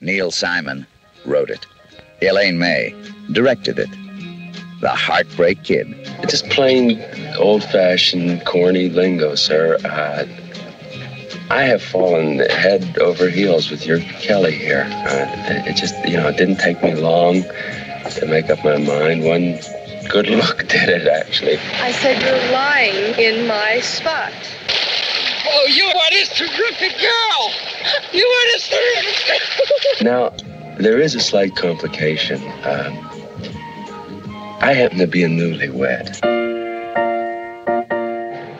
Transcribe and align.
Neil 0.00 0.30
Simon 0.30 0.86
wrote 1.26 1.50
it. 1.50 1.66
Elaine 2.22 2.56
May 2.56 2.94
directed 3.32 3.80
it. 3.80 3.90
The 4.80 4.90
Heartbreak 4.90 5.64
Kid. 5.64 5.88
It's 6.22 6.30
just 6.30 6.48
plain 6.50 7.02
old 7.36 7.64
fashioned, 7.64 8.46
corny 8.46 8.90
lingo, 8.90 9.34
sir. 9.34 9.76
Uh, 9.84 10.24
I 11.50 11.62
have 11.62 11.82
fallen 11.82 12.38
head 12.38 12.96
over 12.98 13.28
heels 13.28 13.72
with 13.72 13.86
your 13.86 13.98
Kelly 13.98 14.52
here. 14.54 14.86
Uh, 14.88 15.64
it 15.66 15.74
just, 15.74 15.96
you 16.06 16.16
know, 16.16 16.28
it 16.28 16.36
didn't 16.36 16.58
take 16.58 16.80
me 16.80 16.94
long 16.94 17.42
to 17.42 18.26
make 18.28 18.50
up 18.50 18.62
my 18.62 18.76
mind. 18.76 19.24
One 19.24 19.58
good 20.08 20.28
look 20.28 20.68
did 20.68 20.88
it, 20.90 21.08
actually. 21.08 21.58
I 21.80 21.90
said 21.90 22.22
you're 22.22 22.52
lying 22.52 23.18
in 23.18 23.48
my 23.48 23.80
spot. 23.80 24.32
Oh, 25.50 25.66
you 25.74 25.86
are 25.86 26.10
this 26.10 26.28
terrific 26.36 27.00
girl! 27.00 27.67
You 28.12 28.24
are 28.26 28.44
this 28.52 28.68
terrific 28.68 30.02
Now, 30.02 30.30
there 30.78 31.00
is 31.00 31.14
a 31.14 31.20
slight 31.20 31.56
complication. 31.56 32.42
Um, 32.64 32.96
I 34.60 34.72
happen 34.74 34.98
to 34.98 35.06
be 35.06 35.22
a 35.22 35.28
newlywed. 35.28 36.20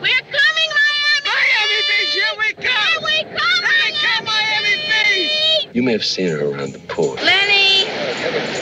We're 0.01 0.23
coming, 0.35 0.69
Miami! 0.77 1.19
Miami 1.25 1.79
Beach, 1.89 2.13
here 2.13 2.35
we 2.37 2.53
come! 2.53 2.73
Here 2.89 3.01
we 3.03 3.23
come, 3.23 3.61
Here 3.65 3.81
we 3.85 3.91
come, 3.99 4.25
Miami 4.25 4.75
Beach! 4.87 5.67
You 5.73 5.83
may 5.83 5.91
have 5.93 6.05
seen 6.05 6.29
her 6.29 6.51
around 6.51 6.73
the 6.73 6.79
pool. 6.87 7.15
Lenny! 7.15 7.85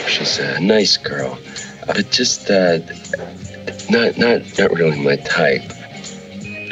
She's 0.08 0.38
a 0.38 0.60
nice 0.60 0.96
girl, 0.96 1.38
but 1.86 2.10
just 2.10 2.50
uh, 2.50 2.78
not 3.90 4.18
not 4.18 4.42
not 4.58 4.70
really 4.72 5.00
my 5.02 5.16
type. 5.16 5.62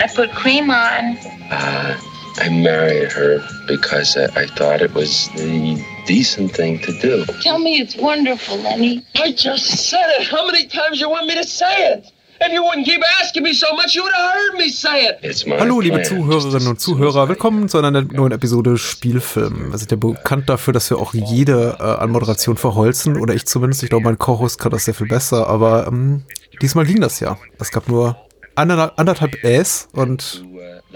I 0.01 0.09
put 0.15 0.31
cream 0.33 0.71
on. 0.71 1.17
Uh, 1.51 1.99
I 2.39 2.49
married 2.51 3.13
her 3.13 3.41
because 3.67 4.17
I, 4.17 4.25
I 4.43 4.47
thought 4.47 4.83
it 4.83 4.93
was 4.93 5.29
the 5.37 5.83
decent 6.07 6.53
thing 6.53 6.79
to 6.81 6.93
do. 7.01 7.25
Tell 7.41 7.59
me 7.59 7.81
it's 7.81 7.97
wonderful, 7.97 8.59
Lenny. 8.59 9.05
I 9.17 9.33
just 9.33 9.65
said 9.89 10.05
it. 10.19 10.29
How 10.29 10.45
many 10.47 10.67
times 10.67 11.01
you 11.01 11.09
want 11.09 11.27
me 11.27 11.35
to 11.35 11.45
say 11.45 11.93
it? 11.93 12.13
If 12.39 12.53
you 12.53 12.63
wouldn't 12.63 12.85
keep 12.85 13.01
asking 13.23 13.45
me 13.45 13.55
so 13.55 13.75
much, 13.75 13.95
you 13.95 14.03
would 14.03 14.13
have 14.13 14.33
heard 14.35 14.59
me 14.59 14.69
say 14.69 15.07
it. 15.07 15.19
It's 15.23 15.47
my 15.47 15.57
Hallo, 15.59 15.81
liebe. 15.81 16.03
Zuhörerinnen 16.03 16.69
und 16.69 16.79
Zuhörer, 16.79 17.31
willkommen 17.31 17.71
zu 17.71 17.79
einer 17.79 18.03
neuen 18.03 18.33
Episode 18.33 18.77
Spielfilm. 18.77 19.73
Wir 19.73 19.79
sind 19.79 19.91
ja 19.91 19.97
bekannt 19.97 20.51
dafür, 20.51 20.75
dass 20.75 20.91
wir 20.91 20.99
auch 20.99 21.15
jede 21.15 21.79
äh, 21.81 21.83
Anmoderation 21.83 22.59
verholzen, 22.59 23.19
oder 23.19 23.33
ich 23.33 23.47
zumindest. 23.47 23.83
Ich 23.85 23.89
glaube, 23.89 24.05
mein 24.05 24.19
Co-Host 24.19 24.59
kann 24.59 24.71
das 24.71 24.85
sehr 24.85 24.93
viel 24.93 25.09
besser, 25.09 25.49
aber 25.49 25.87
ähm, 25.87 26.25
diesmal 26.61 26.85
ging 26.85 27.01
das 27.01 27.21
ja. 27.21 27.39
Es 27.59 27.71
gab 27.71 27.89
nur 27.89 28.17
anderthalb, 28.55 28.93
anderthalb 28.99 29.43
Äs 29.43 29.89
und 29.93 30.45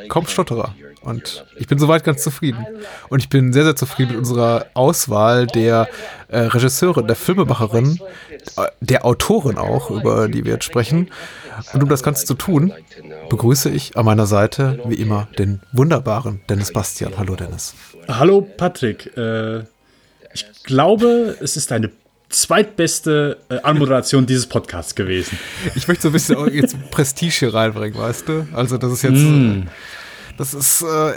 kaum 0.08 0.26
Stotterer. 0.26 0.74
Und 1.02 1.46
ich 1.56 1.66
bin 1.66 1.78
soweit 1.78 2.04
ganz 2.04 2.22
zufrieden. 2.22 2.66
Und 3.08 3.20
ich 3.20 3.28
bin 3.28 3.52
sehr, 3.52 3.64
sehr 3.64 3.76
zufrieden 3.76 4.10
mit 4.10 4.18
unserer 4.18 4.66
Auswahl 4.74 5.46
der 5.46 5.88
äh, 6.28 6.40
Regisseurin, 6.40 7.06
der 7.06 7.16
Filmemacherin, 7.16 8.00
äh, 8.56 8.66
der 8.80 9.06
Autorin 9.06 9.56
auch, 9.56 9.90
über 9.90 10.28
die 10.28 10.44
wir 10.44 10.52
jetzt 10.54 10.64
sprechen. 10.64 11.10
Und 11.72 11.82
um 11.82 11.88
das 11.88 12.02
Ganze 12.02 12.26
zu 12.26 12.34
tun, 12.34 12.72
begrüße 13.30 13.70
ich 13.70 13.96
an 13.96 14.04
meiner 14.04 14.26
Seite, 14.26 14.80
wie 14.86 14.94
immer, 14.94 15.28
den 15.38 15.60
wunderbaren 15.72 16.40
Dennis 16.48 16.72
Bastian. 16.72 17.14
Hallo, 17.16 17.34
Dennis. 17.34 17.74
Hallo 18.08 18.42
Patrick, 18.42 19.16
äh, 19.16 19.60
ich 20.32 20.46
glaube, 20.64 21.36
es 21.40 21.56
ist 21.56 21.70
deine 21.70 21.90
zweitbeste 22.28 23.38
äh, 23.48 23.58
Anmoderation 23.62 24.26
dieses 24.26 24.46
Podcasts 24.46 24.94
gewesen. 24.94 25.38
Ich 25.74 25.88
möchte 25.88 26.02
so 26.02 26.08
ein 26.08 26.12
bisschen 26.12 26.36
auch 26.36 26.46
jetzt 26.46 26.76
Prestige 26.90 27.34
hier 27.34 27.54
reinbringen, 27.54 27.98
weißt 27.98 28.28
du? 28.28 28.46
Also, 28.52 28.78
das 28.78 28.92
ist 28.92 29.02
jetzt, 29.02 29.18
äh, 29.18 29.64
das 30.40 30.54
ist, 30.54 30.80
äh, 30.80 31.12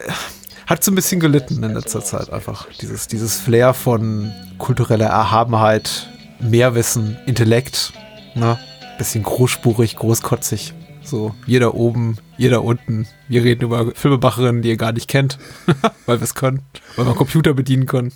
hat 0.66 0.83
so 0.83 0.91
ein 0.91 0.95
bisschen 0.95 1.21
gelitten 1.21 1.63
in 1.63 1.73
letzter 1.73 2.03
Zeit 2.03 2.29
einfach. 2.29 2.67
Dieses, 2.81 3.07
dieses 3.07 3.39
Flair 3.39 3.73
von 3.73 4.33
kultureller 4.57 5.05
Erhabenheit, 5.05 6.09
Mehrwissen, 6.41 7.17
Intellekt, 7.25 7.94
ne? 8.35 8.59
Bisschen 8.97 9.23
großspurig, 9.23 9.95
großkotzig. 9.95 10.73
So, 11.03 11.33
jeder 11.45 11.73
oben, 11.73 12.17
jeder 12.38 12.66
unten. 12.66 13.07
Wir 13.29 13.45
reden 13.45 13.63
über 13.63 13.94
Filmemacherinnen, 13.95 14.61
die 14.61 14.69
ihr 14.69 14.78
gar 14.78 14.91
nicht 14.91 15.07
kennt, 15.07 15.40
weil 16.05 16.19
wir 16.19 16.25
es 16.25 16.35
können, 16.35 16.61
weil 16.97 17.05
wir 17.05 17.13
Computer 17.13 17.53
bedienen 17.53 17.85
können. 17.85 18.11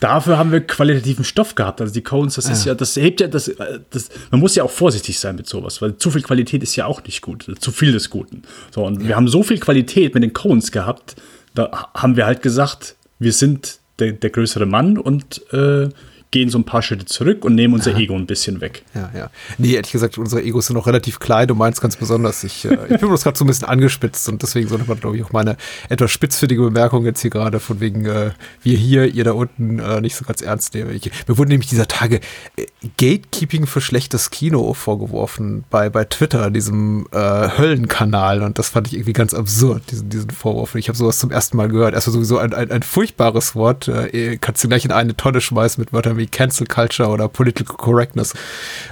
Dafür 0.00 0.38
haben 0.38 0.52
wir 0.52 0.60
qualitativen 0.60 1.24
Stoff 1.24 1.54
gehabt. 1.54 1.80
Also 1.80 1.92
die 1.92 2.02
Cones, 2.02 2.34
das 2.34 2.48
ist 2.48 2.64
ja, 2.64 2.74
das 2.74 2.96
hebt 2.96 3.20
ja, 3.20 3.28
das, 3.28 3.48
äh, 3.48 3.80
das, 3.90 4.10
man 4.30 4.40
muss 4.40 4.54
ja 4.54 4.62
auch 4.64 4.70
vorsichtig 4.70 5.18
sein 5.18 5.36
mit 5.36 5.46
sowas, 5.46 5.80
weil 5.80 5.96
zu 5.96 6.10
viel 6.10 6.22
Qualität 6.22 6.62
ist 6.62 6.76
ja 6.76 6.86
auch 6.86 7.02
nicht 7.04 7.22
gut. 7.22 7.46
Zu 7.60 7.72
viel 7.72 7.92
des 7.92 8.10
Guten. 8.10 8.42
So, 8.74 8.84
und 8.84 9.06
wir 9.06 9.16
haben 9.16 9.28
so 9.28 9.42
viel 9.42 9.58
Qualität 9.58 10.14
mit 10.14 10.22
den 10.22 10.32
Cones 10.32 10.70
gehabt, 10.70 11.16
da 11.54 11.90
haben 11.94 12.16
wir 12.16 12.26
halt 12.26 12.42
gesagt, 12.42 12.96
wir 13.18 13.32
sind 13.32 13.78
der, 13.98 14.12
der 14.12 14.30
größere 14.30 14.66
Mann 14.66 14.98
und 14.98 15.40
äh, 15.52 15.88
gehen 16.30 16.50
so 16.50 16.58
ein 16.58 16.64
paar 16.64 16.82
Schritte 16.82 17.04
zurück 17.04 17.44
und 17.44 17.54
nehmen 17.54 17.74
unser 17.74 17.96
Ego 17.96 18.14
ein 18.14 18.26
bisschen 18.26 18.60
weg. 18.60 18.82
Ja, 18.94 19.10
ja. 19.14 19.30
Nee, 19.58 19.74
ehrlich 19.74 19.92
gesagt, 19.92 20.18
unsere 20.18 20.42
Egos 20.42 20.66
sind 20.66 20.74
noch 20.76 20.86
relativ 20.86 21.18
klein. 21.18 21.48
Du 21.48 21.54
meinst 21.54 21.80
ganz 21.80 21.96
besonders. 21.96 22.42
Ich, 22.44 22.64
äh, 22.64 22.74
ich 22.90 23.00
bin 23.00 23.08
bloß 23.08 23.22
gerade 23.22 23.38
so 23.38 23.44
ein 23.44 23.48
bisschen 23.48 23.68
angespitzt 23.68 24.28
und 24.28 24.42
deswegen 24.42 24.68
sollte 24.68 24.84
man, 24.86 24.98
glaube 24.98 25.16
ich, 25.16 25.24
auch 25.24 25.32
meine 25.32 25.56
etwas 25.88 26.10
spitzfindige 26.10 26.62
Bemerkung 26.62 27.04
jetzt 27.04 27.20
hier 27.22 27.30
gerade 27.30 27.60
von 27.60 27.80
wegen 27.80 28.06
äh, 28.06 28.32
wir 28.62 28.76
hier, 28.76 29.06
ihr 29.06 29.24
da 29.24 29.32
unten 29.32 29.78
äh, 29.78 30.00
nicht 30.00 30.16
so 30.16 30.24
ganz 30.24 30.42
ernst 30.42 30.74
nehmen. 30.74 30.90
Ich, 30.94 31.10
mir 31.28 31.38
wurde 31.38 31.50
nämlich 31.50 31.68
dieser 31.68 31.86
Tage 31.86 32.20
äh, 32.56 32.66
Gatekeeping 32.98 33.66
für 33.66 33.80
schlechtes 33.80 34.30
Kino 34.30 34.74
vorgeworfen 34.74 35.64
bei, 35.70 35.88
bei 35.90 36.04
Twitter, 36.04 36.50
diesem 36.50 37.06
äh, 37.12 37.18
Höllenkanal. 37.18 38.42
Und 38.42 38.58
das 38.58 38.70
fand 38.70 38.88
ich 38.88 38.94
irgendwie 38.94 39.12
ganz 39.12 39.32
absurd, 39.32 39.82
diesen, 39.90 40.08
diesen 40.08 40.30
Vorwurf. 40.30 40.74
Ich 40.74 40.88
habe 40.88 40.98
sowas 40.98 41.18
zum 41.18 41.30
ersten 41.30 41.56
Mal 41.56 41.68
gehört. 41.68 41.94
Erstmal 41.94 42.14
sowieso 42.14 42.38
ein, 42.38 42.52
ein, 42.52 42.70
ein 42.70 42.82
furchtbares 42.82 43.54
Wort. 43.54 43.86
Äh, 43.86 44.38
kannst 44.38 44.64
du 44.64 44.68
gleich 44.68 44.84
in 44.84 44.92
eine 44.92 45.16
Tonne 45.16 45.40
schmeißen 45.40 45.80
mit 45.80 45.92
Wörtern 45.92 46.15
wie 46.18 46.26
Cancel 46.26 46.66
Culture 46.66 47.08
oder 47.08 47.28
Political 47.28 47.76
Correctness. 47.76 48.34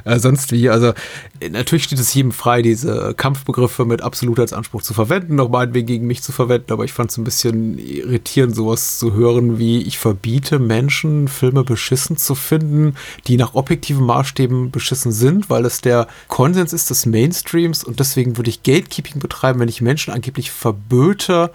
Äh, 0.05 0.19
sonst 0.19 0.53
wie, 0.53 0.69
also 0.69 0.93
äh, 1.41 1.49
natürlich 1.49 1.85
steht 1.85 1.99
es 1.99 2.15
jedem 2.15 2.33
frei, 2.33 2.63
diese 2.63 3.15
Kampfbegriffe 3.15 3.85
mit 3.85 4.03
Absolutheitsanspruch 4.03 4.83
zu 4.83 4.95
verwenden, 4.95 5.37
noch 5.37 5.49
meinetwegen 5.49 5.87
gegen 5.87 6.07
mich 6.07 6.23
zu 6.23 6.33
verwenden, 6.33 6.73
aber 6.73 6.85
ich 6.85 6.93
fand 6.93 7.11
es 7.11 7.19
ein 7.19 7.25
bisschen 7.25 7.79
irritierend, 7.79 8.55
sowas 8.55 8.99
zu 8.99 9.15
hören 9.15 9.59
wie, 9.59 9.83
ich 9.83 9.99
verbiete 9.99 10.59
Menschen, 10.59 11.29
Filme 11.29 11.65
beschissen 11.65 12.17
zu 12.17 12.35
finden, 12.35 12.95
die 13.27 13.37
nach 13.37 13.55
objektiven 13.55 14.05
Maßstäben 14.05 14.71
beschissen 14.71 15.13
sind, 15.13 15.51
weil 15.51 15.65
es 15.65 15.81
der 15.81 16.09
Konsens 16.29 16.73
ist 16.73 16.91
des 16.91 17.07
Mainstreams 17.07 17.85
und 17.85 18.01
deswegen 18.01 18.37
würde 18.37 18.51
ich 18.51 18.63
Gatekeeping 18.63 19.21
betreiben, 19.21 19.61
wenn 19.61 19.69
ich 19.69 19.81
Menschen 19.81 20.13
angeblich 20.13 20.51
verböte, 20.51 21.51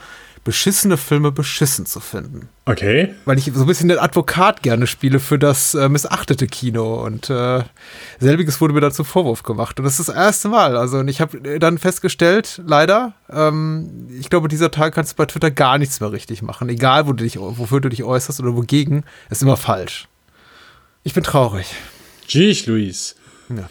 beschissene 0.50 0.98
Filme 0.98 1.32
beschissen 1.32 1.86
zu 1.86 2.00
finden. 2.00 2.50
Okay. 2.66 3.14
Weil 3.26 3.38
ich 3.38 3.52
so 3.54 3.62
ein 3.62 3.68
bisschen 3.68 3.88
den 3.88 4.00
Advokat 4.00 4.64
gerne 4.64 4.88
spiele 4.88 5.20
für 5.20 5.38
das 5.38 5.76
äh, 5.76 5.88
missachtete 5.90 6.48
Kino 6.48 7.06
und 7.06 7.30
äh, 7.30 7.62
selbiges 8.20 8.60
wurde 8.60 8.74
mir 8.74 8.82
dazu 8.82 9.04
Vorwurf 9.04 9.44
gemacht 9.44 9.78
und 9.78 9.86
das 9.86 10.00
ist 10.00 10.10
das 10.10 10.16
erste 10.16 10.48
Mal. 10.50 10.76
Also 10.76 10.98
und 10.98 11.08
ich 11.08 11.22
habe 11.22 11.60
dann 11.60 11.78
festgestellt, 11.78 12.60
leider, 12.66 13.14
ähm, 13.32 14.08
ich 14.20 14.32
glaube, 14.32 14.48
dieser 14.48 14.72
Tag 14.72 14.96
kannst 14.96 15.12
du 15.12 15.18
bei 15.18 15.28
Twitter 15.28 15.52
gar 15.52 15.78
nichts 15.78 16.00
mehr 16.00 16.12
richtig 16.12 16.42
machen, 16.42 16.68
egal 16.68 17.06
wo 17.06 17.14
du 17.14 17.24
dich, 17.24 17.38
wofür 17.40 17.80
du 17.80 17.90
dich 17.90 18.04
äußerst 18.04 18.40
oder 18.40 18.56
wogegen, 18.56 19.04
ist 19.30 19.44
immer 19.44 19.56
falsch. 19.56 20.08
Ich 21.04 21.14
bin 21.14 21.22
traurig. 21.24 21.68
Tschüss, 22.28 22.66
Luis. 22.66 23.16
Ja. 23.50 23.70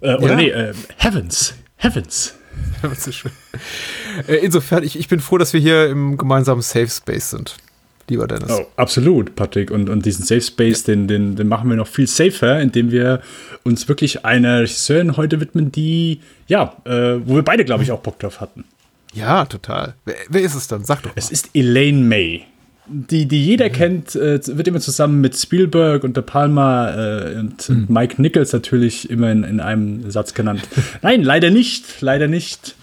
Äh, 0.00 0.16
oder 0.16 0.30
Ja. 0.30 0.34
nee, 0.34 0.48
äh, 0.50 0.74
Heavens. 0.96 1.54
Heavens. 1.76 2.34
Ist 2.92 3.14
schön. 3.14 3.32
Äh, 4.26 4.36
Insofern, 4.36 4.82
ich, 4.82 4.98
ich 4.98 5.08
bin 5.08 5.20
froh, 5.20 5.38
dass 5.38 5.52
wir 5.52 5.60
hier 5.60 5.88
im 5.88 6.16
gemeinsamen 6.16 6.62
Safe 6.62 6.88
Space 6.88 7.30
sind, 7.30 7.56
lieber 8.08 8.26
Dennis. 8.26 8.50
Oh, 8.50 8.66
absolut, 8.76 9.36
Patrick. 9.36 9.70
Und, 9.70 9.88
und 9.88 10.04
diesen 10.04 10.24
Safe 10.24 10.40
Space, 10.40 10.84
den, 10.84 11.08
den, 11.08 11.36
den 11.36 11.48
machen 11.48 11.68
wir 11.70 11.76
noch 11.76 11.86
viel 11.88 12.06
safer, 12.06 12.60
indem 12.60 12.90
wir 12.90 13.22
uns 13.64 13.88
wirklich 13.88 14.24
einer 14.24 14.60
Regisseurin 14.60 15.16
heute 15.16 15.40
widmen, 15.40 15.72
die, 15.72 16.20
ja, 16.46 16.76
äh, 16.84 17.16
wo 17.26 17.36
wir 17.36 17.42
beide, 17.42 17.64
glaube 17.64 17.82
ich, 17.82 17.92
auch 17.92 18.00
Bock 18.00 18.18
drauf 18.18 18.40
hatten. 18.40 18.64
Ja, 19.14 19.44
total. 19.46 19.94
Wer, 20.04 20.16
wer 20.28 20.42
ist 20.42 20.54
es 20.54 20.68
dann? 20.68 20.84
Sag 20.84 21.02
doch 21.02 21.10
mal. 21.10 21.14
Es 21.16 21.30
ist 21.30 21.50
Elaine 21.54 22.04
May. 22.04 22.44
Die, 22.90 23.26
die 23.26 23.44
jeder 23.44 23.68
kennt, 23.70 24.14
äh, 24.16 24.40
wird 24.46 24.66
immer 24.66 24.80
zusammen 24.80 25.20
mit 25.20 25.36
Spielberg 25.36 26.04
und 26.04 26.16
De 26.16 26.22
Palma 26.22 26.90
äh, 26.94 27.38
und, 27.38 27.68
und 27.68 27.90
Mike 27.90 28.20
Nichols 28.20 28.52
natürlich 28.52 29.10
immer 29.10 29.30
in, 29.30 29.44
in 29.44 29.60
einem 29.60 30.10
Satz 30.10 30.32
genannt. 30.34 30.62
Nein, 31.02 31.22
leider 31.22 31.50
nicht, 31.50 32.00
leider 32.00 32.28
nicht. 32.28 32.76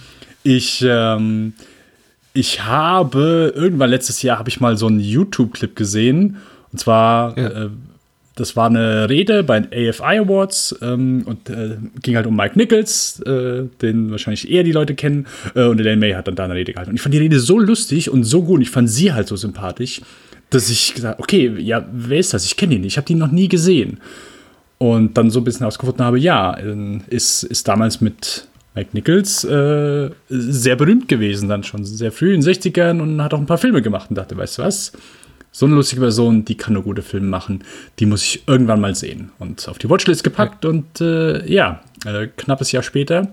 Ich, 0.44 0.86
ähm, 0.88 1.54
ich 2.34 2.64
habe 2.66 3.54
irgendwann 3.56 3.90
letztes 3.90 4.22
Jahr 4.22 4.38
habe 4.38 4.50
ich 4.50 4.60
mal 4.60 4.78
so 4.78 4.86
einen 4.88 5.00
YouTube-Clip 5.00 5.76
gesehen 5.76 6.38
und 6.72 6.80
zwar 6.80 7.36
Ja. 7.38 7.48
äh, 7.66 7.70
das 8.36 8.58
war 8.58 8.68
eine 8.68 9.10
Rede 9.10 9.44
bei 9.44 9.62
den 9.62 9.72
AFI 9.72 10.20
Awards 10.20 10.76
ähm, 10.82 11.24
und 11.26 11.50
äh, 11.50 11.78
ging 12.02 12.18
halt 12.18 12.28
um 12.28 12.36
Mike 12.36 12.58
Nichols, 12.58 13.22
äh, 13.22 13.64
den 13.82 14.12
wahrscheinlich 14.12 14.52
eher 14.52 14.64
die 14.64 14.74
Leute 14.74 14.94
kennen. 14.94 15.26
Äh, 15.56 15.64
und 15.64 15.80
Elaine 15.80 16.00
May 16.00 16.12
hat 16.12 16.28
dann 16.28 16.36
da 16.36 16.44
eine 16.44 16.54
Rede 16.54 16.74
gehalten. 16.74 16.92
Und 16.92 16.98
ich 16.98 17.02
fand 17.02 17.14
die 17.14 17.20
Rede 17.20 17.40
so 17.40 17.58
lustig 17.58 18.10
und 18.10 18.26
so 18.26 18.44
gut. 18.44 18.58
Und 18.58 18.62
ich 18.62 18.70
fand 18.70 18.90
sie 18.90 19.14
halt 19.14 19.30
so 19.30 19.38
sympathisch, 19.38 20.02
dass 20.50 20.70
ich 20.70 20.94
gesagt 20.94 21.20
okay, 21.20 21.56
ja, 21.60 21.88
wer 21.94 22.20
ist 22.20 22.34
das? 22.34 22.46
Ich 22.46 22.58
kenne 22.58 22.76
die 22.76 22.80
nicht. 22.80 22.94
Ich 22.94 22.98
habe 22.98 23.08
die 23.08 23.16
noch 23.16 23.32
nie 23.32 23.48
gesehen. 23.48 24.00
Und 24.78 25.18
dann 25.18 25.30
so 25.30 25.40
ein 25.40 25.46
bisschen 25.46 25.62
herausgefunden 25.62 26.04
habe, 26.04 26.20
ja, 26.20 26.58
äh, 26.58 27.00
ist, 27.08 27.44
ist 27.44 27.66
damals 27.70 28.02
mit 28.02 28.50
Mike 28.76 28.90
Nichols 28.92 29.46
äh, 29.46 30.10
sehr 30.28 30.76
berühmt 30.76 31.08
gewesen, 31.08 31.48
dann 31.48 31.64
schon 31.64 31.86
sehr 31.86 32.12
früh 32.12 32.34
in 32.34 32.42
den 32.42 32.54
60ern 32.54 33.02
und 33.02 33.24
hat 33.24 33.34
auch 33.34 33.40
ein 33.40 33.46
paar 33.46 33.58
Filme 33.58 33.82
gemacht 33.82 34.10
und 34.10 34.18
dachte, 34.18 34.36
weißt 34.36 34.58
du 34.58 34.64
was? 34.64 34.92
So 35.56 35.66
eine 35.66 35.76
lustige 35.76 36.02
Person, 36.02 36.44
die 36.44 36.56
kann 36.56 36.74
nur 36.74 36.84
gute 36.84 37.02
Filme 37.02 37.28
machen. 37.28 37.64
Die 38.00 38.06
muss 38.06 38.24
ich 38.24 38.44
irgendwann 38.46 38.82
mal 38.82 38.94
sehen. 38.94 39.32
Und 39.40 39.70
auf 39.70 39.78
die 39.78 39.90
Watchlist 39.90 40.22
gepackt 40.22 40.66
und 40.66 41.00
äh, 41.00 41.50
ja, 41.50 41.82
äh, 42.06 42.28
knappes 42.36 42.74
Jahr 42.74 42.84
später 42.84 43.30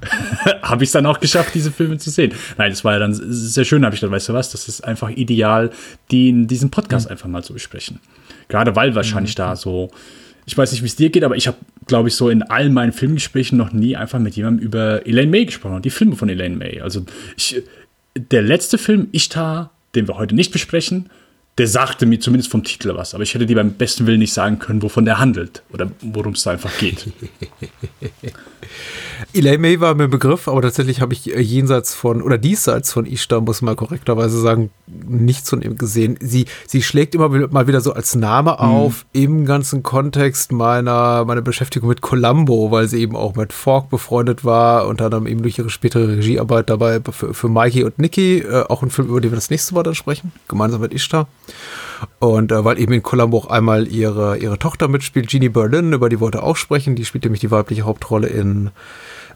habe 0.62 0.84
ich 0.84 0.88
es 0.88 0.92
dann 0.92 1.04
auch 1.04 1.18
geschafft, 1.18 1.52
diese 1.56 1.72
Filme 1.72 1.98
zu 1.98 2.10
sehen. 2.10 2.32
Nein, 2.58 2.70
das 2.70 2.84
war 2.84 2.92
ja 2.92 3.00
dann 3.00 3.12
sehr 3.12 3.64
schön, 3.64 3.84
habe 3.84 3.92
ich 3.92 4.00
dann, 4.00 4.12
weißt 4.12 4.28
du 4.28 4.34
was, 4.34 4.52
das 4.52 4.68
ist 4.68 4.84
einfach 4.84 5.10
ideal, 5.10 5.70
die 6.12 6.28
in 6.28 6.46
diesem 6.46 6.70
Podcast 6.70 7.06
mhm. 7.06 7.10
einfach 7.10 7.26
mal 7.26 7.42
zu 7.42 7.54
besprechen. 7.54 7.98
Gerade 8.46 8.76
weil 8.76 8.94
wahrscheinlich 8.94 9.34
mhm. 9.34 9.38
da 9.38 9.56
so, 9.56 9.90
ich 10.46 10.56
weiß 10.56 10.70
nicht, 10.70 10.82
wie 10.82 10.86
es 10.86 10.94
dir 10.94 11.10
geht, 11.10 11.24
aber 11.24 11.34
ich 11.34 11.48
habe, 11.48 11.56
glaube 11.88 12.08
ich, 12.08 12.14
so 12.14 12.28
in 12.28 12.44
allen 12.44 12.72
meinen 12.72 12.92
Filmgesprächen 12.92 13.58
noch 13.58 13.72
nie 13.72 13.96
einfach 13.96 14.20
mit 14.20 14.36
jemandem 14.36 14.64
über 14.64 15.04
Elaine 15.08 15.32
May 15.32 15.46
gesprochen 15.46 15.74
und 15.74 15.84
die 15.84 15.90
Filme 15.90 16.14
von 16.14 16.28
Elaine 16.28 16.54
May. 16.54 16.80
Also 16.80 17.04
ich, 17.36 17.64
der 18.14 18.42
letzte 18.42 18.78
Film, 18.78 19.08
Ishtar, 19.10 19.72
den 19.96 20.06
wir 20.06 20.16
heute 20.18 20.36
nicht 20.36 20.52
besprechen, 20.52 21.10
der 21.58 21.68
sagte 21.68 22.06
mir 22.06 22.18
zumindest 22.18 22.50
vom 22.50 22.64
Titel 22.64 22.94
was, 22.96 23.14
aber 23.14 23.22
ich 23.24 23.34
hätte 23.34 23.44
dir 23.44 23.56
beim 23.56 23.74
besten 23.74 24.06
Willen 24.06 24.20
nicht 24.20 24.32
sagen 24.32 24.58
können, 24.58 24.82
wovon 24.82 25.04
der 25.04 25.18
handelt 25.18 25.62
oder 25.72 25.90
worum 26.00 26.32
es 26.32 26.44
da 26.44 26.52
einfach 26.52 26.76
geht. 26.78 27.12
Elaine 29.34 29.58
May 29.58 29.80
war 29.80 29.94
mir 29.94 30.04
ein 30.04 30.10
Begriff, 30.10 30.48
aber 30.48 30.62
tatsächlich 30.62 31.00
habe 31.00 31.12
ich 31.12 31.26
jenseits 31.26 31.94
von 31.94 32.22
oder 32.22 32.38
diesseits 32.38 32.92
von 32.92 33.06
Ishtar, 33.06 33.40
muss 33.40 33.60
man 33.60 33.76
korrekterweise 33.76 34.40
sagen, 34.40 34.70
nichts 34.86 35.50
von 35.50 35.62
ihm 35.62 35.76
gesehen. 35.76 36.16
Sie, 36.20 36.46
sie 36.66 36.82
schlägt 36.82 37.14
immer 37.14 37.28
mal 37.28 37.66
wieder 37.66 37.80
so 37.80 37.92
als 37.92 38.14
Name 38.14 38.52
mhm. 38.52 38.56
auf 38.56 39.04
mhm. 39.12 39.22
im 39.22 39.44
ganzen 39.44 39.82
Kontext 39.82 40.52
meiner, 40.52 41.24
meiner 41.24 41.42
Beschäftigung 41.42 41.88
mit 41.88 42.00
Columbo, 42.00 42.70
weil 42.70 42.88
sie 42.88 43.00
eben 43.00 43.16
auch 43.16 43.34
mit 43.34 43.52
Falk 43.52 43.90
befreundet 43.90 44.44
war, 44.44 44.86
unter 44.86 45.06
anderem 45.06 45.26
eben 45.26 45.42
durch 45.42 45.58
ihre 45.58 45.70
spätere 45.70 46.08
Regiearbeit 46.08 46.70
dabei 46.70 47.00
für, 47.10 47.34
für 47.34 47.48
Mikey 47.48 47.84
und 47.84 47.98
Nikki, 47.98 48.38
äh, 48.38 48.64
auch 48.68 48.82
ein 48.82 48.90
Film, 48.90 49.08
über 49.08 49.20
den 49.20 49.32
wir 49.32 49.36
das 49.36 49.50
nächste 49.50 49.74
Mal 49.74 49.82
dann 49.82 49.94
sprechen, 49.94 50.32
gemeinsam 50.48 50.80
mit 50.80 50.94
Ishtar. 50.94 51.28
Und 52.18 52.52
äh, 52.52 52.64
weil 52.64 52.78
eben 52.78 52.92
in 52.92 53.02
Columbo 53.02 53.38
auch 53.38 53.46
einmal 53.46 53.88
ihre, 53.88 54.38
ihre 54.38 54.58
Tochter 54.58 54.88
mitspielt, 54.88 55.28
Jeannie 55.28 55.48
Berlin, 55.48 55.92
über 55.92 56.08
die 56.08 56.20
wollte 56.20 56.42
auch 56.42 56.56
sprechen. 56.56 56.96
Die 56.96 57.04
spielt 57.04 57.24
nämlich 57.24 57.40
die 57.40 57.50
weibliche 57.50 57.82
Hauptrolle 57.82 58.28
in 58.28 58.70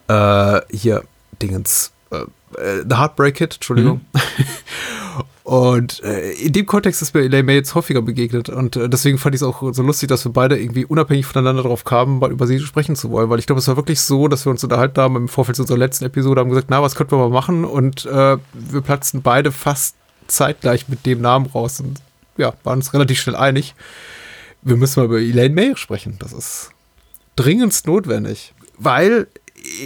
äh, 0.08 0.60
hier 0.70 1.04
Dingens, 1.42 1.92
äh, 2.10 2.18
äh 2.60 2.84
The 2.88 2.96
Heartbreak 2.96 3.34
Kid, 3.34 3.54
Entschuldigung. 3.54 4.00
Mhm. 4.12 4.20
Und 5.46 6.02
äh, 6.02 6.32
in 6.32 6.52
dem 6.52 6.66
Kontext 6.66 7.02
ist 7.02 7.14
mir 7.14 7.22
Elaine 7.22 7.44
May 7.44 7.54
jetzt 7.54 7.76
häufiger 7.76 8.02
begegnet. 8.02 8.48
Und 8.48 8.74
äh, 8.74 8.88
deswegen 8.88 9.16
fand 9.16 9.36
ich 9.36 9.42
es 9.42 9.46
auch 9.46 9.62
so 9.72 9.82
lustig, 9.84 10.08
dass 10.08 10.24
wir 10.24 10.32
beide 10.32 10.58
irgendwie 10.58 10.84
unabhängig 10.84 11.24
voneinander 11.24 11.62
darauf 11.62 11.84
kamen, 11.84 12.18
mal 12.18 12.32
über 12.32 12.48
sie 12.48 12.58
sprechen 12.58 12.96
zu 12.96 13.12
wollen. 13.12 13.30
Weil 13.30 13.38
ich 13.38 13.46
glaube, 13.46 13.60
es 13.60 13.68
war 13.68 13.76
wirklich 13.76 14.00
so, 14.00 14.26
dass 14.26 14.44
wir 14.44 14.50
uns 14.50 14.64
unterhalten 14.64 15.00
haben 15.00 15.14
im 15.14 15.28
Vorfeld 15.28 15.54
zu 15.54 15.62
unserer 15.62 15.78
letzten 15.78 16.04
Episode, 16.04 16.40
haben 16.40 16.48
gesagt, 16.48 16.66
na, 16.68 16.82
was 16.82 16.96
könnten 16.96 17.12
wir 17.12 17.18
mal 17.18 17.30
machen? 17.30 17.64
Und 17.64 18.06
äh, 18.06 18.38
wir 18.54 18.80
platzten 18.80 19.22
beide 19.22 19.52
fast 19.52 19.94
zeitgleich 20.28 20.88
mit 20.88 21.06
dem 21.06 21.20
Namen 21.20 21.46
raus 21.46 21.80
und 21.80 22.00
ja, 22.36 22.52
waren 22.64 22.78
uns 22.78 22.92
relativ 22.92 23.20
schnell 23.20 23.36
einig. 23.36 23.74
Wir 24.62 24.76
müssen 24.76 25.00
mal 25.00 25.06
über 25.06 25.18
Elaine 25.18 25.54
May 25.54 25.76
sprechen. 25.76 26.16
Das 26.18 26.32
ist 26.32 26.70
dringendst 27.36 27.86
notwendig. 27.86 28.52
Weil 28.78 29.28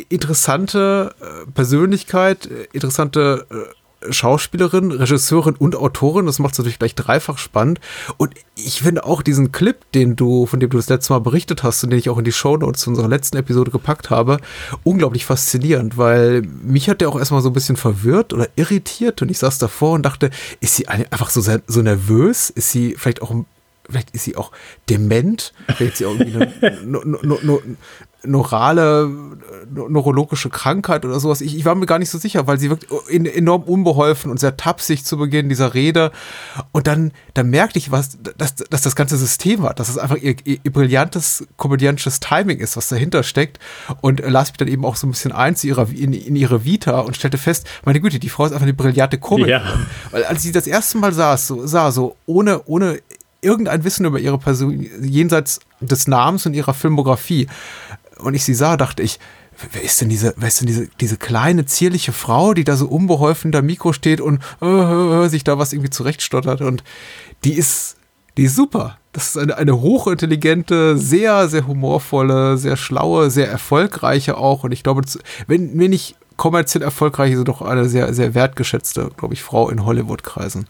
interessante 0.08 1.14
äh, 1.20 1.50
Persönlichkeit, 1.50 2.46
äh, 2.46 2.68
interessante 2.72 3.46
äh, 3.50 3.74
Schauspielerin, 4.08 4.92
Regisseurin 4.92 5.56
und 5.56 5.76
Autorin. 5.76 6.26
Das 6.26 6.38
macht 6.38 6.52
es 6.52 6.58
natürlich 6.58 6.78
gleich 6.78 6.94
dreifach 6.94 7.38
spannend. 7.38 7.80
Und 8.16 8.34
ich 8.56 8.82
finde 8.82 9.04
auch 9.04 9.22
diesen 9.22 9.52
Clip, 9.52 9.76
den 9.92 10.16
du, 10.16 10.46
von 10.46 10.60
dem 10.60 10.70
du 10.70 10.78
das 10.78 10.88
letzte 10.88 11.12
Mal 11.12 11.20
berichtet 11.20 11.62
hast 11.62 11.84
und 11.84 11.90
den 11.90 11.98
ich 11.98 12.08
auch 12.08 12.18
in 12.18 12.24
die 12.24 12.32
Show 12.32 12.56
Notes 12.56 12.86
unserer 12.86 13.08
letzten 13.08 13.36
Episode 13.36 13.70
gepackt 13.70 14.10
habe, 14.10 14.38
unglaublich 14.84 15.26
faszinierend, 15.26 15.98
weil 15.98 16.42
mich 16.42 16.88
hat 16.88 17.00
der 17.00 17.08
auch 17.08 17.18
erstmal 17.18 17.42
so 17.42 17.50
ein 17.50 17.54
bisschen 17.54 17.76
verwirrt 17.76 18.32
oder 18.32 18.48
irritiert 18.56 19.22
und 19.22 19.30
ich 19.30 19.38
saß 19.38 19.58
davor 19.58 19.92
und 19.92 20.02
dachte, 20.02 20.30
ist 20.60 20.76
sie 20.76 20.88
einfach 20.88 21.30
so, 21.30 21.40
so 21.40 21.82
nervös? 21.82 22.50
Ist 22.50 22.70
sie 22.70 22.94
vielleicht 22.96 23.22
auch 23.22 23.34
vielleicht 23.88 24.10
ist 24.10 24.24
sie 24.24 24.36
auch 24.36 24.52
dement, 24.88 25.52
vielleicht 25.66 25.92
ist 25.94 25.98
sie 25.98 26.06
auch 26.06 26.14
irgendwie 26.14 26.36
eine, 26.36 27.58
neurale, 28.24 29.10
neurologische 29.70 30.50
Krankheit 30.50 31.04
oder 31.04 31.18
sowas. 31.20 31.40
Ich, 31.40 31.56
ich, 31.56 31.64
war 31.64 31.74
mir 31.74 31.86
gar 31.86 31.98
nicht 31.98 32.10
so 32.10 32.18
sicher, 32.18 32.46
weil 32.46 32.58
sie 32.58 32.68
wirkt 32.68 32.86
enorm 33.08 33.62
unbeholfen 33.62 34.30
und 34.30 34.38
sehr 34.38 34.56
tapsig 34.56 35.04
zu 35.04 35.16
Beginn 35.16 35.48
dieser 35.48 35.74
Rede. 35.74 36.12
Und 36.72 36.86
dann, 36.86 37.12
dann 37.34 37.48
merkte 37.48 37.78
ich 37.78 37.90
was, 37.90 38.18
dass, 38.36 38.56
dass 38.56 38.82
das 38.82 38.94
ganze 38.94 39.16
System 39.16 39.62
hat, 39.62 39.80
dass 39.80 39.88
es 39.88 39.98
einfach 39.98 40.16
ihr, 40.16 40.36
ihr, 40.44 40.58
ihr, 40.62 40.72
brillantes 40.72 41.46
komödiantisches 41.56 42.20
Timing 42.20 42.58
ist, 42.58 42.76
was 42.76 42.88
dahinter 42.88 43.22
steckt. 43.22 43.58
Und 44.02 44.20
las 44.20 44.50
mich 44.50 44.58
dann 44.58 44.68
eben 44.68 44.84
auch 44.84 44.96
so 44.96 45.06
ein 45.06 45.10
bisschen 45.10 45.32
ein 45.32 45.56
zu 45.56 45.66
ihrer, 45.66 45.88
in, 45.88 46.12
in 46.12 46.36
ihre 46.36 46.64
Vita 46.64 47.00
und 47.00 47.16
stellte 47.16 47.38
fest, 47.38 47.66
meine 47.84 48.00
Güte, 48.00 48.18
die 48.18 48.28
Frau 48.28 48.44
ist 48.44 48.52
einfach 48.52 48.64
eine 48.64 48.74
brillante 48.74 49.18
Komik. 49.18 49.48
Ja. 49.48 49.62
Weil 50.10 50.24
als 50.24 50.42
sie 50.42 50.52
das 50.52 50.66
erste 50.66 50.98
Mal 50.98 51.12
saß, 51.12 51.46
so, 51.46 51.66
sah, 51.66 51.90
so 51.90 52.16
ohne, 52.26 52.62
ohne 52.66 53.00
irgendein 53.42 53.84
Wissen 53.84 54.04
über 54.06 54.18
ihre 54.18 54.38
Person 54.38 54.86
jenseits 55.02 55.60
des 55.80 56.06
Namens 56.08 56.46
und 56.46 56.54
ihrer 56.54 56.74
Filmografie, 56.74 57.46
und 58.22 58.34
ich 58.34 58.44
sie 58.44 58.54
sah, 58.54 58.76
dachte 58.76 59.02
ich, 59.02 59.18
wer 59.72 59.82
ist 59.82 60.00
denn 60.00 60.08
diese, 60.08 60.34
wer 60.36 60.48
ist 60.48 60.60
denn 60.60 60.66
diese, 60.66 60.88
diese 61.00 61.16
kleine, 61.16 61.66
zierliche 61.66 62.12
Frau, 62.12 62.54
die 62.54 62.64
da 62.64 62.76
so 62.76 62.86
unbeholfen 62.86 63.52
da 63.52 63.62
Mikro 63.62 63.92
steht 63.92 64.20
und 64.20 64.42
äh, 64.62 64.66
äh, 64.66 65.24
äh, 65.24 65.28
sich 65.28 65.44
da 65.44 65.58
was 65.58 65.72
irgendwie 65.72 65.90
zurechtstottert? 65.90 66.60
Und 66.60 66.84
die 67.44 67.52
ist, 67.52 67.96
die 68.36 68.44
ist 68.44 68.56
super. 68.56 68.98
Das 69.12 69.28
ist 69.28 69.38
eine, 69.38 69.56
eine 69.56 69.80
hochintelligente, 69.80 70.96
sehr, 70.96 71.48
sehr 71.48 71.66
humorvolle, 71.66 72.56
sehr 72.56 72.76
schlaue, 72.76 73.30
sehr 73.30 73.50
erfolgreiche 73.50 74.36
auch. 74.36 74.64
Und 74.64 74.72
ich 74.72 74.82
glaube, 74.82 75.02
wenn, 75.46 75.78
wenn 75.78 75.90
nicht 75.90 76.16
kommerziell 76.36 76.82
erfolgreich, 76.82 77.32
ist 77.32 77.48
doch 77.48 77.60
eine 77.60 77.88
sehr, 77.88 78.14
sehr 78.14 78.34
wertgeschätzte, 78.34 79.10
glaube 79.16 79.34
ich, 79.34 79.42
Frau 79.42 79.68
in 79.68 79.84
Hollywood-Kreisen 79.84 80.66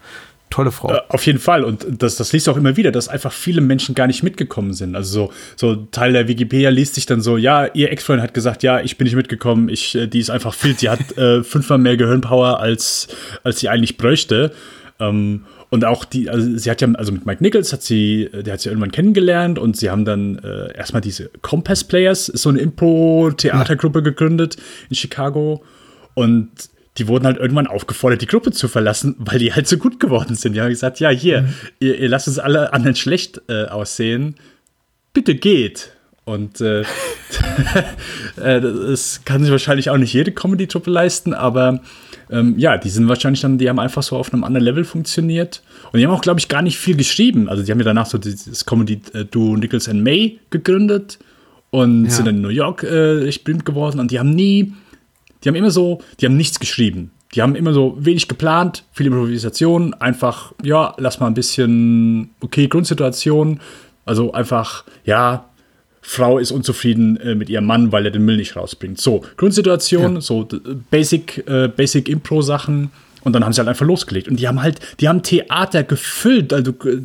tolle 0.50 0.72
Frau. 0.72 0.92
Äh, 0.92 1.00
auf 1.08 1.24
jeden 1.26 1.38
Fall. 1.38 1.64
Und 1.64 1.86
das, 2.02 2.16
das 2.16 2.32
liest 2.32 2.48
auch 2.48 2.56
immer 2.56 2.76
wieder, 2.76 2.92
dass 2.92 3.08
einfach 3.08 3.32
viele 3.32 3.60
Menschen 3.60 3.94
gar 3.94 4.06
nicht 4.06 4.22
mitgekommen 4.22 4.74
sind. 4.74 4.94
Also 4.94 5.30
so, 5.56 5.74
so 5.74 5.86
Teil 5.90 6.12
der 6.12 6.28
Wikipedia 6.28 6.70
liest 6.70 6.96
sich 6.96 7.06
dann 7.06 7.20
so, 7.20 7.36
ja, 7.36 7.66
ihr 7.72 7.90
Ex-Freund 7.90 8.20
hat 8.20 8.34
gesagt, 8.34 8.62
ja, 8.62 8.80
ich 8.80 8.98
bin 8.98 9.06
nicht 9.06 9.16
mitgekommen, 9.16 9.68
ich, 9.68 9.94
äh, 9.94 10.06
die 10.06 10.18
ist 10.18 10.30
einfach 10.30 10.52
viel, 10.52 10.76
sie 10.78 10.90
hat 10.90 11.16
äh, 11.16 11.42
fünfmal 11.44 11.78
mehr 11.78 11.96
Gehirnpower, 11.96 12.60
als, 12.60 13.08
als 13.44 13.60
sie 13.60 13.68
eigentlich 13.68 13.96
bräuchte. 13.96 14.52
Ähm, 14.98 15.44
und 15.70 15.84
auch 15.84 16.04
die, 16.04 16.28
also 16.28 16.58
sie 16.58 16.68
hat 16.68 16.80
ja, 16.80 16.88
also 16.94 17.12
mit 17.12 17.26
Mike 17.26 17.42
Nichols 17.42 17.72
hat 17.72 17.82
sie, 17.82 18.24
äh, 18.24 18.42
der 18.42 18.54
hat 18.54 18.60
sie 18.60 18.68
irgendwann 18.68 18.90
kennengelernt 18.90 19.58
und 19.58 19.76
sie 19.76 19.88
haben 19.88 20.04
dann 20.04 20.38
äh, 20.38 20.76
erstmal 20.76 21.00
diese 21.00 21.30
Compass 21.42 21.84
Players, 21.84 22.26
so 22.26 22.48
eine 22.48 22.58
Impro-Theatergruppe 22.58 24.02
gegründet 24.02 24.56
in 24.88 24.96
Chicago. 24.96 25.62
Und 26.14 26.50
die 26.98 27.08
wurden 27.08 27.24
halt 27.24 27.38
irgendwann 27.38 27.66
aufgefordert, 27.66 28.20
die 28.20 28.26
Gruppe 28.26 28.50
zu 28.50 28.68
verlassen, 28.68 29.14
weil 29.18 29.38
die 29.38 29.52
halt 29.52 29.68
so 29.68 29.78
gut 29.78 30.00
geworden 30.00 30.34
sind. 30.34 30.54
Die 30.54 30.60
haben 30.60 30.70
gesagt, 30.70 31.00
ja, 31.00 31.10
hier, 31.10 31.42
mhm. 31.42 31.54
ihr, 31.78 31.98
ihr, 31.98 32.08
lasst 32.08 32.28
uns 32.28 32.38
alle 32.38 32.72
anderen 32.72 32.96
schlecht 32.96 33.40
äh, 33.48 33.66
aussehen. 33.66 34.34
Bitte 35.12 35.34
geht. 35.34 35.92
Und 36.24 36.60
äh, 36.60 36.80
äh, 38.40 38.60
das 38.60 39.22
kann 39.24 39.42
sich 39.42 39.50
wahrscheinlich 39.50 39.90
auch 39.90 39.96
nicht 39.96 40.12
jede 40.12 40.32
Comedy-Truppe 40.32 40.90
leisten, 40.90 41.32
aber 41.32 41.80
ähm, 42.30 42.58
ja, 42.58 42.76
die 42.76 42.90
sind 42.90 43.08
wahrscheinlich 43.08 43.40
dann, 43.40 43.58
die 43.58 43.68
haben 43.68 43.78
einfach 43.78 44.02
so 44.02 44.16
auf 44.16 44.32
einem 44.32 44.44
anderen 44.44 44.64
Level 44.64 44.84
funktioniert. 44.84 45.62
Und 45.92 45.98
die 45.98 46.06
haben 46.06 46.12
auch, 46.12 46.20
glaube 46.20 46.38
ich, 46.38 46.48
gar 46.48 46.62
nicht 46.62 46.78
viel 46.78 46.96
geschrieben. 46.96 47.48
Also 47.48 47.62
die 47.62 47.70
haben 47.72 47.78
ja 47.78 47.84
danach 47.84 48.06
so 48.06 48.18
das 48.18 48.66
Comedy-Duo 48.66 49.56
Nichols 49.56 49.88
and 49.88 50.02
May 50.02 50.38
gegründet 50.50 51.18
und 51.70 52.04
ja. 52.04 52.10
sind 52.10 52.26
dann 52.26 52.36
in 52.36 52.42
New 52.42 52.48
York 52.48 52.82
äh, 52.82 53.30
berühmt 53.42 53.64
geworden. 53.64 53.98
Und 53.98 54.10
die 54.10 54.18
haben 54.18 54.30
nie 54.30 54.72
die 55.42 55.48
haben 55.48 55.56
immer 55.56 55.70
so, 55.70 56.00
die 56.20 56.26
haben 56.26 56.36
nichts 56.36 56.60
geschrieben. 56.60 57.10
Die 57.34 57.42
haben 57.42 57.54
immer 57.54 57.72
so 57.72 57.96
wenig 58.00 58.26
geplant, 58.26 58.84
viel 58.92 59.06
Improvisation, 59.06 59.94
einfach, 59.94 60.52
ja, 60.64 60.94
lass 60.98 61.20
mal 61.20 61.28
ein 61.28 61.34
bisschen, 61.34 62.30
okay, 62.40 62.66
Grundsituation. 62.66 63.60
Also 64.04 64.32
einfach, 64.32 64.84
ja, 65.04 65.44
Frau 66.02 66.38
ist 66.38 66.50
unzufrieden 66.50 67.18
äh, 67.18 67.34
mit 67.34 67.48
ihrem 67.48 67.66
Mann, 67.66 67.92
weil 67.92 68.06
er 68.06 68.10
den 68.10 68.24
Müll 68.24 68.36
nicht 68.36 68.56
rausbringt. 68.56 69.00
So, 69.00 69.22
Grundsituation, 69.36 70.14
ja. 70.16 70.20
so 70.20 70.48
Basic, 70.90 71.46
äh, 71.46 71.68
Basic 71.68 72.08
Impro-Sachen. 72.08 72.90
Und 73.22 73.34
dann 73.34 73.44
haben 73.44 73.52
sie 73.52 73.58
halt 73.58 73.68
einfach 73.68 73.86
losgelegt. 73.86 74.28
Und 74.28 74.40
die 74.40 74.48
haben 74.48 74.62
halt, 74.62 74.80
die 74.98 75.08
haben 75.08 75.22
Theater 75.22 75.84
gefüllt. 75.84 76.52
Also 76.52 76.72
äh, 76.84 77.00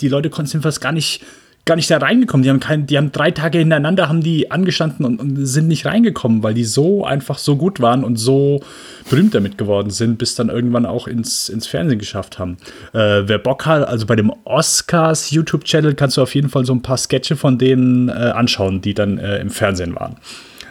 die 0.00 0.08
Leute 0.08 0.30
konnten 0.30 0.50
jedenfalls 0.50 0.80
gar 0.80 0.92
nicht 0.92 1.22
gar 1.64 1.76
nicht 1.76 1.90
da 1.90 1.98
reingekommen. 1.98 2.42
Die 2.42 2.50
haben, 2.50 2.60
kein, 2.60 2.86
die 2.86 2.96
haben 2.96 3.12
drei 3.12 3.30
Tage 3.30 3.58
hintereinander 3.58 4.08
haben 4.08 4.22
die 4.22 4.50
angestanden 4.50 5.04
und, 5.06 5.20
und, 5.20 5.46
sind 5.46 5.68
nicht 5.68 5.86
reingekommen, 5.86 6.42
weil 6.42 6.54
die 6.54 6.64
so 6.64 7.04
einfach 7.04 7.38
so 7.38 7.56
gut 7.56 7.80
waren 7.80 8.04
und 8.04 8.16
so 8.16 8.60
berühmt 9.08 9.34
damit 9.34 9.58
geworden 9.58 9.90
sind, 9.90 10.18
bis 10.18 10.34
dann 10.34 10.48
irgendwann 10.48 10.86
auch 10.86 11.06
ins, 11.06 11.48
ins 11.48 11.66
Fernsehen 11.66 11.98
geschafft 11.98 12.38
haben. 12.38 12.56
Äh, 12.92 13.22
wer 13.26 13.38
Bock 13.38 13.66
hat, 13.66 13.86
also 13.86 14.06
bei 14.06 14.16
dem 14.16 14.32
Oscars 14.44 15.30
YouTube-Channel 15.30 15.94
kannst 15.94 16.16
du 16.16 16.22
auf 16.22 16.34
jeden 16.34 16.48
Fall 16.48 16.64
so 16.64 16.72
ein 16.72 16.82
paar 16.82 16.96
Sketche 16.96 17.36
von 17.36 17.58
denen 17.58 18.08
äh, 18.08 18.12
anschauen, 18.12 18.80
die 18.80 18.94
dann 18.94 19.18
äh, 19.18 19.38
im 19.38 19.50
Fernsehen 19.50 19.94
waren. 19.94 20.16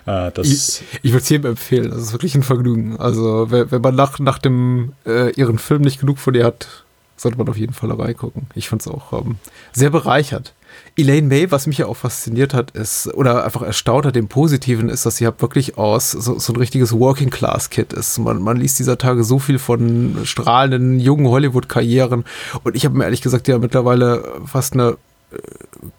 Äh, 0.07 0.31
ich, 0.41 0.81
ich 1.03 1.11
würde 1.11 1.23
es 1.23 1.29
jedem 1.29 1.51
empfehlen. 1.51 1.91
Das 1.91 2.01
ist 2.01 2.11
wirklich 2.13 2.35
ein 2.35 2.43
Vergnügen. 2.43 2.97
Also, 2.97 3.51
wenn, 3.51 3.71
wenn 3.71 3.81
man 3.81 3.95
nach, 3.95 4.19
nach 4.19 4.39
dem 4.39 4.93
äh, 5.05 5.31
ihren 5.33 5.59
Film 5.59 5.81
nicht 5.81 5.99
genug 5.99 6.17
von 6.17 6.33
ihr 6.33 6.45
hat, 6.45 6.67
sollte 7.15 7.37
man 7.37 7.47
auf 7.47 7.57
jeden 7.57 7.73
Fall 7.73 7.91
reingucken. 7.91 8.47
Ich 8.55 8.69
fand 8.69 8.81
es 8.81 8.87
auch 8.87 9.13
ähm, 9.13 9.35
sehr 9.71 9.89
bereichert. 9.89 10.53
Elaine 10.95 11.27
May, 11.27 11.51
was 11.51 11.67
mich 11.67 11.79
ja 11.79 11.87
auch 11.87 11.95
fasziniert 11.95 12.53
hat, 12.53 12.71
ist, 12.71 13.13
oder 13.13 13.43
einfach 13.45 13.61
erstaunt 13.61 14.05
hat, 14.05 14.15
dem 14.15 14.27
Positiven 14.27 14.89
ist, 14.89 15.05
dass 15.05 15.17
sie 15.17 15.25
halt 15.25 15.41
wirklich 15.41 15.77
aus 15.77 16.11
so, 16.11 16.39
so 16.39 16.53
ein 16.53 16.57
richtiges 16.57 16.93
Working-Class-Kid 16.93 17.93
ist. 17.93 18.17
Man, 18.19 18.41
man 18.41 18.57
liest 18.57 18.79
dieser 18.79 18.97
Tage 18.97 19.23
so 19.23 19.39
viel 19.39 19.59
von 19.59 20.19
strahlenden, 20.23 20.99
jungen 20.99 21.27
Hollywood-Karrieren 21.27 22.25
und 22.63 22.75
ich 22.75 22.85
habe 22.85 22.97
mir 22.97 23.05
ehrlich 23.05 23.21
gesagt 23.21 23.47
ja 23.47 23.57
mittlerweile 23.57 24.23
fast 24.45 24.73
eine 24.73 24.97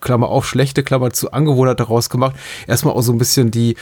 Klammer 0.01 0.29
auf, 0.29 0.47
schlechte 0.47 0.83
Klammer 0.83 1.11
zu 1.13 1.33
Angewohnheit 1.33 1.81
daraus 1.81 2.11
gemacht. 2.11 2.35
Erstmal 2.67 2.95
auch 2.95 3.03
so 3.03 3.13
ein 3.13 3.19
bisschen 3.19 3.51
die, 3.51 3.77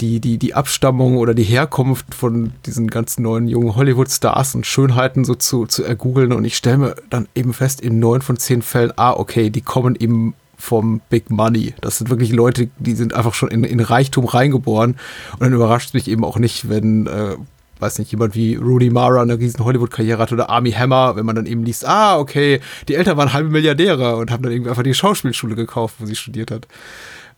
die, 0.00 0.18
die, 0.18 0.38
die 0.38 0.54
Abstammung 0.54 1.18
oder 1.18 1.34
die 1.34 1.44
Herkunft 1.44 2.14
von 2.14 2.52
diesen 2.64 2.88
ganzen 2.88 3.22
neuen 3.22 3.46
jungen 3.46 3.76
Hollywood-Stars 3.76 4.54
und 4.54 4.66
Schönheiten 4.66 5.24
so 5.24 5.34
zu, 5.34 5.66
zu 5.66 5.84
ergoogeln. 5.84 6.32
Und 6.32 6.44
ich 6.44 6.56
stelle 6.56 6.78
mir 6.78 6.96
dann 7.10 7.28
eben 7.34 7.52
fest, 7.52 7.80
in 7.80 7.98
neun 7.98 8.22
von 8.22 8.38
zehn 8.38 8.62
Fällen, 8.62 8.92
ah, 8.96 9.12
okay, 9.12 9.50
die 9.50 9.60
kommen 9.60 9.94
eben 9.96 10.34
vom 10.56 11.00
Big 11.10 11.30
Money. 11.30 11.74
Das 11.80 11.98
sind 11.98 12.10
wirklich 12.10 12.32
Leute, 12.32 12.68
die 12.78 12.94
sind 12.94 13.14
einfach 13.14 13.34
schon 13.34 13.50
in, 13.50 13.64
in 13.64 13.80
Reichtum 13.80 14.26
reingeboren. 14.26 14.96
Und 15.32 15.42
dann 15.42 15.52
überrascht 15.52 15.88
es 15.88 15.94
mich 15.94 16.08
eben 16.08 16.24
auch 16.24 16.38
nicht, 16.38 16.68
wenn 16.68 17.06
äh, 17.06 17.36
weiß 17.80 17.98
nicht, 17.98 18.10
jemand 18.12 18.34
wie 18.34 18.54
Rooney 18.56 18.90
Mara 18.90 19.22
eine 19.22 19.38
riesen 19.38 19.64
Hollywood-Karriere 19.64 20.18
hat 20.18 20.32
oder 20.32 20.48
Army 20.48 20.72
Hammer, 20.72 21.16
wenn 21.16 21.26
man 21.26 21.36
dann 21.36 21.46
eben 21.46 21.64
liest, 21.64 21.86
ah, 21.86 22.18
okay, 22.18 22.60
die 22.88 22.94
Eltern 22.94 23.16
waren 23.16 23.32
halbe 23.32 23.50
Milliardäre 23.50 24.16
und 24.16 24.30
haben 24.30 24.42
dann 24.42 24.52
irgendwie 24.52 24.70
einfach 24.70 24.82
die 24.82 24.94
Schauspielschule 24.94 25.54
gekauft, 25.54 25.96
wo 25.98 26.06
sie 26.06 26.16
studiert 26.16 26.50
hat. 26.50 26.66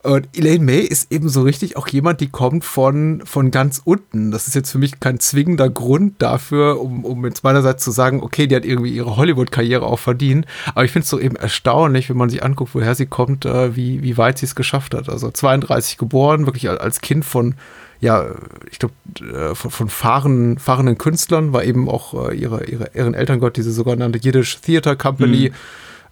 Und 0.06 0.28
Elaine 0.36 0.64
May 0.64 0.80
ist 0.82 1.10
eben 1.10 1.28
so 1.28 1.42
richtig 1.42 1.76
auch 1.76 1.88
jemand, 1.88 2.20
die 2.20 2.28
kommt 2.28 2.64
von, 2.64 3.22
von 3.24 3.50
ganz 3.50 3.82
unten. 3.84 4.30
Das 4.30 4.46
ist 4.46 4.54
jetzt 4.54 4.70
für 4.70 4.78
mich 4.78 5.00
kein 5.00 5.18
zwingender 5.18 5.68
Grund 5.68 6.22
dafür, 6.22 6.80
um, 6.80 7.04
um 7.04 7.24
jetzt 7.24 7.42
meinerseits 7.42 7.82
zu 7.82 7.90
sagen, 7.90 8.22
okay, 8.22 8.46
die 8.46 8.54
hat 8.54 8.64
irgendwie 8.64 8.90
ihre 8.90 9.16
Hollywood-Karriere 9.16 9.84
auch 9.84 9.98
verdient. 9.98 10.46
Aber 10.76 10.84
ich 10.84 10.92
finde 10.92 11.02
es 11.02 11.10
so 11.10 11.18
eben 11.18 11.34
erstaunlich, 11.34 12.08
wenn 12.08 12.16
man 12.16 12.30
sich 12.30 12.44
anguckt, 12.44 12.76
woher 12.76 12.94
sie 12.94 13.06
kommt, 13.06 13.46
äh, 13.46 13.74
wie, 13.74 14.00
wie 14.04 14.16
weit 14.16 14.38
sie 14.38 14.46
es 14.46 14.54
geschafft 14.54 14.94
hat. 14.94 15.08
Also 15.08 15.28
32 15.28 15.98
geboren, 15.98 16.46
wirklich 16.46 16.70
als 16.70 17.00
Kind 17.00 17.24
von 17.24 17.56
ja, 17.98 18.26
ich 18.70 18.78
glaube, 18.78 18.94
äh, 19.20 19.54
von, 19.54 19.70
von 19.70 19.88
fahren, 19.88 20.58
fahrenden 20.58 20.98
Künstlern 20.98 21.52
war 21.52 21.64
eben 21.64 21.88
auch 21.88 22.28
äh, 22.28 22.36
ihre, 22.36 22.64
ihre, 22.66 22.90
ihren 22.94 23.14
Elterngott, 23.14 23.56
diese 23.56 23.72
sogenannte 23.72 24.20
Yiddish 24.22 24.60
Theater 24.60 24.94
Company. 24.94 25.48
Mhm. 25.48 25.54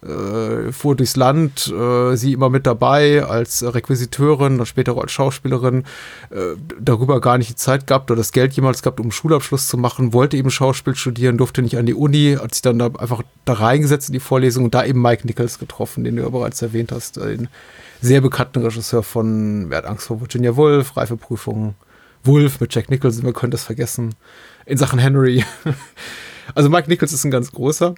Äh, 0.05 0.71
fuhr 0.71 0.95
durchs 0.95 1.15
Land, 1.15 1.67
äh, 1.67 2.15
sie 2.15 2.33
immer 2.33 2.49
mit 2.49 2.67
dabei 2.67 3.23
als 3.23 3.63
Requisiteurin, 3.63 4.57
dann 4.57 4.67
später 4.67 4.93
auch 4.93 5.01
als 5.01 5.11
Schauspielerin, 5.11 5.83
äh, 6.29 6.55
darüber 6.79 7.19
gar 7.21 7.39
nicht 7.39 7.49
die 7.49 7.55
Zeit 7.55 7.87
gehabt 7.87 8.11
oder 8.11 8.19
das 8.19 8.31
Geld 8.31 8.53
jemals 8.53 8.83
gehabt, 8.83 8.99
um 8.99 9.05
einen 9.05 9.11
Schulabschluss 9.11 9.67
zu 9.67 9.77
machen, 9.77 10.13
wollte 10.13 10.37
eben 10.37 10.51
Schauspiel 10.51 10.95
studieren, 10.95 11.37
durfte 11.37 11.63
nicht 11.63 11.77
an 11.77 11.87
die 11.87 11.95
Uni, 11.95 12.37
hat 12.39 12.53
sich 12.53 12.61
dann 12.61 12.77
da 12.77 12.87
einfach 12.87 13.23
da 13.45 13.53
reingesetzt 13.53 14.09
in 14.09 14.13
die 14.13 14.19
Vorlesung 14.19 14.65
und 14.65 14.75
da 14.75 14.85
eben 14.85 15.01
Mike 15.01 15.25
Nichols 15.25 15.57
getroffen, 15.57 16.03
den 16.03 16.17
du 16.17 16.21
ja 16.21 16.29
bereits 16.29 16.61
erwähnt 16.61 16.91
hast, 16.91 17.17
den 17.17 17.47
sehr 18.01 18.21
bekannten 18.21 18.61
Regisseur 18.61 19.01
von 19.01 19.69
Wer 19.69 19.79
hat 19.79 19.85
Angst 19.85 20.05
vor 20.05 20.21
Virginia 20.21 20.55
Woolf, 20.55 20.95
Reifeprüfung 20.97 21.73
Wolf 22.23 22.59
mit 22.59 22.75
Jack 22.75 22.91
Nicholson, 22.91 23.23
wir 23.23 23.33
können 23.33 23.51
das 23.51 23.63
vergessen. 23.63 24.13
In 24.67 24.77
Sachen 24.77 24.99
Henry. 24.99 25.43
Also 26.53 26.69
Mike 26.69 26.87
Nichols 26.87 27.11
ist 27.11 27.25
ein 27.25 27.31
ganz 27.31 27.51
großer. 27.51 27.95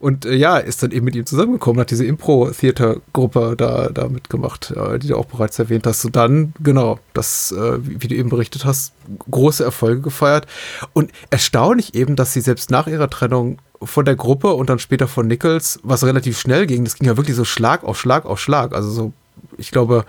Und 0.00 0.26
äh, 0.26 0.34
ja, 0.34 0.58
ist 0.58 0.82
dann 0.82 0.92
eben 0.92 1.04
mit 1.04 1.16
ihm 1.16 1.26
zusammengekommen, 1.26 1.80
hat 1.80 1.90
diese 1.90 2.04
Impro-Theater-Gruppe 2.04 3.54
da, 3.56 3.88
da 3.88 4.08
mitgemacht, 4.08 4.70
äh, 4.70 4.98
die 4.98 5.08
du 5.08 5.16
auch 5.16 5.24
bereits 5.26 5.58
erwähnt 5.58 5.86
hast. 5.86 6.04
Und 6.04 6.14
dann, 6.14 6.52
genau, 6.60 7.00
das, 7.14 7.50
äh, 7.52 7.84
wie, 7.84 8.02
wie, 8.02 8.08
du 8.08 8.14
eben 8.14 8.28
berichtet 8.28 8.64
hast, 8.64 8.92
große 9.30 9.64
Erfolge 9.64 10.00
gefeiert. 10.00 10.46
Und 10.92 11.10
erstaunlich 11.30 11.94
eben, 11.94 12.14
dass 12.14 12.32
sie 12.32 12.40
selbst 12.40 12.70
nach 12.70 12.86
ihrer 12.86 13.10
Trennung 13.10 13.58
von 13.82 14.04
der 14.04 14.16
Gruppe 14.16 14.52
und 14.54 14.70
dann 14.70 14.78
später 14.78 15.08
von 15.08 15.26
Nichols, 15.26 15.80
was 15.82 16.04
relativ 16.04 16.38
schnell 16.38 16.66
ging, 16.66 16.84
das 16.84 16.96
ging 16.96 17.06
ja 17.06 17.16
wirklich 17.16 17.36
so 17.36 17.44
Schlag 17.44 17.84
auf 17.84 17.98
Schlag 17.98 18.24
auf 18.24 18.40
Schlag. 18.40 18.74
Also 18.74 18.90
so 18.90 19.12
ich 19.56 19.70
glaube, 19.70 20.04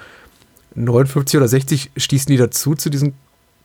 59 0.76 1.38
oder 1.38 1.48
60 1.48 1.92
stießen 1.98 2.32
die 2.32 2.38
dazu 2.38 2.76
zu 2.76 2.90
diesen 2.90 3.14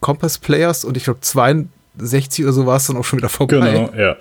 Compass 0.01 0.39
Players 0.39 0.85
und 0.85 0.97
ich 0.97 1.05
glaube 1.05 1.21
62 1.21 2.45
oder 2.45 2.53
so 2.53 2.67
war 2.67 2.77
es 2.77 2.87
dann 2.87 2.97
auch 2.97 3.05
schon 3.05 3.19
wieder 3.19 3.29
vorbei. 3.29 3.57
Genau, 3.57 3.93
ja. 3.97 4.17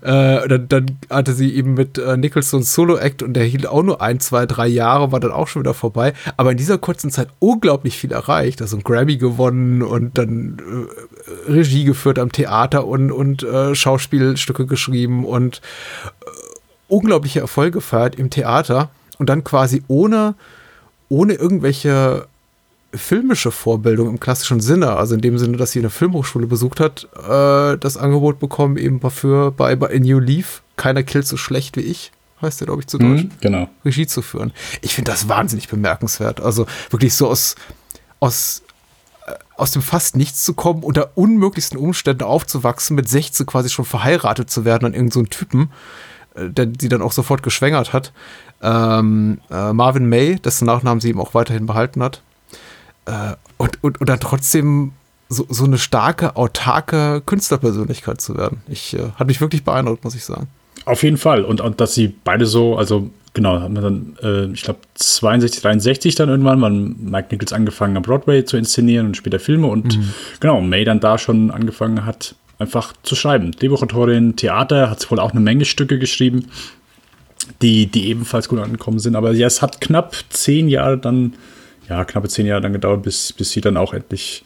Äh, 0.00 0.48
dann, 0.48 0.68
dann, 0.68 0.98
hatte 1.10 1.32
sie 1.34 1.54
eben 1.54 1.74
mit 1.74 1.98
äh, 1.98 2.16
Nicholson 2.16 2.62
Solo-Act 2.62 3.22
und 3.22 3.34
der 3.34 3.44
hielt 3.44 3.66
auch 3.66 3.82
nur 3.82 4.00
ein, 4.00 4.20
zwei, 4.20 4.46
drei 4.46 4.66
Jahre, 4.66 5.12
war 5.12 5.20
dann 5.20 5.32
auch 5.32 5.48
schon 5.48 5.62
wieder 5.62 5.74
vorbei. 5.74 6.14
Aber 6.36 6.52
in 6.52 6.56
dieser 6.56 6.78
kurzen 6.78 7.10
Zeit 7.10 7.28
unglaublich 7.38 7.96
viel 7.98 8.12
erreicht. 8.12 8.62
Also 8.62 8.76
ein 8.76 8.82
Grammy 8.82 9.16
gewonnen 9.16 9.82
und 9.82 10.18
dann 10.18 10.58
äh, 11.46 11.50
Regie 11.52 11.84
geführt 11.84 12.18
am 12.18 12.32
Theater 12.32 12.86
und, 12.86 13.12
und 13.12 13.42
äh, 13.42 13.74
Schauspielstücke 13.74 14.66
geschrieben 14.66 15.24
und 15.24 15.60
äh, 16.20 16.28
unglaubliche 16.88 17.40
Erfolge 17.40 17.78
gefeiert 17.78 18.16
im 18.16 18.30
Theater 18.30 18.90
und 19.18 19.28
dann 19.28 19.44
quasi 19.44 19.82
ohne, 19.88 20.34
ohne 21.08 21.34
irgendwelche 21.34 22.26
filmische 22.94 23.50
Vorbildung 23.50 24.08
im 24.08 24.20
klassischen 24.20 24.60
Sinne, 24.60 24.96
also 24.96 25.14
in 25.14 25.20
dem 25.20 25.38
Sinne, 25.38 25.56
dass 25.56 25.72
sie 25.72 25.78
eine 25.78 25.90
Filmhochschule 25.90 26.46
besucht 26.46 26.80
hat, 26.80 27.08
äh, 27.16 27.78
das 27.78 27.96
Angebot 27.96 28.38
bekommen, 28.38 28.76
eben 28.76 29.00
dafür 29.00 29.50
bei, 29.50 29.76
bei 29.76 29.94
A 29.94 29.98
New 29.98 30.18
Leaf, 30.18 30.62
keiner 30.76 31.02
killt 31.02 31.26
so 31.26 31.36
schlecht 31.36 31.76
wie 31.76 31.82
ich, 31.82 32.12
heißt 32.42 32.60
der, 32.60 32.66
glaube 32.66 32.82
ich, 32.82 32.86
zu 32.88 32.98
mhm, 32.98 33.16
Deutsch, 33.16 33.26
genau. 33.40 33.68
Regie 33.84 34.06
zu 34.06 34.20
führen. 34.20 34.52
Ich 34.82 34.94
finde 34.94 35.10
das 35.10 35.28
wahnsinnig 35.28 35.68
bemerkenswert. 35.68 36.40
Also 36.40 36.66
wirklich 36.90 37.14
so 37.14 37.28
aus, 37.28 37.54
aus, 38.20 38.62
äh, 39.26 39.32
aus 39.56 39.70
dem 39.70 39.80
fast 39.80 40.16
nichts 40.16 40.44
zu 40.44 40.52
kommen, 40.52 40.82
unter 40.82 41.16
unmöglichsten 41.16 41.78
Umständen 41.78 42.24
aufzuwachsen, 42.24 42.94
mit 42.94 43.08
16 43.08 43.46
quasi 43.46 43.70
schon 43.70 43.84
verheiratet 43.84 44.50
zu 44.50 44.64
werden 44.64 44.86
an 44.86 44.94
irgendeinen 44.94 45.24
so 45.24 45.30
Typen, 45.30 45.70
äh, 46.34 46.50
der 46.50 46.68
sie 46.78 46.88
dann 46.88 47.00
auch 47.00 47.12
sofort 47.12 47.42
geschwängert 47.42 47.92
hat. 47.92 48.12
Ähm, 48.60 49.40
äh, 49.50 49.72
Marvin 49.72 50.08
May, 50.08 50.36
dessen 50.36 50.66
Nachnamen 50.66 51.00
sie 51.00 51.08
eben 51.08 51.20
auch 51.20 51.34
weiterhin 51.34 51.66
behalten 51.66 52.02
hat. 52.02 52.22
Äh, 53.06 53.34
und, 53.56 53.82
und, 53.82 54.00
und 54.00 54.08
dann 54.08 54.20
trotzdem 54.20 54.92
so, 55.28 55.46
so 55.48 55.64
eine 55.64 55.78
starke, 55.78 56.36
autarke 56.36 57.22
Künstlerpersönlichkeit 57.24 58.20
zu 58.20 58.36
werden. 58.36 58.62
Ich 58.68 58.94
äh, 58.94 59.10
hat 59.16 59.26
mich 59.26 59.40
wirklich 59.40 59.64
beeindruckt, 59.64 60.04
muss 60.04 60.14
ich 60.14 60.24
sagen. 60.24 60.48
Auf 60.84 61.02
jeden 61.02 61.16
Fall. 61.16 61.44
Und, 61.44 61.60
und 61.60 61.80
dass 61.80 61.94
sie 61.94 62.14
beide 62.24 62.46
so, 62.46 62.76
also 62.76 63.10
genau, 63.34 63.60
haben 63.60 63.74
wir 63.74 63.82
dann, 63.82 64.16
äh, 64.22 64.52
ich 64.52 64.62
glaube, 64.62 64.80
62, 64.94 65.62
63 65.62 66.14
dann 66.14 66.28
irgendwann, 66.28 66.60
wann 66.60 66.96
Mike 66.98 67.28
Nichols 67.30 67.52
angefangen 67.52 67.96
hat, 67.96 68.04
Broadway 68.04 68.44
zu 68.44 68.56
inszenieren 68.56 69.06
und 69.06 69.16
später 69.16 69.38
Filme 69.38 69.68
und 69.68 69.96
mhm. 69.96 70.12
genau, 70.40 70.60
May 70.60 70.84
dann 70.84 71.00
da 71.00 71.18
schon 71.18 71.50
angefangen 71.50 72.04
hat, 72.04 72.34
einfach 72.58 72.92
zu 73.02 73.14
schreiben. 73.14 73.52
Drehbuchautorin, 73.52 74.36
Theater, 74.36 74.90
hat 74.90 75.08
wohl 75.10 75.20
auch 75.20 75.32
eine 75.32 75.40
Menge 75.40 75.64
Stücke 75.64 75.98
geschrieben, 75.98 76.48
die, 77.60 77.86
die 77.86 78.08
ebenfalls 78.08 78.48
gut 78.48 78.58
angekommen 78.58 78.98
sind. 78.98 79.16
Aber 79.16 79.32
ja, 79.32 79.46
es 79.46 79.62
hat 79.62 79.80
knapp 79.80 80.14
zehn 80.30 80.68
Jahre 80.68 80.98
dann 80.98 81.34
ja, 81.92 82.04
knappe 82.04 82.28
zehn 82.28 82.46
Jahre 82.46 82.62
dann 82.62 82.72
gedauert, 82.72 83.02
bis, 83.02 83.32
bis 83.32 83.50
sie 83.50 83.60
dann 83.60 83.76
auch 83.76 83.92
endlich 83.92 84.44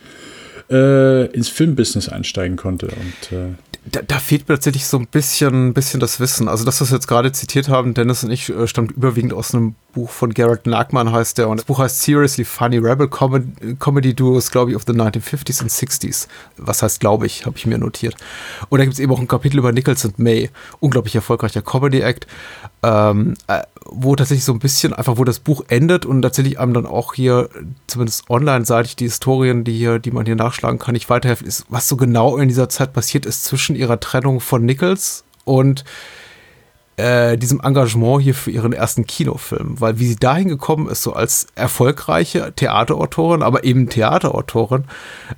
äh, 0.71 1.27
ins 1.27 1.49
Filmbusiness 1.49 2.09
einsteigen 2.09 2.57
konnte. 2.57 2.87
Und 2.87 3.37
äh, 3.37 3.55
da, 3.93 4.03
da, 4.03 4.19
fehlt 4.19 4.49
mir 4.49 4.57
tatsächlich 4.57 4.85
so 4.85 4.99
ein 4.99 5.07
bisschen, 5.07 5.73
bisschen 5.73 6.01
das 6.01 6.19
Wissen. 6.19 6.49
Also 6.49 6.65
das, 6.65 6.81
was 6.81 6.91
wir 6.91 6.97
jetzt 6.97 7.07
gerade 7.07 7.31
zitiert 7.31 7.69
haben, 7.69 7.95
Dennis 7.95 8.25
und 8.25 8.33
ich, 8.33 8.49
äh, 8.49 8.67
stammt 8.67 8.91
überwiegend 8.91 9.33
aus 9.33 9.55
einem 9.55 9.77
Buch 9.93 10.11
von 10.11 10.35
Garrett 10.35 10.67
Nachman, 10.67 11.13
heißt 11.13 11.39
der. 11.39 11.49
Und 11.49 11.59
das 11.59 11.67
Buch 11.67 11.79
heißt 11.79 12.03
Seriously 12.03 12.45
Funny 12.45 12.79
Rebel 12.79 13.09
Comedy, 13.09 13.77
Comedy 13.79 14.13
Duos, 14.13 14.51
glaube 14.51 14.73
ich, 14.73 14.77
of 14.77 14.83
the 14.89 14.93
1950s 14.93 15.61
and 15.61 15.71
60s. 15.71 16.27
Was 16.57 16.83
heißt, 16.83 16.99
glaube 16.99 17.27
ich, 17.27 17.47
habe 17.47 17.57
ich 17.57 17.67
mir 17.67 17.79
notiert. 17.79 18.17
Und 18.69 18.79
da 18.79 18.85
gibt 18.85 18.95
es 18.95 19.01
eben 19.01 19.13
auch 19.13 19.21
ein 19.21 19.29
Kapitel 19.29 19.59
über 19.59 19.71
Nichols 19.71 20.05
und 20.05 20.19
May. 20.19 20.51
Unglaublich 20.81 21.15
erfolgreicher 21.15 21.63
Comedy 21.63 22.01
Act. 22.01 22.27
Ähm, 22.83 23.35
äh, 23.47 23.63
wo 23.91 24.17
tatsächlich 24.17 24.45
so 24.45 24.53
ein 24.53 24.59
bisschen 24.59 24.93
einfach, 24.93 25.19
wo 25.19 25.25
das 25.25 25.39
Buch 25.39 25.65
endet 25.69 26.07
und 26.07 26.23
tatsächlich 26.23 26.59
einem 26.59 26.75
dann 26.75 26.87
auch 26.87 27.15
hier, 27.15 27.49
zumindest 27.87 28.29
online-seitig, 28.31 28.97
die 28.97 29.05
Historien, 29.05 29.65
die 29.65 29.77
hier, 29.77 29.99
die 29.99 30.11
man 30.11 30.27
hier 30.27 30.37
nachschlagen 30.37 30.79
kann, 30.79 30.93
nicht 30.93 31.11
weiterhelfen, 31.11 31.47
ist, 31.47 31.67
was 31.69 31.89
so 31.89 31.97
genau 31.97 32.37
in 32.37 32.49
dieser 32.49 32.69
Zeit 32.69 32.93
passiert 32.93 33.27
ist 33.27 33.45
zwischen 33.45 33.77
ihrer 33.77 34.01
Trennung 34.01 34.41
von 34.41 34.65
Nichols 34.65 35.25
und 35.45 35.85
äh, 36.97 37.37
diesem 37.37 37.61
Engagement 37.61 38.23
hier 38.23 38.35
für 38.35 38.51
ihren 38.51 38.73
ersten 38.73 39.07
Kinofilm. 39.07 39.81
Weil 39.81 39.99
wie 39.99 40.07
sie 40.07 40.17
dahin 40.17 40.49
gekommen 40.49 40.89
ist, 40.89 41.03
so 41.03 41.13
als 41.13 41.47
erfolgreiche 41.55 42.53
Theaterautorin, 42.55 43.43
aber 43.43 43.65
eben 43.65 43.89
Theaterautorin, 43.89 44.85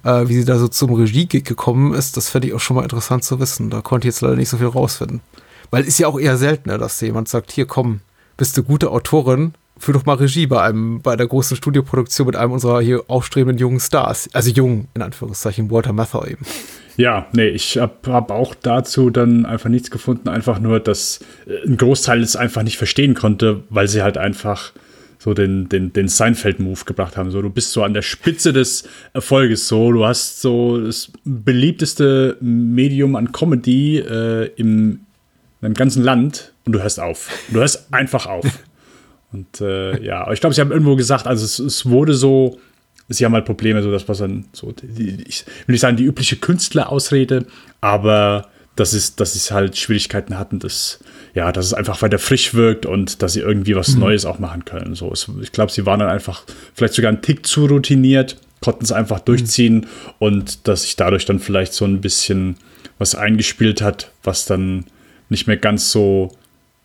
äh, 0.04 0.28
wie 0.28 0.34
sie 0.34 0.44
da 0.44 0.58
so 0.58 0.68
zum 0.68 0.94
Regie-Gig 0.94 1.44
gekommen 1.44 1.94
ist, 1.94 2.16
das 2.16 2.28
fände 2.28 2.48
ich 2.48 2.54
auch 2.54 2.60
schon 2.60 2.76
mal 2.76 2.82
interessant 2.82 3.24
zu 3.24 3.40
wissen. 3.40 3.70
Da 3.70 3.80
konnte 3.80 4.06
ich 4.06 4.14
jetzt 4.14 4.20
leider 4.20 4.36
nicht 4.36 4.48
so 4.48 4.58
viel 4.58 4.68
rausfinden. 4.68 5.20
Weil 5.70 5.84
ist 5.84 5.98
ja 5.98 6.06
auch 6.06 6.18
eher 6.18 6.36
seltener, 6.36 6.78
dass 6.78 7.00
jemand 7.00 7.28
sagt, 7.28 7.52
hier 7.52 7.66
komm, 7.66 8.00
bist 8.38 8.56
du 8.56 8.62
gute 8.62 8.90
Autorin, 8.90 9.52
führ 9.76 9.94
doch 9.94 10.06
mal 10.06 10.14
Regie 10.14 10.46
bei 10.46 10.62
einem, 10.62 11.02
bei 11.02 11.16
der 11.16 11.26
großen 11.26 11.56
Studioproduktion 11.56 12.26
mit 12.26 12.36
einem 12.36 12.52
unserer 12.52 12.80
hier 12.80 13.02
aufstrebenden 13.08 13.58
jungen 13.58 13.80
Stars. 13.80 14.30
Also 14.32 14.50
jung, 14.50 14.88
in 14.94 15.02
Anführungszeichen, 15.02 15.70
Walter 15.70 15.92
Matthau 15.92 16.24
eben. 16.24 16.46
Ja, 16.96 17.26
nee, 17.32 17.48
ich 17.48 17.78
habe 17.78 17.94
hab 18.06 18.30
auch 18.30 18.54
dazu 18.54 19.10
dann 19.10 19.44
einfach 19.44 19.68
nichts 19.68 19.90
gefunden. 19.90 20.28
Einfach 20.28 20.58
nur, 20.58 20.80
dass 20.80 21.20
äh, 21.46 21.66
ein 21.66 21.76
Großteil 21.76 22.22
es 22.22 22.34
einfach 22.34 22.62
nicht 22.62 22.78
verstehen 22.78 23.14
konnte, 23.14 23.62
weil 23.70 23.86
sie 23.86 24.02
halt 24.02 24.18
einfach 24.18 24.72
so 25.20 25.34
den, 25.34 25.68
den, 25.68 25.92
den 25.92 26.08
Seinfeld-Move 26.08 26.84
gebracht 26.84 27.16
haben. 27.16 27.30
So, 27.30 27.42
du 27.42 27.50
bist 27.50 27.72
so 27.72 27.82
an 27.82 27.92
der 27.94 28.02
Spitze 28.02 28.52
des 28.52 28.88
Erfolges. 29.14 29.68
So, 29.68 29.92
du 29.92 30.04
hast 30.04 30.40
so 30.40 30.80
das 30.80 31.10
beliebteste 31.24 32.36
Medium 32.40 33.16
an 33.16 33.32
Comedy 33.32 33.98
äh, 33.98 34.50
im, 34.56 35.00
einem 35.60 35.74
ganzen 35.74 36.02
Land 36.04 36.52
und 36.68 36.72
du 36.72 36.82
hörst 36.82 37.00
auf. 37.00 37.30
Du 37.50 37.60
hörst 37.60 37.92
einfach 37.92 38.26
auf. 38.26 38.44
Und 39.32 39.60
äh, 39.62 40.02
ja, 40.04 40.22
aber 40.22 40.34
ich 40.34 40.40
glaube, 40.40 40.54
sie 40.54 40.60
haben 40.60 40.70
irgendwo 40.70 40.96
gesagt, 40.96 41.26
also 41.26 41.44
es, 41.44 41.58
es, 41.58 41.86
wurde 41.86 42.12
so, 42.12 42.58
sie 43.08 43.24
haben 43.24 43.32
halt 43.32 43.46
Probleme, 43.46 43.82
so 43.82 43.90
das 43.90 44.06
was 44.08 44.18
dann 44.18 44.46
so, 44.52 44.72
die, 44.72 45.22
ich 45.26 45.46
will 45.66 45.72
nicht 45.72 45.80
sagen 45.80 45.96
die 45.96 46.04
übliche 46.04 46.36
Künstlerausrede, 46.36 47.46
aber 47.80 48.48
dass 48.76 48.92
es, 48.92 49.16
dass 49.16 49.32
sie 49.32 49.54
halt 49.54 49.76
Schwierigkeiten 49.76 50.38
hatten, 50.38 50.58
dass 50.58 51.00
ja, 51.34 51.52
dass 51.52 51.66
es 51.66 51.74
einfach 51.74 52.02
weiter 52.02 52.18
frisch 52.18 52.52
wirkt 52.52 52.84
und 52.84 53.22
dass 53.22 53.32
sie 53.32 53.40
irgendwie 53.40 53.76
was 53.76 53.94
mhm. 53.94 54.00
Neues 54.00 54.24
auch 54.24 54.38
machen 54.38 54.64
können. 54.64 54.94
So, 54.94 55.10
es, 55.12 55.26
ich 55.42 55.52
glaube, 55.52 55.72
sie 55.72 55.86
waren 55.86 56.00
dann 56.00 56.10
einfach 56.10 56.42
vielleicht 56.74 56.94
sogar 56.94 57.10
einen 57.10 57.22
Tick 57.22 57.46
zu 57.46 57.66
routiniert, 57.66 58.36
konnten 58.60 58.84
es 58.84 58.92
einfach 58.92 59.20
durchziehen 59.20 59.76
mhm. 59.76 59.86
und 60.18 60.68
dass 60.68 60.82
sich 60.82 60.96
dadurch 60.96 61.24
dann 61.24 61.38
vielleicht 61.38 61.72
so 61.72 61.86
ein 61.86 62.00
bisschen 62.00 62.56
was 62.98 63.14
eingespielt 63.14 63.80
hat, 63.80 64.10
was 64.22 64.44
dann 64.44 64.84
nicht 65.28 65.46
mehr 65.46 65.56
ganz 65.56 65.92
so 65.92 66.36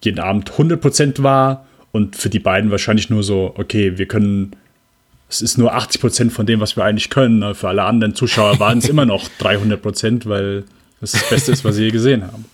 jeden 0.05 0.19
Abend 0.19 0.51
100% 0.51 1.24
war 1.24 1.65
und 1.91 2.15
für 2.15 2.29
die 2.29 2.39
beiden 2.39 2.72
wahrscheinlich 2.72 3.10
nur 3.10 3.24
so, 3.24 3.53
okay, 3.55 3.98
wir 3.98 4.07
können, 4.07 4.55
es 5.29 5.41
ist 5.41 5.57
nur 5.57 5.75
80% 5.75 6.31
von 6.31 6.45
dem, 6.45 6.60
was 6.60 6.75
wir 6.75 6.83
eigentlich 6.83 7.10
können. 7.10 7.55
Für 7.55 7.69
alle 7.69 7.83
anderen 7.83 8.15
Zuschauer 8.15 8.60
waren 8.60 8.79
es 8.79 8.89
immer 8.89 9.05
noch 9.05 9.29
300%, 9.39 10.27
weil 10.27 10.63
das 11.01 11.12
das 11.12 11.29
Beste 11.29 11.51
ist, 11.51 11.65
was 11.65 11.75
sie 11.75 11.83
je 11.83 11.91
gesehen 11.91 12.24
haben. 12.24 12.45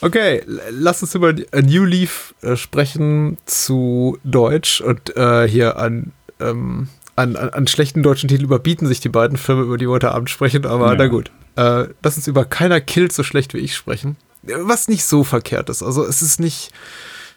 Okay, 0.00 0.42
lass 0.70 1.00
uns 1.02 1.14
über 1.14 1.34
A 1.52 1.62
New 1.62 1.84
Leaf 1.84 2.34
äh, 2.42 2.56
sprechen 2.56 3.38
zu 3.46 4.18
Deutsch 4.22 4.82
und 4.82 5.16
äh, 5.16 5.48
hier 5.48 5.78
an, 5.78 6.12
ähm, 6.40 6.88
an, 7.16 7.36
an, 7.36 7.48
an, 7.48 7.66
schlechten 7.66 8.02
deutschen 8.02 8.28
Titel 8.28 8.44
überbieten 8.44 8.86
sich 8.86 9.00
die 9.00 9.08
beiden 9.08 9.38
Filme, 9.38 9.62
über 9.62 9.78
die 9.78 9.86
wir 9.86 9.92
heute 9.92 10.12
Abend 10.12 10.28
sprechen, 10.28 10.66
aber 10.66 10.88
ja. 10.88 10.96
na 10.98 11.06
gut. 11.06 11.30
Äh, 11.56 11.86
lass 12.02 12.16
uns 12.16 12.26
über 12.26 12.44
Keiner 12.44 12.82
killt 12.82 13.12
so 13.12 13.22
schlecht 13.22 13.54
wie 13.54 13.58
ich 13.58 13.74
sprechen. 13.74 14.16
Was 14.46 14.88
nicht 14.88 15.04
so 15.04 15.24
verkehrt 15.24 15.70
ist. 15.70 15.82
Also 15.82 16.04
es 16.04 16.22
ist 16.22 16.40
nicht, 16.40 16.70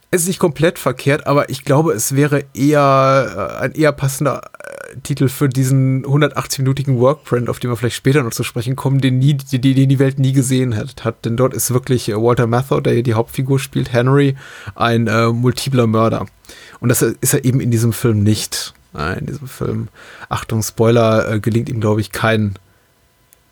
es 0.09 0.21
ist 0.21 0.27
nicht 0.27 0.39
komplett 0.39 0.79
verkehrt, 0.79 1.27
aber 1.27 1.49
ich 1.49 1.65
glaube, 1.65 1.93
es 1.93 2.15
wäre 2.15 2.45
eher 2.53 3.57
äh, 3.59 3.63
ein 3.63 3.71
eher 3.73 3.91
passender 3.91 4.41
äh, 4.59 4.95
Titel 5.03 5.27
für 5.27 5.49
diesen 5.49 6.05
180-minütigen 6.05 6.97
Workprint, 6.99 7.49
auf 7.49 7.59
den 7.59 7.69
wir 7.69 7.75
vielleicht 7.75 7.97
später 7.97 8.23
noch 8.23 8.31
zu 8.31 8.43
sprechen 8.43 8.75
kommen, 8.75 9.01
den, 9.01 9.19
nie, 9.19 9.33
den, 9.33 9.61
den 9.61 9.89
die 9.89 9.99
Welt 9.99 10.17
nie 10.17 10.31
gesehen 10.31 10.77
hat, 10.77 11.03
hat. 11.03 11.25
Denn 11.25 11.35
dort 11.35 11.53
ist 11.53 11.73
wirklich 11.73 12.09
äh, 12.09 12.15
Walter 12.15 12.47
Matthau, 12.47 12.79
der 12.79 12.93
hier 12.93 13.03
die 13.03 13.15
Hauptfigur 13.15 13.59
spielt, 13.59 13.91
Henry, 13.91 14.37
ein 14.75 15.07
äh, 15.07 15.27
multipler 15.27 15.87
Mörder. 15.87 16.25
Und 16.79 16.89
das 16.89 17.01
ist 17.01 17.33
er 17.33 17.43
eben 17.43 17.59
in 17.59 17.71
diesem 17.71 17.91
Film 17.91 18.23
nicht. 18.23 18.73
In 19.19 19.27
diesem 19.27 19.47
Film, 19.47 19.89
Achtung, 20.27 20.63
Spoiler, 20.63 21.33
äh, 21.33 21.39
gelingt 21.39 21.69
ihm, 21.69 21.79
glaube 21.79 22.01
ich, 22.01 22.11
kein, 22.11 22.57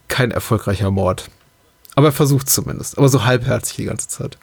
kein 0.07 0.31
erfolgreicher 0.31 0.89
Mord. 0.89 1.29
Aber 1.95 2.07
er 2.07 2.11
versucht 2.11 2.49
zumindest. 2.49 2.97
Aber 2.97 3.09
so 3.09 3.25
halbherzig 3.25 3.77
die 3.77 3.85
ganze 3.85 4.07
Zeit. 4.07 4.37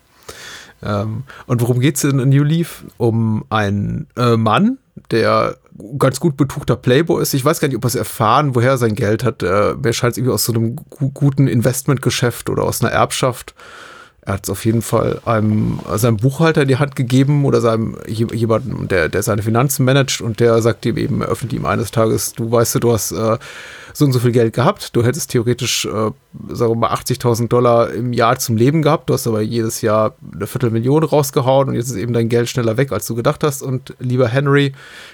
Ähm, 0.83 1.25
und 1.47 1.61
worum 1.61 1.81
geht 1.81 1.97
es 1.97 2.05
in 2.05 2.17
New 2.29 2.43
Leaf? 2.43 2.85
Um 2.97 3.45
einen 3.51 4.09
äh, 4.17 4.37
Mann, 4.37 4.79
der 5.11 5.57
ganz 5.99 6.21
gut 6.21 6.37
betuchter 6.37 6.77
Playboy 6.77 7.23
ist. 7.23 7.35
Ich 7.35 7.45
weiß 7.45 7.61
gar 7.61 7.69
nicht, 7.69 7.77
ob 7.77 7.85
er 7.85 7.89
es 7.89 7.95
erfahren, 7.95 8.55
woher 8.55 8.73
er 8.73 8.79
sein 8.79 8.95
Geld 8.95 9.25
hat. 9.25 9.43
Äh, 9.43 9.75
mir 9.83 9.93
scheint 9.93 10.13
es 10.13 10.19
irgendwie 10.19 10.35
aus 10.35 10.45
so 10.45 10.53
einem 10.53 10.77
guten 11.15 11.47
Investmentgeschäft 11.47 12.51
oder 12.51 12.65
aus 12.65 12.83
einer 12.83 12.93
Erbschaft. 12.93 13.55
Er 14.25 14.35
hat 14.35 14.45
es 14.45 14.51
auf 14.51 14.65
jeden 14.65 14.83
Fall 14.83 15.21
einem, 15.25 15.81
seinem 15.97 16.17
Buchhalter 16.17 16.63
in 16.63 16.69
die 16.69 16.77
Hand 16.77 16.95
gegeben 16.95 17.45
oder 17.45 17.61
seinem 17.61 17.97
jemandem, 18.07 18.87
der, 18.87 19.09
der 19.09 19.23
seine 19.25 19.43
Finanzen 19.43 19.85
managt 19.85 20.21
und 20.21 20.39
der 20.39 20.63
sagt 20.63 20.87
ihm 20.87 20.97
eben, 20.97 21.23
eröffnet 21.23 21.53
ihm 21.53 21.67
eines 21.67 21.91
Tages, 21.91 22.33
du 22.33 22.51
weißt 22.51 22.83
du, 22.83 22.93
hast 22.93 23.11
äh, 23.11 23.39
so 23.93 24.05
und 24.05 24.13
so 24.13 24.19
viel 24.19 24.33
Geld 24.33 24.55
gehabt. 24.55 24.95
Du 24.97 25.05
hättest 25.05 25.31
theoretisch, 25.31 25.85
äh, 25.85 25.91
sagen 25.91 26.73
wir 26.73 26.77
mal, 26.77 26.93
80.000 26.93 27.49
Dollar 27.49 27.93
im 27.93 28.13
Jahr 28.13 28.39
zum 28.39 28.57
Leben 28.57 28.83
gehabt. 28.83 29.11
Du 29.11 29.15
hast 29.15 29.27
aber 29.27 29.43
jedes 29.43 29.83
Jahr 29.83 30.15
eine 30.35 30.47
Viertelmillion 30.47 31.05
rausgehauen 31.05 31.69
und 31.69 31.75
jetzt 31.75 31.91
ist 31.91 31.97
eben 31.97 32.13
dein 32.13 32.29
Geld 32.29 32.49
schneller 32.49 32.77
weg, 32.77 32.93
als 32.93 33.07
du 33.07 33.15
gedacht 33.15 33.45
hast. 33.45 33.63
Und 33.63 33.95
lieber 33.99 34.29
Henry 34.29 34.73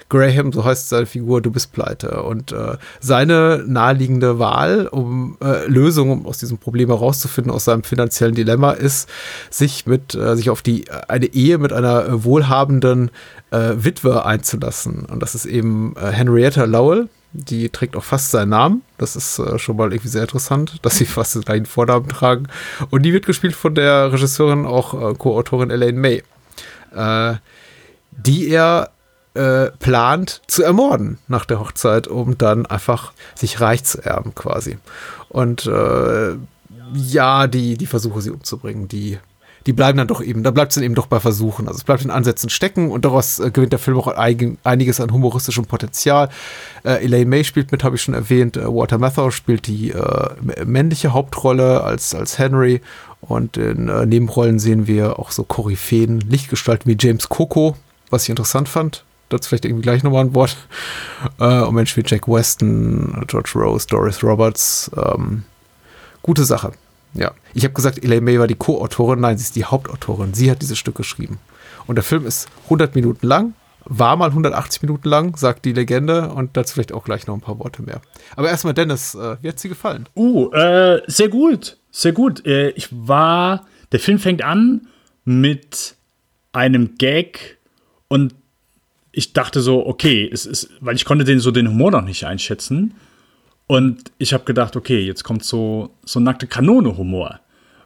Graham, 0.09 0.53
so 0.53 0.63
heißt 0.63 0.89
seine 0.89 1.05
Figur, 1.05 1.41
du 1.41 1.51
bist 1.51 1.73
pleite. 1.73 2.23
Und 2.23 2.51
äh, 2.51 2.77
seine 2.99 3.63
naheliegende 3.67 4.39
Wahl, 4.39 4.87
um 4.87 5.37
äh, 5.43 5.65
Lösungen, 5.67 6.11
um 6.11 6.25
aus 6.25 6.37
diesem 6.37 6.57
Problem 6.57 6.89
herauszufinden, 6.89 7.51
aus 7.51 7.65
seinem 7.65 7.83
finanziellen 7.83 8.35
Dilemma, 8.35 8.71
ist, 8.71 8.98
sich 9.49 9.85
mit, 9.85 10.15
äh, 10.15 10.35
sich 10.35 10.49
auf 10.49 10.61
die, 10.61 10.85
eine 11.07 11.27
Ehe 11.27 11.57
mit 11.57 11.73
einer 11.73 12.05
äh, 12.05 12.23
wohlhabenden 12.23 13.11
äh, 13.51 13.71
Witwe 13.75 14.25
einzulassen. 14.25 15.05
Und 15.05 15.21
das 15.21 15.35
ist 15.35 15.45
eben 15.45 15.95
äh, 15.95 16.11
Henrietta 16.11 16.65
Lowell 16.65 17.09
die 17.31 17.69
trägt 17.69 17.95
auch 17.95 18.03
fast 18.03 18.31
seinen 18.31 18.49
Namen. 18.49 18.81
Das 18.97 19.15
ist 19.15 19.39
äh, 19.39 19.59
schon 19.59 19.77
mal 19.77 19.91
irgendwie 19.91 20.09
sehr 20.09 20.23
interessant, 20.23 20.77
dass 20.81 20.97
sie 20.97 21.05
fast 21.05 21.35
den 21.35 21.43
gleichen 21.43 21.65
Vornamen 21.65 22.07
tragen. 22.07 22.47
Und 22.89 23.03
die 23.03 23.13
wird 23.13 23.25
gespielt 23.25 23.55
von 23.55 23.75
der 23.75 24.11
Regisseurin, 24.11 24.65
auch 24.65 24.93
äh, 24.93 25.13
Co-Autorin 25.13 25.69
Elaine 25.69 25.99
May, 25.99 26.23
äh, 26.95 27.35
die 28.11 28.49
er 28.49 28.91
äh, 29.35 29.67
plant 29.79 30.41
zu 30.47 30.63
ermorden 30.63 31.19
nach 31.27 31.45
der 31.45 31.59
Hochzeit, 31.59 32.07
um 32.07 32.37
dann 32.37 32.65
einfach 32.65 33.13
sich 33.35 33.61
reich 33.61 33.83
zu 33.83 34.03
erben 34.03 34.33
quasi. 34.33 34.79
Und 35.29 35.67
äh, 35.67 36.35
ja, 36.93 37.47
die, 37.47 37.77
die 37.77 37.85
Versuche, 37.85 38.21
sie 38.21 38.31
umzubringen, 38.31 38.87
die 38.87 39.17
die 39.65 39.73
bleiben 39.73 39.97
dann 39.97 40.07
doch 40.07 40.21
eben, 40.21 40.43
da 40.43 40.51
bleibt 40.51 40.71
es 40.71 40.75
dann 40.75 40.83
eben 40.83 40.95
doch 40.95 41.07
bei 41.07 41.19
Versuchen. 41.19 41.67
Also 41.67 41.77
es 41.77 41.83
bleibt 41.83 42.03
in 42.03 42.11
Ansätzen 42.11 42.49
stecken 42.49 42.91
und 42.91 43.05
daraus 43.05 43.39
äh, 43.39 43.51
gewinnt 43.51 43.71
der 43.71 43.79
Film 43.79 43.97
auch 43.97 44.07
ein, 44.07 44.57
einiges 44.63 45.01
an 45.01 45.11
humoristischem 45.11 45.65
Potenzial. 45.65 46.29
Äh, 46.83 47.05
Elaine 47.05 47.29
May 47.29 47.43
spielt 47.43 47.71
mit, 47.71 47.83
habe 47.83 47.95
ich 47.95 48.01
schon 48.01 48.13
erwähnt. 48.13 48.57
Äh, 48.57 48.65
Walter 48.65 48.97
Matthau 48.97 49.31
spielt 49.31 49.67
die 49.67 49.91
äh, 49.91 50.29
männliche 50.65 51.13
Hauptrolle 51.13 51.83
als, 51.83 52.15
als 52.15 52.39
Henry. 52.39 52.81
Und 53.21 53.57
in 53.57 53.89
äh, 53.89 54.05
Nebenrollen 54.05 54.59
sehen 54.59 54.87
wir 54.87 55.19
auch 55.19 55.31
so 55.31 55.43
Koryphäen, 55.43 56.21
Lichtgestalten 56.21 56.89
wie 56.89 56.97
James 56.97 57.27
Coco, 57.27 57.75
was 58.09 58.23
ich 58.23 58.29
interessant 58.29 58.69
fand. 58.69 59.03
Dazu 59.27 59.49
vielleicht 59.49 59.65
irgendwie 59.65 59.83
gleich 59.83 60.03
nochmal 60.03 60.23
ein 60.23 60.33
Wort. 60.33 60.55
Äh, 61.39 61.59
und 61.61 61.75
Mensch 61.75 61.95
wie 61.97 62.03
Jack 62.05 62.27
Weston, 62.27 63.25
George 63.27 63.51
Rose, 63.55 63.85
Doris 63.87 64.23
Roberts. 64.23 64.89
Ähm, 64.95 65.43
gute 66.21 66.45
Sache. 66.45 66.73
Ja, 67.13 67.31
ich 67.53 67.63
habe 67.63 67.73
gesagt, 67.73 68.03
Elaine 68.03 68.21
May 68.21 68.39
war 68.39 68.47
die 68.47 68.55
Co-Autorin. 68.55 69.19
Nein, 69.19 69.37
sie 69.37 69.43
ist 69.43 69.55
die 69.55 69.65
Hauptautorin. 69.65 70.33
Sie 70.33 70.51
hat 70.51 70.61
dieses 70.61 70.77
Stück 70.77 70.95
geschrieben. 70.95 71.39
Und 71.87 71.95
der 71.95 72.03
Film 72.03 72.25
ist 72.25 72.47
100 72.65 72.93
Minuten 72.93 73.25
lang, 73.25 73.53
war 73.85 74.15
mal 74.15 74.29
180 74.29 74.83
Minuten 74.83 75.09
lang, 75.09 75.35
sagt 75.35 75.65
die 75.65 75.73
Legende. 75.73 76.29
Und 76.29 76.55
dazu 76.55 76.75
vielleicht 76.75 76.91
auch 76.91 77.03
gleich 77.03 77.25
noch 77.25 77.33
ein 77.33 77.41
paar 77.41 77.57
Worte 77.57 77.81
mehr. 77.81 78.01
Aber 78.35 78.49
erstmal, 78.49 78.75
Dennis, 78.75 79.15
äh, 79.15 79.37
wie 79.41 79.47
hat 79.49 79.59
sie 79.59 79.69
gefallen? 79.69 80.07
Uh, 80.15 80.51
äh, 80.51 81.01
sehr 81.07 81.29
gut. 81.29 81.77
Sehr 81.91 82.11
gut. 82.11 82.45
Äh, 82.45 82.69
ich 82.71 82.89
war. 82.91 83.65
Der 83.91 83.99
Film 83.99 84.19
fängt 84.19 84.43
an 84.43 84.87
mit 85.25 85.95
einem 86.51 86.95
Gag 86.97 87.57
und 88.07 88.35
ich 89.11 89.33
dachte 89.33 89.61
so, 89.61 89.85
okay, 89.85 90.29
es 90.31 90.45
ist, 90.45 90.69
weil 90.79 90.95
ich 90.95 91.05
konnte 91.05 91.25
den 91.25 91.39
so 91.39 91.49
den 91.51 91.67
Humor 91.67 91.91
noch 91.91 92.03
nicht 92.03 92.25
einschätzen. 92.25 92.93
Und 93.69 94.11
ich 94.17 94.33
habe 94.33 94.45
gedacht, 94.45 94.75
okay, 94.75 94.99
jetzt 94.99 95.23
kommt 95.23 95.45
so, 95.45 95.91
so 96.03 96.19
nackte 96.19 96.47
Kanone-Humor. 96.47 97.39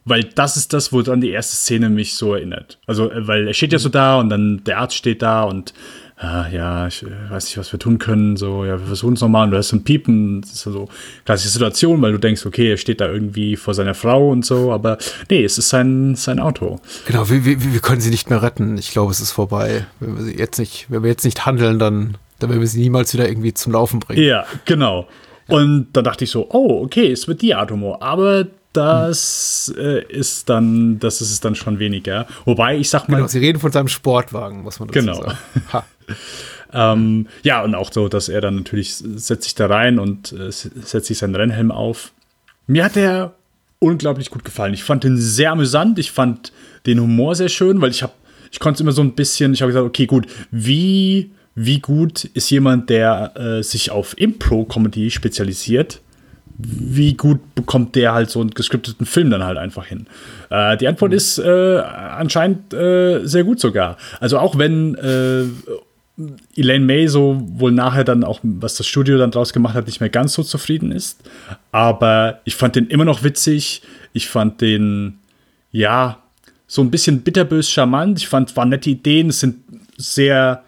Weil 0.05 0.23
das 0.23 0.55
ist 0.55 0.71
das, 0.71 0.93
wo 0.93 1.01
dann 1.01 1.19
die 1.19 1.31
erste 1.31 1.57
Szene 1.57 1.89
mich 1.89 2.15
so 2.15 2.33
erinnert. 2.33 2.79
Also, 2.87 3.11
äh, 3.11 3.27
weil 3.27 3.49
er 3.49 3.53
steht 3.53 3.73
ja 3.73 3.79
so 3.79 3.89
da 3.89 4.17
und 4.17 4.29
dann 4.29 4.63
der 4.63 4.77
Arzt 4.77 4.95
steht 4.95 5.21
da 5.21 5.43
und 5.43 5.73
ah, 6.15 6.47
ja, 6.49 6.87
ich 6.87 7.03
äh, 7.03 7.29
weiß 7.29 7.47
nicht, 7.47 7.57
was 7.57 7.73
wir 7.73 7.79
tun 7.79 7.99
können. 7.99 8.37
So, 8.37 8.63
ja, 8.63 8.79
wir 8.79 8.87
versuchen 8.87 9.15
es 9.15 9.21
nochmal 9.21 9.43
und 9.43 9.51
du 9.51 9.57
hast 9.57 9.69
so 9.69 9.75
ein 9.75 9.83
Piepen. 9.83 10.39
Das 10.39 10.53
ist 10.53 10.63
so 10.63 10.87
klassische 11.25 11.49
Situation, 11.51 12.01
weil 12.01 12.13
du 12.13 12.17
denkst, 12.17 12.45
okay, 12.45 12.71
er 12.71 12.77
steht 12.77 13.01
da 13.01 13.09
irgendwie 13.09 13.57
vor 13.57 13.73
seiner 13.73 13.93
Frau 13.93 14.29
und 14.29 14.45
so, 14.45 14.71
aber 14.71 14.97
nee, 15.29 15.43
es 15.43 15.57
ist 15.57 15.67
sein, 15.67 16.15
sein 16.15 16.39
Auto. 16.39 16.79
Genau, 17.07 17.29
wir, 17.29 17.43
wir, 17.43 17.61
wir 17.73 17.81
können 17.81 17.99
sie 17.99 18.09
nicht 18.09 18.29
mehr 18.29 18.41
retten. 18.41 18.77
Ich 18.77 18.91
glaube, 18.91 19.11
es 19.11 19.19
ist 19.19 19.31
vorbei. 19.31 19.85
Wenn 19.99 20.27
wir 20.27 20.33
jetzt 20.33 20.59
nicht, 20.59 20.85
wenn 20.87 21.03
wir 21.03 21.09
jetzt 21.09 21.25
nicht 21.25 21.45
handeln, 21.45 21.77
dann, 21.77 22.15
dann 22.39 22.49
werden 22.49 22.61
wir 22.61 22.67
sie 22.69 22.79
niemals 22.79 23.13
wieder 23.13 23.27
irgendwie 23.27 23.53
zum 23.53 23.73
Laufen 23.73 23.99
bringen. 23.99 24.23
Ja, 24.23 24.45
genau. 24.63 25.09
Und 25.47 25.87
dann 25.93 26.03
dachte 26.03 26.23
ich 26.23 26.31
so, 26.31 26.47
oh, 26.51 26.83
okay, 26.83 27.11
es 27.11 27.27
wird 27.27 27.41
die 27.41 27.53
Art 27.53 27.71
Humor. 27.71 28.01
Aber 28.01 28.47
das 28.73 29.73
äh, 29.77 30.03
ist 30.05 30.49
dann, 30.49 30.99
das 30.99 31.21
ist 31.21 31.31
es 31.31 31.39
dann 31.39 31.55
schon 31.55 31.79
weniger. 31.79 32.27
Wobei, 32.45 32.77
ich 32.77 32.89
sag 32.89 33.07
mal. 33.07 33.17
Genau, 33.17 33.27
sie 33.27 33.39
reden 33.39 33.59
von 33.59 33.71
seinem 33.71 33.87
Sportwagen, 33.87 34.63
muss 34.63 34.79
man 34.79 34.89
dazu 34.89 34.99
genau. 34.99 35.21
sagen. 35.21 35.37
ähm, 36.73 37.27
ja, 37.43 37.63
und 37.63 37.75
auch 37.75 37.91
so, 37.93 38.07
dass 38.07 38.29
er 38.29 38.41
dann 38.41 38.55
natürlich 38.55 38.95
setzt 38.95 39.43
sich 39.43 39.55
da 39.55 39.67
rein 39.67 39.99
und 39.99 40.31
äh, 40.33 40.51
setzt 40.51 41.07
sich 41.07 41.19
seinen 41.19 41.35
Rennhelm 41.35 41.71
auf. 41.71 42.11
Mir 42.65 42.85
hat 42.85 42.95
der 42.95 43.33
unglaublich 43.79 44.29
gut 44.29 44.43
gefallen. 44.43 44.73
Ich 44.73 44.83
fand 44.83 45.03
den 45.03 45.17
sehr 45.17 45.51
amüsant. 45.51 45.99
Ich 45.99 46.11
fand 46.11 46.51
den 46.85 46.99
Humor 46.99 47.35
sehr 47.35 47.49
schön, 47.49 47.81
weil 47.81 47.91
ich 47.91 48.01
habe, 48.01 48.13
ich 48.51 48.59
konnte 48.59 48.77
es 48.77 48.81
immer 48.81 48.91
so 48.91 49.01
ein 49.01 49.13
bisschen, 49.13 49.53
ich 49.53 49.61
habe 49.61 49.71
gesagt, 49.71 49.85
okay, 49.85 50.05
gut, 50.05 50.25
wie 50.51 51.31
wie 51.55 51.79
gut 51.79 52.25
ist 52.25 52.49
jemand, 52.49 52.89
der 52.89 53.33
äh, 53.35 53.63
sich 53.63 53.91
auf 53.91 54.17
Impro-Comedy 54.17 55.11
spezialisiert, 55.11 56.01
wie 56.57 57.13
gut 57.15 57.55
bekommt 57.55 57.95
der 57.95 58.13
halt 58.13 58.29
so 58.29 58.39
einen 58.41 58.51
gescripteten 58.51 59.05
Film 59.05 59.29
dann 59.29 59.43
halt 59.43 59.57
einfach 59.57 59.85
hin? 59.85 60.07
Äh, 60.49 60.77
die 60.77 60.87
Antwort 60.87 61.11
mhm. 61.11 61.17
ist 61.17 61.37
äh, 61.39 61.77
anscheinend 61.79 62.73
äh, 62.73 63.25
sehr 63.25 63.43
gut 63.43 63.59
sogar. 63.59 63.97
Also 64.19 64.39
auch 64.39 64.57
wenn 64.57 64.95
äh, 64.95 65.45
Elaine 66.55 66.85
May 66.85 67.07
so 67.07 67.41
wohl 67.55 67.71
nachher 67.71 68.03
dann 68.03 68.23
auch, 68.23 68.39
was 68.43 68.75
das 68.75 68.85
Studio 68.87 69.17
dann 69.17 69.31
draus 69.31 69.51
gemacht 69.51 69.73
hat, 69.73 69.87
nicht 69.87 69.99
mehr 69.99 70.09
ganz 70.09 70.33
so 70.33 70.43
zufrieden 70.43 70.91
ist. 70.91 71.21
Aber 71.71 72.39
ich 72.45 72.55
fand 72.55 72.75
den 72.75 72.87
immer 72.87 73.05
noch 73.05 73.23
witzig. 73.23 73.81
Ich 74.13 74.27
fand 74.27 74.61
den, 74.61 75.19
ja, 75.71 76.19
so 76.67 76.81
ein 76.81 76.91
bisschen 76.91 77.21
bitterbös 77.21 77.69
charmant. 77.69 78.19
Ich 78.19 78.27
fand, 78.27 78.55
waren 78.55 78.69
nette 78.69 78.91
Ideen. 78.91 79.29
Es 79.29 79.39
sind 79.39 79.57
sehr 79.97 80.63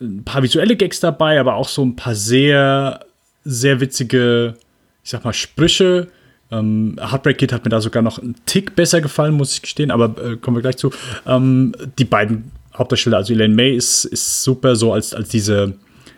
ein 0.00 0.24
paar 0.24 0.42
visuelle 0.42 0.76
Gags 0.76 1.00
dabei, 1.00 1.40
aber 1.40 1.54
auch 1.54 1.68
so 1.68 1.84
ein 1.84 1.96
paar 1.96 2.14
sehr, 2.14 3.00
sehr 3.44 3.80
witzige, 3.80 4.54
ich 5.02 5.10
sag 5.10 5.24
mal, 5.24 5.32
Sprüche. 5.32 6.08
Ähm, 6.50 6.96
Heartbreak 6.98 7.38
Kid 7.38 7.52
hat 7.52 7.64
mir 7.64 7.70
da 7.70 7.80
sogar 7.80 8.02
noch 8.02 8.18
einen 8.18 8.36
Tick 8.46 8.74
besser 8.74 9.00
gefallen, 9.00 9.34
muss 9.34 9.52
ich 9.52 9.62
gestehen, 9.62 9.90
aber 9.90 10.14
äh, 10.22 10.36
kommen 10.36 10.56
wir 10.56 10.62
gleich 10.62 10.76
zu. 10.76 10.90
Ähm, 11.26 11.74
die 11.98 12.04
beiden 12.04 12.52
Hauptdarsteller, 12.76 13.18
also 13.18 13.32
Elaine 13.32 13.54
May 13.54 13.74
ist, 13.74 14.04
ist 14.04 14.42
super 14.42 14.76
so 14.76 14.92
als, 14.92 15.12
als 15.12 15.28
diese 15.28 15.74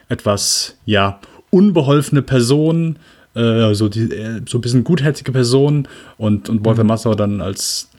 etwas, 0.08 0.76
ja, 0.84 1.20
unbeholfene 1.50 2.22
Person, 2.22 2.98
äh, 3.34 3.74
so, 3.74 3.88
die, 3.88 4.12
äh, 4.12 4.42
so 4.46 4.58
ein 4.58 4.60
bisschen 4.60 4.84
gutherzige 4.84 5.32
Person 5.32 5.88
und, 6.18 6.48
und 6.48 6.64
Walter 6.64 6.84
Matthau 6.84 7.14
dann 7.14 7.40
als 7.40 7.89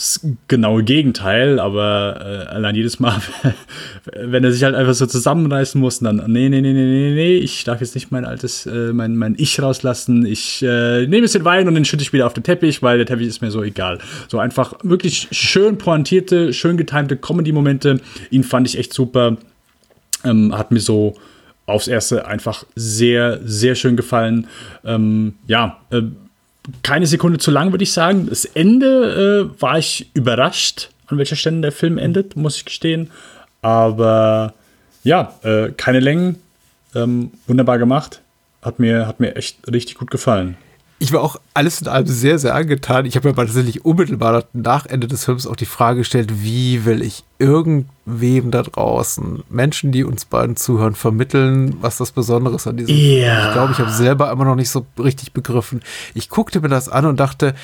das 0.00 0.26
genaue 0.48 0.82
Gegenteil, 0.82 1.60
aber 1.60 2.46
äh, 2.48 2.48
allein 2.48 2.74
jedes 2.74 3.00
Mal, 3.00 3.20
wenn 4.16 4.42
er 4.42 4.50
sich 4.50 4.64
halt 4.64 4.74
einfach 4.74 4.94
so 4.94 5.04
zusammenreißen 5.04 5.78
muss, 5.78 5.98
dann, 5.98 6.16
nee, 6.26 6.48
nee, 6.48 6.62
nee, 6.62 6.72
nee, 6.72 6.84
nee, 6.84 7.14
nee, 7.14 7.36
ich 7.36 7.64
darf 7.64 7.82
jetzt 7.82 7.94
nicht 7.94 8.10
mein 8.10 8.24
altes, 8.24 8.64
äh, 8.64 8.94
mein, 8.94 9.14
mein 9.16 9.34
Ich 9.36 9.60
rauslassen, 9.60 10.24
ich 10.24 10.62
äh, 10.62 11.00
nehme 11.02 11.18
ein 11.18 11.22
bisschen 11.22 11.44
Wein 11.44 11.68
und 11.68 11.74
den 11.74 11.84
schütte 11.84 12.02
ich 12.02 12.14
wieder 12.14 12.26
auf 12.26 12.32
den 12.32 12.44
Teppich, 12.44 12.82
weil 12.82 12.96
der 12.96 13.06
Teppich 13.06 13.28
ist 13.28 13.42
mir 13.42 13.50
so 13.50 13.62
egal. 13.62 13.98
So 14.28 14.38
einfach 14.38 14.72
wirklich 14.82 15.28
schön 15.32 15.76
pointierte, 15.76 16.54
schön 16.54 16.78
getimte 16.78 17.18
Comedy-Momente, 17.18 18.00
ihn 18.30 18.42
fand 18.42 18.66
ich 18.68 18.78
echt 18.78 18.94
super, 18.94 19.36
ähm, 20.24 20.56
hat 20.56 20.70
mir 20.70 20.80
so 20.80 21.14
aufs 21.66 21.88
Erste 21.88 22.26
einfach 22.26 22.64
sehr, 22.74 23.38
sehr 23.44 23.74
schön 23.74 23.96
gefallen. 23.96 24.46
Ähm, 24.82 25.34
ja, 25.46 25.76
äh, 25.90 26.02
keine 26.82 27.06
Sekunde 27.06 27.38
zu 27.38 27.50
lang, 27.50 27.72
würde 27.72 27.84
ich 27.84 27.92
sagen. 27.92 28.26
Das 28.28 28.44
Ende 28.44 29.50
äh, 29.56 29.60
war 29.60 29.78
ich 29.78 30.10
überrascht, 30.14 30.90
an 31.06 31.18
welcher 31.18 31.36
Stelle 31.36 31.60
der 31.60 31.72
Film 31.72 31.98
endet, 31.98 32.36
muss 32.36 32.56
ich 32.56 32.64
gestehen. 32.64 33.10
Aber 33.62 34.54
ja, 35.02 35.34
äh, 35.42 35.70
keine 35.76 36.00
Längen, 36.00 36.36
ähm, 36.94 37.32
wunderbar 37.46 37.78
gemacht. 37.78 38.20
Hat 38.62 38.78
mir, 38.78 39.06
hat 39.06 39.20
mir 39.20 39.36
echt 39.36 39.58
richtig 39.70 39.96
gut 39.96 40.10
gefallen 40.10 40.56
ich 41.02 41.14
war 41.14 41.22
auch 41.22 41.40
alles 41.54 41.80
in 41.80 41.88
allem 41.88 42.06
sehr, 42.06 42.38
sehr 42.38 42.54
angetan. 42.54 43.06
Ich 43.06 43.16
habe 43.16 43.26
mir 43.26 43.32
aber 43.32 43.46
tatsächlich 43.46 43.86
unmittelbar 43.86 44.44
nach 44.52 44.84
Ende 44.84 45.08
des 45.08 45.24
Films 45.24 45.46
auch 45.46 45.56
die 45.56 45.64
Frage 45.64 46.00
gestellt, 46.00 46.42
wie 46.42 46.84
will 46.84 47.00
ich 47.00 47.24
irgendwem 47.38 48.50
da 48.50 48.62
draußen, 48.62 49.42
Menschen, 49.48 49.92
die 49.92 50.04
uns 50.04 50.26
beiden 50.26 50.56
zuhören, 50.56 50.94
vermitteln, 50.94 51.78
was 51.80 51.96
das 51.96 52.12
Besonderes 52.12 52.66
an 52.66 52.76
diesem 52.76 52.94
yeah. 52.94 53.46
Ich 53.46 53.52
glaube, 53.54 53.72
ich 53.72 53.78
habe 53.78 53.90
selber 53.90 54.30
immer 54.30 54.44
noch 54.44 54.56
nicht 54.56 54.68
so 54.68 54.84
richtig 54.98 55.32
begriffen. 55.32 55.80
Ich 56.12 56.28
guckte 56.28 56.60
mir 56.60 56.68
das 56.68 56.90
an 56.90 57.06
und 57.06 57.18
dachte, 57.18 57.54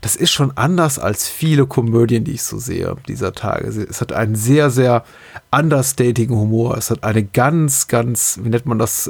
das 0.00 0.16
ist 0.16 0.32
schon 0.32 0.50
anders 0.56 0.98
als 0.98 1.28
viele 1.28 1.66
Komödien, 1.66 2.24
die 2.24 2.32
ich 2.32 2.42
so 2.42 2.58
sehe 2.58 2.96
dieser 3.06 3.34
Tage. 3.34 3.68
Es 3.68 4.00
hat 4.00 4.12
einen 4.12 4.34
sehr, 4.34 4.70
sehr 4.70 5.04
understatigen 5.52 6.34
Humor. 6.34 6.76
Es 6.76 6.90
hat 6.90 7.04
eine 7.04 7.22
ganz, 7.22 7.86
ganz, 7.86 8.40
wie 8.42 8.48
nennt 8.48 8.66
man 8.66 8.80
das, 8.80 9.08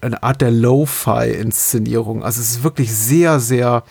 eine 0.00 0.22
Art 0.22 0.40
der 0.40 0.50
Lo-Fi-Inszenierung. 0.50 2.22
Also 2.24 2.40
es 2.40 2.50
ist 2.50 2.64
wirklich 2.64 2.92
sehr, 2.92 3.40
sehr, 3.40 3.84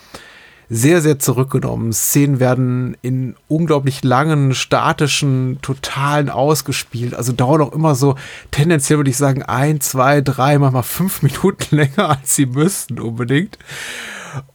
sehr, 0.68 1.00
sehr 1.02 1.18
zurückgenommen. 1.18 1.92
Szenen 1.92 2.40
werden 2.40 2.96
in 3.02 3.36
unglaublich 3.48 4.02
langen, 4.02 4.54
statischen, 4.54 5.58
totalen 5.62 6.30
ausgespielt. 6.30 7.14
Also 7.14 7.32
dauern 7.32 7.60
auch 7.60 7.72
immer 7.72 7.94
so, 7.94 8.16
tendenziell 8.50 8.98
würde 8.98 9.10
ich 9.10 9.16
sagen, 9.16 9.42
ein, 9.42 9.80
zwei, 9.80 10.20
drei, 10.20 10.58
manchmal 10.58 10.82
fünf 10.82 11.22
Minuten 11.22 11.64
länger, 11.76 12.10
als 12.10 12.36
sie 12.36 12.46
müssten 12.46 12.98
unbedingt. 12.98 13.58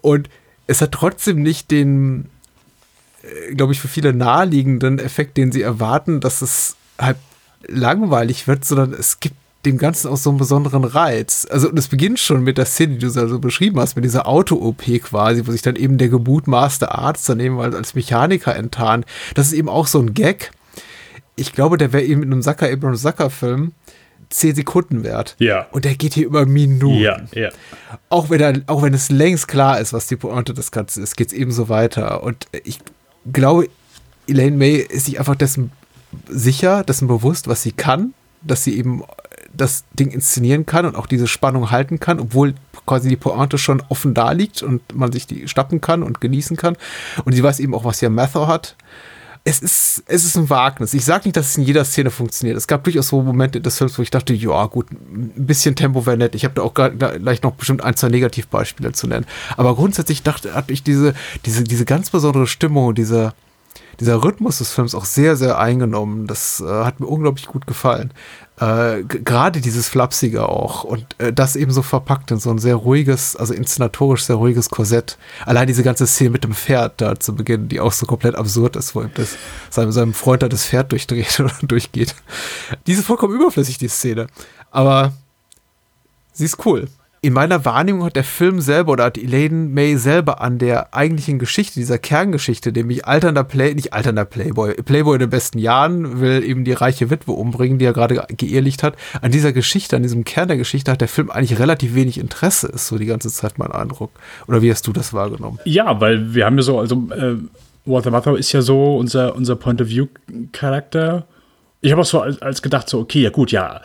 Und 0.02 0.30
es 0.68 0.82
hat 0.82 0.92
trotzdem 0.92 1.42
nicht 1.42 1.72
den, 1.72 2.30
äh, 3.24 3.56
glaube 3.56 3.74
ich, 3.74 3.80
für 3.80 3.88
viele 3.88 4.14
naheliegenden 4.14 5.00
Effekt, 5.00 5.38
den 5.38 5.52
sie 5.52 5.62
erwarten, 5.62 6.20
dass 6.20 6.42
es 6.42 6.76
halt 7.00 7.18
langweilig 7.68 8.48
wird, 8.48 8.66
sondern 8.66 8.94
es 8.94 9.20
gibt 9.20 9.36
dem 9.66 9.78
Ganzen 9.78 10.10
auch 10.10 10.18
so 10.18 10.30
einen 10.30 10.40
besonderen 10.40 10.86
Reiz. 10.86 11.46
Also, 11.50 11.70
das 11.72 11.90
beginnt 11.90 12.20
schon 12.20 12.44
mit 12.44 12.58
der 12.58 12.66
Szene, 12.66 12.94
die 12.94 13.00
du 13.00 13.10
so 13.10 13.40
beschrieben 13.40 13.80
hast, 13.80 13.96
mit 13.96 14.06
dieser 14.06 14.28
Auto-OP 14.28 14.84
quasi, 15.04 15.46
wo 15.46 15.52
sich 15.52 15.62
dann 15.62 15.76
eben 15.76 15.98
der 15.98 16.10
gebutmaßte 16.10 16.92
Arzt 16.92 17.28
dann 17.28 17.40
eben 17.40 17.60
als 17.60 17.94
Mechaniker 17.94 18.56
enttarnt. 18.56 19.06
Das 19.36 19.48
ist 19.48 19.54
eben 19.54 19.70
auch 19.70 19.88
so 19.88 20.00
ein 20.00 20.14
Gag. 20.14 20.52
Ich 21.36 21.54
glaube, 21.54 21.78
der 21.78 21.94
wäre 21.94 22.04
eben 22.04 22.24
in 22.24 22.32
einem 22.32 22.42
Zucker 22.42 22.72
Abraham 22.72 22.96
Zucker 22.96 23.30
Film 23.30 23.74
zehn 24.30 24.56
Sekunden 24.56 25.04
wert. 25.04 25.36
Ja. 25.40 25.68
Und 25.72 25.86
der 25.86 25.96
geht 25.96 26.14
hier 26.14 26.26
über 26.26 26.46
Minuten. 26.46 27.00
Ja, 27.00 27.22
ja. 27.34 27.50
Auch 28.10 28.30
wenn, 28.30 28.40
er, 28.40 28.62
auch 28.68 28.82
wenn 28.82 28.94
es 28.94 29.10
längst 29.10 29.48
klar 29.48 29.80
ist, 29.80 29.92
was 29.92 30.08
die 30.08 30.16
Pointe 30.16 30.54
des 30.54 30.72
Ganzen 30.72 31.04
ist, 31.04 31.18
geht 31.18 31.28
es 31.28 31.34
eben 31.34 31.52
so 31.52 31.68
weiter. 31.68 32.24
Und 32.24 32.48
ich 32.64 32.80
glaube, 33.32 33.70
Elaine 34.28 34.58
May 34.58 34.76
ist 34.76 35.06
sich 35.06 35.20
einfach 35.20 35.36
dessen 35.36 35.72
sicher, 36.28 36.84
dessen 36.84 37.08
bewusst, 37.08 37.48
was 37.48 37.64
sie 37.64 37.72
kann, 37.72 38.14
dass 38.42 38.64
sie 38.64 38.78
eben 38.78 39.04
das 39.60 39.84
Ding 39.94 40.12
inszenieren 40.12 40.66
kann 40.66 40.86
und 40.86 40.96
auch 40.96 41.06
diese 41.06 41.28
Spannung 41.28 41.72
halten 41.72 42.00
kann, 42.00 42.20
obwohl 42.20 42.56
quasi 42.86 43.10
die 43.10 43.16
Pointe 43.16 43.58
schon 43.58 43.84
offen 43.90 44.14
da 44.14 44.32
liegt 44.32 44.64
und 44.64 44.96
man 44.96 45.12
sich 45.12 45.28
die 45.28 45.48
schnappen 45.48 45.82
kann 45.82 46.02
und 46.02 46.22
genießen 46.22 46.58
kann. 46.58 46.76
Und 47.26 47.34
sie 47.34 47.44
weiß 47.44 47.60
eben 47.60 47.76
auch, 47.76 47.86
was 47.86 48.00
hier 48.00 48.10
Mather 48.10 48.48
hat. 48.48 48.76
Es 49.44 49.60
ist, 49.60 50.04
es 50.08 50.26
ist 50.26 50.36
ein 50.38 50.50
Wagnis. 50.50 50.94
Ich 50.94 51.06
sage 51.06 51.24
nicht, 51.26 51.38
dass 51.38 51.50
es 51.50 51.58
in 51.58 51.64
jeder 51.64 51.86
Szene 51.86 52.12
funktioniert. 52.12 52.58
Es 52.58 52.68
gab 52.68 52.84
durchaus 52.84 53.08
so 53.08 53.22
Momente 53.22 53.62
des 53.62 53.78
Films, 53.78 53.98
wo 53.98 54.02
ich 54.02 54.12
dachte, 54.12 54.34
ja 54.34 54.66
gut, 54.66 54.92
ein 54.92 55.32
bisschen 55.36 55.76
Tempo 55.76 56.06
wäre 56.06 56.18
nett. 56.18 56.36
Ich 56.36 56.44
habe 56.44 56.56
da 56.56 56.62
auch 56.62 56.74
gleich 56.74 57.42
noch 57.42 57.54
bestimmt 57.54 57.84
ein, 57.84 57.96
zwei 57.96 58.10
Negativbeispiele 58.10 58.92
zu 58.92 59.08
nennen. 59.08 59.26
Aber 59.56 59.76
grundsätzlich 59.76 60.24
dachte, 60.24 60.56
hatte 60.56 60.74
ich 60.74 60.84
diese, 60.84 61.14
diese, 61.46 61.64
diese 61.64 61.86
ganz 61.86 62.10
besondere 62.10 62.48
Stimmung, 62.48 62.96
diese, 62.96 63.34
dieser 64.00 64.24
Rhythmus 64.24 64.60
des 64.60 64.72
Films 64.72 64.96
auch 64.96 65.06
sehr, 65.06 65.36
sehr 65.36 65.58
eingenommen. 65.58 66.28
Das 66.28 66.62
äh, 66.62 66.66
hat 66.66 67.00
mir 67.00 67.08
unglaublich 67.08 67.48
gut 67.48 67.68
gefallen. 67.68 68.12
Äh, 68.60 69.04
Gerade 69.04 69.62
dieses 69.62 69.88
Flapsige 69.88 70.48
auch 70.50 70.84
und 70.84 71.06
äh, 71.20 71.32
das 71.32 71.56
eben 71.56 71.72
so 71.72 71.82
verpackt 71.82 72.32
in 72.32 72.40
so 72.40 72.50
ein 72.50 72.60
sehr 72.60 72.76
ruhiges, 72.76 73.36
also 73.36 73.54
inszenatorisch 73.54 74.26
sehr 74.26 74.36
ruhiges 74.36 74.70
Korsett. 74.70 75.18
Allein 75.46 75.68
diese 75.68 75.84
ganze 75.84 76.06
Szene 76.06 76.32
mit 76.32 76.44
dem 76.44 76.54
Pferd 76.54 77.00
da 77.00 77.20
zu 77.20 77.36
Beginn, 77.36 77.70
die 77.70 77.80
auch 77.80 77.94
so 77.94 78.06
komplett 78.06 78.36
absurd 78.36 78.76
ist, 78.76 78.96
wo 78.96 79.02
ihm 79.02 79.12
das 79.14 79.38
seinem, 79.70 79.92
seinem 79.92 80.14
Freund 80.14 80.44
da 80.44 80.50
das 80.50 80.66
Pferd 80.66 80.92
durchdreht 80.92 81.40
oder 81.40 81.54
durchgeht. 81.62 82.16
Die 82.86 82.92
ist 82.92 83.06
vollkommen 83.06 83.36
überflüssig, 83.36 83.78
die 83.78 83.88
Szene. 83.88 84.28
Aber 84.72 85.14
sie 86.34 86.46
ist 86.46 86.66
cool 86.66 86.90
in 87.22 87.34
meiner 87.34 87.66
Wahrnehmung 87.66 88.06
hat 88.06 88.16
der 88.16 88.24
Film 88.24 88.62
selber 88.62 88.94
oder 88.94 89.06
hat 89.06 89.18
Elaine 89.18 89.68
May 89.70 89.98
selber 89.98 90.42
an 90.42 90.58
der 90.58 90.94
eigentlichen 90.94 91.38
Geschichte, 91.38 91.80
dieser 91.80 91.98
Kerngeschichte, 91.98 92.72
nämlich 92.72 93.06
alternder 93.06 93.44
Play, 93.44 93.74
nicht 93.74 93.94
alternder 93.94 94.26
Playboy, 94.26 94.76
Playboy 94.76 95.16
in 95.16 95.20
den 95.20 95.30
besten 95.30 95.60
Jahren 95.60 96.22
will 96.22 96.44
eben 96.44 96.64
die 96.64 96.72
reiche 96.72 97.10
Witwe 97.10 97.34
umbringen, 97.34 97.78
die 97.78 97.86
er 97.86 97.94
gerade 97.94 98.26
geehrlicht 98.30 98.84
hat. 98.84 98.96
An 99.22 99.32
dieser 99.32 99.52
Geschichte, 99.52 99.98
an 99.98 100.04
diesem 100.04 100.24
Kern 100.24 100.48
der 100.48 100.58
Geschichte 100.58 100.92
hat 100.92 101.02
der 101.02 101.10
Film 101.10 101.30
eigentlich 101.30 101.60
relativ 101.60 101.94
wenig 101.94 102.18
Interesse, 102.18 102.68
ist 102.68 102.88
so 102.88 102.98
die 102.98 103.06
ganze 103.06 103.30
Zeit 103.30 103.60
mein 103.60 103.72
Eindruck. 103.72 104.12
Oder 104.48 104.62
wie 104.62 104.72
hast 104.72 104.88
du 104.88 104.94
das 104.94 105.14
wahrgenommen? 105.14 105.60
Ja, 105.66 106.00
weil 106.00 106.34
wir 106.34 106.46
haben 106.46 106.58
ja 106.58 106.64
so, 106.64 106.80
also 106.80 107.10
äh, 107.12 107.36
Walter 107.86 108.12
Matthau 108.12 108.36
ist 108.36 108.52
ja 108.54 108.62
so 108.62 108.96
unser, 108.96 109.36
unser 109.36 109.58
Point-of-View-Charakter. 109.58 111.26
Ich 111.82 111.92
habe 111.92 112.02
auch 112.02 112.06
so 112.06 112.22
als, 112.22 112.42
als 112.42 112.62
gedacht, 112.62 112.88
so, 112.88 113.00
okay, 113.00 113.22
ja 113.24 113.30
gut, 113.30 113.52
ja, 113.52 113.82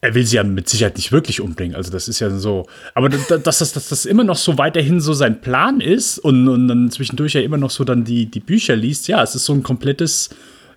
er 0.00 0.14
will 0.14 0.24
sie 0.24 0.36
ja 0.36 0.44
mit 0.44 0.68
Sicherheit 0.68 0.96
nicht 0.96 1.10
wirklich 1.10 1.40
umbringen. 1.40 1.74
Also 1.74 1.90
das 1.90 2.06
ist 2.06 2.20
ja 2.20 2.30
so. 2.30 2.66
Aber 2.94 3.08
dass 3.08 3.42
das, 3.42 3.72
das, 3.72 3.88
das 3.88 4.04
immer 4.04 4.24
noch 4.24 4.36
so 4.36 4.56
weiterhin 4.56 5.00
so 5.00 5.12
sein 5.12 5.40
Plan 5.40 5.80
ist 5.80 6.18
und, 6.18 6.48
und 6.48 6.68
dann 6.68 6.90
zwischendurch 6.90 7.34
ja 7.34 7.40
immer 7.40 7.56
noch 7.56 7.70
so 7.70 7.84
dann 7.84 8.04
die, 8.04 8.26
die 8.26 8.40
Bücher 8.40 8.76
liest, 8.76 9.08
ja, 9.08 9.22
es 9.22 9.34
ist 9.34 9.44
so 9.44 9.52
ein 9.52 9.62
komplettes. 9.62 10.30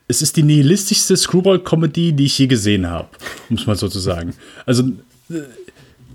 Es 0.08 0.22
ist 0.22 0.36
die 0.36 0.44
nihilistischste 0.44 1.16
Screwball-Comedy, 1.16 2.14
die 2.14 2.26
ich 2.26 2.38
je 2.38 2.48
gesehen 2.48 2.90
habe, 2.90 3.08
um 3.50 3.56
es 3.56 3.66
mal 3.66 3.78
so 3.78 3.88
zu 3.88 4.00
sagen. 4.00 4.34
Also 4.66 4.84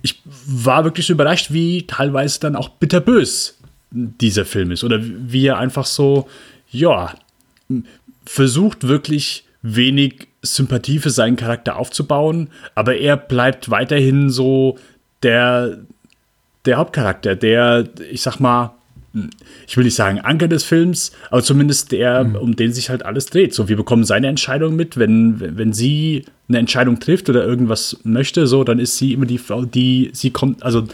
ich 0.02 0.20
war 0.46 0.84
wirklich 0.84 1.06
so 1.06 1.14
überrascht, 1.14 1.52
wie 1.52 1.86
teilweise 1.86 2.40
dann 2.40 2.56
auch 2.56 2.68
bitterbös 2.68 3.56
dieser 3.90 4.44
Film 4.44 4.70
ist. 4.72 4.84
Oder 4.84 5.00
wie 5.02 5.46
er 5.46 5.58
einfach 5.58 5.86
so, 5.86 6.28
ja, 6.70 7.14
versucht 8.26 8.86
wirklich 8.86 9.44
wenig 9.62 10.28
Sympathie 10.54 10.98
für 10.98 11.10
seinen 11.10 11.36
Charakter 11.36 11.76
aufzubauen, 11.76 12.48
aber 12.74 12.96
er 12.96 13.16
bleibt 13.16 13.70
weiterhin 13.70 14.30
so 14.30 14.78
der, 15.22 15.78
der 16.64 16.76
Hauptcharakter, 16.76 17.36
der, 17.36 17.88
ich 18.10 18.22
sag 18.22 18.38
mal, 18.38 18.72
ich 19.66 19.76
will 19.76 19.84
nicht 19.84 19.94
sagen 19.94 20.20
Anker 20.20 20.48
des 20.48 20.64
Films, 20.64 21.12
aber 21.30 21.42
zumindest 21.42 21.92
der, 21.92 22.24
mhm. 22.24 22.36
um 22.36 22.56
den 22.56 22.72
sich 22.72 22.90
halt 22.90 23.04
alles 23.04 23.26
dreht. 23.26 23.54
So, 23.54 23.68
wir 23.68 23.76
bekommen 23.76 24.04
seine 24.04 24.26
Entscheidung 24.26 24.76
mit, 24.76 24.98
wenn, 24.98 25.36
wenn 25.56 25.72
sie 25.72 26.24
eine 26.48 26.58
Entscheidung 26.58 27.00
trifft 27.00 27.28
oder 27.28 27.44
irgendwas 27.44 27.98
möchte, 28.04 28.46
so, 28.46 28.62
dann 28.62 28.78
ist 28.78 28.98
sie 28.98 29.12
immer 29.14 29.26
die 29.26 29.38
Frau, 29.38 29.64
die 29.64 30.10
sie 30.12 30.30
kommt, 30.30 30.62
also 30.62 30.84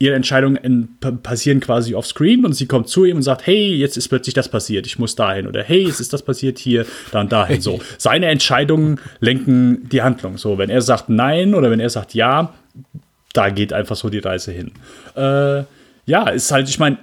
ihre 0.00 0.14
Entscheidungen 0.14 0.96
passieren 1.22 1.60
quasi 1.60 1.94
offscreen 1.94 2.44
und 2.46 2.54
sie 2.54 2.66
kommt 2.66 2.88
zu 2.88 3.04
ihm 3.04 3.18
und 3.18 3.22
sagt, 3.22 3.46
hey, 3.46 3.74
jetzt 3.74 3.98
ist 3.98 4.08
plötzlich 4.08 4.32
das 4.32 4.48
passiert, 4.48 4.86
ich 4.86 4.98
muss 4.98 5.14
dahin 5.14 5.46
oder 5.46 5.62
hey, 5.62 5.86
jetzt 5.86 6.00
ist 6.00 6.14
das 6.14 6.22
passiert 6.22 6.58
hier, 6.58 6.86
dann 7.12 7.28
dahin. 7.28 7.60
So, 7.60 7.80
seine 7.98 8.26
Entscheidungen 8.26 8.98
lenken 9.20 9.88
die 9.90 10.00
Handlung. 10.00 10.38
So, 10.38 10.56
wenn 10.56 10.70
er 10.70 10.80
sagt 10.80 11.10
nein 11.10 11.54
oder 11.54 11.70
wenn 11.70 11.80
er 11.80 11.90
sagt 11.90 12.14
ja, 12.14 12.54
da 13.34 13.50
geht 13.50 13.74
einfach 13.74 13.94
so 13.94 14.08
die 14.08 14.18
Reise 14.18 14.52
hin. 14.52 14.72
Äh, 15.16 15.64
ja, 16.06 16.28
ist 16.30 16.50
halt, 16.50 16.70
ich 16.70 16.78
meine, 16.78 16.96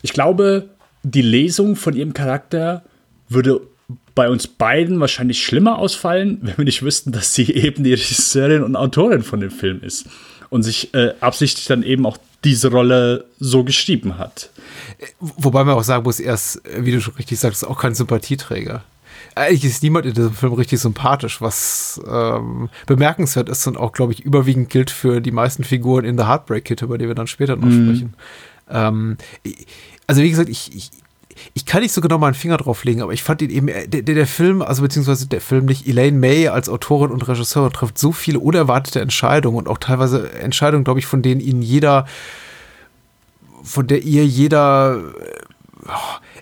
ich 0.00 0.12
glaube, 0.14 0.70
die 1.02 1.22
Lesung 1.22 1.76
von 1.76 1.94
ihrem 1.94 2.14
Charakter 2.14 2.82
würde 3.28 3.60
bei 4.14 4.30
uns 4.30 4.46
beiden 4.46 5.00
wahrscheinlich 5.00 5.42
schlimmer 5.44 5.78
ausfallen, 5.78 6.38
wenn 6.42 6.56
wir 6.56 6.64
nicht 6.64 6.82
wüssten, 6.82 7.12
dass 7.12 7.34
sie 7.34 7.52
eben 7.52 7.84
die 7.84 7.92
Regisseurin 7.92 8.62
und 8.62 8.74
Autorin 8.74 9.22
von 9.22 9.40
dem 9.40 9.50
Film 9.50 9.82
ist 9.82 10.08
und 10.52 10.62
sich 10.62 10.92
äh, 10.92 11.14
absichtlich 11.20 11.64
dann 11.64 11.82
eben 11.82 12.04
auch 12.04 12.18
diese 12.44 12.70
Rolle 12.70 13.24
so 13.38 13.64
geschrieben 13.64 14.18
hat. 14.18 14.50
Wobei 15.18 15.64
man 15.64 15.74
auch 15.74 15.82
sagen 15.82 16.04
muss, 16.04 16.20
er 16.20 16.34
ist, 16.34 16.60
wie 16.76 16.92
du 16.92 17.00
schon 17.00 17.14
richtig 17.14 17.40
sagst, 17.40 17.66
auch 17.66 17.80
kein 17.80 17.94
Sympathieträger. 17.94 18.84
Eigentlich 19.34 19.64
ist 19.64 19.82
niemand 19.82 20.04
in 20.04 20.12
diesem 20.12 20.34
Film 20.34 20.52
richtig 20.52 20.78
sympathisch, 20.80 21.40
was 21.40 22.02
ähm, 22.06 22.68
bemerkenswert 22.86 23.48
ist 23.48 23.66
und 23.66 23.78
auch, 23.78 23.92
glaube 23.92 24.12
ich, 24.12 24.20
überwiegend 24.20 24.68
gilt 24.68 24.90
für 24.90 25.22
die 25.22 25.30
meisten 25.30 25.64
Figuren 25.64 26.04
in 26.04 26.18
The 26.18 26.24
Heartbreak 26.24 26.66
Kit, 26.66 26.82
über 26.82 26.98
die 26.98 27.08
wir 27.08 27.14
dann 27.14 27.28
später 27.28 27.56
noch 27.56 27.64
mhm. 27.64 27.86
sprechen. 27.86 28.14
Ähm, 28.68 29.16
also 30.06 30.20
wie 30.20 30.28
gesagt, 30.28 30.50
ich, 30.50 30.76
ich, 30.76 30.90
ich 31.54 31.66
kann 31.66 31.82
nicht 31.82 31.92
so 31.92 32.00
genau 32.00 32.18
meinen 32.18 32.34
Finger 32.34 32.56
drauf 32.56 32.84
legen, 32.84 33.02
aber 33.02 33.12
ich 33.12 33.22
fand 33.22 33.42
ihn 33.42 33.50
eben, 33.50 33.68
äh, 33.68 33.88
der, 33.88 34.02
der 34.02 34.26
Film, 34.26 34.62
also 34.62 34.82
beziehungsweise 34.82 35.26
der 35.26 35.40
Film 35.40 35.66
nicht, 35.66 35.86
Elaine 35.86 36.18
May 36.18 36.48
als 36.48 36.68
Autorin 36.68 37.10
und 37.10 37.26
Regisseurin 37.26 37.72
trifft 37.72 37.98
so 37.98 38.12
viele 38.12 38.38
unerwartete 38.38 39.00
Entscheidungen 39.00 39.58
und 39.58 39.68
auch 39.68 39.78
teilweise 39.78 40.32
Entscheidungen, 40.32 40.84
glaube 40.84 41.00
ich, 41.00 41.06
von 41.06 41.22
denen 41.22 41.40
ihnen 41.40 41.62
jeder, 41.62 42.06
von 43.62 43.86
der 43.86 44.02
ihr 44.02 44.26
jeder 44.26 45.00
oh, 45.86 45.92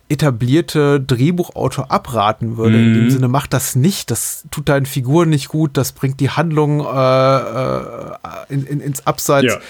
etablierte 0.08 1.00
Drehbuchautor 1.00 1.90
abraten 1.90 2.56
würde. 2.56 2.76
Mhm. 2.76 2.84
In 2.84 2.94
dem 2.94 3.04
mhm. 3.04 3.10
Sinne, 3.10 3.28
mach 3.28 3.46
das 3.46 3.76
nicht, 3.76 4.10
das 4.10 4.44
tut 4.50 4.68
deinen 4.68 4.86
Figuren 4.86 5.28
nicht 5.28 5.48
gut, 5.48 5.76
das 5.76 5.92
bringt 5.92 6.20
die 6.20 6.30
Handlung 6.30 6.80
äh, 6.80 7.36
äh, 7.36 8.16
in, 8.48 8.66
in, 8.66 8.80
ins 8.80 9.06
Abseits. 9.06 9.54
Ja. 9.54 9.60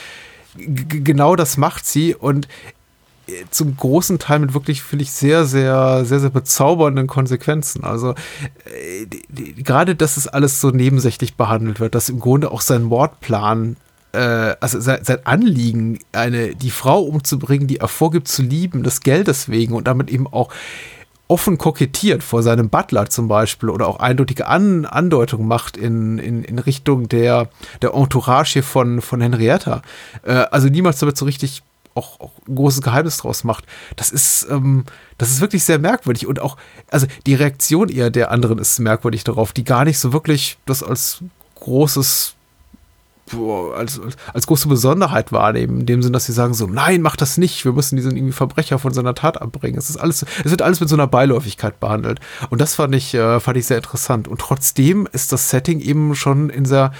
Genau 0.56 1.36
das 1.36 1.56
macht 1.56 1.86
sie 1.86 2.14
und 2.14 2.48
zum 3.50 3.76
großen 3.76 4.18
Teil 4.18 4.40
mit 4.40 4.54
wirklich, 4.54 4.82
finde 4.82 5.04
ich, 5.04 5.12
sehr, 5.12 5.44
sehr, 5.44 6.04
sehr, 6.04 6.20
sehr 6.20 6.30
bezaubernden 6.30 7.06
Konsequenzen. 7.06 7.84
Also 7.84 8.14
äh, 8.64 9.06
gerade, 9.62 9.94
dass 9.94 10.16
es 10.16 10.28
alles 10.28 10.60
so 10.60 10.70
nebensächlich 10.70 11.36
behandelt 11.36 11.80
wird, 11.80 11.94
dass 11.94 12.08
im 12.08 12.20
Grunde 12.20 12.50
auch 12.50 12.60
sein 12.60 12.82
Mordplan 12.82 13.76
äh, 14.12 14.56
also 14.60 14.80
sein, 14.80 15.04
sein, 15.04 15.18
Anliegen, 15.24 15.98
eine, 16.12 16.54
die 16.54 16.70
Frau 16.70 17.00
umzubringen, 17.00 17.68
die 17.68 17.78
er 17.78 17.88
vorgibt 17.88 18.28
zu 18.28 18.42
lieben, 18.42 18.82
des 18.82 19.00
Geldes 19.00 19.48
wegen 19.48 19.74
und 19.74 19.86
damit 19.86 20.10
eben 20.10 20.26
auch 20.26 20.52
offen 21.30 21.58
kokettiert 21.58 22.24
vor 22.24 22.42
seinem 22.42 22.70
Butler 22.70 23.08
zum 23.08 23.28
Beispiel 23.28 23.68
oder 23.68 23.86
auch 23.86 24.00
eindeutige 24.00 24.48
An 24.48 24.84
Andeutungen 24.84 25.46
macht 25.46 25.76
in, 25.76 26.18
in, 26.18 26.42
in 26.42 26.58
Richtung 26.58 27.08
der, 27.08 27.48
der 27.82 27.94
Entourage 27.94 28.54
hier 28.54 28.64
von, 28.64 29.00
von 29.00 29.20
Henrietta. 29.20 29.82
Äh, 30.24 30.32
also 30.32 30.68
niemals 30.68 30.98
damit 30.98 31.16
so 31.16 31.24
richtig 31.24 31.62
auch, 31.94 32.20
auch 32.20 32.32
ein 32.48 32.54
großes 32.54 32.82
Geheimnis 32.82 33.18
draus 33.18 33.44
macht. 33.44 33.64
Das 33.96 34.10
ist, 34.10 34.46
ähm, 34.50 34.84
das 35.18 35.30
ist 35.30 35.40
wirklich 35.40 35.64
sehr 35.64 35.78
merkwürdig 35.78 36.26
und 36.26 36.40
auch, 36.40 36.56
also 36.90 37.06
die 37.26 37.34
Reaktion 37.34 37.88
eher 37.88 38.10
der 38.10 38.30
anderen 38.30 38.58
ist 38.58 38.78
merkwürdig 38.78 39.24
darauf, 39.24 39.52
die 39.52 39.64
gar 39.64 39.84
nicht 39.84 39.98
so 39.98 40.12
wirklich 40.12 40.58
das 40.66 40.82
als 40.82 41.22
großes 41.56 42.34
als, 43.76 44.00
als 44.32 44.46
große 44.46 44.68
Besonderheit 44.68 45.32
wahrnehmen, 45.32 45.80
in 45.80 45.86
dem 45.86 46.02
Sinn, 46.02 46.12
dass 46.12 46.26
sie 46.26 46.32
sagen 46.32 46.54
so, 46.54 46.66
nein, 46.66 47.00
mach 47.02 47.16
das 47.16 47.38
nicht, 47.38 47.64
wir 47.64 47.72
müssen 47.72 47.96
diesen 47.96 48.16
irgendwie 48.16 48.32
Verbrecher 48.32 48.78
von 48.78 48.92
seiner 48.92 49.14
Tat 49.14 49.40
abbringen. 49.40 49.78
Es 49.78 49.88
ist 49.90 49.98
alles, 49.98 50.24
es 50.44 50.50
wird 50.50 50.62
alles 50.62 50.80
mit 50.80 50.88
so 50.88 50.96
einer 50.96 51.06
Beiläufigkeit 51.06 51.78
behandelt. 51.78 52.20
Und 52.50 52.60
das 52.60 52.74
fand 52.74 52.94
ich, 52.94 53.14
äh, 53.14 53.38
fand 53.40 53.56
ich 53.56 53.66
sehr 53.66 53.76
interessant. 53.76 54.26
Und 54.26 54.40
trotzdem 54.40 55.08
ist 55.12 55.32
das 55.32 55.50
Setting 55.50 55.80
eben 55.80 56.14
schon 56.14 56.50
in 56.50 56.64
der, 56.64 56.92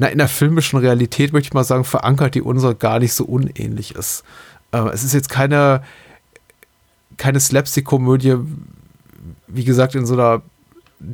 na, 0.00 0.08
in 0.08 0.16
der 0.16 0.28
filmischen 0.28 0.78
Realität, 0.78 1.34
möchte 1.34 1.48
ich 1.48 1.52
mal 1.52 1.62
sagen, 1.62 1.84
verankert, 1.84 2.34
die 2.34 2.40
unsere 2.40 2.74
gar 2.74 2.98
nicht 2.98 3.12
so 3.12 3.24
unähnlich 3.24 3.94
ist. 3.94 4.24
Äh, 4.72 4.88
es 4.94 5.04
ist 5.04 5.12
jetzt 5.12 5.28
keine, 5.28 5.82
keine 7.18 7.38
Slapstick-Komödie, 7.38 8.36
wie 9.46 9.64
gesagt, 9.64 9.94
in 9.94 10.06
so 10.06 10.14
einer 10.14 10.40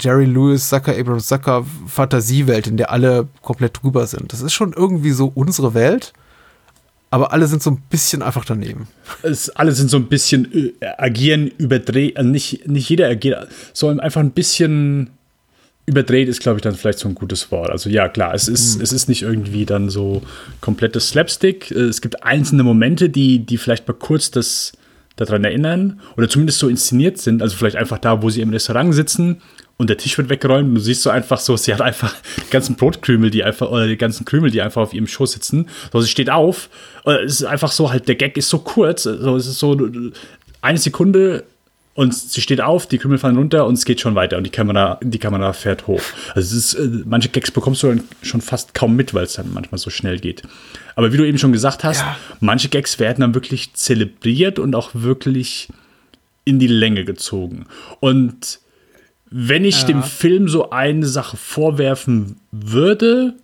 Jerry 0.01 0.25
Lewis, 0.25 0.68
Zucker, 0.68 0.96
Abrams 0.96 1.27
Zucker 1.27 1.66
Fantasiewelt, 1.88 2.68
in 2.68 2.77
der 2.77 2.92
alle 2.92 3.27
komplett 3.42 3.83
drüber 3.83 4.07
sind. 4.07 4.33
Das 4.33 4.40
ist 4.40 4.53
schon 4.53 4.72
irgendwie 4.72 5.11
so 5.11 5.33
unsere 5.35 5.75
Welt, 5.75 6.12
aber 7.11 7.33
alle 7.33 7.49
sind 7.49 7.64
so 7.64 7.70
ein 7.70 7.83
bisschen 7.90 8.22
einfach 8.22 8.44
daneben. 8.44 8.87
Es, 9.25 9.51
alle 9.51 9.72
sind 9.72 9.90
so 9.90 9.96
ein 9.96 10.07
bisschen 10.07 10.77
äh, 10.81 10.87
agieren 10.96 11.49
überdreht, 11.49 12.16
also 12.16 12.31
nicht, 12.31 12.68
nicht 12.68 12.88
jeder 12.88 13.09
agiert, 13.09 13.49
sondern 13.72 13.99
einfach 13.99 14.20
ein 14.20 14.31
bisschen 14.31 15.11
überdreht 15.87 16.29
ist, 16.29 16.40
glaube 16.40 16.59
ich, 16.59 16.62
dann 16.62 16.75
vielleicht 16.75 16.99
so 16.99 17.09
ein 17.09 17.14
gutes 17.14 17.51
Wort. 17.53 17.70
Also 17.70 17.88
ja, 17.88 18.09
klar, 18.09 18.35
es 18.35 18.49
ist, 18.49 18.77
mhm. 18.77 18.83
es 18.83 18.92
ist 18.92 19.09
nicht 19.09 19.22
irgendwie 19.22 19.64
dann 19.64 19.88
so 19.88 20.22
komplettes 20.61 21.11
Slapstick. 21.11 21.70
Es 21.70 22.01
gibt 22.01 22.25
einzelne 22.25 22.64
Momente, 22.64 23.09
die, 23.09 23.38
die 23.38 23.57
vielleicht 23.57 23.87
mal 23.87 23.94
kurz 23.94 24.31
das 24.31 24.72
daran 25.14 25.44
erinnern 25.44 26.01
oder 26.16 26.29
zumindest 26.29 26.59
so 26.59 26.68
inszeniert 26.68 27.18
sind. 27.18 27.40
Also 27.40 27.57
vielleicht 27.57 27.77
einfach 27.77 27.99
da, 27.99 28.22
wo 28.22 28.31
sie 28.31 28.42
im 28.42 28.51
Restaurant 28.51 28.94
sitzen 28.94 29.40
und 29.79 29.88
der 29.88 29.96
Tisch 29.96 30.18
wird 30.18 30.29
weggeräumt 30.29 30.68
und 30.68 30.75
du 30.75 30.81
siehst 30.81 31.03
so 31.03 31.11
einfach 31.11 31.38
so, 31.38 31.57
sie 31.57 31.72
hat 31.72 31.81
einfach 31.81 32.14
die 32.37 32.51
ganzen 32.51 32.77
Brotkrümel, 32.77 33.31
die 33.31 33.44
einfach, 33.44 33.70
oder 33.70 33.87
die 33.87 33.96
ganzen 33.96 34.25
Krümel, 34.25 34.51
die 34.51 34.62
einfach 34.62 34.83
auf 34.83 34.92
ihrem 34.92 35.07
Schoß 35.07 35.33
sitzen. 35.33 35.68
So, 35.92 36.01
sie 36.01 36.09
steht 36.09 36.31
auf. 36.31 36.68
Es 37.05 37.40
ist 37.40 37.44
einfach 37.44 37.72
so, 37.72 37.90
halt, 37.90 38.09
der 38.09 38.16
Gag 38.16 38.37
ist 38.37 38.49
so 38.49 38.59
kurz. 38.59 39.05
So, 39.05 39.37
es 39.37 39.46
ist 39.46 39.59
so 39.59 39.79
eine 40.62 40.79
Sekunde 40.79 41.44
und 41.96 42.14
sie 42.14 42.42
steht 42.42 42.61
auf, 42.61 42.87
die 42.87 42.98
Krümel 42.98 43.18
fallen 43.18 43.37
runter 43.37 43.66
und 43.66 43.74
es 43.74 43.87
geht 43.87 44.00
schon 44.00 44.14
weiter 44.14 44.37
und 44.37 44.44
die 44.44 44.50
Kamera, 44.50 45.00
die 45.02 45.18
Kamera 45.18 45.54
fährt 45.54 45.87
hoch. 45.87 46.02
Also 46.35 46.56
ist, 46.56 46.74
äh, 46.74 47.02
manche 47.06 47.30
Gags 47.30 47.50
bekommst 47.50 47.82
du 47.82 47.98
schon 48.22 48.42
fast 48.42 48.74
kaum 48.74 48.94
mit, 48.94 49.14
weil 49.14 49.24
es 49.24 49.32
dann 49.32 49.52
manchmal 49.52 49.78
so 49.78 49.88
schnell 49.88 50.18
geht. 50.18 50.42
Aber 50.94 51.12
wie 51.12 51.16
du 51.16 51.26
eben 51.26 51.38
schon 51.38 51.52
gesagt 51.52 51.85
hast, 51.85 52.00
ja. 52.00 52.16
manche 52.40 52.68
Gags 52.68 52.98
werden 52.98 53.22
dann 53.22 53.35
wirklich 53.35 53.72
zelebriert 53.72 54.59
und 54.59 54.74
auch 54.74 54.90
wirklich 54.92 55.68
in 56.44 56.59
die 56.59 56.66
Länge 56.66 57.04
gezogen. 57.04 57.66
Und 58.00 58.61
wenn 59.30 59.64
ich 59.64 59.80
ja. 59.80 59.87
dem 59.87 60.02
Film 60.02 60.48
so 60.48 60.70
eine 60.70 61.06
Sache 61.06 61.38
vorwerfen 61.38 62.37
würde, 62.52 63.35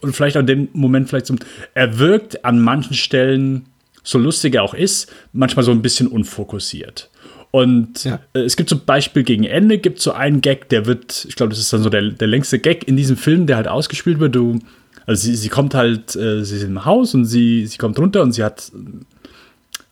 und 0.00 0.16
vielleicht 0.16 0.36
an 0.36 0.46
dem 0.46 0.68
Moment 0.72 1.08
vielleicht 1.08 1.26
so, 1.26 1.34
er 1.74 1.98
wirkt 1.98 2.44
an 2.44 2.60
manchen 2.60 2.94
Stellen, 2.94 3.66
so 4.02 4.18
lustig 4.18 4.54
er 4.54 4.62
auch 4.62 4.74
ist, 4.74 5.12
manchmal 5.32 5.64
so 5.64 5.70
ein 5.70 5.82
bisschen 5.82 6.06
unfokussiert. 6.06 7.10
Und 7.50 8.04
ja. 8.04 8.20
äh, 8.34 8.40
es 8.40 8.56
gibt 8.56 8.68
zum 8.68 8.84
Beispiel 8.84 9.22
gegen 9.22 9.44
Ende 9.44 9.78
gibt 9.78 10.00
so 10.00 10.12
einen 10.12 10.40
Gag, 10.40 10.68
der 10.68 10.86
wird, 10.86 11.24
ich 11.28 11.36
glaube, 11.36 11.50
das 11.50 11.58
ist 11.58 11.72
dann 11.72 11.82
so 11.82 11.90
der, 11.90 12.02
der 12.10 12.28
längste 12.28 12.58
Gag 12.58 12.86
in 12.86 12.96
diesem 12.96 13.16
Film, 13.16 13.46
der 13.46 13.56
halt 13.56 13.68
ausgespielt 13.68 14.20
wird. 14.20 14.34
Du, 14.34 14.58
also 15.06 15.22
sie, 15.22 15.34
sie 15.34 15.48
kommt 15.48 15.74
halt, 15.74 16.14
äh, 16.16 16.44
sie 16.44 16.56
ist 16.56 16.62
im 16.64 16.84
Haus 16.84 17.14
und 17.14 17.24
sie, 17.24 17.66
sie 17.66 17.78
kommt 17.78 17.98
runter 17.98 18.22
und 18.22 18.32
sie 18.32 18.44
hat 18.44 18.70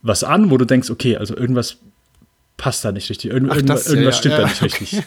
was 0.02 0.22
an, 0.22 0.50
wo 0.50 0.58
du 0.58 0.64
denkst, 0.64 0.90
okay, 0.90 1.16
also 1.16 1.36
irgendwas 1.36 1.78
passt 2.56 2.84
da 2.84 2.92
nicht 2.92 3.08
richtig. 3.10 3.30
Irgend, 3.30 3.50
Ach, 3.50 3.56
irgendwas, 3.56 3.84
das, 3.84 3.92
irgendwas 3.92 4.14
ja, 4.16 4.18
stimmt 4.18 4.34
ja, 4.34 4.40
da 4.40 4.46
nicht 4.46 4.62
okay. 4.62 4.66
richtig. 4.66 5.02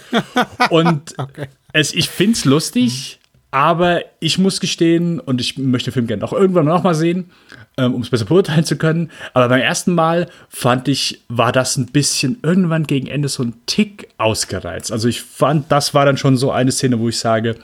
Und 0.69 1.13
okay. 1.17 1.47
es, 1.73 1.93
ich 1.93 2.09
finde 2.09 2.33
es 2.33 2.45
lustig, 2.45 3.19
aber 3.51 4.01
ich 4.19 4.37
muss 4.37 4.59
gestehen, 4.59 5.19
und 5.19 5.41
ich 5.41 5.57
möchte 5.57 5.89
den 5.89 5.93
Film 5.93 6.07
gerne 6.07 6.23
auch 6.23 6.33
irgendwann 6.33 6.65
noch 6.65 6.83
mal 6.83 6.93
sehen, 6.93 7.31
ähm, 7.79 7.95
um 7.95 8.01
es 8.01 8.09
besser 8.09 8.25
beurteilen 8.25 8.65
zu 8.65 8.77
können. 8.77 9.09
Aber 9.33 9.49
beim 9.49 9.61
ersten 9.61 9.93
Mal 9.93 10.29
fand 10.49 10.87
ich, 10.87 11.21
war 11.29 11.51
das 11.51 11.77
ein 11.77 11.87
bisschen 11.87 12.37
irgendwann 12.43 12.85
gegen 12.85 13.07
Ende 13.07 13.29
so 13.29 13.43
ein 13.43 13.53
Tick 13.65 14.09
ausgereizt. 14.17 14.91
Also 14.91 15.07
ich 15.07 15.21
fand, 15.21 15.71
das 15.71 15.93
war 15.93 16.05
dann 16.05 16.17
schon 16.17 16.37
so 16.37 16.51
eine 16.51 16.71
Szene, 16.71 16.99
wo 16.99 17.09
ich 17.09 17.17
sage, 17.17 17.55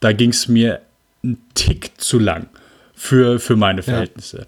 da 0.00 0.12
ging 0.12 0.30
es 0.30 0.48
mir 0.48 0.80
ein 1.24 1.38
Tick 1.54 2.00
zu 2.00 2.18
lang 2.18 2.46
für, 2.94 3.40
für 3.40 3.56
meine 3.56 3.82
Verhältnisse. 3.82 4.38
Ja. 4.38 4.46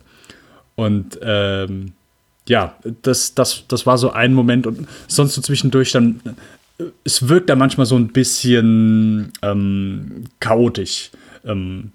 Und 0.77 1.19
ähm, 1.23 1.93
ja, 2.49 2.77
das, 3.03 3.35
das, 3.35 3.65
das 3.67 3.85
war 3.85 3.99
so 3.99 4.13
ein 4.13 4.33
Moment 4.33 4.67
und 4.67 4.89
sonst 5.09 5.35
so 5.35 5.43
zwischendurch 5.43 5.93
dann, 5.93 6.21
es 7.05 7.29
wirkt 7.29 7.51
da 7.51 7.57
manchmal 7.57 7.87
so 7.87 7.97
ein 7.97 8.09
bisschen 8.09 9.33
ähm, 9.43 10.25
chaotisch. 10.39 11.11
Ähm, 11.45 11.91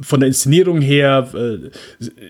von 0.00 0.20
der 0.20 0.28
Inszenierung 0.28 0.80
her, 0.80 1.28
äh, 1.34 1.70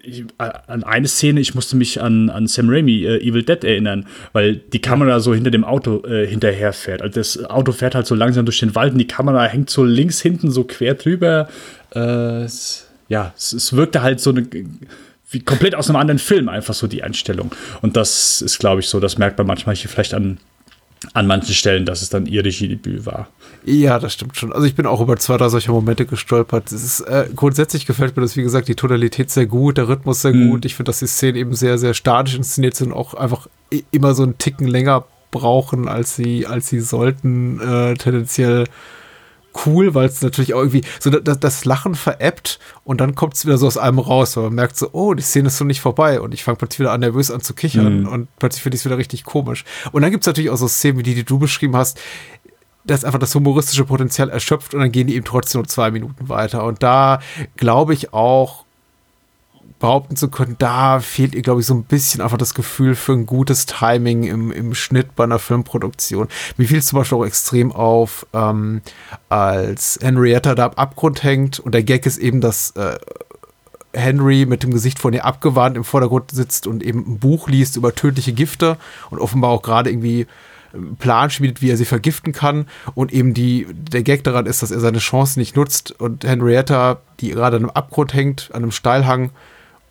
ich, 0.02 0.24
an 0.38 0.84
eine 0.84 1.08
Szene, 1.08 1.40
ich 1.40 1.54
musste 1.54 1.76
mich 1.76 2.00
an, 2.00 2.30
an 2.30 2.46
Sam 2.46 2.68
Raimi, 2.68 3.04
äh, 3.04 3.18
Evil 3.26 3.42
Dead 3.42 3.62
erinnern, 3.64 4.06
weil 4.32 4.56
die 4.56 4.80
Kamera 4.80 5.20
so 5.20 5.34
hinter 5.34 5.50
dem 5.50 5.64
Auto 5.64 6.04
äh, 6.04 6.26
hinterher 6.26 6.72
fährt. 6.72 7.02
Also 7.02 7.20
das 7.20 7.44
Auto 7.44 7.72
fährt 7.72 7.94
halt 7.94 8.06
so 8.06 8.14
langsam 8.14 8.44
durch 8.44 8.60
den 8.60 8.74
Wald 8.74 8.92
und 8.92 8.98
die 8.98 9.06
Kamera 9.06 9.44
hängt 9.44 9.70
so 9.70 9.84
links 9.84 10.20
hinten 10.20 10.50
so 10.50 10.64
quer 10.64 10.94
drüber. 10.94 11.48
Äh, 11.94 12.42
es, 12.44 12.88
ja, 13.08 13.32
es, 13.36 13.52
es 13.52 13.74
wirkte 13.74 14.02
halt 14.02 14.20
so 14.20 14.30
eine 14.30 14.46
wie 15.32 15.40
komplett 15.40 15.74
aus 15.74 15.88
einem 15.88 15.96
anderen 15.96 16.18
Film 16.18 16.48
einfach 16.48 16.74
so 16.74 16.86
die 16.86 17.02
Einstellung. 17.02 17.52
Und 17.80 17.96
das 17.96 18.42
ist, 18.42 18.58
glaube 18.58 18.80
ich, 18.80 18.88
so, 18.88 19.00
das 19.00 19.16
merkt 19.16 19.38
man 19.38 19.46
manchmal 19.46 19.74
hier 19.74 19.88
vielleicht 19.90 20.12
an, 20.12 20.38
an 21.14 21.26
manchen 21.26 21.54
Stellen, 21.54 21.84
dass 21.84 22.02
es 22.02 22.08
dann 22.08 22.26
ihr 22.26 22.44
Regiedebüt 22.44 23.06
war. 23.06 23.28
Ja, 23.64 23.98
das 23.98 24.14
stimmt 24.14 24.36
schon. 24.36 24.52
Also 24.52 24.66
ich 24.66 24.74
bin 24.74 24.86
auch 24.86 25.00
über 25.00 25.16
zwei, 25.16 25.36
drei 25.36 25.48
solcher 25.48 25.72
Momente 25.72 26.06
gestolpert. 26.06 26.70
Es 26.72 26.84
ist, 26.84 27.00
äh, 27.00 27.28
grundsätzlich 27.34 27.86
gefällt 27.86 28.16
mir 28.16 28.22
das, 28.22 28.36
wie 28.36 28.42
gesagt, 28.42 28.68
die 28.68 28.74
Tonalität 28.74 29.30
sehr 29.30 29.46
gut, 29.46 29.78
der 29.78 29.88
Rhythmus 29.88 30.22
sehr 30.22 30.34
mhm. 30.34 30.50
gut. 30.50 30.64
Ich 30.64 30.74
finde, 30.74 30.90
dass 30.90 31.00
die 31.00 31.06
Szenen 31.06 31.36
eben 31.36 31.54
sehr, 31.54 31.78
sehr 31.78 31.94
statisch 31.94 32.34
inszeniert 32.34 32.74
sind 32.74 32.92
und 32.92 32.98
auch 32.98 33.14
einfach 33.14 33.48
immer 33.90 34.14
so 34.14 34.22
einen 34.22 34.38
Ticken 34.38 34.66
länger 34.66 35.04
brauchen, 35.30 35.88
als 35.88 36.16
sie, 36.16 36.46
als 36.46 36.68
sie 36.68 36.80
sollten, 36.80 37.60
äh, 37.60 37.94
tendenziell 37.94 38.64
cool, 39.66 39.94
weil 39.94 40.06
es 40.06 40.22
natürlich 40.22 40.54
auch 40.54 40.60
irgendwie 40.60 40.82
so 41.00 41.10
das, 41.10 41.38
das 41.40 41.64
Lachen 41.64 41.94
veräppt 41.94 42.58
und 42.84 43.00
dann 43.00 43.14
kommt 43.14 43.34
es 43.34 43.44
wieder 43.44 43.58
so 43.58 43.66
aus 43.66 43.76
einem 43.76 43.98
raus, 43.98 44.36
weil 44.36 44.44
man 44.44 44.54
merkt 44.54 44.76
so, 44.76 44.88
oh, 44.92 45.14
die 45.14 45.22
Szene 45.22 45.48
ist 45.48 45.58
so 45.58 45.64
nicht 45.64 45.80
vorbei 45.80 46.20
und 46.20 46.32
ich 46.34 46.44
fange 46.44 46.56
plötzlich 46.56 46.80
wieder 46.80 46.92
an, 46.92 47.00
nervös 47.00 47.30
an 47.30 47.40
zu 47.40 47.54
kichern 47.54 48.00
Mhm. 48.00 48.08
und 48.08 48.28
plötzlich 48.38 48.62
finde 48.62 48.76
ich 48.76 48.80
es 48.80 48.84
wieder 48.84 48.98
richtig 48.98 49.24
komisch. 49.24 49.64
Und 49.92 50.02
dann 50.02 50.10
gibt 50.10 50.24
es 50.24 50.26
natürlich 50.26 50.50
auch 50.50 50.56
so 50.56 50.68
Szenen, 50.68 50.98
wie 50.98 51.02
die, 51.02 51.14
die 51.14 51.24
du 51.24 51.38
beschrieben 51.38 51.76
hast, 51.76 52.00
das 52.84 53.04
einfach 53.04 53.18
das 53.20 53.34
humoristische 53.34 53.84
Potenzial 53.84 54.28
erschöpft 54.30 54.74
und 54.74 54.80
dann 54.80 54.90
gehen 54.90 55.06
die 55.06 55.14
eben 55.14 55.24
trotzdem 55.24 55.60
nur 55.60 55.68
zwei 55.68 55.90
Minuten 55.90 56.28
weiter. 56.28 56.64
Und 56.64 56.82
da 56.82 57.20
glaube 57.56 57.94
ich 57.94 58.12
auch, 58.12 58.64
behaupten 59.82 60.14
zu 60.14 60.28
können, 60.28 60.54
da 60.58 61.00
fehlt 61.00 61.34
ihr, 61.34 61.42
glaube 61.42 61.60
ich, 61.60 61.66
so 61.66 61.74
ein 61.74 61.82
bisschen 61.82 62.20
einfach 62.20 62.38
das 62.38 62.54
Gefühl 62.54 62.94
für 62.94 63.12
ein 63.12 63.26
gutes 63.26 63.66
Timing 63.66 64.22
im, 64.22 64.52
im 64.52 64.74
Schnitt 64.74 65.16
bei 65.16 65.24
einer 65.24 65.40
Filmproduktion. 65.40 66.28
Mir 66.56 66.68
fiel 66.68 66.78
es 66.78 66.86
zum 66.86 67.00
Beispiel 67.00 67.18
auch 67.18 67.26
extrem 67.26 67.72
auf, 67.72 68.24
ähm, 68.32 68.80
als 69.28 69.98
Henrietta 70.00 70.54
da 70.54 70.66
am 70.66 70.74
Abgrund 70.74 71.24
hängt 71.24 71.58
und 71.58 71.74
der 71.74 71.82
Gag 71.82 72.06
ist 72.06 72.18
eben, 72.18 72.40
dass 72.40 72.70
äh, 72.76 72.96
Henry 73.92 74.46
mit 74.46 74.62
dem 74.62 74.70
Gesicht 74.70 75.00
von 75.00 75.12
ihr 75.12 75.24
abgewandt 75.24 75.76
im 75.76 75.84
Vordergrund 75.84 76.30
sitzt 76.30 76.68
und 76.68 76.84
eben 76.84 77.00
ein 77.00 77.18
Buch 77.18 77.48
liest 77.48 77.76
über 77.76 77.92
tödliche 77.92 78.32
Gifte 78.32 78.78
und 79.10 79.18
offenbar 79.18 79.50
auch 79.50 79.62
gerade 79.62 79.90
irgendwie 79.90 80.28
Plan 81.00 81.28
schmiedet, 81.28 81.60
wie 81.60 81.70
er 81.70 81.76
sie 81.76 81.84
vergiften 81.84 82.32
kann. 82.32 82.66
Und 82.94 83.12
eben 83.12 83.34
die, 83.34 83.66
der 83.72 84.04
Gag 84.04 84.22
daran 84.22 84.46
ist, 84.46 84.62
dass 84.62 84.70
er 84.70 84.80
seine 84.80 84.98
Chance 84.98 85.40
nicht 85.40 85.56
nutzt 85.56 86.00
und 86.00 86.24
Henrietta, 86.24 87.00
die 87.20 87.30
gerade 87.30 87.56
an 87.56 87.64
einem 87.64 87.70
Abgrund 87.70 88.14
hängt, 88.14 88.48
an 88.52 88.62
einem 88.62 88.70
Steilhang, 88.70 89.30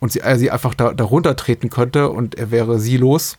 und 0.02 0.10
sie, 0.10 0.18
er 0.18 0.36
sie 0.36 0.50
einfach 0.50 0.74
da, 0.74 0.92
darunter 0.92 1.36
treten 1.36 1.70
könnte 1.70 2.08
und 2.08 2.34
er 2.34 2.50
wäre 2.50 2.80
sie 2.80 2.96
los, 2.96 3.38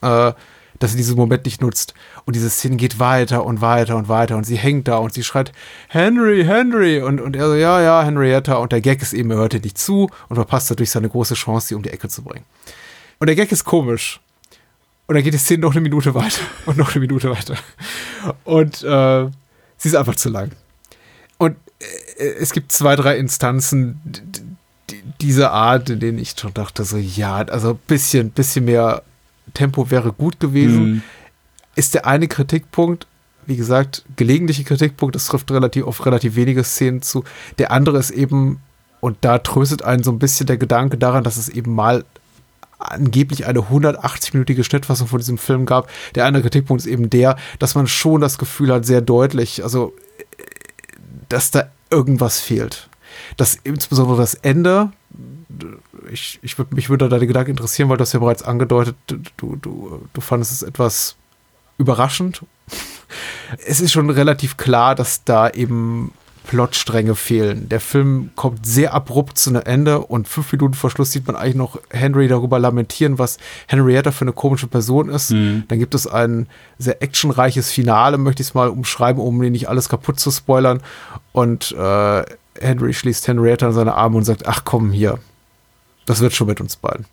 äh, 0.00 0.32
dass 0.78 0.92
sie 0.92 0.96
diesen 0.96 1.16
Moment 1.16 1.44
nicht 1.44 1.60
nutzt. 1.60 1.92
Und 2.24 2.34
diese 2.34 2.48
Szene 2.48 2.76
geht 2.76 2.98
weiter 2.98 3.44
und 3.44 3.60
weiter 3.60 3.96
und 3.96 4.08
weiter 4.08 4.38
und 4.38 4.44
sie 4.44 4.56
hängt 4.56 4.88
da 4.88 4.96
und 4.96 5.12
sie 5.12 5.22
schreit, 5.22 5.52
Henry, 5.88 6.44
Henry. 6.46 7.02
Und, 7.02 7.20
und 7.20 7.36
er 7.36 7.46
so, 7.46 7.54
ja, 7.56 7.82
ja, 7.82 8.02
Henrietta. 8.02 8.54
Und 8.54 8.72
der 8.72 8.80
Gag 8.80 9.02
ist 9.02 9.12
eben, 9.12 9.30
er 9.32 9.36
hört 9.36 9.52
ihr 9.52 9.60
nicht 9.60 9.76
zu 9.76 10.08
und 10.30 10.36
verpasst 10.36 10.70
dadurch 10.70 10.90
seine 10.90 11.10
große 11.10 11.34
Chance, 11.34 11.68
sie 11.68 11.74
um 11.74 11.82
die 11.82 11.90
Ecke 11.90 12.08
zu 12.08 12.22
bringen. 12.22 12.46
Und 13.18 13.26
der 13.26 13.36
Gag 13.36 13.52
ist 13.52 13.64
komisch. 13.64 14.18
Und 15.08 15.16
dann 15.16 15.22
geht 15.22 15.34
die 15.34 15.38
Szene 15.38 15.60
noch 15.60 15.72
eine 15.72 15.82
Minute 15.82 16.14
weiter 16.14 16.40
und 16.64 16.78
noch 16.78 16.92
eine 16.92 17.00
Minute 17.00 17.28
weiter. 17.28 17.56
Und 18.44 18.82
äh, 18.82 19.28
sie 19.76 19.88
ist 19.90 19.94
einfach 19.94 20.16
zu 20.16 20.30
lang. 20.30 20.52
Und 21.36 21.58
äh, 22.16 22.24
es 22.40 22.52
gibt 22.52 22.72
zwei, 22.72 22.96
drei 22.96 23.18
Instanzen 23.18 24.00
d- 25.22 25.26
d- 25.26 25.32
dieser 25.32 25.52
Art, 25.52 25.90
in 25.90 26.00
denen 26.00 26.18
ich 26.18 26.34
schon 26.38 26.54
dachte, 26.54 26.84
so, 26.84 26.96
ja, 26.96 27.36
also 27.36 27.70
ein 27.70 27.78
bisschen, 27.86 28.30
bisschen 28.30 28.64
mehr 28.64 29.02
Tempo 29.54 29.90
wäre 29.90 30.12
gut 30.12 30.40
gewesen. 30.40 30.84
Mhm. 30.92 31.02
Ist 31.74 31.94
der 31.94 32.06
eine 32.06 32.28
Kritikpunkt, 32.28 33.06
wie 33.46 33.56
gesagt, 33.56 34.04
gelegentliche 34.16 34.64
Kritikpunkt, 34.64 35.14
das 35.14 35.26
trifft 35.26 35.50
relativ 35.50 35.84
auf 35.84 36.04
relativ 36.06 36.36
wenige 36.36 36.64
Szenen 36.64 37.02
zu. 37.02 37.24
Der 37.58 37.72
andere 37.72 37.98
ist 37.98 38.10
eben, 38.10 38.60
und 39.00 39.16
da 39.22 39.38
tröstet 39.38 39.82
einen 39.82 40.02
so 40.02 40.12
ein 40.12 40.18
bisschen 40.18 40.46
der 40.46 40.58
Gedanke 40.58 40.96
daran, 40.98 41.24
dass 41.24 41.36
es 41.36 41.48
eben 41.48 41.74
mal 41.74 42.04
angeblich 42.78 43.46
eine 43.46 43.60
180-minütige 43.60 44.64
Schnittfassung 44.64 45.06
von 45.08 45.18
diesem 45.18 45.38
Film 45.38 45.66
gab. 45.66 45.88
Der 46.14 46.24
andere 46.26 46.42
Kritikpunkt 46.42 46.84
ist 46.84 46.90
eben 46.90 47.10
der, 47.10 47.36
dass 47.58 47.74
man 47.74 47.86
schon 47.86 48.20
das 48.20 48.38
Gefühl 48.38 48.72
hat, 48.72 48.84
sehr 48.84 49.00
deutlich, 49.00 49.62
also, 49.64 49.92
äh, 50.18 50.24
dass 51.28 51.50
da 51.50 51.68
irgendwas 51.90 52.40
fehlt. 52.40 52.88
Dass 53.36 53.58
insbesondere 53.62 54.16
das 54.18 54.34
Ende, 54.34 54.92
ich, 56.10 56.38
ich 56.42 56.58
würd, 56.58 56.72
mich 56.72 56.90
würde 56.90 57.06
da 57.06 57.16
deine 57.16 57.26
Gedanken 57.26 57.50
interessieren, 57.50 57.88
weil 57.88 57.96
du 57.96 58.02
hast 58.02 58.12
ja 58.12 58.20
bereits 58.20 58.42
angedeutet, 58.42 58.96
du, 59.06 59.56
du, 59.56 60.08
du 60.12 60.20
fandest 60.20 60.52
es 60.52 60.62
etwas 60.62 61.16
überraschend. 61.78 62.42
Es 63.66 63.80
ist 63.80 63.92
schon 63.92 64.08
relativ 64.08 64.56
klar, 64.56 64.94
dass 64.94 65.22
da 65.24 65.50
eben 65.50 66.12
Plotstränge 66.46 67.14
fehlen. 67.14 67.68
Der 67.68 67.80
Film 67.80 68.30
kommt 68.34 68.66
sehr 68.66 68.94
abrupt 68.94 69.38
zu 69.38 69.50
einem 69.50 69.62
Ende 69.64 70.00
und 70.00 70.28
fünf 70.28 70.52
Minuten 70.52 70.74
vor 70.74 70.90
Schluss 70.90 71.12
sieht 71.12 71.26
man 71.26 71.36
eigentlich 71.36 71.54
noch 71.54 71.78
Henry 71.90 72.28
darüber 72.28 72.58
lamentieren, 72.58 73.18
was 73.18 73.38
Henrietta 73.66 74.10
für 74.10 74.22
eine 74.22 74.32
komische 74.32 74.66
Person 74.66 75.08
ist. 75.08 75.30
Mhm. 75.30 75.64
Dann 75.68 75.78
gibt 75.78 75.94
es 75.94 76.06
ein 76.06 76.48
sehr 76.78 77.02
actionreiches 77.02 77.70
Finale, 77.70 78.18
möchte 78.18 78.42
ich 78.42 78.48
es 78.48 78.54
mal 78.54 78.68
umschreiben, 78.68 79.22
um 79.22 79.38
nicht 79.38 79.68
alles 79.68 79.88
kaputt 79.88 80.18
zu 80.18 80.30
spoilern. 80.30 80.82
Und 81.32 81.72
äh, 81.72 82.24
Henry 82.60 82.92
schließt 82.92 83.28
Henrietta 83.28 83.68
in 83.68 83.72
seine 83.72 83.94
Arme 83.94 84.16
und 84.16 84.24
sagt, 84.24 84.46
ach 84.46 84.62
komm, 84.64 84.90
hier, 84.90 85.18
das 86.06 86.20
wird 86.20 86.32
schon 86.32 86.48
mit 86.48 86.60
uns 86.60 86.76
beiden. 86.76 87.06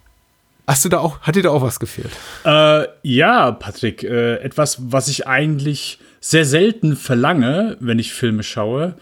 Hast 0.67 0.85
du 0.85 0.89
da 0.89 0.99
auch, 0.99 1.21
hat 1.21 1.35
dir 1.35 1.43
da 1.43 1.49
auch 1.49 1.63
was 1.63 1.79
gefehlt? 1.79 2.11
Äh, 2.45 2.85
ja, 3.01 3.51
Patrick, 3.51 4.03
äh, 4.03 4.35
etwas, 4.35 4.77
was 4.91 5.07
ich 5.07 5.25
eigentlich 5.25 5.99
sehr 6.21 6.45
selten 6.45 6.95
verlange, 6.95 7.77
wenn 7.79 7.97
ich 7.97 8.13
Filme 8.13 8.43
schaue. 8.43 8.95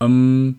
Ähm, 0.00 0.58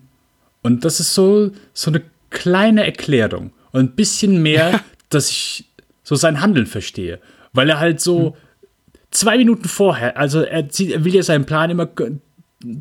und 0.62 0.84
das 0.84 1.00
ist 1.00 1.14
so, 1.14 1.50
so 1.74 1.90
eine 1.90 2.02
kleine 2.30 2.86
Erklärung. 2.86 3.52
Und 3.72 3.80
ein 3.80 3.94
bisschen 3.94 4.42
mehr, 4.42 4.80
dass 5.10 5.28
ich 5.28 5.66
so 6.02 6.14
sein 6.14 6.40
Handeln 6.40 6.66
verstehe. 6.66 7.20
Weil 7.52 7.68
er 7.68 7.78
halt 7.78 8.00
so 8.00 8.36
zwei 9.10 9.36
Minuten 9.36 9.68
vorher, 9.68 10.16
also 10.16 10.40
er, 10.40 10.68
zieht, 10.68 10.92
er 10.92 11.04
will 11.04 11.14
ja 11.14 11.22
seinen 11.22 11.44
Plan 11.44 11.70
immer 11.70 11.88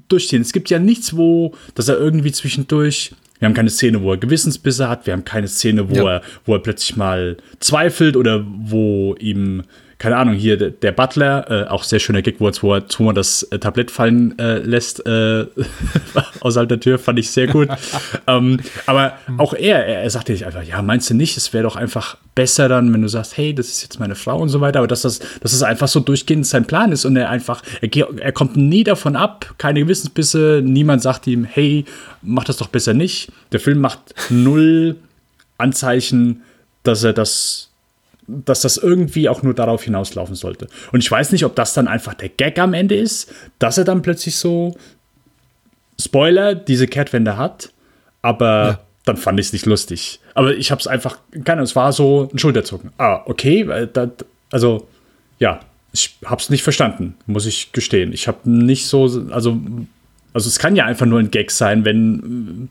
durchziehen. 0.08 0.42
Es 0.42 0.54
gibt 0.54 0.70
ja 0.70 0.80
nichts, 0.80 1.16
wo, 1.16 1.54
dass 1.76 1.88
er 1.88 1.98
irgendwie 1.98 2.32
zwischendurch. 2.32 3.14
Wir 3.44 3.48
haben 3.50 3.56
keine 3.56 3.70
Szene, 3.70 4.02
wo 4.02 4.12
er 4.14 4.18
Gewissensbisse 4.18 4.88
hat. 4.88 5.06
Wir 5.06 5.12
haben 5.12 5.26
keine 5.26 5.50
Szene, 5.50 5.90
wo, 5.90 5.94
Ja. 5.96 6.10
er, 6.14 6.22
wo 6.46 6.54
er 6.54 6.60
plötzlich 6.60 6.96
mal 6.96 7.36
zweifelt 7.60 8.16
oder 8.16 8.46
wo 8.48 9.16
ihm, 9.20 9.64
keine 10.04 10.18
Ahnung, 10.18 10.36
hier 10.36 10.58
der, 10.58 10.72
der 10.72 10.92
Butler, 10.92 11.50
äh, 11.50 11.70
auch 11.70 11.86
sehr 11.86 12.00
schöner 12.00 12.22
Gag, 12.22 12.42
wo 12.42 12.50
er, 12.50 12.84
er 12.84 13.14
das 13.14 13.44
äh, 13.44 13.58
Tablett 13.58 13.90
fallen 13.90 14.38
äh, 14.38 14.58
lässt 14.58 15.06
äh, 15.06 15.46
außerhalb 16.42 16.68
der 16.68 16.82
Tür, 16.82 17.00
fand 17.00 17.20
ich 17.20 17.32
sehr 17.32 17.48
gut. 17.48 17.70
ähm, 18.28 18.60
aber 18.86 19.14
auch 19.38 19.54
er, 19.54 19.86
er, 19.86 20.04
er 20.04 20.10
sagte 20.10 20.34
nicht 20.34 20.46
einfach, 20.46 20.62
ja, 20.62 20.82
meinst 20.82 21.10
du 21.10 21.14
nicht, 21.14 21.38
es 21.38 21.54
wäre 21.54 21.64
doch 21.64 21.78
einfach 21.78 22.18
besser 22.36 22.68
dann, 22.68 22.92
wenn 22.92 23.02
du 23.02 23.08
sagst, 23.08 23.38
hey, 23.38 23.56
das 23.56 23.70
ist 23.70 23.82
jetzt 23.82 23.98
meine 23.98 24.16
Frau 24.16 24.40
und 24.40 24.50
so 24.50 24.60
weiter, 24.60 24.80
aber 24.80 24.90
dass 24.90 25.04
das, 25.04 25.20
dass 25.20 25.54
das 25.54 25.64
einfach 25.64 25.88
so 25.88 26.02
durchgehend 26.02 26.46
sein 26.46 26.66
Plan 26.66 26.92
ist 26.92 27.06
und 27.06 27.16
er 27.16 27.30
einfach, 27.30 27.64
er, 27.80 27.90
er 28.20 28.32
kommt 28.34 28.58
nie 28.58 28.84
davon 28.84 29.16
ab, 29.16 29.56
keine 29.58 29.80
Gewissensbisse, 29.80 30.62
niemand 30.66 31.02
sagt 31.02 31.28
ihm, 31.28 31.46
hey, 31.46 31.86
mach 32.22 32.44
das 32.44 32.58
doch 32.58 32.68
besser 32.68 32.94
nicht. 32.94 33.32
Der 33.54 33.62
Film 33.62 33.80
macht 33.80 34.02
null 34.30 34.98
Anzeichen, 35.58 36.42
dass 36.84 37.06
er 37.06 37.14
das 37.14 37.70
dass 38.28 38.62
das 38.62 38.78
irgendwie 38.78 39.30
auch 39.30 39.44
nur 39.44 39.54
darauf 39.54 39.84
hinauslaufen 39.84 40.36
sollte. 40.36 40.68
Und 40.92 41.02
ich 41.02 41.12
weiß 41.12 41.32
nicht, 41.32 41.46
ob 41.46 41.56
das 41.56 41.74
dann 41.74 41.88
einfach 41.88 42.14
der 42.14 42.30
Gag 42.30 42.60
am 42.60 42.74
Ende 42.74 42.96
ist, 42.96 43.34
dass 43.60 43.78
er 43.78 43.84
dann 43.84 44.02
plötzlich 44.02 44.36
so, 44.36 44.76
Spoiler, 46.00 46.56
diese 46.56 46.88
Kehrtwende 46.88 47.38
hat, 47.38 47.72
aber 48.22 48.80
dann 49.06 49.18
fand 49.18 49.40
ich 49.40 49.48
es 49.48 49.54
nicht 49.54 49.66
lustig. 49.66 50.20
Aber 50.34 50.56
ich 50.56 50.72
habe 50.72 50.80
es 50.80 50.88
einfach, 50.88 51.18
keine 51.32 51.54
Ahnung, 51.54 51.66
es 51.66 51.76
war 51.76 51.92
so 51.92 52.30
ein 52.34 52.40
Schulterzucken. 52.40 52.92
Ah, 52.98 53.22
okay, 53.26 53.68
weil 53.68 53.88
da, 53.88 54.10
also, 54.52 54.88
ja, 55.40 55.60
ich 55.92 56.16
habe 56.26 56.42
es 56.42 56.50
nicht 56.50 56.64
verstanden, 56.64 57.16
muss 57.28 57.46
ich 57.46 57.72
gestehen. 57.72 58.14
Ich 58.14 58.28
habe 58.28 58.50
nicht 58.50 58.88
so, 58.88 59.04
also, 59.32 59.60
also 60.34 60.48
es 60.50 60.58
kann 60.58 60.76
ja 60.76 60.86
einfach 60.86 61.06
nur 61.06 61.20
ein 61.20 61.32
Gag 61.32 61.52
sein, 61.52 61.86
wenn, 61.86 62.70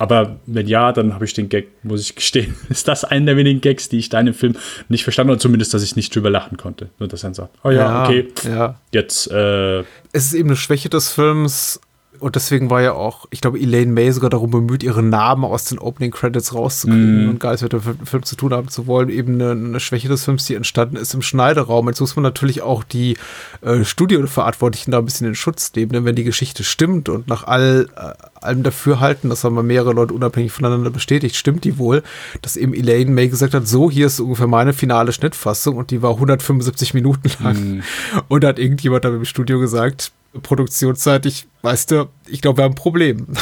aber 0.00 0.36
wenn 0.46 0.66
ja, 0.66 0.92
dann 0.92 1.14
habe 1.14 1.24
ich 1.26 1.34
den 1.34 1.48
Gag, 1.48 1.68
muss 1.84 2.00
ich 2.00 2.14
gestehen, 2.16 2.56
ist 2.70 2.88
das 2.88 3.04
einer 3.04 3.26
der 3.26 3.36
wenigen 3.36 3.60
Gags, 3.60 3.88
die 3.88 3.98
ich 3.98 4.08
da 4.08 4.18
in 4.18 4.26
dem 4.26 4.34
Film 4.34 4.56
nicht 4.88 5.04
verstanden 5.04 5.28
habe, 5.28 5.34
oder 5.34 5.40
zumindest, 5.42 5.72
dass 5.74 5.82
ich 5.82 5.94
nicht 5.94 6.14
drüber 6.16 6.30
lachen 6.30 6.56
konnte. 6.56 6.88
Nur, 6.98 7.08
dass 7.08 7.22
er 7.22 7.34
sagt, 7.34 7.54
oh 7.62 7.70
ja, 7.70 8.04
okay, 8.04 8.28
Ja. 8.48 8.74
jetzt, 8.92 9.30
äh, 9.30 9.80
es 9.80 10.24
ist 10.24 10.32
eben 10.32 10.48
eine 10.48 10.56
Schwäche 10.56 10.88
des 10.88 11.10
Films 11.10 11.80
und 12.18 12.34
deswegen 12.36 12.68
war 12.68 12.82
ja 12.82 12.92
auch, 12.92 13.26
ich 13.30 13.40
glaube, 13.40 13.58
Elaine 13.58 13.92
May 13.92 14.10
sogar 14.12 14.28
darum 14.28 14.50
bemüht, 14.50 14.82
ihren 14.82 15.08
Namen 15.08 15.44
aus 15.44 15.64
den 15.64 15.78
Opening 15.78 16.10
Credits 16.10 16.52
rauszukriegen 16.54 17.28
und 17.30 17.40
gar 17.40 17.50
nichts 17.50 17.62
mit 17.62 17.72
dem 17.72 17.80
Fi- 17.80 17.94
Film 18.04 18.22
zu 18.24 18.36
tun 18.36 18.52
haben 18.52 18.68
zu 18.68 18.86
wollen. 18.86 19.08
Eben 19.08 19.34
eine, 19.40 19.52
eine 19.52 19.80
Schwäche 19.80 20.08
des 20.08 20.24
Films, 20.26 20.44
die 20.44 20.54
entstanden 20.54 20.96
ist 20.96 21.14
im 21.14 21.22
Schneideraum. 21.22 21.88
Jetzt 21.88 22.00
muss 22.00 22.16
man 22.16 22.22
natürlich 22.24 22.60
auch 22.60 22.84
die 22.84 23.16
äh, 23.62 23.84
Studioverantwortlichen 23.84 24.90
da 24.92 24.98
ein 24.98 25.04
bisschen 25.06 25.26
in 25.28 25.34
Schutz 25.34 25.72
nehmen, 25.74 25.92
denn 25.92 26.04
wenn 26.04 26.14
die 26.16 26.24
Geschichte 26.24 26.62
stimmt 26.64 27.08
und 27.08 27.26
nach 27.28 27.44
all, 27.44 27.88
äh, 27.96 28.12
allem 28.40 28.62
Dafürhalten, 28.62 29.30
das 29.30 29.44
haben 29.44 29.54
wir 29.54 29.62
mehrere 29.62 29.92
Leute 29.92 30.14
unabhängig 30.14 30.52
voneinander 30.52 30.90
bestätigt, 30.90 31.36
stimmt 31.36 31.64
die 31.64 31.78
wohl, 31.78 32.02
dass 32.42 32.56
eben 32.56 32.74
Elaine 32.74 33.10
May 33.10 33.28
gesagt 33.28 33.54
hat, 33.54 33.66
so, 33.66 33.90
hier 33.90 34.06
ist 34.06 34.20
ungefähr 34.20 34.46
meine 34.46 34.72
finale 34.72 35.12
Schnittfassung 35.12 35.76
und 35.76 35.90
die 35.90 36.02
war 36.02 36.12
175 36.12 36.94
Minuten 36.94 37.30
lang. 37.42 37.82
Und 38.28 38.44
da 38.44 38.48
hat 38.48 38.58
irgendjemand 38.58 39.04
da 39.04 39.08
im 39.08 39.24
Studio 39.24 39.60
gesagt, 39.60 40.12
produktionsseitig, 40.42 41.46
weißt 41.62 41.90
du, 41.90 42.08
ich 42.26 42.40
glaube, 42.40 42.58
wir 42.58 42.64
haben 42.64 42.72
ein 42.72 42.76
Problem. 42.76 43.26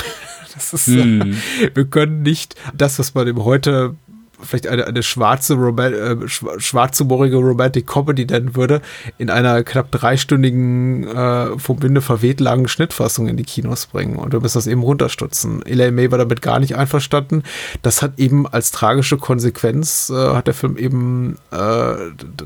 Das 0.54 0.72
ist, 0.72 0.88
äh, 0.88 1.34
wir 1.74 1.84
können 1.84 2.22
nicht 2.22 2.56
das, 2.74 2.98
was 2.98 3.14
man 3.14 3.28
eben 3.28 3.44
heute 3.44 3.94
vielleicht 4.40 4.66
eine, 4.66 4.86
eine 4.86 5.02
schwarze, 5.02 5.54
Roman 5.54 5.92
äh, 5.92 6.16
schwa- 6.26 6.58
schwarzhumorige 6.60 7.36
Romantic 7.36 7.86
Comedy 7.86 8.24
nennen 8.26 8.56
würde, 8.56 8.80
in 9.18 9.30
einer 9.30 9.62
knapp 9.64 9.90
dreistündigen, 9.90 11.06
äh, 11.06 11.58
vom 11.58 11.82
Winde 11.82 12.00
verweht 12.00 12.40
langen 12.40 12.68
Schnittfassung 12.68 13.28
in 13.28 13.36
die 13.36 13.44
Kinos 13.44 13.86
bringen. 13.86 14.16
Und 14.16 14.32
wir 14.32 14.40
müssen 14.40 14.58
das 14.58 14.66
eben 14.66 14.82
runterstutzen. 14.82 15.64
Elaine 15.66 15.92
May 15.92 16.10
war 16.10 16.18
damit 16.18 16.42
gar 16.42 16.60
nicht 16.60 16.76
einverstanden. 16.76 17.42
Das 17.82 18.02
hat 18.02 18.18
eben 18.18 18.46
als 18.46 18.70
tragische 18.70 19.16
Konsequenz, 19.16 20.10
äh, 20.10 20.14
hat 20.34 20.46
der 20.46 20.54
Film 20.54 20.76
eben 20.76 21.36
äh, 21.50 21.94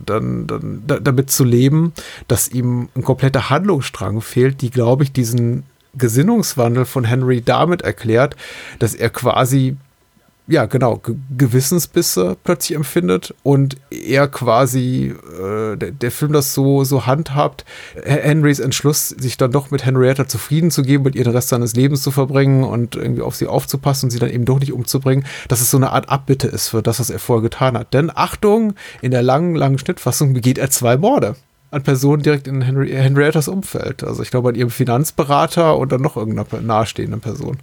dann, 0.06 0.46
dann 0.46 0.82
da, 0.86 0.98
damit 0.98 1.30
zu 1.30 1.44
leben, 1.44 1.92
dass 2.28 2.48
ihm 2.48 2.88
ein 2.96 3.02
kompletter 3.02 3.50
Handlungsstrang 3.50 4.20
fehlt, 4.20 4.60
die, 4.62 4.70
glaube 4.70 5.04
ich, 5.04 5.12
diesen 5.12 5.64
Gesinnungswandel 5.94 6.86
von 6.86 7.04
Henry 7.04 7.42
damit 7.42 7.82
erklärt, 7.82 8.36
dass 8.78 8.94
er 8.94 9.10
quasi 9.10 9.76
ja, 10.48 10.66
genau, 10.66 10.96
Ge 10.96 11.14
Gewissensbisse 11.38 12.36
plötzlich 12.42 12.76
empfindet 12.76 13.32
und 13.44 13.76
er 13.90 14.26
quasi, 14.26 15.14
äh, 15.40 15.76
der, 15.76 15.92
der, 15.92 16.10
Film 16.10 16.32
das 16.32 16.52
so, 16.52 16.82
so 16.82 17.06
handhabt, 17.06 17.64
Henrys 18.02 18.58
Entschluss, 18.58 19.08
sich 19.08 19.36
dann 19.36 19.52
doch 19.52 19.70
mit 19.70 19.84
Henrietta 19.84 20.26
zufrieden 20.26 20.72
zu 20.72 20.82
geben, 20.82 21.04
mit 21.04 21.14
ihr 21.14 21.24
den 21.24 21.32
Rest 21.32 21.50
seines 21.50 21.74
Lebens 21.74 22.02
zu 22.02 22.10
verbringen 22.10 22.64
und 22.64 22.96
irgendwie 22.96 23.22
auf 23.22 23.36
sie 23.36 23.46
aufzupassen 23.46 24.06
und 24.06 24.10
sie 24.10 24.18
dann 24.18 24.30
eben 24.30 24.44
doch 24.44 24.58
nicht 24.58 24.72
umzubringen, 24.72 25.24
dass 25.46 25.60
es 25.60 25.70
so 25.70 25.76
eine 25.76 25.90
Art 25.90 26.08
Abbitte 26.08 26.48
ist 26.48 26.68
für 26.68 26.82
das, 26.82 26.98
was 26.98 27.10
er 27.10 27.20
vorher 27.20 27.42
getan 27.42 27.78
hat. 27.78 27.94
Denn 27.94 28.10
Achtung, 28.12 28.74
in 29.00 29.12
der 29.12 29.22
langen, 29.22 29.54
langen 29.54 29.78
Schnittfassung 29.78 30.34
begeht 30.34 30.58
er 30.58 30.70
zwei 30.70 30.96
Morde 30.96 31.36
an 31.70 31.82
Personen 31.82 32.22
direkt 32.22 32.46
in 32.48 32.60
Henry, 32.60 32.90
Henriettas 32.90 33.48
Umfeld. 33.48 34.04
Also 34.04 34.22
ich 34.22 34.30
glaube 34.30 34.50
an 34.50 34.54
ihrem 34.54 34.70
Finanzberater 34.70 35.78
und 35.78 35.90
dann 35.90 36.02
noch 36.02 36.16
irgendeiner 36.16 36.60
nahestehenden 36.60 37.20
Person. 37.20 37.58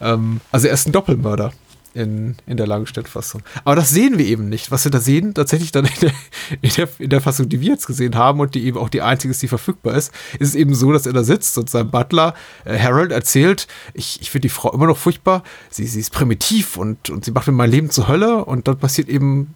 Ähm, 0.00 0.40
also 0.50 0.66
er 0.66 0.74
ist 0.74 0.88
ein 0.88 0.92
Doppelmörder 0.92 1.52
in, 1.94 2.36
in 2.46 2.56
der 2.56 2.66
Langstellfassung. 2.66 3.42
Aber 3.64 3.76
das 3.76 3.90
sehen 3.90 4.18
wir 4.18 4.26
eben 4.26 4.48
nicht. 4.48 4.70
Was 4.70 4.84
wir 4.84 4.90
da 4.90 5.00
sehen, 5.00 5.32
tatsächlich 5.32 5.72
dann 5.72 5.84
in 5.86 6.00
der, 6.02 6.12
in, 6.60 6.70
der, 6.70 6.88
in 6.98 7.10
der 7.10 7.20
Fassung, 7.20 7.48
die 7.48 7.60
wir 7.60 7.70
jetzt 7.70 7.86
gesehen 7.86 8.16
haben 8.16 8.40
und 8.40 8.54
die 8.54 8.64
eben 8.64 8.78
auch 8.78 8.88
die 8.88 9.02
einzige 9.02 9.30
ist, 9.30 9.42
die 9.42 9.48
verfügbar 9.48 9.94
ist, 9.94 10.12
ist 10.38 10.50
es 10.50 10.54
eben 10.54 10.74
so, 10.74 10.92
dass 10.92 11.06
er 11.06 11.12
da 11.12 11.22
sitzt 11.22 11.56
und 11.56 11.70
sein 11.70 11.90
Butler 11.90 12.34
äh, 12.64 12.78
Harold 12.78 13.12
erzählt, 13.12 13.68
ich, 13.94 14.20
ich 14.20 14.30
finde 14.30 14.46
die 14.46 14.54
Frau 14.54 14.72
immer 14.72 14.86
noch 14.86 14.98
furchtbar, 14.98 15.42
sie, 15.70 15.86
sie 15.86 16.00
ist 16.00 16.12
primitiv 16.12 16.76
und, 16.76 17.10
und 17.10 17.24
sie 17.24 17.30
macht 17.30 17.46
mir 17.46 17.52
mein 17.52 17.70
Leben 17.70 17.90
zur 17.90 18.08
Hölle 18.08 18.44
und 18.44 18.66
dann 18.66 18.78
passiert 18.78 19.08
eben, 19.08 19.54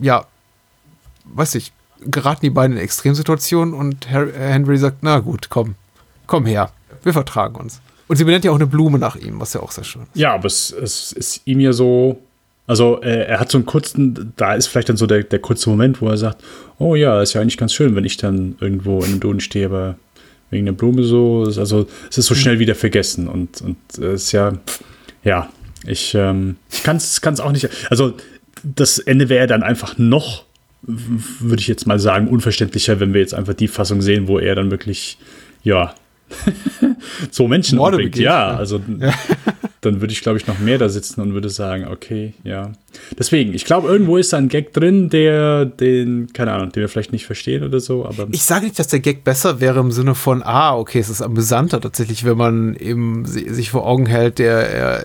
ja, 0.00 0.26
weiß 1.24 1.56
ich, 1.56 1.72
geraten 2.00 2.40
die 2.42 2.50
beiden 2.50 2.76
in 2.76 2.82
Extremsituationen 2.82 3.74
und 3.74 4.08
Henry 4.08 4.78
sagt, 4.78 4.98
na 5.02 5.18
gut, 5.18 5.50
komm, 5.50 5.74
komm 6.26 6.46
her, 6.46 6.72
wir 7.02 7.12
vertragen 7.12 7.56
uns. 7.56 7.80
Und 8.08 8.16
sie 8.16 8.24
benennt 8.24 8.44
ja 8.44 8.50
auch 8.50 8.56
eine 8.56 8.66
Blume 8.66 8.98
nach 8.98 9.16
ihm, 9.16 9.38
was 9.38 9.52
ja 9.52 9.60
auch 9.60 9.70
sehr 9.70 9.84
schön 9.84 10.02
ist. 10.02 10.16
Ja, 10.16 10.34
aber 10.34 10.46
es, 10.46 10.70
es 10.72 11.12
ist 11.12 11.42
ihm 11.44 11.60
ja 11.60 11.72
so. 11.72 12.20
Also, 12.66 13.00
äh, 13.00 13.24
er 13.26 13.40
hat 13.40 13.50
so 13.50 13.58
einen 13.58 13.66
kurzen, 13.66 14.32
da 14.36 14.54
ist 14.54 14.66
vielleicht 14.66 14.88
dann 14.90 14.96
so 14.96 15.06
der, 15.06 15.22
der 15.22 15.38
kurze 15.38 15.70
Moment, 15.70 16.02
wo 16.02 16.08
er 16.08 16.16
sagt: 16.16 16.42
Oh 16.78 16.94
ja, 16.94 17.22
ist 17.22 17.34
ja 17.34 17.40
eigentlich 17.40 17.56
ganz 17.56 17.72
schön, 17.72 17.94
wenn 17.94 18.04
ich 18.04 18.16
dann 18.16 18.56
irgendwo 18.60 18.98
in 18.98 19.06
einem 19.06 19.20
Duden 19.20 19.40
stehe, 19.40 19.66
aber 19.66 19.96
wegen 20.50 20.66
der 20.66 20.72
Blume 20.72 21.04
so. 21.04 21.44
Also, 21.44 21.86
es 22.10 22.18
ist 22.18 22.26
so 22.26 22.34
schnell 22.34 22.58
wieder 22.58 22.74
vergessen 22.74 23.28
und, 23.28 23.60
und 23.62 23.76
es 23.92 23.98
äh, 23.98 24.14
ist 24.14 24.32
ja, 24.32 24.52
ja, 25.22 25.48
ich, 25.86 26.14
ähm, 26.14 26.56
ich 26.70 26.82
kann 26.82 26.96
es 26.96 27.40
auch 27.40 27.52
nicht. 27.52 27.68
Also, 27.90 28.14
das 28.62 28.98
Ende 28.98 29.28
wäre 29.28 29.46
dann 29.46 29.62
einfach 29.62 29.98
noch, 29.98 30.44
würde 30.82 31.60
ich 31.60 31.68
jetzt 31.68 31.86
mal 31.86 31.98
sagen, 31.98 32.28
unverständlicher, 32.28 33.00
wenn 33.00 33.12
wir 33.12 33.20
jetzt 33.20 33.34
einfach 33.34 33.54
die 33.54 33.68
Fassung 33.68 34.02
sehen, 34.02 34.28
wo 34.28 34.38
er 34.38 34.54
dann 34.54 34.70
wirklich, 34.70 35.18
ja, 35.62 35.94
so 37.30 37.48
Menschen 37.48 37.78
Morde 37.78 37.96
umbringt. 37.96 38.16
Ja, 38.16 38.56
also 38.56 38.80
ja. 39.00 39.12
dann 39.80 40.00
würde 40.00 40.12
ich, 40.12 40.20
glaube 40.20 40.38
ich, 40.38 40.46
noch 40.46 40.58
mehr 40.58 40.78
da 40.78 40.88
sitzen 40.88 41.20
und 41.20 41.34
würde 41.34 41.48
sagen, 41.48 41.86
okay, 41.90 42.34
ja. 42.44 42.72
Deswegen, 43.18 43.54
ich 43.54 43.64
glaube, 43.64 43.88
irgendwo 43.88 44.16
ist 44.16 44.32
da 44.32 44.36
ein 44.36 44.48
Gag 44.48 44.72
drin, 44.72 45.08
der 45.10 45.64
den, 45.64 46.32
keine 46.32 46.52
Ahnung, 46.52 46.72
den 46.72 46.80
wir 46.80 46.88
vielleicht 46.88 47.12
nicht 47.12 47.26
verstehen 47.26 47.62
oder 47.62 47.80
so, 47.80 48.04
aber. 48.04 48.26
Ich 48.32 48.42
sage 48.42 48.64
nicht, 48.64 48.78
dass 48.78 48.88
der 48.88 49.00
Gag 49.00 49.24
besser 49.24 49.60
wäre 49.60 49.80
im 49.80 49.92
Sinne 49.92 50.14
von, 50.14 50.42
ah, 50.42 50.76
okay, 50.76 50.98
es 50.98 51.08
ist 51.08 51.22
amüsanter 51.22 51.80
tatsächlich, 51.80 52.24
wenn 52.24 52.36
man 52.36 52.74
eben 52.74 53.24
sich 53.24 53.70
vor 53.70 53.86
Augen 53.86 54.06
hält, 54.06 54.38
der 54.38 54.68
er 54.70 55.04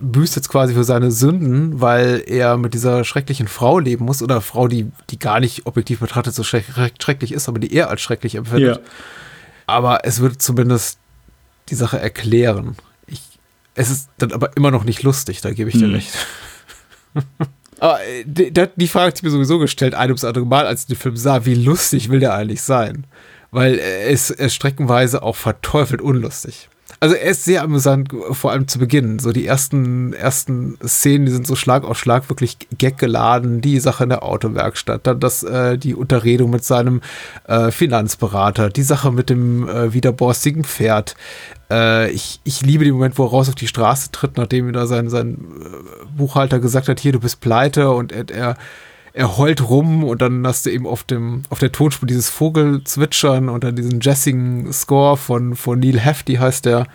büßt 0.00 0.36
jetzt 0.36 0.48
quasi 0.48 0.74
für 0.74 0.84
seine 0.84 1.10
Sünden, 1.10 1.80
weil 1.80 2.22
er 2.24 2.56
mit 2.56 2.72
dieser 2.72 3.02
schrecklichen 3.02 3.48
Frau 3.48 3.80
leben 3.80 4.04
muss 4.04 4.22
oder 4.22 4.40
Frau, 4.40 4.68
die, 4.68 4.86
die 5.10 5.18
gar 5.18 5.40
nicht 5.40 5.66
objektiv 5.66 5.98
betrachtet 5.98 6.34
so 6.34 6.44
schrecklich 6.44 7.32
ist, 7.32 7.48
aber 7.48 7.58
die 7.58 7.72
er 7.74 7.90
als 7.90 8.00
schrecklich 8.00 8.36
empfindet. 8.36 8.76
Ja 8.76 8.82
aber 9.68 10.00
es 10.04 10.20
würde 10.20 10.38
zumindest 10.38 10.98
die 11.68 11.74
Sache 11.74 12.00
erklären. 12.00 12.76
Ich, 13.06 13.20
es 13.74 13.90
ist 13.90 14.08
dann 14.18 14.32
aber 14.32 14.56
immer 14.56 14.70
noch 14.70 14.84
nicht 14.84 15.02
lustig, 15.02 15.40
da 15.42 15.52
gebe 15.52 15.68
ich 15.68 15.76
dir 15.76 15.86
hm. 15.86 15.94
recht. 15.94 16.12
aber 17.78 18.00
äh, 18.04 18.24
die, 18.24 18.52
die 18.52 18.88
Frage 18.88 19.08
hat 19.08 19.18
ich 19.18 19.22
mir 19.22 19.30
sowieso 19.30 19.58
gestellt, 19.58 19.94
ein 19.94 20.08
ums 20.08 20.24
andere 20.24 20.46
Mal, 20.46 20.66
als 20.66 20.82
ich 20.82 20.86
den 20.86 20.96
Film 20.96 21.16
sah, 21.16 21.44
wie 21.44 21.54
lustig 21.54 22.08
will 22.08 22.20
der 22.20 22.34
eigentlich 22.34 22.62
sein? 22.62 23.06
Weil 23.50 23.74
ist, 23.74 24.30
er 24.30 24.46
ist 24.46 24.54
streckenweise 24.54 25.22
auch 25.22 25.36
verteufelt 25.36 26.00
unlustig. 26.00 26.68
Also 27.00 27.14
er 27.14 27.30
ist 27.30 27.44
sehr 27.44 27.62
amüsant, 27.62 28.10
vor 28.32 28.50
allem 28.50 28.66
zu 28.66 28.80
Beginn. 28.80 29.20
So 29.20 29.30
die 29.30 29.46
ersten, 29.46 30.12
ersten 30.12 30.78
Szenen, 30.84 31.26
die 31.26 31.32
sind 31.32 31.46
so 31.46 31.54
Schlag 31.54 31.84
auf 31.84 31.98
Schlag 31.98 32.28
wirklich 32.28 32.56
gaggeladen. 32.76 33.60
Die 33.60 33.78
Sache 33.78 34.02
in 34.02 34.10
der 34.10 34.24
Autowerkstatt, 34.24 35.06
dann 35.06 35.20
das, 35.20 35.44
äh, 35.44 35.78
die 35.78 35.94
Unterredung 35.94 36.50
mit 36.50 36.64
seinem 36.64 37.00
äh, 37.46 37.70
Finanzberater, 37.70 38.68
die 38.68 38.82
Sache 38.82 39.12
mit 39.12 39.30
dem 39.30 39.68
äh, 39.68 39.94
widerborstigen 39.94 40.64
Pferd. 40.64 41.14
Äh, 41.70 42.10
ich, 42.10 42.40
ich 42.42 42.62
liebe 42.62 42.84
den 42.84 42.94
Moment, 42.94 43.16
wo 43.16 43.26
er 43.26 43.30
raus 43.30 43.48
auf 43.48 43.54
die 43.54 43.68
Straße 43.68 44.10
tritt, 44.10 44.36
nachdem 44.36 44.66
wieder 44.66 44.88
sein, 44.88 45.08
sein 45.08 45.34
äh, 45.34 46.06
Buchhalter 46.16 46.58
gesagt 46.58 46.88
hat, 46.88 46.98
hier, 46.98 47.12
du 47.12 47.20
bist 47.20 47.40
pleite 47.40 47.90
und 47.90 48.10
er, 48.10 48.28
er 48.30 48.56
er 49.18 49.36
heult 49.36 49.68
rum 49.68 50.04
und 50.04 50.22
dann 50.22 50.46
hast 50.46 50.64
du 50.64 50.70
eben 50.70 50.86
auf 50.86 51.02
dem 51.02 51.42
auf 51.50 51.58
der 51.58 51.72
Tonspur 51.72 52.06
dieses 52.06 52.28
Vogelzwitschern 52.30 53.48
und 53.48 53.64
dann 53.64 53.74
diesen 53.74 54.00
jazzigen 54.00 54.72
Score 54.72 55.16
von 55.16 55.56
von 55.56 55.80
Neil 55.80 55.98
Hefti 55.98 56.36
heißt 56.36 56.64
der 56.64 56.86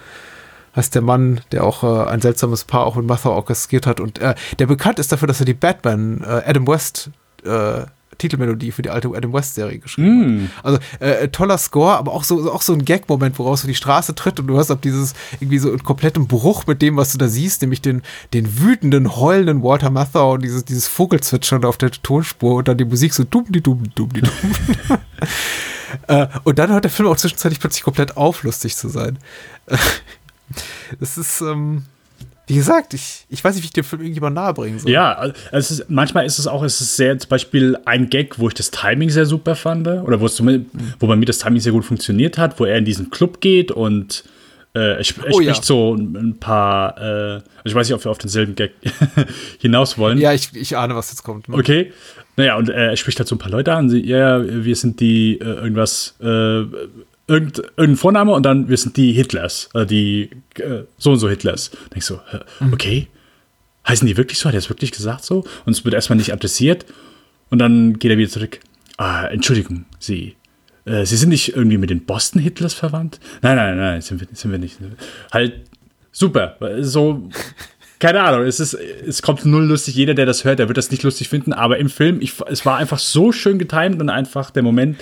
heißt 0.73 0.95
der 0.95 1.01
Mann, 1.01 1.41
der 1.51 1.65
auch 1.65 1.83
äh, 1.83 2.09
ein 2.09 2.21
seltsames 2.21 2.63
Paar 2.63 2.85
auch 2.85 2.95
mit 2.95 3.05
Martha 3.05 3.29
orchestriert 3.29 3.85
hat. 3.85 3.99
Und 3.99 4.19
äh, 4.19 4.35
der 4.57 4.67
bekannt 4.67 4.99
ist 4.99 5.11
dafür, 5.11 5.27
dass 5.27 5.41
er 5.41 5.45
die 5.45 5.53
Batman 5.53 6.21
äh, 6.21 6.43
Adam 6.45 6.65
West 6.65 7.11
äh, 7.43 7.81
Titelmelodie 8.17 8.71
für 8.71 8.81
die 8.81 8.89
alte 8.89 9.09
Adam 9.09 9.33
West 9.33 9.55
Serie 9.55 9.79
geschrieben 9.79 10.43
mm. 10.43 10.49
Also 10.63 10.79
äh, 10.99 11.27
toller 11.29 11.57
Score, 11.57 11.97
aber 11.97 12.13
auch 12.13 12.23
so, 12.23 12.51
auch 12.51 12.61
so 12.61 12.73
ein 12.73 12.85
Gag-Moment, 12.85 13.39
woraus 13.39 13.61
du 13.61 13.67
die 13.67 13.75
Straße 13.75 14.15
tritt 14.15 14.39
und 14.39 14.47
du 14.47 14.57
hast 14.57 14.71
auf 14.71 14.81
dieses 14.81 15.13
irgendwie 15.39 15.59
so 15.59 15.69
einen 15.69 15.83
kompletten 15.83 16.27
Bruch 16.27 16.67
mit 16.67 16.81
dem, 16.81 16.97
was 16.97 17.11
du 17.11 17.17
da 17.17 17.27
siehst, 17.27 17.61
nämlich 17.61 17.81
den, 17.81 18.01
den 18.33 18.59
wütenden, 18.59 19.15
heulenden 19.15 19.63
Walter 19.63 19.89
Matthau 19.89 20.33
und 20.33 20.43
dieses, 20.43 20.65
dieses 20.65 20.87
Vogelzwitschern 20.87 21.65
auf 21.65 21.77
der 21.77 21.91
Tonspur 21.91 22.55
und 22.55 22.67
dann 22.67 22.77
die 22.77 22.85
Musik 22.85 23.13
so 23.13 23.23
dumm, 23.23 23.45
die 23.49 23.61
dumm, 23.61 23.83
dumm, 23.95 24.09
die 24.13 24.21
dumm. 24.21 24.33
äh, 26.07 26.27
und 26.43 26.59
dann 26.59 26.71
hört 26.71 26.83
der 26.83 26.91
Film 26.91 27.09
auch 27.09 27.17
zwischenzeitlich 27.17 27.59
plötzlich 27.59 27.83
komplett 27.83 28.17
auf, 28.17 28.43
lustig 28.43 28.75
zu 28.75 28.89
sein. 28.89 29.17
Das 30.99 31.17
ist, 31.17 31.41
ähm, 31.41 31.85
wie 32.53 32.57
gesagt, 32.57 32.93
ich, 32.93 33.25
ich 33.29 33.43
weiß 33.43 33.55
nicht, 33.55 33.63
wie 33.63 33.67
ich 33.67 33.73
dir 33.73 33.83
Film 33.83 34.03
irgendjemand 34.03 34.35
nahebringen 34.35 34.77
soll. 34.77 34.91
Ja, 34.91 35.13
also 35.13 35.33
es 35.51 35.71
ist, 35.71 35.89
manchmal 35.89 36.23
ist 36.27 36.37
es 36.37 36.45
auch, 36.45 36.61
es 36.61 36.79
ist 36.81 36.95
sehr 36.95 37.17
zum 37.17 37.29
Beispiel 37.29 37.75
ein 37.85 38.11
Gag, 38.11 38.37
wo 38.37 38.47
ich 38.47 38.53
das 38.53 38.69
Timing 38.69 39.09
sehr 39.09 39.25
super 39.25 39.55
fand, 39.55 39.87
oder 39.87 40.19
wo, 40.19 40.27
es, 40.27 40.39
wo 40.39 41.07
bei 41.07 41.15
mir 41.15 41.25
das 41.25 41.39
Timing 41.39 41.59
sehr 41.59 41.71
gut 41.71 41.83
funktioniert 41.83 42.37
hat, 42.37 42.59
wo 42.59 42.65
er 42.65 42.77
in 42.77 42.85
diesen 42.85 43.09
Club 43.09 43.41
geht 43.41 43.71
und 43.71 44.23
äh, 44.75 44.79
er, 44.79 44.97
er 44.97 44.99
oh, 44.99 45.03
spricht 45.03 45.47
ja. 45.47 45.63
so 45.63 45.95
ein 45.95 46.37
paar, 46.39 46.95
äh, 46.99 47.01
also 47.01 47.43
ich 47.65 47.73
weiß 47.73 47.87
nicht, 47.87 47.95
ob 47.95 48.03
wir 48.03 48.11
auf 48.11 48.19
denselben 48.19 48.53
Gag 48.53 48.73
hinaus 49.59 49.97
wollen. 49.97 50.19
Ja, 50.19 50.31
ich, 50.31 50.49
ich 50.53 50.77
ahne, 50.77 50.95
was 50.95 51.09
jetzt 51.09 51.23
kommt. 51.23 51.49
Ne? 51.49 51.55
Okay. 51.55 51.91
Naja, 52.35 52.55
und 52.57 52.69
äh, 52.69 52.89
er 52.89 52.97
spricht 52.97 53.17
halt 53.17 53.27
so 53.27 53.35
ein 53.35 53.39
paar 53.39 53.51
Leute 53.51 53.73
an. 53.73 53.89
Sie, 53.89 53.99
ja, 53.99 54.43
wir 54.43 54.75
sind 54.75 54.99
die 54.99 55.39
äh, 55.39 55.43
irgendwas, 55.43 56.15
äh, 56.21 56.63
irgendein 57.33 57.95
Vorname 57.97 58.31
und 58.31 58.43
dann, 58.43 58.69
wir 58.69 58.77
sind 58.77 58.97
die 58.97 59.11
Hitlers, 59.13 59.69
äh, 59.73 59.85
die 59.85 60.29
äh, 60.57 60.83
so 60.97 61.11
und 61.11 61.19
so 61.19 61.29
Hitlers. 61.29 61.71
Denke 61.71 61.97
ich 61.97 62.05
so, 62.05 62.19
mhm. 62.59 62.73
okay, 62.73 63.07
heißen 63.87 64.07
die 64.07 64.17
wirklich 64.17 64.39
so? 64.39 64.47
Hat 64.47 64.55
er 64.55 64.59
es 64.59 64.69
wirklich 64.69 64.91
gesagt 64.91 65.25
so? 65.25 65.45
Und 65.65 65.73
es 65.73 65.83
wird 65.83 65.93
erstmal 65.93 66.17
nicht 66.17 66.33
adressiert 66.33 66.85
und 67.49 67.59
dann 67.59 67.99
geht 67.99 68.11
er 68.11 68.17
wieder 68.17 68.29
zurück. 68.29 68.59
Ah, 68.97 69.25
Entschuldigung, 69.25 69.85
Sie, 69.99 70.35
äh, 70.85 71.05
Sie 71.05 71.17
sind 71.17 71.29
nicht 71.29 71.55
irgendwie 71.55 71.77
mit 71.77 71.89
den 71.89 72.05
Boston 72.05 72.41
Hitlers 72.41 72.73
verwandt? 72.73 73.19
Nein, 73.41 73.55
nein, 73.55 73.77
nein, 73.77 74.01
sind 74.01 74.21
wir, 74.21 74.27
sind 74.33 74.51
wir 74.51 74.59
nicht. 74.59 74.77
Halt, 75.31 75.61
super, 76.11 76.57
so 76.81 77.29
keine 78.03 78.21
Ahnung, 78.21 78.45
es, 78.45 78.59
ist, 78.59 78.73
es 78.73 79.21
kommt 79.21 79.45
null 79.45 79.63
lustig. 79.63 79.95
Jeder, 79.95 80.13
der 80.13 80.25
das 80.25 80.43
hört, 80.43 80.59
der 80.59 80.67
wird 80.67 80.77
das 80.77 80.91
nicht 80.91 81.03
lustig 81.03 81.29
finden. 81.29 81.53
Aber 81.53 81.77
im 81.77 81.87
Film, 81.87 82.19
ich, 82.19 82.33
es 82.47 82.65
war 82.65 82.75
einfach 82.75 82.99
so 82.99 83.31
schön 83.31 83.59
getimt 83.59 84.01
und 84.01 84.09
einfach 84.09 84.51
der 84.51 84.61
Moment, 84.61 84.97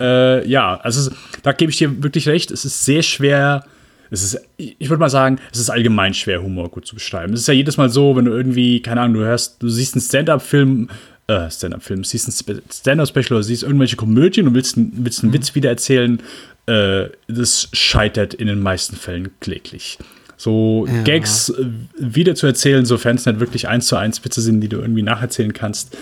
äh, 0.00 0.46
ja, 0.48 0.76
also 0.76 1.10
da 1.42 1.52
gebe 1.52 1.70
ich 1.70 1.78
dir 1.78 2.02
wirklich 2.02 2.28
recht. 2.28 2.50
Es 2.50 2.64
ist 2.64 2.84
sehr 2.84 3.02
schwer. 3.02 3.64
Es 4.10 4.22
ist, 4.22 4.40
ich 4.56 4.88
würde 4.88 5.00
mal 5.00 5.10
sagen, 5.10 5.38
es 5.52 5.58
ist 5.58 5.70
allgemein 5.70 6.14
schwer, 6.14 6.42
Humor 6.42 6.70
gut 6.70 6.86
zu 6.86 6.94
beschreiben. 6.94 7.32
Es 7.32 7.40
ist 7.40 7.48
ja 7.48 7.54
jedes 7.54 7.76
Mal 7.76 7.88
so, 7.88 8.14
wenn 8.14 8.26
du 8.26 8.32
irgendwie, 8.32 8.80
keine 8.80 9.00
Ahnung, 9.00 9.14
du 9.14 9.24
hörst, 9.24 9.62
du 9.62 9.68
siehst 9.68 9.94
einen 9.94 10.02
Stand-up-Film, 10.02 10.88
äh, 11.26 11.50
Stand-up-Film, 11.50 12.04
siehst 12.04 12.28
ein 12.28 12.62
Stand-up-Special 12.70 13.32
oder 13.32 13.42
siehst 13.42 13.64
irgendwelche 13.64 13.96
Komödien 13.96 14.46
und 14.46 14.54
willst, 14.54 14.76
willst 14.76 15.22
einen 15.22 15.30
mhm. 15.30 15.34
Witz 15.34 15.54
wiedererzählen, 15.56 16.20
äh, 16.66 17.06
das 17.26 17.68
scheitert 17.72 18.34
in 18.34 18.46
den 18.46 18.60
meisten 18.60 18.94
Fällen 18.96 19.30
kläglich 19.40 19.98
so 20.36 20.86
ja. 20.86 21.02
Gags 21.02 21.48
äh, 21.48 21.66
wieder 21.98 22.34
zu 22.34 22.46
erzählen, 22.46 22.84
sofern 22.84 23.16
es 23.16 23.26
nicht 23.26 23.40
wirklich 23.40 23.68
eins 23.68 23.86
zu 23.86 23.96
eins 23.96 24.24
Witze 24.24 24.40
sind, 24.40 24.60
die 24.60 24.68
du 24.68 24.78
irgendwie 24.78 25.02
nacherzählen 25.02 25.52
kannst, 25.52 25.96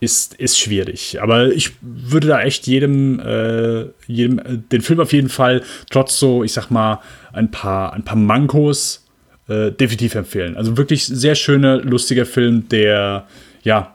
ist, 0.00 0.34
ist 0.34 0.58
schwierig. 0.58 1.20
Aber 1.20 1.52
ich 1.52 1.72
würde 1.82 2.28
da 2.28 2.40
echt 2.40 2.66
jedem, 2.66 3.20
äh, 3.20 3.84
jedem 4.06 4.38
äh, 4.38 4.58
den 4.72 4.80
Film 4.80 5.00
auf 5.00 5.12
jeden 5.12 5.28
Fall, 5.28 5.62
trotz 5.90 6.18
so, 6.18 6.42
ich 6.42 6.52
sag 6.52 6.70
mal, 6.70 7.00
ein 7.32 7.50
paar, 7.50 7.92
ein 7.92 8.02
paar 8.02 8.16
Mankos, 8.16 9.06
äh, 9.48 9.70
definitiv 9.70 10.14
empfehlen. 10.14 10.56
Also 10.56 10.76
wirklich 10.76 11.06
sehr 11.06 11.34
schöner, 11.34 11.76
lustiger 11.76 12.24
Film, 12.24 12.68
der, 12.70 13.26
ja, 13.62 13.94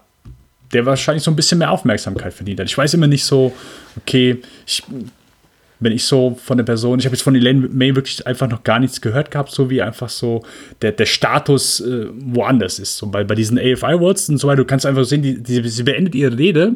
der 0.74 0.86
wahrscheinlich 0.86 1.24
so 1.24 1.32
ein 1.32 1.36
bisschen 1.36 1.58
mehr 1.58 1.72
Aufmerksamkeit 1.72 2.34
verdient 2.34 2.60
hat. 2.60 2.68
Ich 2.68 2.78
weiß 2.78 2.94
immer 2.94 3.08
nicht 3.08 3.24
so, 3.24 3.54
okay, 3.98 4.42
ich 4.68 4.84
wenn 5.86 5.94
ich 5.94 6.04
so 6.04 6.38
von 6.44 6.58
der 6.58 6.66
Person, 6.66 7.00
ich 7.00 7.06
habe 7.06 7.16
jetzt 7.16 7.24
von 7.24 7.36
Elaine 7.36 7.70
May 7.72 7.96
wirklich 7.96 8.26
einfach 8.28 8.50
noch 8.50 8.64
gar 8.64 8.80
nichts 8.80 9.00
gehört 9.00 9.32
gehabt, 9.32 9.52
so 9.52 9.70
wie 9.70 9.82
einfach 9.82 10.10
so 10.10 10.44
der, 10.82 10.92
der 10.92 11.06
Status 11.06 11.80
äh, 11.80 12.08
woanders 12.12 12.80
ist. 12.80 12.98
So 12.98 13.08
bei, 13.08 13.24
bei 13.24 13.36
diesen 13.36 13.58
AFI 13.58 13.86
Awards 13.86 14.28
und 14.28 14.40
so 14.40 14.48
weiter, 14.48 14.58
du 14.58 14.66
kannst 14.66 14.86
einfach 14.86 15.06
sehen, 15.06 15.22
die, 15.22 15.42
die, 15.42 15.66
sie 15.70 15.84
beendet 15.84 16.16
ihre 16.16 16.38
Rede 16.38 16.76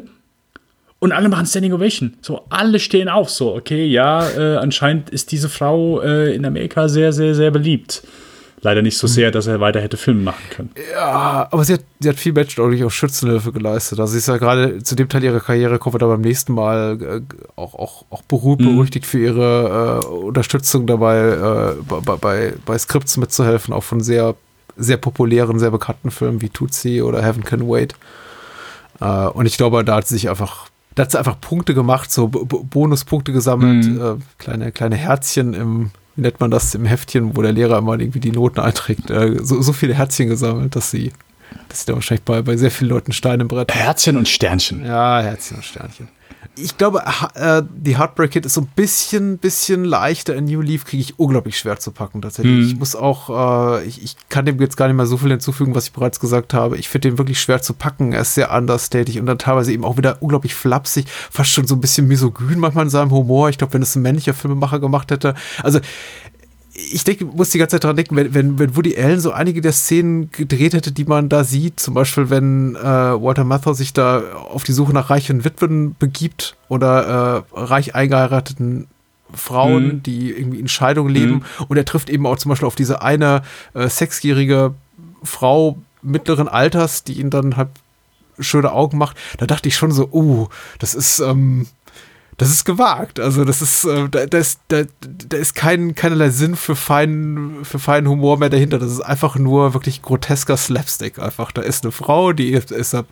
und 1.00 1.12
alle 1.12 1.28
machen 1.28 1.46
Standing 1.46 1.72
Ovation. 1.72 2.14
So, 2.20 2.42
alle 2.50 2.78
stehen 2.78 3.08
auf. 3.08 3.30
So, 3.30 3.54
okay, 3.54 3.84
ja, 3.86 4.28
äh, 4.30 4.56
anscheinend 4.56 5.10
ist 5.10 5.32
diese 5.32 5.48
Frau 5.48 6.00
äh, 6.00 6.34
in 6.34 6.44
Amerika 6.44 6.88
sehr, 6.88 7.12
sehr, 7.12 7.34
sehr 7.34 7.50
beliebt. 7.50 8.02
Leider 8.62 8.82
nicht 8.82 8.98
so 8.98 9.06
sehr, 9.06 9.30
dass 9.30 9.46
er 9.46 9.58
weiter 9.60 9.80
hätte 9.80 9.96
Filme 9.96 10.22
machen 10.22 10.44
können. 10.50 10.70
Ja, 10.92 11.48
aber 11.50 11.64
sie 11.64 11.72
hat, 11.74 11.80
sie 11.98 12.08
hat 12.10 12.16
viel 12.16 12.34
Menschenordentlich 12.34 12.84
auch 12.84 12.90
Schützenhilfe 12.90 13.52
geleistet. 13.52 13.98
Also 13.98 14.12
sie 14.12 14.18
ist 14.18 14.28
ja 14.28 14.36
gerade 14.36 14.82
zu 14.82 14.94
dem 14.94 15.08
Teil 15.08 15.24
ihrer 15.24 15.40
Karriere, 15.40 15.78
kommen 15.78 15.94
wir 15.94 15.98
da 15.98 16.06
beim 16.06 16.20
nächsten 16.20 16.52
Mal 16.52 16.98
äh, 17.00 17.20
auch, 17.56 17.74
auch, 17.74 18.04
auch 18.10 18.20
berühmt, 18.22 18.60
Mhm. 18.60 18.76
berüchtigt 18.76 19.06
für 19.06 19.18
ihre 19.18 20.02
äh, 20.04 20.06
Unterstützung 20.06 20.86
dabei, 20.86 21.18
äh, 21.20 21.82
bei, 22.02 22.16
bei, 22.16 22.52
bei 22.66 22.76
Skripts 22.78 23.16
mitzuhelfen, 23.16 23.72
auch 23.72 23.84
von 23.84 24.00
sehr, 24.02 24.34
sehr 24.76 24.98
populären, 24.98 25.58
sehr 25.58 25.70
bekannten 25.70 26.10
Filmen 26.10 26.42
wie 26.42 26.50
Tootsie 26.50 27.00
oder 27.00 27.22
Heaven 27.22 27.44
Can 27.44 27.66
Wait. 27.66 27.94
Äh, 29.00 29.06
und 29.28 29.46
ich 29.46 29.56
glaube, 29.56 29.82
da 29.84 29.96
hat 29.96 30.06
sie 30.06 30.14
sich 30.16 30.28
einfach, 30.28 30.66
da 30.94 31.04
hat 31.04 31.12
sie 31.12 31.18
einfach 31.18 31.40
Punkte 31.40 31.72
gemacht, 31.72 32.12
so 32.12 32.28
B 32.28 32.40
Bonuspunkte 32.44 33.32
gesammelt, 33.32 33.86
Mhm. 33.86 34.00
äh, 34.00 34.14
kleine, 34.38 34.70
kleine 34.72 34.96
Herzchen 34.96 35.54
im, 35.54 35.90
nennt 36.20 36.40
man 36.40 36.50
das, 36.50 36.74
im 36.74 36.84
Heftchen, 36.84 37.36
wo 37.36 37.42
der 37.42 37.52
Lehrer 37.52 37.78
immer 37.78 37.98
irgendwie 37.98 38.20
die 38.20 38.32
Noten 38.32 38.60
einträgt, 38.60 39.10
äh, 39.10 39.36
so, 39.42 39.60
so 39.62 39.72
viele 39.72 39.94
Herzchen 39.94 40.28
gesammelt, 40.28 40.76
dass 40.76 40.90
sie, 40.90 41.12
dass 41.68 41.80
sie 41.80 41.86
da 41.86 41.94
wahrscheinlich 41.94 42.24
bei, 42.24 42.42
bei 42.42 42.56
sehr 42.56 42.70
vielen 42.70 42.90
Leuten 42.90 43.12
Steine 43.12 43.42
im 43.42 43.48
Brett. 43.48 43.74
Herzchen 43.74 44.16
und 44.16 44.28
Sternchen. 44.28 44.84
Ja, 44.84 45.20
Herzchen 45.20 45.56
und 45.56 45.64
Sternchen. 45.64 46.08
Ich 46.56 46.76
glaube, 46.76 47.02
äh, 47.34 47.62
die 47.70 47.98
Heartbreak 47.98 48.32
Kid 48.32 48.46
ist 48.46 48.54
so 48.54 48.62
ein 48.62 48.68
bisschen, 48.74 49.38
bisschen 49.38 49.84
leichter. 49.84 50.34
In 50.34 50.44
New 50.46 50.60
Leaf 50.60 50.84
kriege 50.84 51.00
ich 51.00 51.18
unglaublich 51.18 51.58
schwer 51.58 51.78
zu 51.78 51.90
packen, 51.90 52.22
tatsächlich. 52.22 52.66
Mhm. 52.66 52.66
Ich 52.66 52.76
muss 52.78 52.96
auch, 52.96 53.78
äh, 53.78 53.84
ich, 53.84 54.02
ich 54.02 54.16
kann 54.28 54.46
dem 54.46 54.60
jetzt 54.60 54.76
gar 54.76 54.86
nicht 54.88 54.96
mehr 54.96 55.06
so 55.06 55.16
viel 55.16 55.30
hinzufügen, 55.30 55.74
was 55.74 55.86
ich 55.86 55.92
bereits 55.92 56.20
gesagt 56.20 56.54
habe. 56.54 56.76
Ich 56.76 56.88
finde 56.88 57.10
den 57.10 57.18
wirklich 57.18 57.40
schwer 57.40 57.62
zu 57.62 57.74
packen. 57.74 58.12
Er 58.12 58.22
ist 58.22 58.34
sehr 58.34 58.52
understated 58.52 59.16
und 59.18 59.26
dann 59.26 59.38
teilweise 59.38 59.72
eben 59.72 59.84
auch 59.84 59.96
wieder 59.96 60.18
unglaublich 60.20 60.54
flapsig, 60.54 61.06
fast 61.30 61.50
schon 61.50 61.66
so 61.66 61.76
ein 61.76 61.80
bisschen 61.80 62.08
misogyn 62.08 62.58
manchmal 62.58 62.84
in 62.84 62.90
seinem 62.90 63.10
Humor. 63.10 63.48
Ich 63.48 63.58
glaube, 63.58 63.74
wenn 63.74 63.82
es 63.82 63.94
ein 63.94 64.02
männlicher 64.02 64.34
Filmemacher 64.34 64.80
gemacht 64.80 65.10
hätte. 65.10 65.34
Also, 65.62 65.80
ich 66.72 67.04
denke, 67.04 67.24
muss 67.24 67.50
die 67.50 67.58
ganze 67.58 67.76
Zeit 67.76 67.84
dran 67.84 67.96
denken, 67.96 68.16
wenn, 68.16 68.32
wenn, 68.32 68.58
wenn 68.58 68.76
Woody 68.76 68.96
Allen 68.96 69.20
so 69.20 69.32
einige 69.32 69.60
der 69.60 69.72
Szenen 69.72 70.30
gedreht 70.30 70.72
hätte, 70.72 70.92
die 70.92 71.04
man 71.04 71.28
da 71.28 71.42
sieht, 71.44 71.80
zum 71.80 71.94
Beispiel 71.94 72.30
wenn 72.30 72.76
äh, 72.76 72.80
Walter 72.82 73.44
Matthau 73.44 73.72
sich 73.72 73.92
da 73.92 74.22
auf 74.34 74.62
die 74.62 74.72
Suche 74.72 74.92
nach 74.92 75.10
reichen 75.10 75.44
Witwen 75.44 75.96
begibt 75.98 76.56
oder 76.68 77.44
äh, 77.54 77.58
reich 77.60 77.94
eingeheirateten 77.94 78.86
Frauen, 79.32 79.86
Mhm. 79.86 80.02
die 80.02 80.30
irgendwie 80.32 80.58
in 80.58 80.68
Scheidung 80.68 81.08
leben 81.08 81.42
und 81.68 81.76
er 81.76 81.84
trifft 81.84 82.10
eben 82.10 82.26
auch 82.26 82.36
zum 82.36 82.48
Beispiel 82.50 82.66
auf 82.66 82.74
diese 82.74 83.00
eine 83.02 83.42
äh, 83.74 83.88
sechsjährige 83.88 84.74
Frau 85.22 85.78
mittleren 86.02 86.48
Alters, 86.48 87.04
die 87.04 87.20
ihn 87.20 87.30
dann 87.30 87.56
halt 87.56 87.68
schöne 88.38 88.72
Augen 88.72 88.96
macht, 88.98 89.16
da 89.38 89.46
dachte 89.46 89.68
ich 89.68 89.76
schon 89.76 89.92
so, 89.92 90.08
uh, 90.12 90.48
das 90.78 90.94
ist, 90.94 91.20
ähm, 91.20 91.66
das 92.40 92.48
ist 92.48 92.64
gewagt. 92.64 93.20
Also 93.20 93.44
das 93.44 93.60
ist, 93.60 93.84
äh, 93.84 94.08
da, 94.08 94.24
da 94.24 94.38
ist, 94.38 94.60
da, 94.68 94.84
da 95.28 95.36
ist 95.36 95.54
kein, 95.54 95.94
keinerlei 95.94 96.30
Sinn 96.30 96.56
für 96.56 96.74
feinen, 96.74 97.66
für 97.66 97.78
feinen 97.78 98.08
Humor 98.08 98.38
mehr 98.38 98.48
dahinter. 98.48 98.78
Das 98.78 98.90
ist 98.90 99.02
einfach 99.02 99.36
nur 99.36 99.74
wirklich 99.74 100.00
grotesker 100.00 100.56
Slapstick 100.56 101.18
einfach. 101.18 101.52
Da 101.52 101.60
ist 101.60 101.84
eine 101.84 101.92
Frau, 101.92 102.32
die 102.32 102.52
ist, 102.52 102.72
ist 102.72 102.94
äh, 102.94 103.02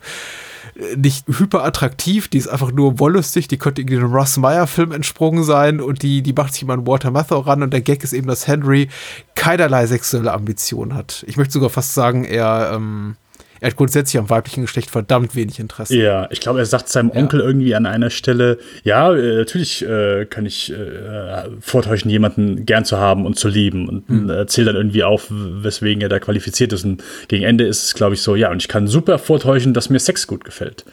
nicht 0.97 1.27
hyperattraktiv, 1.29 2.29
die 2.29 2.39
ist 2.39 2.49
einfach 2.49 2.73
nur 2.73 2.99
wollüstig, 3.01 3.49
die 3.49 3.59
könnte 3.59 3.83
irgendwie 3.83 3.99
einem 3.99 4.15
Ross 4.15 4.39
Meyer-Film 4.39 4.93
entsprungen 4.93 5.45
sein 5.45 5.83
und 5.83 6.03
die, 6.03 6.23
die 6.23 6.33
macht 6.33 6.55
sich 6.55 6.63
immer 6.63 6.73
an 6.73 6.87
Walter 6.87 7.11
Matthau 7.11 7.41
ran 7.41 7.63
und 7.63 7.71
der 7.75 7.83
Gag 7.83 8.03
ist 8.03 8.15
eben, 8.15 8.29
dass 8.29 8.47
Henry 8.47 8.89
keinerlei 9.35 9.87
sexuelle 9.87 10.33
Ambitionen 10.33 10.95
hat. 10.95 11.23
Ich 11.29 11.37
möchte 11.37 11.53
sogar 11.53 11.69
fast 11.69 11.93
sagen, 11.93 12.25
er, 12.25 12.71
ähm, 12.75 13.17
er 13.61 13.69
hat 13.71 13.77
grundsätzlich 13.77 14.19
am 14.19 14.31
weiblichen 14.31 14.63
Geschlecht 14.63 14.91
verdammt 14.91 15.35
wenig 15.35 15.59
Interesse. 15.59 15.97
Ja, 15.97 16.29
ich 16.31 16.41
glaube, 16.41 16.59
er 16.61 16.67
sagt 16.67 16.89
seinem 16.89 17.11
Onkel 17.11 17.41
irgendwie 17.41 17.75
an 17.75 17.87
einer 17.87 18.11
Stelle, 18.11 18.59
ja, 18.85 19.13
äh, 19.15 19.37
natürlich 19.39 19.85
äh, 19.87 20.27
kann 20.27 20.47
ich 20.47 20.73
äh, 20.73 21.49
vortäuschen, 21.61 22.11
jemanden 22.11 22.67
gern 22.67 22.85
zu 22.85 22.99
haben 22.99 23.27
und 23.27 23.39
zu 23.39 23.49
lieben 23.49 23.89
und 23.89 24.09
Hm. 24.09 24.31
äh, 24.31 24.35
erzählt 24.37 24.69
dann 24.69 24.77
irgendwie 24.77 25.05
auf, 25.05 25.27
weswegen 25.31 26.01
er 26.03 26.09
da 26.09 26.19
qualifiziert 26.19 26.73
ist. 26.73 26.85
Und 26.85 27.03
gegen 27.29 27.45
Ende 27.45 27.65
ist 27.67 27.85
es, 27.85 27.95
glaube 27.95 28.15
ich, 28.15 28.23
so, 28.23 28.35
ja, 28.37 28.51
und 28.51 28.59
ich 28.63 28.69
kann 28.69 28.87
super 28.89 29.19
vortäuschen, 29.19 29.75
dass 29.75 29.91
mir 29.91 29.99
Sex 29.99 30.27
gut 30.27 30.45
gefällt. 30.45 30.85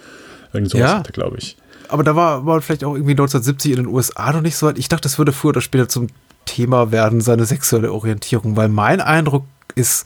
Irgend 0.53 0.71
sowas 0.71 0.89
Ja. 0.91 1.03
glaube 1.11 1.37
ich. 1.37 1.57
aber 1.89 2.03
da 2.03 2.15
war, 2.15 2.45
war 2.45 2.61
vielleicht 2.61 2.83
auch 2.83 2.93
irgendwie 2.95 3.11
1970 3.11 3.71
in 3.71 3.77
den 3.77 3.87
USA 3.87 4.31
noch 4.33 4.41
nicht 4.41 4.55
so 4.55 4.65
weit. 4.67 4.77
Ich 4.79 4.89
dachte, 4.89 5.03
das 5.03 5.17
würde 5.17 5.31
früher 5.31 5.49
oder 5.49 5.61
später 5.61 5.87
zum 5.87 6.07
Thema 6.45 6.91
werden, 6.91 7.21
seine 7.21 7.45
sexuelle 7.45 7.91
Orientierung, 7.91 8.55
weil 8.55 8.69
mein 8.69 9.01
Eindruck 9.01 9.45
ist, 9.75 10.05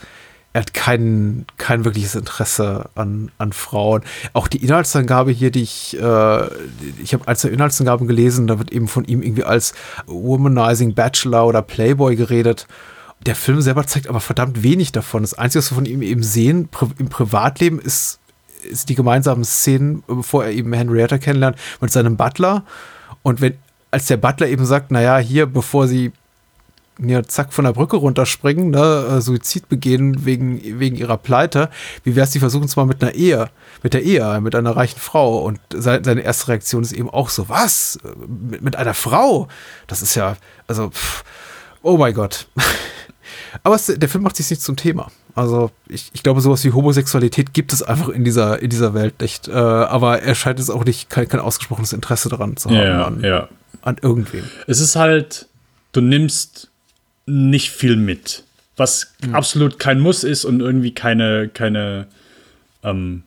er 0.52 0.62
hat 0.62 0.74
kein, 0.74 1.45
kein 1.58 1.86
wirkliches 1.86 2.16
Interesse 2.16 2.89
an, 2.95 3.32
an 3.38 3.54
Frauen. 3.54 4.02
Auch 4.34 4.47
die 4.47 4.64
Inhaltsangabe 4.64 5.32
hier, 5.32 5.52
die 5.52 5.62
ich, 5.62 5.95
äh, 6.00 6.45
ich 7.02 7.14
habe 7.14 7.28
ein, 7.28 7.36
zwei 7.36 7.50
Inhaltsangaben 7.50 8.08
gelesen, 8.08 8.47
da 8.47 8.58
wird 8.58 8.72
eben 8.72 8.88
von 8.88 9.06
ihm 9.06 9.22
irgendwie 9.22 9.43
als 9.43 9.74
Womanizing 10.08 10.95
Bachelor 10.95 11.45
oder 11.45 11.62
Playboy 11.62 12.16
geredet. 12.16 12.68
Der 13.26 13.36
Film 13.36 13.62
selber 13.62 13.86
zeigt 13.86 14.08
aber 14.08 14.22
verdammt 14.22 14.64
wenig 14.64 14.91
davon. 14.91 15.22
Das 15.22 15.36
Einzige, 15.36 15.60
was 15.60 15.72
wir 15.72 15.76
von 15.76 15.86
ihm 15.86 16.02
eben 16.02 16.24
sehen 16.24 16.68
pri 16.68 16.88
im 16.97 17.10
Privatleben, 17.10 17.80
ist, 17.80 18.20
ist 18.64 18.89
die 18.89 18.95
gemeinsamen 18.95 19.43
Szenen, 19.43 20.04
bevor 20.08 20.45
er 20.45 20.52
eben 20.52 20.74
Henrietta 20.74 21.20
kennenlernt, 21.20 21.58
mit 21.80 21.91
seinem 21.91 22.18
Butler. 22.18 22.64
Und 23.22 23.39
wenn, 23.41 23.54
als 23.91 24.08
der 24.08 24.18
Butler 24.18 24.47
eben 24.47 24.66
sagt, 24.66 24.89
naja, 24.89 25.18
hier, 25.20 25.45
bevor 25.45 25.88
sie 25.88 26.12
ja, 27.02 27.24
zack, 27.24 27.54
von 27.54 27.66
der 27.66 27.74
Brücke 27.74 27.97
runterspringen, 27.97 28.72
ne, 28.72 29.18
äh, 29.18 29.22
Suizid 29.22 29.70
begehen 29.70 30.26
wegen, 30.26 30.80
wegen 30.80 30.95
ihrer 30.95 31.18
Pleite. 31.18 31.70
Wie 32.04 32.16
wär's, 32.16 32.32
die 32.32 32.39
versuchen 32.39 32.66
es 32.66 32.76
mal 32.76 32.86
mit 32.86 33.02
einer 33.02 33.14
Ehe, 33.14 33.50
mit 33.84 33.93
der 33.93 34.04
Ehe, 34.04 34.41
mit 34.41 34.56
einer 34.56 34.76
reichen 34.76 35.00
Frau. 35.00 35.39
Und 35.39 35.60
se 35.74 36.02
seine 36.04 36.22
erste 36.22 36.50
Reaktion 36.50 36.84
ist 36.84 36.91
eben 36.91 37.10
auch 37.10 37.30
so, 37.30 37.50
was? 37.50 38.00
Mit, 38.28 38.62
mit 38.62 38.76
einer 38.76 38.93
Frau? 38.93 39.47
Das 39.88 40.02
ist 40.02 40.16
ja, 40.16 40.36
also, 40.68 40.89
pff, 40.89 41.24
oh 41.82 41.97
mein 41.97 42.14
Gott. 42.14 42.47
Aber 43.64 43.76
es, 43.76 43.86
der 43.86 44.10
Film 44.10 44.24
macht 44.24 44.36
sich 44.36 44.50
nicht 44.50 44.62
zum 44.62 44.76
Thema. 44.76 45.12
Also 45.36 45.72
ich, 45.88 46.10
ich 46.14 46.24
glaube, 46.24 46.41
sowas 46.41 46.64
wie 46.66 46.72
Homosexualität 46.72 47.54
gibt 47.54 47.74
es 47.74 47.82
einfach 47.82 48.10
in 48.10 48.24
dieser, 48.24 48.62
in 48.62 48.70
dieser 48.70 48.93
Welt 48.93 49.22
nicht. 49.22 49.47
Äh, 49.47 49.54
aber 49.54 50.22
er 50.22 50.36
scheint 50.36 50.60
es 50.60 50.70
auch 50.70 50.84
nicht, 50.84 51.10
kein, 51.10 51.28
kein 51.28 51.39
ausgesprochenes 51.39 51.93
Interesse 51.93 52.30
daran 52.30 52.58
zu 52.58 52.70
haben, 52.70 52.76
Ja, 52.78 53.06
an, 53.06 53.24
ja. 53.24 53.47
an 53.82 53.97
irgendwem. 54.02 54.43
Es 54.68 54.80
ist 54.80 54.95
halt, 54.95 55.47
du 55.93 56.02
nimmst 56.02 56.70
nicht 57.30 57.70
viel 57.72 57.96
mit, 57.96 58.44
was 58.78 59.14
absolut 59.32 59.80
kein 59.80 60.00
Muss 60.00 60.24
ist 60.24 60.46
und 60.46 60.60
irgendwie 60.62 60.92
keine, 60.92 61.50
keine, 61.50 62.08
ähm, 62.84 63.24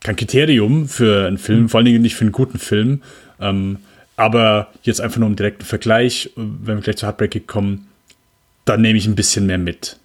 kein 0.00 0.16
Kriterium 0.16 0.88
für 0.88 1.26
einen 1.26 1.38
Film, 1.38 1.68
vor 1.68 1.78
allen 1.78 1.86
Dingen 1.86 2.02
nicht 2.02 2.16
für 2.16 2.22
einen 2.22 2.32
guten 2.32 2.58
Film. 2.58 3.02
Ähm, 3.40 3.78
aber 4.16 4.68
jetzt 4.82 5.00
einfach 5.00 5.18
nur 5.18 5.28
im 5.28 5.36
direkten 5.36 5.64
Vergleich, 5.64 6.30
wenn 6.36 6.76
wir 6.76 6.82
gleich 6.82 6.96
zu 6.96 7.06
Heartbreak 7.06 7.46
kommen, 7.46 7.88
da 8.64 8.76
nehme 8.76 8.98
ich 8.98 9.06
ein 9.06 9.16
bisschen 9.16 9.46
mehr 9.46 9.58
mit. 9.58 9.96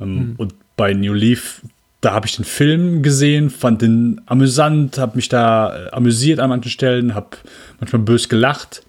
Ähm, 0.00 0.34
Und 0.36 0.54
bei 0.76 0.94
New 0.94 1.14
Leaf, 1.14 1.62
da 2.00 2.12
habe 2.12 2.26
ich 2.26 2.36
den 2.36 2.44
Film 2.44 3.02
gesehen, 3.02 3.50
fand 3.50 3.82
den 3.82 4.20
amüsant, 4.26 4.98
habe 4.98 5.16
mich 5.16 5.28
da 5.28 5.86
äh, 5.86 5.90
amüsiert 5.90 6.40
an 6.40 6.50
manchen 6.50 6.70
Stellen, 6.70 7.14
habe 7.14 7.36
manchmal 7.80 8.02
bös 8.02 8.28
gelacht, 8.28 8.82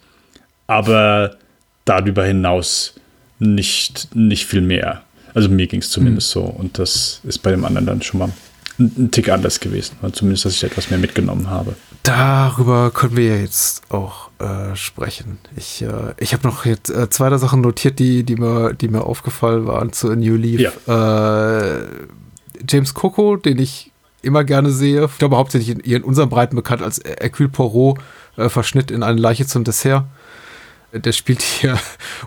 aber 0.68 1.38
darüber 1.86 2.26
hinaus 2.26 2.96
nicht, 3.44 4.16
nicht 4.16 4.46
viel 4.46 4.62
mehr. 4.62 5.04
Also 5.34 5.50
mir 5.50 5.68
ging 5.68 5.82
es 5.82 5.90
zumindest 5.90 6.30
so. 6.30 6.42
Und 6.42 6.80
das 6.80 7.22
ist 7.24 7.40
bei 7.40 7.52
dem 7.52 7.66
anderen 7.66 7.88
dann 7.88 8.02
schon 8.02 8.20
mal 8.20 8.30
ein, 8.80 9.12
Tick 9.12 9.30
anders 9.30 9.60
gewesen. 9.60 9.96
Oder 10.02 10.14
zumindest, 10.14 10.46
dass 10.46 10.54
ich 10.54 10.64
etwas 10.64 10.90
mehr 10.90 11.00
mitgenommen 11.00 11.50
habe. 11.50 11.76
Darüber 12.04 12.92
können 12.92 13.16
wir 13.16 13.36
ja 13.36 13.42
jetzt 13.42 13.92
auch 13.92 14.30
äh, 14.40 14.76
sprechen. 14.76 15.38
Ich, 15.56 15.82
äh, 15.82 16.14
ich 16.18 16.34
habe 16.34 16.48
noch 16.48 16.66
jetzt 16.66 16.90
äh, 16.90 17.10
zwei 17.10 17.30
der 17.30 17.40
Sachen 17.40 17.62
notiert, 17.62 18.00
die, 18.00 18.24
die, 18.24 18.36
mir, 18.36 18.74
die 18.74 18.88
mir 18.88 19.04
aufgefallen 19.04 19.66
waren 19.68 19.94
zu 19.94 20.12
A 20.12 20.16
New 20.16 20.36
Leaf. 20.36 20.88
Äh, 20.88 21.86
James 22.68 22.94
Coco, 22.94 23.38
den 23.38 23.60
ich 23.60 23.92
immer 24.22 24.44
gerne 24.44 24.72
sehe, 24.72 25.06
ich 25.06 25.18
glaube 25.18 25.38
hauptsächlich 25.38 25.70
in, 25.70 25.80
in 25.80 26.04
unserem 26.04 26.30
Breiten 26.30 26.56
bekannt 26.56 26.82
als 26.82 27.02
Hercule 27.04 27.50
Poirot, 27.50 28.00
äh, 28.38 28.50
Verschnitt 28.50 28.90
in 28.90 29.04
eine 29.04 29.20
Leiche 29.20 29.46
zum 29.46 29.64
Dessert. 29.64 30.06
Der 30.94 31.12
spielt 31.12 31.42
hier 31.42 31.80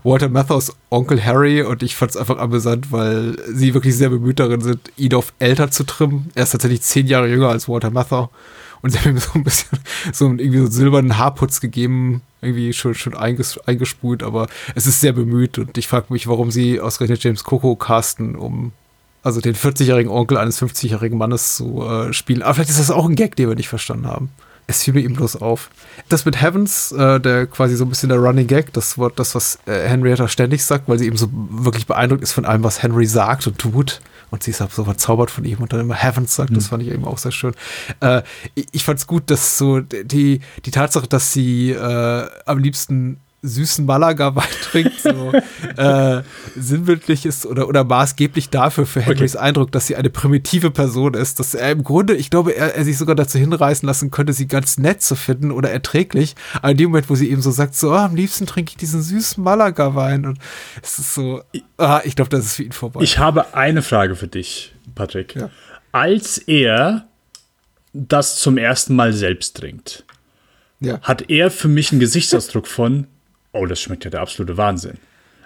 Walter 0.02 0.28
Matthau's 0.28 0.76
Onkel 0.90 1.24
Harry 1.24 1.62
und 1.62 1.82
ich 1.82 1.94
fand 1.94 2.10
es 2.10 2.16
einfach 2.16 2.38
amüsant, 2.38 2.90
weil 2.90 3.36
sie 3.52 3.74
wirklich 3.74 3.96
sehr 3.96 4.10
bemüht 4.10 4.40
darin 4.40 4.60
sind, 4.60 4.90
ihn 4.96 5.14
auf 5.14 5.32
älter 5.38 5.70
zu 5.70 5.84
trimmen. 5.84 6.30
Er 6.34 6.42
ist 6.42 6.50
tatsächlich 6.50 6.82
zehn 6.82 7.06
Jahre 7.06 7.28
jünger 7.28 7.48
als 7.48 7.68
Walter 7.68 7.90
Matthau. 7.90 8.30
Und 8.82 8.90
sie 8.90 8.98
haben 8.98 9.12
ihm 9.12 9.18
so 9.18 9.30
ein 9.34 9.44
bisschen 9.44 9.78
so 10.12 10.26
einen, 10.26 10.38
irgendwie 10.38 10.58
so 10.58 10.64
einen 10.64 10.72
silbernen 10.72 11.18
Haarputz 11.18 11.60
gegeben, 11.60 12.22
irgendwie 12.40 12.72
schon, 12.72 12.94
schon 12.94 13.14
einges, 13.14 13.58
eingesprüht, 13.66 14.22
aber 14.22 14.48
es 14.74 14.86
ist 14.86 15.00
sehr 15.00 15.12
bemüht 15.12 15.58
und 15.58 15.76
ich 15.78 15.88
frage 15.88 16.12
mich, 16.12 16.26
warum 16.26 16.50
sie 16.50 16.80
ausgerechnet 16.80 17.22
James 17.22 17.44
Coco 17.44 17.76
casten, 17.76 18.36
um 18.36 18.72
also 19.22 19.40
den 19.40 19.56
40-jährigen 19.56 20.10
Onkel 20.10 20.36
eines 20.36 20.62
50-jährigen 20.62 21.18
Mannes 21.18 21.56
zu 21.56 21.82
äh, 21.82 22.12
spielen. 22.12 22.42
Aber 22.42 22.54
vielleicht 22.54 22.70
ist 22.70 22.78
das 22.78 22.92
auch 22.92 23.08
ein 23.08 23.16
Gag, 23.16 23.34
den 23.34 23.48
wir 23.48 23.56
nicht 23.56 23.68
verstanden 23.68 24.06
haben. 24.06 24.30
Es 24.66 24.82
fiel 24.82 24.94
mir 24.94 25.02
eben 25.02 25.14
bloß 25.14 25.36
auf. 25.36 25.70
Das 26.08 26.24
mit 26.24 26.40
Heavens, 26.40 26.92
äh, 26.92 27.20
der 27.20 27.46
quasi 27.46 27.76
so 27.76 27.84
ein 27.84 27.88
bisschen 27.88 28.08
der 28.08 28.18
Running 28.18 28.46
Gag, 28.46 28.72
das 28.72 28.98
Wort, 28.98 29.18
das, 29.18 29.34
was 29.34 29.58
äh, 29.66 29.88
Henrietta 29.88 30.28
ständig 30.28 30.64
sagt, 30.64 30.88
weil 30.88 30.98
sie 30.98 31.06
eben 31.06 31.16
so 31.16 31.28
wirklich 31.32 31.86
beeindruckt 31.86 32.22
ist 32.22 32.32
von 32.32 32.44
allem, 32.44 32.64
was 32.64 32.82
Henry 32.82 33.06
sagt 33.06 33.46
und 33.46 33.58
tut. 33.58 34.00
Und 34.30 34.42
sie 34.42 34.50
ist 34.50 34.60
halt 34.60 34.72
so 34.72 34.84
verzaubert 34.84 35.30
von 35.30 35.44
ihm 35.44 35.58
und 35.58 35.72
dann 35.72 35.80
immer 35.80 35.94
Heavens 35.94 36.34
sagt, 36.34 36.54
das 36.56 36.66
fand 36.66 36.82
ich 36.82 36.90
eben 36.90 37.04
auch 37.04 37.18
sehr 37.18 37.30
schön. 37.30 37.54
Äh, 38.00 38.22
ich 38.54 38.66
ich 38.72 38.84
fand's 38.84 39.06
gut, 39.06 39.30
dass 39.30 39.56
so 39.56 39.80
die, 39.80 40.40
die 40.64 40.70
Tatsache, 40.72 41.06
dass 41.06 41.32
sie 41.32 41.70
äh, 41.70 42.28
am 42.44 42.58
liebsten 42.58 43.20
süßen 43.42 43.84
Malaga-Wein 43.84 44.44
trinkt, 44.62 45.00
so 45.00 45.32
äh, 45.76 46.22
sinnbildlich 46.56 47.26
ist 47.26 47.46
oder, 47.46 47.68
oder 47.68 47.84
maßgeblich 47.84 48.50
dafür 48.50 48.86
für 48.86 49.00
Henrys 49.00 49.36
Eindruck, 49.36 49.72
dass 49.72 49.86
sie 49.86 49.96
eine 49.96 50.10
primitive 50.10 50.70
Person 50.70 51.14
ist, 51.14 51.38
dass 51.38 51.54
er 51.54 51.70
im 51.70 51.84
Grunde, 51.84 52.14
ich 52.14 52.30
glaube, 52.30 52.52
er, 52.56 52.74
er 52.74 52.84
sich 52.84 52.98
sogar 52.98 53.14
dazu 53.14 53.38
hinreißen 53.38 53.86
lassen 53.86 54.10
könnte, 54.10 54.32
sie 54.32 54.48
ganz 54.48 54.78
nett 54.78 55.02
zu 55.02 55.14
finden 55.14 55.50
oder 55.52 55.70
erträglich. 55.70 56.34
Aber 56.56 56.70
in 56.70 56.76
dem 56.76 56.90
Moment, 56.90 57.10
wo 57.10 57.14
sie 57.14 57.30
eben 57.30 57.42
so 57.42 57.50
sagt, 57.50 57.74
so, 57.74 57.92
ah, 57.92 58.06
am 58.06 58.16
liebsten 58.16 58.46
trinke 58.46 58.70
ich 58.70 58.76
diesen 58.76 59.02
süßen 59.02 59.42
Malaga-Wein 59.42 60.26
und 60.26 60.38
es 60.82 60.98
ist 60.98 61.14
so, 61.14 61.42
ah, 61.78 62.00
ich 62.04 62.16
glaube, 62.16 62.30
das 62.30 62.46
ist 62.46 62.56
für 62.56 62.64
ihn 62.64 62.72
vorbei. 62.72 63.00
Ich 63.02 63.18
habe 63.18 63.54
eine 63.54 63.82
Frage 63.82 64.16
für 64.16 64.28
dich, 64.28 64.74
Patrick. 64.94 65.34
Ja. 65.36 65.50
Als 65.92 66.38
er 66.38 67.06
das 67.92 68.38
zum 68.38 68.58
ersten 68.58 68.94
Mal 68.94 69.12
selbst 69.12 69.56
trinkt, 69.56 70.04
ja. 70.80 71.00
hat 71.00 71.30
er 71.30 71.50
für 71.50 71.68
mich 71.68 71.90
einen 71.90 72.00
Gesichtsausdruck 72.00 72.66
von, 72.66 73.06
oh, 73.56 73.66
das 73.66 73.80
schmeckt 73.80 74.04
ja 74.04 74.10
der 74.10 74.20
absolute 74.20 74.56
Wahnsinn. 74.56 74.98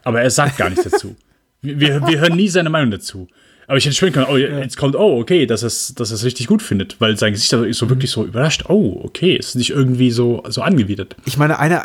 Aber 0.03 0.23
er 0.23 0.31
sagt 0.31 0.57
gar 0.57 0.71
nichts 0.71 0.85
dazu. 0.85 1.17
Wir, 1.63 2.07
wir, 2.07 2.21
hören 2.21 2.37
nie 2.37 2.49
seine 2.49 2.71
Meinung 2.71 2.91
dazu. 2.91 3.29
Aber 3.71 3.77
ich 3.77 3.85
hätte 3.85 3.95
schmecken 3.95 4.15
können, 4.15 4.27
oh, 4.29 4.37
jetzt 4.37 4.77
kommt, 4.77 4.97
oh, 4.97 5.21
okay, 5.21 5.47
dass 5.47 5.63
er 5.63 5.69
es 5.69 5.95
dass 5.95 6.11
es 6.11 6.25
richtig 6.25 6.49
gut 6.49 6.61
findet, 6.61 7.01
weil 7.01 7.17
sein 7.17 7.33
Gesicht 7.33 7.53
ist 7.53 7.79
so 7.79 7.89
wirklich 7.89 8.11
so 8.11 8.25
überrascht. 8.25 8.65
Oh, 8.69 9.01
okay, 9.05 9.37
ist 9.37 9.55
nicht 9.55 9.71
irgendwie 9.71 10.11
so, 10.11 10.43
so 10.49 10.63
angewidert. 10.63 11.15
Ich 11.25 11.39
meine, 11.39 11.61
eine, 11.61 11.83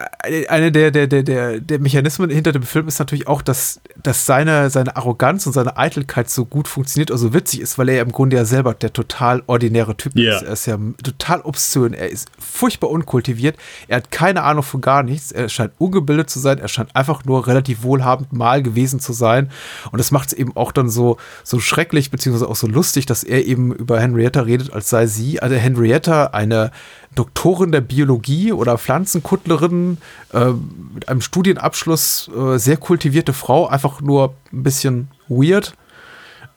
eine 0.50 0.72
der, 0.72 0.90
der, 0.90 1.06
der, 1.06 1.22
der, 1.22 1.60
der 1.60 1.78
Mechanismen 1.80 2.32
hinter 2.32 2.54
dem 2.54 2.64
Film 2.64 2.88
ist 2.88 2.98
natürlich 2.98 3.28
auch, 3.28 3.44
dass, 3.44 3.82
dass 4.02 4.26
seine, 4.26 4.72
seine 4.72 4.96
Arroganz 4.96 5.46
und 5.46 5.54
seine 5.54 5.78
Eitelkeit 5.78 6.28
so 6.28 6.46
gut 6.46 6.68
funktioniert, 6.68 7.12
also 7.12 7.36
witzig 7.36 7.62
ist, 7.62 7.78
weil 7.78 7.90
er 7.90 7.98
ja 7.98 8.02
im 8.02 8.12
Grunde 8.12 8.38
ja 8.38 8.46
selber 8.46 8.74
der 8.74 8.92
total 8.92 9.44
ordinäre 9.46 9.96
Typ 9.96 10.16
Ja. 10.16 10.38
ist. 10.38 10.42
Er 10.42 10.54
ist 10.54 10.66
ja 10.66 10.80
total 11.04 11.42
obszön, 11.42 11.94
er 11.94 12.10
ist 12.10 12.30
furchtbar 12.40 12.90
unkultiviert, 12.90 13.58
er 13.88 13.98
hat 13.98 14.10
keine 14.10 14.42
Ahnung 14.42 14.64
von 14.64 14.82
gar 14.82 15.04
nichts, 15.04 15.32
er 15.32 15.50
scheint 15.50 15.74
ungebildet 15.78 16.32
zu 16.32 16.40
sein, 16.40 16.58
er 16.58 16.68
scheint 16.68 16.96
einfach 16.96 17.26
nur 17.26 17.46
relativ 17.46 17.84
wohlhabend 17.84 18.34
mal 18.34 18.64
gewesen 18.64 19.00
zu 19.00 19.14
sein. 19.14 19.52
Und 19.92 20.00
das 20.00 20.10
macht 20.10 20.30
es 20.30 20.34
eben 20.34 20.58
auch 20.58 20.72
dann 20.72 20.90
so, 20.90 21.18
so 21.44 21.60
schrecklich, 21.76 22.10
beziehungsweise 22.10 22.50
auch 22.50 22.56
so 22.56 22.68
lustig, 22.68 23.06
dass 23.06 23.24
er 23.24 23.46
eben 23.46 23.74
über 23.74 24.00
Henrietta 24.00 24.42
redet, 24.42 24.72
als 24.72 24.90
sei 24.90 25.08
sie, 25.08 25.42
also 25.42 25.56
Henrietta, 25.56 26.28
eine 26.28 26.72
Doktorin 27.16 27.74
der 27.74 27.82
Biologie 27.82 28.54
oder 28.54 28.78
Pflanzenkuttlerin 28.78 29.98
äh, 30.34 30.52
mit 30.94 31.10
einem 31.10 31.20
Studienabschluss, 31.20 32.30
äh, 32.30 32.58
sehr 32.58 32.78
kultivierte 32.78 33.34
Frau, 33.34 33.68
einfach 33.68 34.00
nur 34.00 34.36
ein 34.54 34.64
bisschen 34.64 35.10
weird, 35.28 35.76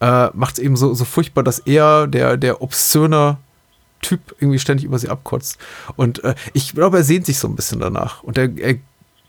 äh, 0.01 0.29
macht 0.35 0.59
es 0.59 0.65
eben 0.65 0.77
so, 0.77 0.95
so 0.95 1.05
furchtbar, 1.05 1.43
dass 1.43 1.59
er, 1.59 2.07
der, 2.07 2.37
der 2.37 2.63
obszöne 2.63 3.39
Typ, 4.01 4.21
irgendwie 4.39 4.61
ständig 4.61 4.85
über 4.85 5.01
sie 5.01 5.09
abkotzt. 5.09 5.59
Und 5.97 6.23
äh, 6.23 6.37
ich 6.53 6.73
glaube, 6.73 6.99
er 6.99 7.03
sehnt 7.03 7.27
sich 7.27 7.39
so 7.39 7.49
ein 7.49 7.57
bisschen 7.57 7.81
danach. 7.81 8.23
Und 8.23 8.39
er, 8.39 8.57
er 8.57 8.77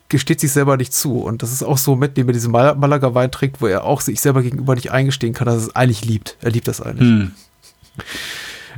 gesteht 0.09 0.39
sich 0.39 0.51
selber 0.51 0.75
nicht 0.75 0.93
zu. 0.93 1.19
Und 1.19 1.43
das 1.43 1.51
ist 1.53 1.63
auch 1.63 1.77
so 1.77 1.95
mit, 1.95 2.17
dem 2.17 2.27
er 2.27 2.33
diesen 2.33 2.51
Mal 2.51 2.75
Malaga-Wein 2.75 3.31
trinkt, 3.31 3.61
wo 3.61 3.67
er 3.67 3.83
auch 3.85 4.01
sich 4.01 4.19
selber 4.19 4.41
gegenüber 4.41 4.75
nicht 4.75 4.91
eingestehen 4.91 5.33
kann, 5.33 5.45
dass 5.45 5.55
er 5.55 5.67
es 5.67 5.75
eigentlich 5.75 6.03
liebt. 6.03 6.35
Er 6.41 6.51
liebt 6.51 6.67
das 6.67 6.81
eigentlich. 6.81 7.07
Hm. 7.07 7.31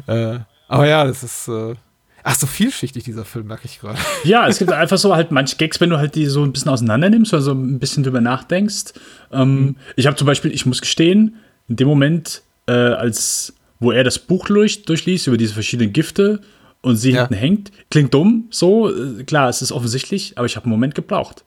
Äh, 0.07 0.39
aber 0.67 0.87
ja, 0.87 1.05
das 1.05 1.23
ist. 1.23 1.47
Äh, 1.47 1.75
ach, 2.23 2.35
so 2.35 2.47
vielschichtig 2.47 3.03
dieser 3.03 3.25
Film, 3.25 3.47
merke 3.47 3.65
ich 3.65 3.79
gerade. 3.79 3.97
Ja, 4.23 4.47
es 4.47 4.59
gibt 4.59 4.71
einfach 4.71 4.97
so 4.97 5.15
halt 5.15 5.31
manche 5.31 5.55
Gags, 5.55 5.79
wenn 5.81 5.89
du 5.89 5.97
halt 5.97 6.15
die 6.15 6.25
so 6.25 6.43
ein 6.43 6.51
bisschen 6.51 6.69
auseinander 6.69 7.09
nimmst 7.09 7.33
oder 7.33 7.41
so 7.41 7.51
ein 7.53 7.79
bisschen 7.79 8.03
drüber 8.03 8.21
nachdenkst. 8.21 8.93
Ähm, 9.31 9.75
Ich 9.95 10.07
habe 10.07 10.17
zum 10.17 10.27
Beispiel, 10.27 10.51
ich 10.51 10.65
muss 10.65 10.81
gestehen, 10.81 11.35
in 11.67 11.77
dem 11.77 11.87
Moment, 11.87 12.41
äh, 12.67 12.73
als 12.73 13.53
wo 13.79 13.91
er 13.91 14.03
das 14.03 14.19
Buch 14.19 14.47
durch, 14.47 14.83
durchliest 14.83 15.27
über 15.27 15.37
diese 15.37 15.53
verschiedenen 15.53 15.91
Gifte 15.93 16.41
und 16.81 16.97
sie 16.97 17.11
Ja. 17.11 17.21
hinten 17.21 17.33
hängt, 17.35 17.71
klingt 17.89 18.13
dumm, 18.13 18.45
so, 18.49 18.89
äh, 18.89 19.23
klar, 19.23 19.49
es 19.49 19.61
ist 19.61 19.71
offensichtlich, 19.71 20.37
aber 20.37 20.45
ich 20.45 20.55
habe 20.55 20.65
einen 20.65 20.71
Moment 20.71 20.95
gebraucht. 20.95 21.43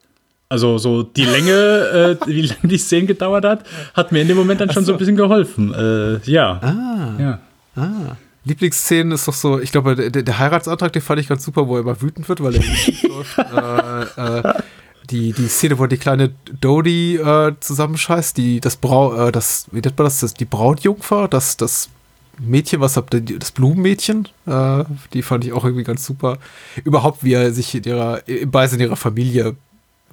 Also 0.49 0.79
so 0.79 1.03
die 1.03 1.25
Länge, 1.25 2.19
äh, 2.23 2.27
wie 2.27 2.43
lange 2.47 2.69
die 2.69 2.79
Szene 2.79 3.07
gedauert 3.07 3.45
hat, 3.45 3.65
hat 3.95 4.13
mir 4.13 4.23
in 4.23 4.29
dem 4.29 4.37
Moment 4.37 4.61
dann 4.61 4.71
schon 4.71 4.85
so. 4.85 4.93
ein 4.93 4.99
bisschen 4.99 5.17
geholfen. 5.17 5.75
Äh, 5.75 6.19
ja. 6.31 6.61
Ah. 6.61 7.39
ja. 7.77 8.17
Lieblingsszenen 8.45 9.13
ist 9.13 9.27
doch 9.27 9.35
so, 9.35 9.59
ich 9.59 9.73
glaube, 9.73 9.97
der, 10.11 10.23
der 10.23 10.39
Heiratsantrag, 10.39 10.93
den 10.93 11.03
fand 11.03 11.19
ich 11.21 11.29
ganz 11.29 11.45
super, 11.45 11.67
wo 11.67 11.77
er 11.77 11.81
immer 11.81 12.01
wütend 12.01 12.29
wird, 12.29 12.43
weil 12.43 12.55
er 12.57 12.63
äh, 14.19 14.49
äh, 14.49 14.55
die, 15.11 15.33
die 15.33 15.49
Szene, 15.49 15.79
wo 15.79 15.87
die 15.87 15.97
kleine 15.97 16.31
Dodie 16.61 17.17
äh, 17.17 17.53
zusammenscheißt, 17.59 18.37
die, 18.37 18.61
das 18.61 18.77
Brau, 18.77 19.29
äh, 19.29 19.33
das, 19.33 19.67
wie 19.73 19.81
nennt 19.81 19.97
man 19.99 20.05
das, 20.05 20.21
das 20.21 20.35
die 20.35 20.45
Brautjungfer, 20.45 21.27
das, 21.27 21.57
das 21.57 21.89
Mädchen, 22.39 22.81
was 22.81 22.97
habt 22.97 23.15
ihr, 23.15 23.21
das 23.21 23.53
Blumenmädchen, 23.53 24.29
äh, 24.47 24.85
die 25.13 25.23
fand 25.23 25.45
ich 25.45 25.53
auch 25.53 25.65
irgendwie 25.65 25.85
ganz 25.85 26.05
super. 26.05 26.39
Überhaupt, 26.85 27.25
wie 27.25 27.33
er 27.33 27.53
sich 27.53 27.75
in 27.75 27.85
ihrer, 27.85 28.27
im 28.29 28.51
Beisein 28.51 28.81
ihrer 28.81 28.97
Familie 28.97 29.57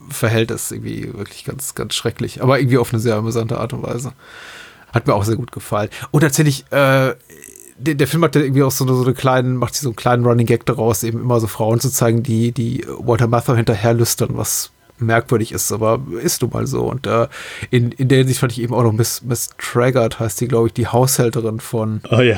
verhält, 0.09 0.51
ist 0.51 0.71
irgendwie 0.71 1.13
wirklich 1.13 1.45
ganz, 1.45 1.75
ganz 1.75 1.93
schrecklich, 1.93 2.41
aber 2.41 2.59
irgendwie 2.59 2.77
auf 2.77 2.93
eine 2.93 2.99
sehr 2.99 3.15
amüsante 3.15 3.59
Art 3.59 3.73
und 3.73 3.83
Weise. 3.83 4.13
Hat 4.93 5.07
mir 5.07 5.13
auch 5.13 5.23
sehr 5.23 5.37
gut 5.37 5.51
gefallen. 5.51 5.89
Und 6.11 6.21
tatsächlich, 6.21 6.65
äh, 6.71 7.15
der, 7.77 7.95
der 7.95 8.07
Film 8.07 8.23
hat 8.23 8.35
ja 8.35 8.41
irgendwie 8.41 8.63
auch 8.63 8.71
so 8.71 8.85
eine, 8.85 8.93
so 8.93 9.03
eine 9.03 9.13
kleinen, 9.13 9.55
macht 9.55 9.75
so 9.75 9.89
einen 9.89 9.95
kleinen 9.95 10.25
Running 10.25 10.45
Gag 10.45 10.65
daraus, 10.65 11.03
eben 11.03 11.19
immer 11.19 11.39
so 11.39 11.47
Frauen 11.47 11.79
zu 11.79 11.89
zeigen, 11.89 12.23
die, 12.23 12.51
die 12.51 12.85
Walter 12.87 13.27
Matthau 13.27 13.55
hinterherlüstern, 13.55 14.37
was 14.37 14.71
merkwürdig 15.01 15.51
ist, 15.51 15.71
aber 15.71 15.99
ist 16.21 16.41
nun 16.41 16.51
mal 16.51 16.67
so. 16.67 16.83
Und 16.83 17.07
äh, 17.07 17.27
in, 17.69 17.91
in 17.91 18.07
der 18.07 18.19
Hinsicht 18.19 18.39
fand 18.39 18.51
ich 18.51 18.61
eben 18.61 18.73
auch 18.73 18.83
noch 18.83 18.93
Miss, 18.93 19.21
Miss 19.21 19.49
Traggart, 19.57 20.19
heißt 20.19 20.41
die, 20.41 20.47
glaube 20.47 20.67
ich, 20.67 20.73
die 20.73 20.87
Haushälterin 20.87 21.59
von 21.59 22.01
Oh 22.09 22.21
ja. 22.21 22.37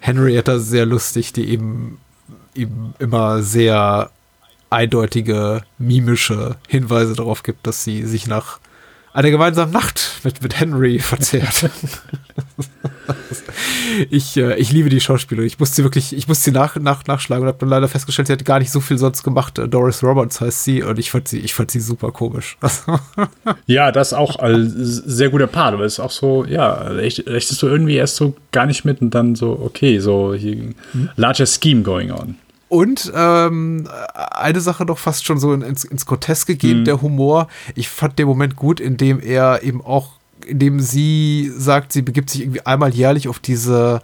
Henrietta, 0.00 0.58
sehr 0.58 0.86
lustig, 0.86 1.32
die 1.32 1.48
eben, 1.48 1.98
eben 2.54 2.94
immer 2.98 3.42
sehr 3.42 4.10
eindeutige, 4.70 5.62
mimische 5.78 6.56
Hinweise 6.68 7.14
darauf 7.14 7.42
gibt, 7.42 7.66
dass 7.66 7.84
sie 7.84 8.04
sich 8.04 8.26
nach 8.26 8.58
einer 9.12 9.30
gemeinsamen 9.30 9.72
Nacht 9.72 10.20
mit, 10.24 10.42
mit 10.42 10.58
Henry 10.60 10.98
verzehrt. 10.98 11.70
ich, 14.10 14.36
äh, 14.36 14.56
ich 14.56 14.72
liebe 14.72 14.88
die 14.90 15.00
Schauspielerin. 15.00 15.46
Ich 15.46 15.58
musste 15.58 15.76
sie 15.76 15.82
wirklich, 15.84 16.14
ich 16.14 16.28
musste 16.28 16.44
sie 16.44 16.50
nach, 16.52 16.76
nach, 16.76 17.06
nachschlagen 17.06 17.42
und 17.42 17.48
habe 17.48 17.58
dann 17.58 17.68
leider 17.68 17.88
festgestellt, 17.88 18.28
sie 18.28 18.32
hat 18.34 18.44
gar 18.44 18.58
nicht 18.58 18.70
so 18.70 18.80
viel 18.80 18.98
sonst 18.98 19.22
gemacht. 19.22 19.58
Äh, 19.58 19.68
Doris 19.68 20.02
Roberts 20.02 20.40
heißt 20.40 20.64
sie 20.64 20.82
und 20.82 20.98
ich 20.98 21.10
fand 21.10 21.28
sie, 21.28 21.38
ich 21.40 21.54
fand 21.54 21.70
sie 21.70 21.80
super 21.80 22.12
komisch. 22.12 22.56
Ja, 23.66 23.92
das 23.92 24.12
auch 24.12 24.36
ein 24.36 24.70
sehr 24.74 25.30
guter 25.30 25.46
Part, 25.46 25.74
aber 25.74 25.84
es 25.84 25.94
ist 25.94 26.00
auch 26.00 26.10
so, 26.10 26.44
ja, 26.44 26.72
recht- 26.74 27.26
rechtest 27.26 27.62
du 27.62 27.66
irgendwie 27.66 27.96
erst 27.96 28.16
so 28.16 28.34
gar 28.52 28.66
nicht 28.66 28.84
mit 28.84 29.00
und 29.00 29.10
dann 29.14 29.34
so, 29.34 29.58
okay, 29.62 29.98
so 29.98 30.34
hier, 30.34 30.74
larger 31.16 31.46
scheme 31.46 31.82
going 31.82 32.10
on. 32.10 32.36
Und 32.68 33.10
ähm, 33.14 33.88
eine 34.14 34.60
Sache 34.60 34.84
doch 34.84 34.98
fast 34.98 35.24
schon 35.24 35.38
so 35.38 35.52
in- 35.54 35.62
ins, 35.62 35.84
ins 35.84 36.04
Groteske 36.06 36.56
gehend, 36.56 36.86
der 36.86 37.00
Humor. 37.00 37.48
Ich 37.74 37.88
fand 37.88 38.18
den 38.18 38.26
Moment 38.28 38.56
gut, 38.56 38.78
in 38.80 38.96
dem 38.98 39.20
er 39.20 39.62
eben 39.62 39.80
auch, 39.82 40.10
in 40.46 40.58
dem 40.58 40.80
sie 40.80 41.50
sagt, 41.56 41.92
sie 41.92 42.02
begibt 42.02 42.28
sich 42.30 42.42
irgendwie 42.42 42.66
einmal 42.66 42.94
jährlich 42.94 43.28
auf 43.28 43.38
diese 43.38 44.00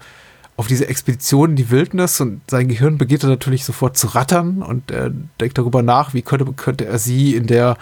auf 0.56 0.68
diese 0.68 0.86
Expedition 0.86 1.50
in 1.50 1.56
die 1.56 1.70
Wildnis 1.70 2.20
und 2.20 2.40
sein 2.48 2.68
Gehirn 2.68 2.96
beginnt 2.96 3.24
dann 3.24 3.30
natürlich 3.30 3.64
sofort 3.64 3.98
zu 3.98 4.06
rattern 4.06 4.62
und 4.62 4.88
er 4.92 5.10
denkt 5.40 5.58
darüber 5.58 5.82
nach, 5.82 6.14
wie 6.14 6.22
könnte, 6.22 6.44
könnte 6.52 6.86
er 6.86 7.00
sie 7.00 7.34
in 7.34 7.48
der 7.48 7.76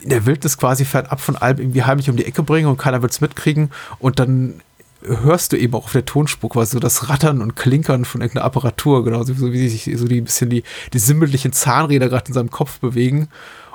in 0.00 0.10
der 0.10 0.24
Wildnis 0.24 0.56
quasi 0.56 0.84
fernab 0.84 1.20
von 1.20 1.34
allem 1.34 1.58
irgendwie 1.58 1.82
heimlich 1.82 2.08
um 2.08 2.14
die 2.16 2.24
Ecke 2.24 2.44
bringen 2.44 2.68
und 2.68 2.76
keiner 2.76 3.02
wird 3.02 3.10
es 3.10 3.20
mitkriegen 3.20 3.70
und 3.98 4.20
dann 4.20 4.60
hörst 5.06 5.52
du 5.52 5.56
eben 5.56 5.74
auch 5.74 5.84
auf 5.84 5.92
der 5.92 6.04
Tonspur 6.04 6.50
quasi 6.50 6.72
so 6.72 6.80
das 6.80 7.08
Rattern 7.08 7.42
und 7.42 7.56
Klinkern 7.56 8.04
von 8.04 8.20
irgendeiner 8.20 8.46
Apparatur, 8.46 9.04
genauso 9.04 9.34
so 9.34 9.52
wie 9.52 9.68
sich 9.68 9.90
so 9.98 10.06
die 10.06 10.20
bisschen 10.20 10.50
die, 10.50 10.62
die 10.92 10.98
sinnbildlichen 10.98 11.52
Zahnräder 11.52 12.08
gerade 12.08 12.28
in 12.28 12.34
seinem 12.34 12.50
Kopf 12.50 12.80
bewegen. 12.80 13.28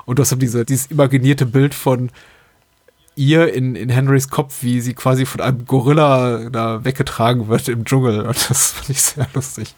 Und 0.06 0.18
du 0.18 0.22
hast 0.22 0.32
dann 0.32 0.38
diese, 0.38 0.64
dieses 0.64 0.86
imaginierte 0.86 1.46
Bild 1.46 1.74
von 1.74 2.10
ihr 3.14 3.52
in, 3.52 3.76
in 3.76 3.90
Henrys 3.90 4.28
Kopf, 4.28 4.62
wie 4.62 4.80
sie 4.80 4.94
quasi 4.94 5.26
von 5.26 5.40
einem 5.40 5.66
Gorilla 5.66 6.48
da 6.50 6.84
weggetragen 6.84 7.48
wird 7.48 7.68
im 7.68 7.84
Dschungel. 7.84 8.22
Und 8.22 8.50
das 8.50 8.72
fand 8.72 8.90
ich 8.90 9.02
sehr 9.02 9.28
lustig. 9.34 9.74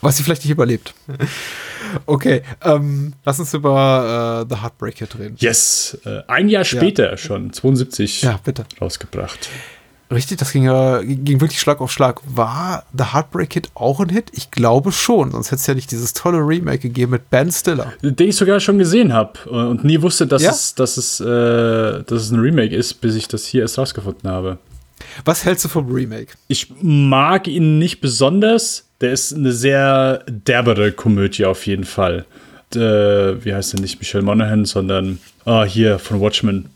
Was 0.00 0.16
sie 0.16 0.22
vielleicht 0.22 0.42
nicht 0.42 0.52
überlebt. 0.52 0.94
Okay, 2.06 2.42
ähm, 2.62 3.12
lass 3.24 3.38
uns 3.38 3.52
über 3.54 4.44
äh, 4.48 4.54
The 4.54 4.62
Heartbreaker 4.62 5.06
reden. 5.18 5.36
Yes, 5.38 5.98
äh, 6.04 6.20
ein 6.28 6.48
Jahr 6.48 6.64
später 6.64 7.16
schon, 7.16 7.52
72 7.52 8.22
Ja, 8.22 8.38
bitte. 8.42 8.64
rausgebracht. 8.80 9.48
Richtig, 10.08 10.38
das 10.38 10.52
ging 10.52 10.62
ja 10.62 11.00
ging 11.02 11.40
wirklich 11.40 11.58
Schlag 11.60 11.80
auf 11.80 11.90
Schlag. 11.90 12.20
War 12.26 12.84
The 12.96 13.12
Heartbreak 13.12 13.50
Kid 13.50 13.70
auch 13.74 13.98
ein 13.98 14.08
Hit? 14.08 14.30
Ich 14.34 14.52
glaube 14.52 14.92
schon, 14.92 15.32
sonst 15.32 15.46
hätte 15.50 15.56
es 15.60 15.66
ja 15.66 15.74
nicht 15.74 15.90
dieses 15.90 16.12
tolle 16.12 16.38
Remake 16.38 16.78
gegeben 16.78 17.10
mit 17.10 17.28
Ben 17.28 17.50
Stiller. 17.50 17.92
Den 18.02 18.28
ich 18.28 18.36
sogar 18.36 18.60
schon 18.60 18.78
gesehen 18.78 19.12
habe 19.12 19.32
und 19.50 19.82
nie 19.82 20.00
wusste, 20.00 20.28
dass, 20.28 20.42
Ja? 20.42 20.52
es, 20.52 20.76
dass, 20.76 20.96
es, 20.96 21.18
äh, 21.18 21.24
dass 22.04 22.22
es 22.22 22.30
ein 22.30 22.38
Remake 22.38 22.72
ist, 22.76 22.94
bis 23.00 23.16
ich 23.16 23.26
das 23.26 23.46
hier 23.46 23.62
erst 23.62 23.78
rausgefunden 23.78 24.30
habe. 24.30 24.58
Was 25.24 25.44
hältst 25.44 25.64
du 25.64 25.68
vom 25.68 25.90
Remake? 25.92 26.34
Ich 26.46 26.72
mag 26.80 27.48
ihn 27.48 27.78
nicht 27.80 28.00
besonders, 28.00 28.85
Der 29.00 29.12
ist 29.12 29.34
eine 29.34 29.52
sehr 29.52 30.24
derbere 30.26 30.92
Komödie 30.92 31.44
auf 31.44 31.66
jeden 31.66 31.84
Fall. 31.84 32.24
Äh, 32.74 32.78
wie 32.78 33.54
heißt 33.54 33.74
denn 33.74 33.82
nicht 33.82 33.98
Michelle 34.00 34.24
Monaghan, 34.24 34.64
sondern 34.64 35.18
ah, 35.44 35.64
hier 35.64 35.98
von 35.98 36.20
Watchmen. 36.20 36.66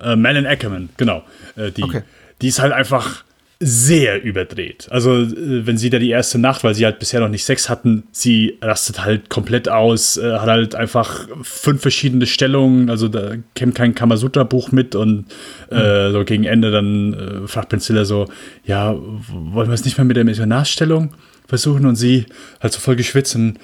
Äh, 0.00 0.16
Malin 0.16 0.46
Ackerman, 0.46 0.90
genau. 0.96 1.24
Äh, 1.56 1.70
die, 1.70 1.82
Okay. 1.82 2.02
die 2.42 2.48
ist 2.48 2.60
halt 2.60 2.72
einfach 2.72 3.24
sehr 3.60 4.22
überdreht. 4.22 4.88
Also, 4.90 5.14
äh, 5.22 5.66
wenn 5.66 5.78
sie 5.78 5.88
da 5.90 5.98
die 5.98 6.10
erste 6.10 6.38
Nacht, 6.38 6.64
weil 6.64 6.74
sie 6.74 6.84
halt 6.84 6.98
bisher 6.98 7.20
noch 7.20 7.28
nicht 7.28 7.44
Sex 7.44 7.68
hatten, 7.68 8.04
sie 8.12 8.58
rastet 8.60 9.04
halt 9.04 9.30
komplett 9.30 9.68
aus, 9.68 10.16
äh, 10.16 10.38
hat 10.38 10.48
halt 10.48 10.74
einfach 10.74 11.26
fünf 11.42 11.80
verschiedene 11.80 12.26
Stellungen, 12.26 12.90
also 12.90 13.08
da 13.08 13.34
kennt 13.54 13.74
kein 13.74 13.94
Kamasutra-Buch 13.94 14.70
mit 14.72 14.94
und 14.94 15.26
äh, 15.70 16.10
so 16.10 16.24
gegen 16.24 16.44
Ende 16.44 16.70
dann 16.70 17.14
äh, 17.14 17.48
fragt 17.48 17.70
Pencilla 17.70 18.04
so, 18.04 18.26
ja, 18.64 18.94
wollen 18.94 19.68
wir 19.68 19.74
es 19.74 19.84
nicht 19.84 19.96
mehr 19.98 20.04
mit 20.04 20.16
der 20.16 20.24
Missionarstellung 20.24 21.14
versuchen? 21.54 21.86
Und 21.86 21.96
sie 21.96 22.26
halt 22.60 22.72
so 22.72 22.80
voll 22.80 22.96
geschwitzt 22.96 23.36
und, 23.36 23.58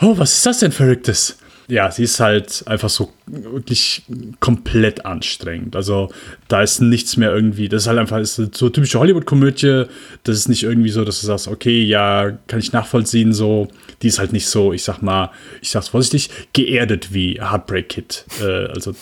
oh, 0.00 0.16
was 0.16 0.34
ist 0.34 0.46
das 0.46 0.58
denn 0.58 0.72
Verrücktes? 0.72 1.38
Ja, 1.66 1.90
sie 1.90 2.04
ist 2.04 2.20
halt 2.20 2.62
einfach 2.66 2.90
so 2.90 3.10
wirklich 3.26 4.02
komplett 4.38 5.06
anstrengend. 5.06 5.76
Also 5.76 6.10
da 6.48 6.62
ist 6.62 6.80
nichts 6.80 7.16
mehr 7.16 7.34
irgendwie. 7.34 7.70
Das 7.70 7.82
ist 7.82 7.88
halt 7.88 7.98
einfach 7.98 8.18
ist 8.18 8.36
so 8.54 8.68
typische 8.68 8.98
Hollywood-Komödie. 8.98 9.84
Das 10.24 10.36
ist 10.36 10.48
nicht 10.48 10.62
irgendwie 10.62 10.90
so, 10.90 11.04
dass 11.04 11.22
du 11.22 11.26
sagst, 11.26 11.48
okay, 11.48 11.82
ja, 11.82 12.32
kann 12.48 12.58
ich 12.58 12.72
nachvollziehen. 12.72 13.32
So, 13.32 13.68
die 14.02 14.08
ist 14.08 14.18
halt 14.18 14.34
nicht 14.34 14.46
so, 14.46 14.74
ich 14.74 14.84
sag 14.84 15.00
mal, 15.00 15.30
ich 15.62 15.70
sag's 15.70 15.88
vorsichtig, 15.88 16.28
geerdet 16.52 17.14
wie 17.14 17.40
Heartbreak 17.40 17.88
Kid. 17.88 18.26
Äh, 18.42 18.66
also 18.66 18.94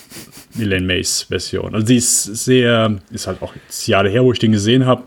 Elaine 0.57 0.87
Mays 0.87 1.23
Version. 1.23 1.75
Also 1.75 1.87
die 1.87 1.97
ist 1.97 2.23
sehr, 2.23 2.97
ist 3.11 3.27
halt 3.27 3.43
auch 3.43 3.55
Jahre 3.87 4.09
her, 4.09 4.23
wo 4.23 4.33
ich 4.33 4.39
den 4.39 4.53
gesehen 4.53 4.87
habe. 4.87 5.03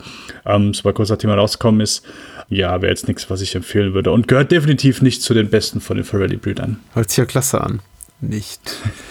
Ähm, 0.46 0.74
sobald 0.74 0.98
kurz 0.98 1.10
nachdem 1.10 1.30
er 1.30 1.38
rausgekommen 1.38 1.80
ist. 1.80 2.06
Ja, 2.50 2.82
wäre 2.82 2.92
jetzt 2.92 3.08
nichts, 3.08 3.30
was 3.30 3.42
ich 3.42 3.56
empfehlen 3.56 3.94
würde. 3.94 4.12
Und 4.12 4.28
gehört 4.28 4.52
definitiv 4.52 5.02
nicht 5.02 5.22
zu 5.22 5.34
den 5.34 5.50
besten 5.50 5.82
von 5.82 5.98
den 5.98 6.06
Farrelly-Brüdern. 6.06 6.80
Hört 6.94 7.10
sich 7.10 7.18
ja 7.18 7.26
klasse 7.26 7.62
an. 7.62 7.80
Nicht. 8.22 8.62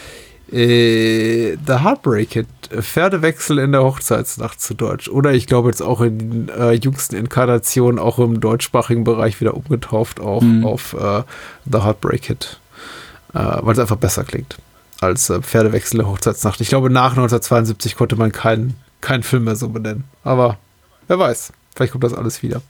äh, 0.53 1.57
The 1.67 1.81
Heartbreak 1.83 2.31
Kid. 2.31 2.47
Pferdewechsel 2.71 3.59
in 3.59 3.73
der 3.73 3.83
Hochzeitsnacht 3.83 4.61
zu 4.61 4.75
Deutsch. 4.75 5.09
Oder 5.09 5.33
ich 5.33 5.47
glaube 5.47 5.69
jetzt 5.69 5.83
auch 5.83 6.01
in 6.01 6.19
den 6.19 6.49
äh, 6.49 6.73
jüngsten 6.73 7.17
Inkarnationen, 7.17 7.99
auch 7.99 8.19
im 8.19 8.41
deutschsprachigen 8.41 9.05
Bereich 9.05 9.41
wieder 9.41 9.55
umgetauft 9.55 10.21
auf, 10.21 10.45
auf 10.63 10.95
äh, 10.95 11.23
The 11.71 11.83
Heartbreak 11.83 12.23
Kid. 12.23 12.59
Äh, 13.35 13.39
Weil 13.39 13.73
es 13.73 13.79
einfach 13.79 13.97
besser 13.97 14.25
klingt 14.25 14.57
als 15.01 15.29
äh, 15.29 15.43
Pferdewechsel 15.43 16.01
in 16.01 16.07
der 16.07 16.13
Hochzeitsnacht. 16.13 16.61
Ich 16.61 16.69
glaube, 16.69 16.89
nach 16.89 17.11
1972 17.11 17.97
konnte 17.97 18.17
man 18.17 18.33
keinen 18.33 18.75
keinen 19.05 19.23
Film 19.23 19.45
mehr 19.45 19.57
so 19.57 19.69
benennen. 19.69 20.05
Aber 20.25 20.59
wer 21.07 21.19
weiß. 21.19 21.53
Vielleicht 21.75 21.93
kommt 21.93 22.05
das 22.05 22.15
alles 22.15 22.43
wieder. 22.43 22.63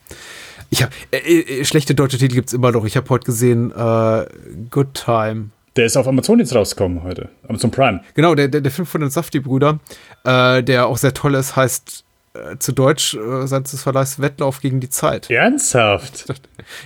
Ich 0.71 0.83
habe 0.83 0.93
äh, 1.13 1.61
äh, 1.61 1.65
schlechte 1.65 1.95
deutsche 1.95 2.19
Titel 2.19 2.35
gibt 2.35 2.49
es 2.49 2.55
immer 2.55 2.73
noch. 2.73 2.85
Ich 2.85 2.97
habe 2.97 3.09
heute 3.11 3.25
gesehen 3.27 3.71
äh, 3.73 4.27
Good 4.71 4.95
Time. 4.95 5.51
Der 5.77 5.87
ist 5.87 5.97
auf 5.97 6.07
Amazon 6.07 6.39
jetzt 6.39 6.55
rausgekommen 6.55 7.03
heute. 7.03 7.29
Amazon 7.49 7.71
Prime. 7.71 8.01
Genau, 8.15 8.35
der, 8.35 8.49
der, 8.49 8.61
der 8.61 8.71
Film 8.71 8.87
von 8.87 9.01
den 9.01 9.11
Safdie-Brüdern, 9.11 9.81
äh, 10.25 10.63
der 10.63 10.87
auch 10.87 10.97
sehr 10.99 11.15
toll 11.15 11.35
ist, 11.35 11.57
heißt 11.57 12.05
äh, 12.35 12.59
zu 12.59 12.73
Deutsch 12.73 13.15
äh, 13.15 13.47
seitens 13.47 13.73
des 13.73 13.83
Verleihs 13.83 14.21
Wettlauf 14.21 14.61
gegen 14.61 14.81
die 14.81 14.89
Zeit. 14.91 15.31
Ernsthaft? 15.31 16.27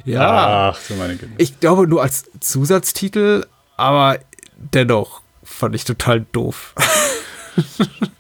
Ja. 0.05 0.71
Ach, 0.71 0.79
so 0.81 0.95
meine 0.95 1.17
Güte. 1.17 1.33
Ich 1.39 1.61
glaube 1.61 1.87
nur 1.87 2.03
als 2.03 2.25
Zusatztitel, 2.41 3.47
aber 3.77 4.19
dennoch 4.57 5.21
fand 5.45 5.75
ich 5.75 5.85
total 5.85 6.25
doof. 6.33 6.75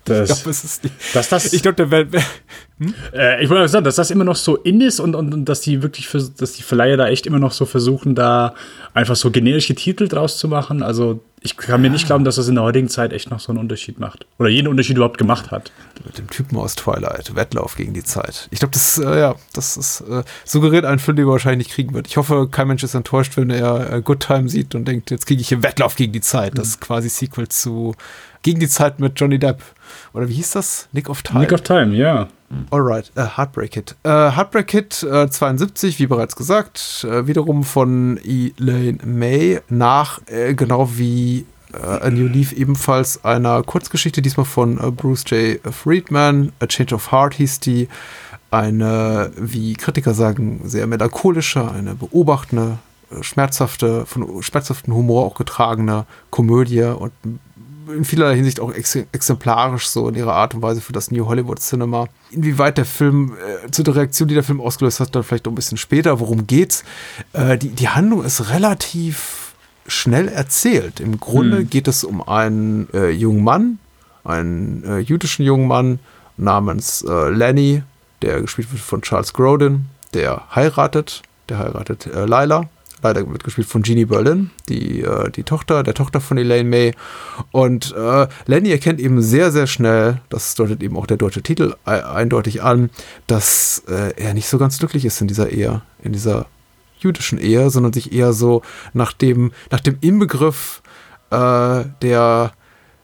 Das, 0.05 0.31
ich 0.31 0.37
glaube, 0.37 0.51
es 0.51 0.65
ist 0.65 0.85
nicht. 0.85 0.95
dass 1.15 1.29
das, 1.29 1.53
Ich 1.53 1.63
glaube, 1.63 1.77
der 1.77 1.91
wär, 1.91 2.11
wär, 2.11 2.23
äh, 3.15 3.43
ich 3.43 3.51
wollte 3.51 3.69
sagen, 3.69 3.85
dass 3.85 3.97
das 3.97 4.11
immer 4.11 4.25
noch 4.25 4.37
so 4.37 4.57
in 4.57 4.81
ist 4.81 5.01
und, 5.01 5.15
und, 5.15 5.33
und 5.35 5.45
dass 5.47 5.61
die 5.61 5.83
wirklich, 5.83 6.09
vers- 6.09 6.35
dass 6.35 6.53
die 6.53 6.63
Verleiher 6.63 6.97
da 6.97 7.09
echt 7.09 7.27
immer 7.27 7.39
noch 7.39 7.53
so 7.53 7.65
versuchen, 7.67 8.15
da 8.15 8.55
einfach 8.95 9.17
so 9.17 9.31
generische 9.31 9.75
Titel 9.75 10.09
draus 10.09 10.39
zu 10.39 10.49
machen. 10.49 10.83
Also 10.83 11.21
ich 11.41 11.57
kann 11.57 11.81
mir 11.81 11.91
nicht 11.91 12.07
glauben, 12.07 12.25
dass 12.25 12.37
das 12.37 12.49
in 12.49 12.57
der 12.57 12.65
heutigen 12.65 12.89
Zeit 12.89 13.13
echt 13.13 13.31
noch 13.31 13.39
so 13.41 13.53
einen 13.53 13.59
Unterschied 13.61 14.01
macht. 14.01 14.27
Oder 14.39 14.49
jeden 14.49 14.67
Unterschied 14.69 14.97
überhaupt 14.97 15.19
gemacht 15.19 15.51
hat. 15.51 15.71
Mit 16.05 16.19
dem 16.19 16.29
Typen 16.31 16.57
aus 16.57 16.75
Twilight, 16.75 17.35
Wettlauf 17.35 17.77
gegen 17.77 17.95
die 17.95 18.05
Zeit. 18.05 18.49
Ich 18.51 18.61
glaube, 18.61 18.73
das, 18.73 18.99
äh, 18.99 19.21
ja, 19.21 19.35
das 19.53 19.77
ist, 19.77 20.01
äh, 20.03 20.23
suggeriert 20.45 20.85
einen 20.85 20.99
Film, 20.99 21.17
den 21.17 21.27
er 21.27 21.33
wahrscheinlich 21.33 21.69
nicht 21.69 21.75
kriegen 21.75 21.95
wird. 21.95 22.07
Ich 22.07 22.17
hoffe, 22.17 22.49
kein 22.51 22.69
Mensch 22.69 22.83
ist 22.83 22.95
enttäuscht, 22.95 23.37
wenn 23.37 23.51
er 23.51 23.93
äh, 23.93 24.03
Good 24.03 24.21
Time 24.21 24.49
sieht 24.49 24.75
und 24.75 24.87
denkt, 24.87 25.11
jetzt 25.11 25.27
kriege 25.27 25.41
ich 25.41 25.49
hier 25.49 25.63
Wettlauf 25.63 25.97
gegen 25.97 26.13
die 26.13 26.21
Zeit. 26.21 26.57
Das 26.57 26.69
ist 26.69 26.81
quasi 26.81 27.09
Sequel 27.09 27.49
zu 27.49 27.95
Gegen 28.43 28.61
die 28.61 28.69
Zeit 28.69 29.01
mit 29.01 29.19
Johnny 29.19 29.39
Depp. 29.39 29.63
Oder 30.13 30.29
wie 30.29 30.35
hieß 30.35 30.53
das? 30.53 30.89
Nick 30.93 31.09
of 31.09 31.23
Time. 31.23 31.41
Nick 31.41 31.53
of 31.53 31.63
Time, 31.63 31.95
ja. 31.95 32.29
Alright, 32.71 33.13
äh, 33.15 33.25
Heartbreak 33.37 33.73
Kid. 33.73 33.95
Äh, 34.05 34.09
Heartbreak 34.09 34.69
Kid 34.69 35.03
äh, 35.03 35.29
72, 35.29 35.99
wie 35.99 36.07
bereits 36.07 36.35
gesagt, 36.35 37.07
äh, 37.09 37.27
wiederum 37.27 37.63
von 37.63 38.19
Elaine 38.25 38.99
May 39.05 39.61
nach, 39.69 40.21
äh, 40.27 40.55
genau 40.55 40.89
wie 40.97 41.45
A 41.83 42.11
New 42.11 42.27
Leaf 42.27 42.53
ebenfalls 42.53 43.25
einer 43.25 43.63
Kurzgeschichte, 43.63 44.23
diesmal 44.23 44.47
von 44.47 44.79
äh, 44.79 44.91
Bruce 44.91 45.25
J. 45.29 45.61
Friedman. 45.73 46.53
A 46.61 46.67
Change 46.67 46.95
of 46.95 47.13
Heart 47.13 47.35
hieß 47.35 47.61
die. 47.61 47.89
Eine, 48.51 49.31
wie 49.37 49.75
Kritiker 49.75 50.15
sagen, 50.15 50.63
sehr 50.65 50.87
melancholische, 50.87 51.71
eine 51.71 51.95
beobachtende, 51.95 52.79
äh, 53.11 53.23
schmerzhafte, 53.23 54.07
von 54.07 54.43
schmerzhaften 54.43 54.95
Humor 54.95 55.27
auch 55.27 55.35
getragene 55.35 56.07
Komödie 56.31 56.83
und 56.83 57.13
in 57.95 58.05
vielerlei 58.05 58.37
Hinsicht 58.37 58.61
auch 58.61 58.73
ex 58.73 58.97
exemplarisch 59.13 59.89
so 59.89 60.09
in 60.09 60.15
ihrer 60.15 60.35
Art 60.35 60.55
und 60.55 60.63
Weise 60.63 60.81
für 60.81 60.93
das 60.93 61.11
New 61.11 61.27
Hollywood 61.27 61.61
Cinema. 61.61 62.07
Inwieweit 62.31 62.79
der 62.79 62.85
Film, 62.85 63.35
äh, 63.65 63.71
zu 63.71 63.83
der 63.83 63.97
Reaktion, 63.97 64.29
die 64.29 64.35
der 64.35 64.45
Film 64.45 64.61
ausgelöst 64.61 65.01
hat, 65.01 65.15
dann 65.15 65.23
vielleicht 65.23 65.47
ein 65.47 65.55
bisschen 65.55 65.79
später, 65.79 66.21
worum 66.21 66.47
geht's? 66.47 66.85
Äh, 67.33 67.59
die, 67.59 67.71
die 67.71 67.89
Handlung 67.89 68.25
ist 68.25 68.51
relativ 68.51 69.48
schnell 69.89 70.29
erzählt. 70.29 71.01
Im 71.01 71.19
Grunde 71.19 71.65
geht 71.65 71.89
es 71.89 72.05
um 72.05 72.27
einen 72.27 72.89
äh, 72.93 73.11
jungen 73.11 73.43
Mann, 73.43 73.79
einen 74.25 74.85
äh, 74.85 74.99
jüdischen 74.99 75.45
jungen 75.45 75.67
Mann 75.67 75.99
namens 76.37 77.03
äh, 77.03 77.31
Lenny, 77.31 77.83
der 78.23 78.41
gespielt 78.41 78.71
wird 78.71 78.83
von 78.83 79.03
Charles 79.03 79.33
Grodin, 79.33 79.87
der 80.15 80.43
heiratet, 80.55 81.23
der 81.49 81.59
heiratet 81.59 82.07
äh, 82.07 82.25
Lila. 82.25 82.69
Leider 83.01 83.31
wird 83.31 83.45
gespielt 83.45 83.69
von 83.69 83.85
Jeannie 83.85 84.07
Berlin, 84.07 84.51
die, 84.69 85.03
äh, 85.03 85.31
die 85.31 85.45
Tochter, 85.45 85.85
der 85.85 85.95
Tochter 85.95 86.21
von 86.21 86.37
Elaine 86.37 86.69
May. 86.69 86.95
Und 87.53 87.95
äh, 87.97 88.27
Lenny 88.47 88.71
erkennt 88.71 88.99
eben 88.99 89.23
sehr, 89.23 89.53
sehr 89.53 89.69
schnell, 89.69 90.21
das 90.31 90.57
deutet 90.57 90.83
eben 90.83 90.97
auch 90.97 91.07
der 91.07 91.17
deutsche 91.17 91.43
Titel 91.43 91.75
e 91.87 91.91
eindeutig 91.91 92.63
an, 92.63 92.91
dass 93.29 93.85
äh, 93.89 94.15
er 94.17 94.35
nicht 94.35 94.49
so 94.49 94.59
ganz 94.59 94.79
glücklich 94.79 95.05
ist 95.05 95.21
in 95.21 95.29
dieser 95.29 95.51
Ehe, 95.51 95.83
in 96.03 96.13
dieser 96.13 96.47
jüdischen 97.03 97.39
Ehe, 97.39 97.71
sondern 97.71 97.93
sich 97.93 98.13
eher 98.13 98.33
so 98.33 98.63
nach 98.93 99.13
dem, 99.13 99.53
nach 99.71 99.81
dem 99.81 99.99
Inbegriff 100.01 100.83
äh, 101.31 101.85
der 102.03 102.53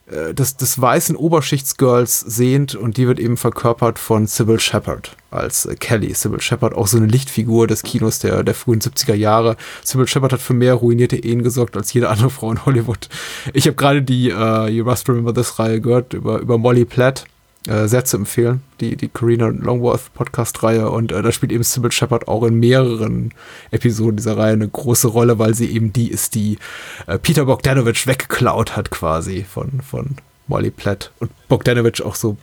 äh, 0.07 0.35
des, 0.35 0.57
des 0.57 0.79
weißen 0.79 1.17
Oberschichtsgirls 1.17 2.21
sehnt 2.21 2.75
und 2.75 2.99
die 2.99 3.07
wird 3.07 3.19
eben 3.19 3.39
verkörpert 3.39 3.99
von 3.99 4.27
Sybil 4.27 4.61
Shepherd 4.61 5.17
als 5.31 5.65
äh, 5.65 5.77
Kelly. 5.77 6.13
Sybil 6.13 6.43
Shepherd, 6.43 6.75
auch 6.75 6.87
so 6.87 6.99
eine 6.99 7.07
Lichtfigur 7.07 7.67
des 7.67 7.83
Kinos 7.83 8.19
der, 8.19 8.43
der 8.43 8.55
frühen 8.55 8.81
70er 8.81 9.15
Jahre. 9.15 9.57
Sybil 9.83 10.07
Shepherd 10.07 10.35
hat 10.35 10.43
für 10.43 10.53
mehr 10.53 10.75
ruinierte 10.75 11.17
Ehen 11.17 11.43
gesorgt 11.43 11.75
als 11.77 11.93
jede 11.95 12.11
andere 12.11 12.29
Frau 12.29 12.51
in 12.53 12.67
Hollywood. 12.67 13.09
Ich 13.55 13.67
habe 13.67 13.77
gerade 13.77 14.03
die 14.03 14.29
äh, 14.29 14.69
You 14.69 14.85
Must 14.85 15.09
Remember 15.09 15.33
This 15.33 15.59
Reihe 15.59 15.81
gehört 15.81 16.13
über, 16.13 16.39
über 16.39 16.59
Molly 16.59 16.85
Platt. 16.85 17.25
Äh, 17.67 17.89
sehr 17.89 18.05
zu 18.05 18.19
empfehlen, 18.19 18.63
die, 18.81 18.95
die 18.95 19.09
Carina 19.09 19.47
Longworth 19.47 20.13
Podcast-Reihe. 20.13 20.91
Und 20.91 21.13
äh, 21.13 21.23
da 21.23 21.33
spielt 21.33 21.51
eben 21.51 21.65
Sybil 21.65 21.93
Shepherd 21.93 22.29
auch 22.29 22.43
in 22.45 22.61
mehreren 22.61 23.33
Episoden 23.71 24.19
dieser 24.19 24.37
Reihe 24.37 24.53
eine 24.53 24.69
große 24.69 25.09
Rolle, 25.09 25.39
weil 25.39 25.55
sie 25.55 25.71
eben 25.73 25.91
die 25.91 26.11
ist, 26.11 26.35
die 26.35 26.59
äh, 27.07 27.19
Peter 27.19 27.47
Bogdanovich 27.47 28.07
weggeklaut 28.07 28.77
hat 28.77 28.91
quasi 28.91 29.45
von, 29.45 29.81
von 29.81 30.17
Molly 30.47 30.71
Platt. 30.71 31.11
Und 31.21 31.31
Bogdanovich 31.49 32.03
auch 32.03 32.17
so, 32.17 32.37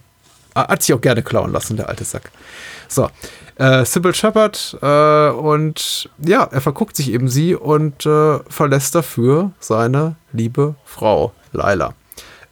äh, 0.56 0.62
hat 0.62 0.82
sich 0.82 0.96
auch 0.96 1.02
gerne 1.02 1.22
klauen 1.22 1.52
lassen, 1.52 1.78
der 1.78 1.88
alte 1.88 2.04
Sack. 2.04 2.32
So, 2.88 3.08
äh, 3.58 3.86
Sybil 3.86 4.16
Shepherd 4.16 4.76
äh, 4.82 5.30
und 5.30 6.10
ja, 6.18 6.46
er 6.46 6.62
verguckt 6.62 6.96
sich 6.96 7.12
eben 7.12 7.28
sie 7.28 7.54
und 7.54 8.08
äh, 8.08 8.40
verlässt 8.50 8.96
dafür 8.96 9.52
seine 9.60 10.16
liebe 10.34 10.74
Frau, 10.84 11.32
Laila. 11.52 11.94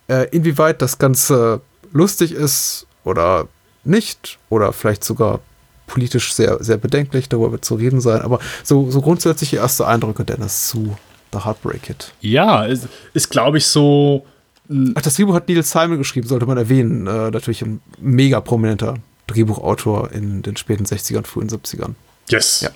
Äh, 0.08 0.28
inwieweit 0.30 0.84
das 0.84 1.00
Ganze 1.00 1.62
lustig 1.92 2.32
ist 2.32 2.88
oder 3.04 3.48
nicht 3.84 4.38
oder 4.50 4.74
vielleicht 4.74 5.04
sogar 5.04 5.40
politisch 5.88 6.34
sehr, 6.34 6.64
sehr 6.64 6.78
bedenklich, 6.78 7.30
darüber 7.30 7.52
wird 7.52 7.66
zu 7.66 7.76
reden 7.76 8.00
sein, 8.00 8.22
aber 8.22 8.40
so, 8.64 8.90
so 8.92 9.02
grundsätzliche 9.02 9.58
erste 9.58 9.88
Eindrücke, 9.88 10.24
Dennis, 10.24 10.68
zu 10.68 10.96
The 11.34 11.40
Heartbreak 11.46 11.84
Kid. 11.84 12.14
Ja, 12.22 12.64
ist, 12.64 12.88
ist 13.14 13.30
glaube 13.30 13.58
ich, 13.58 13.68
so. 13.68 14.26
Ach, 14.96 15.02
das 15.02 15.16
Drehbuch 15.16 15.34
hat 15.34 15.50
Neil 15.50 15.64
Simon 15.64 15.98
geschrieben, 15.98 16.28
sollte 16.28 16.46
man 16.46 16.58
erwähnen. 16.58 17.08
Äh, 17.08 17.32
natürlich 17.32 17.64
ein 17.64 17.82
mega 18.00 18.40
prominenter 18.40 18.96
Drehbuchautor 19.28 20.12
in 20.12 20.42
den 20.44 20.58
späten 20.58 20.86
60ern, 20.86 21.26
frühen 21.26 21.50
70ern. 21.50 21.96
Yes. 22.30 22.62
Ja. 22.62 22.70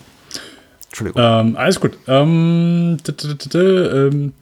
Entschuldigung. 0.87 1.21
Ähm, 1.23 1.55
alles 1.55 1.79
gut. 1.79 1.97
Ähm, 2.07 2.97
ähm, 3.53 4.33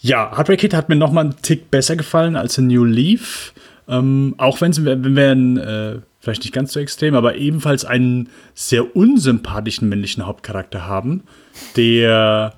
ja, 0.00 0.36
Heartbreak 0.36 0.60
Kid 0.60 0.74
hat 0.74 0.88
mir 0.88 0.96
noch 0.96 1.12
mal 1.12 1.22
einen 1.22 1.42
Tick 1.42 1.70
besser 1.70 1.96
gefallen 1.96 2.36
als 2.36 2.58
in 2.58 2.66
New 2.66 2.84
Leaf. 2.84 3.52
Ähm, 3.88 4.34
auch 4.38 4.60
wenn's, 4.60 4.84
wenn 4.84 5.16
wir 5.16 5.30
einen, 5.30 5.56
äh, 5.56 5.98
vielleicht 6.20 6.42
nicht 6.42 6.54
ganz 6.54 6.72
so 6.72 6.80
extrem, 6.80 7.14
aber 7.14 7.36
ebenfalls 7.36 7.84
einen 7.84 8.28
sehr 8.54 8.96
unsympathischen 8.96 9.88
männlichen 9.88 10.26
Hauptcharakter 10.26 10.86
haben, 10.86 11.22
der 11.76 12.54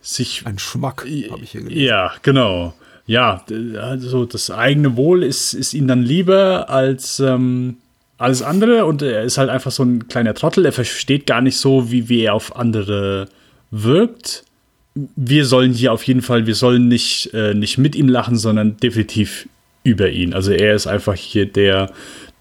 sich 0.00 0.42
Ein 0.44 0.58
Schmack, 0.58 1.02
habe 1.02 1.42
ich 1.42 1.52
hier 1.52 1.62
gelesen. 1.62 1.80
ja, 1.80 2.12
genau. 2.22 2.74
Ja, 3.06 3.44
also 3.80 4.24
das 4.24 4.50
eigene 4.50 4.96
Wohl 4.96 5.22
ist, 5.22 5.54
ist 5.54 5.74
ihm 5.74 5.86
dann 5.86 6.02
lieber 6.02 6.70
als 6.70 7.20
ähm, 7.20 7.76
alles 8.18 8.42
andere 8.42 8.84
und 8.84 9.02
er 9.02 9.22
ist 9.22 9.38
halt 9.38 9.50
einfach 9.50 9.72
so 9.72 9.82
ein 9.82 10.06
kleiner 10.08 10.34
Trottel. 10.34 10.64
Er 10.64 10.72
versteht 10.72 11.26
gar 11.26 11.40
nicht 11.40 11.56
so, 11.56 11.90
wie, 11.90 12.08
wie 12.08 12.22
er 12.22 12.34
auf 12.34 12.54
andere 12.56 13.28
wirkt. 13.70 14.44
Wir 14.94 15.46
sollen 15.46 15.72
hier 15.72 15.92
auf 15.92 16.04
jeden 16.04 16.22
Fall, 16.22 16.46
wir 16.46 16.54
sollen 16.54 16.86
nicht, 16.86 17.32
äh, 17.34 17.54
nicht 17.54 17.78
mit 17.78 17.96
ihm 17.96 18.08
lachen, 18.08 18.36
sondern 18.36 18.76
definitiv 18.76 19.48
über 19.84 20.10
ihn. 20.10 20.34
Also 20.34 20.52
er 20.52 20.74
ist 20.74 20.86
einfach 20.86 21.14
hier 21.14 21.46
der, 21.46 21.90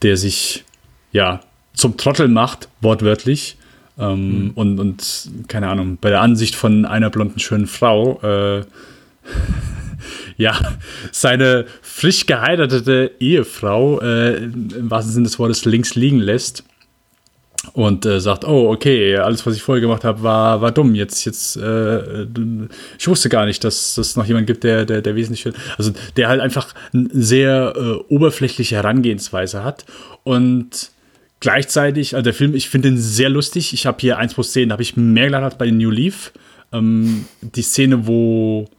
der 0.01 0.17
sich 0.17 0.63
ja 1.11 1.41
zum 1.73 1.97
Trottel 1.97 2.27
macht, 2.27 2.69
wortwörtlich. 2.81 3.57
Ähm, 3.97 4.51
und, 4.55 4.79
und 4.79 5.31
keine 5.47 5.67
Ahnung, 5.69 5.97
bei 5.99 6.09
der 6.09 6.21
Ansicht 6.21 6.55
von 6.55 6.85
einer 6.85 7.09
blonden, 7.09 7.39
schönen 7.39 7.67
Frau 7.67 8.19
äh, 8.23 8.63
ja, 10.37 10.57
seine 11.11 11.65
frisch 11.81 12.25
geheiratete 12.25 13.11
Ehefrau 13.19 13.99
äh, 14.01 14.37
im 14.37 14.89
wahrsten 14.89 15.13
Sinne 15.13 15.25
des 15.25 15.37
Wortes 15.39 15.65
links 15.65 15.95
liegen 15.95 16.19
lässt 16.19 16.63
und 17.73 18.05
äh, 18.05 18.19
sagt, 18.19 18.45
oh, 18.45 18.69
okay, 18.71 19.15
alles, 19.17 19.45
was 19.45 19.55
ich 19.55 19.63
vorher 19.63 19.81
gemacht 19.81 20.03
habe, 20.03 20.23
war, 20.23 20.61
war 20.61 20.71
dumm. 20.71 20.95
Jetzt, 20.95 21.25
jetzt, 21.25 21.55
äh, 21.55 22.25
ich 22.99 23.07
wusste 23.07 23.29
gar 23.29 23.45
nicht, 23.45 23.63
dass 23.63 23.97
es 23.97 24.15
noch 24.15 24.25
jemand 24.25 24.47
gibt, 24.47 24.63
der, 24.63 24.85
der, 24.85 25.01
der 25.01 25.15
wesentlich, 25.15 25.47
also 25.77 25.91
der 26.17 26.27
halt 26.27 26.41
einfach 26.41 26.73
eine 26.93 27.09
sehr 27.11 27.73
äh, 27.75 28.13
oberflächliche 28.13 28.75
Herangehensweise 28.75 29.63
hat 29.63 29.85
und 30.23 30.91
gleichzeitig, 31.39 32.15
also 32.15 32.23
der 32.23 32.33
Film, 32.33 32.55
ich 32.55 32.69
finde 32.69 32.89
ihn 32.89 32.97
sehr 32.97 33.29
lustig. 33.29 33.73
Ich 33.73 33.85
habe 33.85 33.97
hier 33.99 34.17
1 34.17 34.33
plus 34.33 34.51
10, 34.53 34.69
da 34.69 34.73
habe 34.73 34.83
ich 34.83 34.95
mehr 34.95 35.25
gelacht 35.25 35.43
als 35.43 35.57
bei 35.57 35.69
New 35.69 35.89
Leaf. 35.89 36.31
Ähm, 36.71 37.25
die 37.41 37.61
Szene, 37.63 38.07
wo 38.07 38.69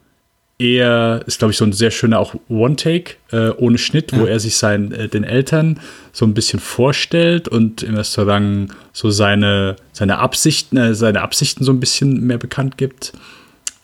er 0.59 1.23
ist, 1.27 1.39
glaube 1.39 1.53
ich, 1.53 1.59
so 1.59 1.65
ein 1.65 1.73
sehr 1.73 1.91
schöner 1.91 2.21
auch 2.21 2.35
One-Take 2.49 3.15
äh, 3.33 3.51
ohne 3.51 3.79
Schnitt, 3.79 4.17
wo 4.17 4.27
er 4.27 4.39
sich 4.39 4.57
sein, 4.57 4.93
äh, 4.93 5.09
den 5.09 5.25
Eltern 5.25 5.81
so 6.13 6.25
ein 6.25 6.35
bisschen 6.35 6.61
vorstellt 6.61 7.49
und 7.49 7.83
im 7.83 7.97
Restaurant 7.97 8.73
so 8.93 9.11
seine, 9.11 9.77
seine 9.93 10.19
Absichten, 10.19 10.77
äh, 10.77 10.95
seine 10.95 11.23
Absichten 11.23 11.65
so 11.65 11.73
ein 11.73 11.81
bisschen 11.81 12.27
mehr 12.27 12.39
bekannt 12.39 12.79
gibt. 12.79 13.13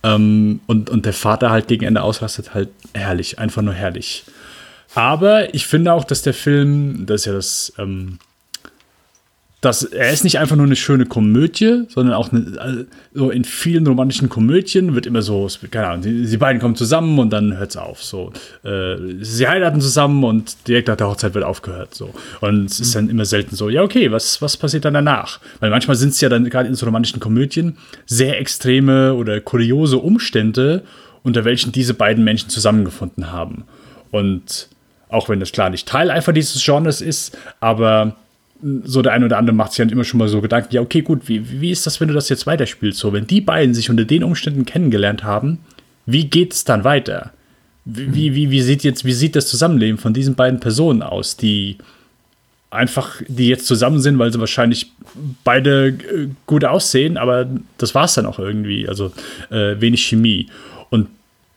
Ähm, 0.02 0.60
und, 0.66 0.90
und 0.90 1.06
der 1.06 1.12
Vater 1.12 1.50
halt 1.50 1.68
gegen 1.68 1.84
Ende 1.84 2.02
ausrastet, 2.02 2.54
halt 2.54 2.68
herrlich, 2.94 3.38
einfach 3.38 3.62
nur 3.62 3.74
herrlich. 3.74 4.24
Aber 4.94 5.54
ich 5.54 5.66
finde 5.66 5.92
auch, 5.92 6.04
dass 6.04 6.22
der 6.22 6.34
Film, 6.34 7.06
das 7.06 7.22
ist 7.22 7.26
ja 7.26 7.32
das, 7.32 7.72
ähm, 7.78 8.18
dass 9.60 9.82
er 9.82 10.12
ist 10.12 10.22
nicht 10.22 10.38
einfach 10.38 10.54
nur 10.54 10.66
eine 10.66 10.76
schöne 10.76 11.04
Komödie, 11.04 11.82
sondern 11.88 12.14
auch 12.14 12.32
eine, 12.32 12.60
also 12.60 12.84
so 13.12 13.30
in 13.30 13.42
vielen 13.42 13.84
romantischen 13.88 14.28
Komödien 14.28 14.94
wird 14.94 15.04
immer 15.04 15.20
so, 15.20 15.48
keine 15.72 15.88
Ahnung, 15.88 16.02
die, 16.02 16.26
die 16.26 16.36
beiden 16.36 16.60
kommen 16.60 16.76
zusammen 16.76 17.18
und 17.18 17.30
dann 17.30 17.58
hört 17.58 17.70
es 17.70 17.76
auf. 17.76 18.02
So, 18.04 18.32
äh, 18.62 18.96
sie 19.20 19.48
heiraten 19.48 19.80
zusammen 19.80 20.22
und 20.22 20.68
direkt 20.68 20.86
nach 20.86 20.96
der 20.96 21.08
Hochzeit 21.08 21.34
wird 21.34 21.44
aufgehört. 21.44 21.92
So 21.92 22.14
und 22.40 22.70
es 22.70 22.78
ist 22.78 22.94
dann 22.94 23.08
immer 23.08 23.24
selten 23.24 23.56
so, 23.56 23.68
ja 23.68 23.82
okay, 23.82 24.12
was 24.12 24.40
was 24.40 24.56
passiert 24.56 24.84
dann 24.84 24.94
danach? 24.94 25.40
Weil 25.58 25.70
manchmal 25.70 25.96
sind 25.96 26.10
es 26.10 26.20
ja 26.20 26.28
dann 26.28 26.48
gerade 26.48 26.68
in 26.68 26.76
so 26.76 26.86
romantischen 26.86 27.18
Komödien 27.18 27.76
sehr 28.06 28.38
extreme 28.40 29.14
oder 29.14 29.40
kuriose 29.40 29.98
Umstände, 29.98 30.84
unter 31.24 31.44
welchen 31.44 31.72
diese 31.72 31.94
beiden 31.94 32.22
Menschen 32.22 32.48
zusammengefunden 32.48 33.32
haben. 33.32 33.64
Und 34.12 34.68
auch 35.08 35.28
wenn 35.28 35.40
das 35.40 35.50
klar 35.50 35.70
nicht 35.70 35.88
Teil 35.88 36.12
einfach 36.12 36.32
dieses 36.32 36.64
Genres 36.64 37.00
ist, 37.00 37.36
aber 37.58 38.14
so 38.84 39.02
der 39.02 39.12
eine 39.12 39.26
oder 39.26 39.38
andere 39.38 39.54
macht 39.54 39.72
sich 39.72 39.78
dann 39.78 39.90
immer 39.90 40.04
schon 40.04 40.18
mal 40.18 40.28
so 40.28 40.40
Gedanken, 40.40 40.74
ja, 40.74 40.80
okay, 40.80 41.02
gut, 41.02 41.28
wie, 41.28 41.60
wie 41.60 41.70
ist 41.70 41.86
das, 41.86 42.00
wenn 42.00 42.08
du 42.08 42.14
das 42.14 42.28
jetzt 42.28 42.46
weiterspielst? 42.46 42.98
So, 42.98 43.12
wenn 43.12 43.26
die 43.26 43.40
beiden 43.40 43.74
sich 43.74 43.90
unter 43.90 44.04
den 44.04 44.24
Umständen 44.24 44.64
kennengelernt 44.64 45.22
haben, 45.22 45.58
wie 46.06 46.24
geht 46.24 46.52
es 46.52 46.64
dann 46.64 46.84
weiter? 46.84 47.32
Wie, 47.84 48.14
wie, 48.14 48.34
wie, 48.34 48.50
wie, 48.50 48.60
sieht 48.60 48.82
jetzt, 48.84 49.04
wie 49.04 49.12
sieht 49.12 49.36
das 49.36 49.48
Zusammenleben 49.48 49.98
von 49.98 50.12
diesen 50.12 50.34
beiden 50.34 50.60
Personen 50.60 51.02
aus, 51.02 51.36
die 51.36 51.78
einfach, 52.70 53.22
die 53.28 53.48
jetzt 53.48 53.66
zusammen 53.66 54.00
sind, 54.00 54.18
weil 54.18 54.32
sie 54.32 54.40
wahrscheinlich 54.40 54.92
beide 55.44 55.88
äh, 55.88 56.28
gut 56.46 56.64
aussehen, 56.64 57.16
aber 57.16 57.46
das 57.78 57.94
war 57.94 58.04
es 58.04 58.14
dann 58.14 58.26
auch 58.26 58.38
irgendwie. 58.38 58.88
Also 58.88 59.12
äh, 59.50 59.80
wenig 59.80 60.04
Chemie. 60.06 60.48
Und 60.90 61.08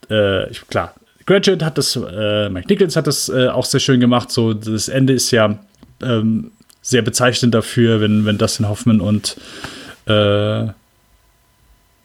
äh, 0.10 0.46
klar, 0.70 0.94
Graduate 1.26 1.66
hat 1.66 1.78
das, 1.78 1.96
äh, 1.96 2.50
Mike 2.50 2.68
Nichols 2.70 2.96
hat 2.96 3.08
das 3.08 3.30
äh, 3.30 3.48
auch 3.48 3.66
sehr 3.66 3.80
schön 3.80 4.00
gemacht. 4.00 4.32
So, 4.32 4.54
das 4.54 4.88
Ende 4.88 5.14
ist 5.14 5.32
ja 5.32 5.60
ähm, 6.02 6.52
sehr 6.82 7.02
bezeichnend 7.02 7.54
dafür, 7.54 8.02
wenn, 8.02 8.26
wenn 8.26 8.38
Dustin 8.38 8.68
Hoffman 8.68 9.02
und 9.02 9.38
äh, 10.06 10.12
wer 10.12 10.74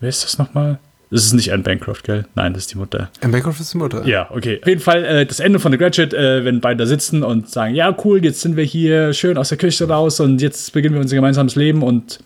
ist 0.00 0.24
das 0.24 0.38
nochmal? 0.38 0.78
Das 1.10 1.24
ist 1.24 1.34
nicht 1.34 1.52
Anne 1.52 1.62
Bancroft, 1.62 2.02
gell? 2.02 2.26
Nein, 2.34 2.52
das 2.52 2.64
ist 2.64 2.72
die 2.72 2.78
Mutter. 2.78 3.10
Im 3.20 3.30
Background 3.30 3.60
ist 3.60 3.72
die 3.72 3.78
Mutter. 3.78 4.04
Ja, 4.06 4.28
okay. 4.30 4.58
Auf 4.60 4.68
jeden 4.68 4.80
Fall 4.80 5.04
äh, 5.04 5.24
das 5.24 5.38
Ende 5.38 5.60
von 5.60 5.70
The 5.70 5.78
Graduate, 5.78 6.16
äh, 6.16 6.44
wenn 6.44 6.60
beide 6.60 6.78
da 6.78 6.86
sitzen 6.86 7.22
und 7.22 7.48
sagen, 7.48 7.74
ja, 7.74 7.96
cool, 8.04 8.24
jetzt 8.24 8.40
sind 8.40 8.56
wir 8.56 8.64
hier 8.64 9.12
schön 9.12 9.38
aus 9.38 9.50
der 9.50 9.58
Küche 9.58 9.88
raus 9.88 10.18
und 10.18 10.42
jetzt 10.42 10.72
beginnen 10.72 10.94
wir 10.94 11.00
unser 11.00 11.14
gemeinsames 11.14 11.54
Leben 11.54 11.82
und 11.82 12.18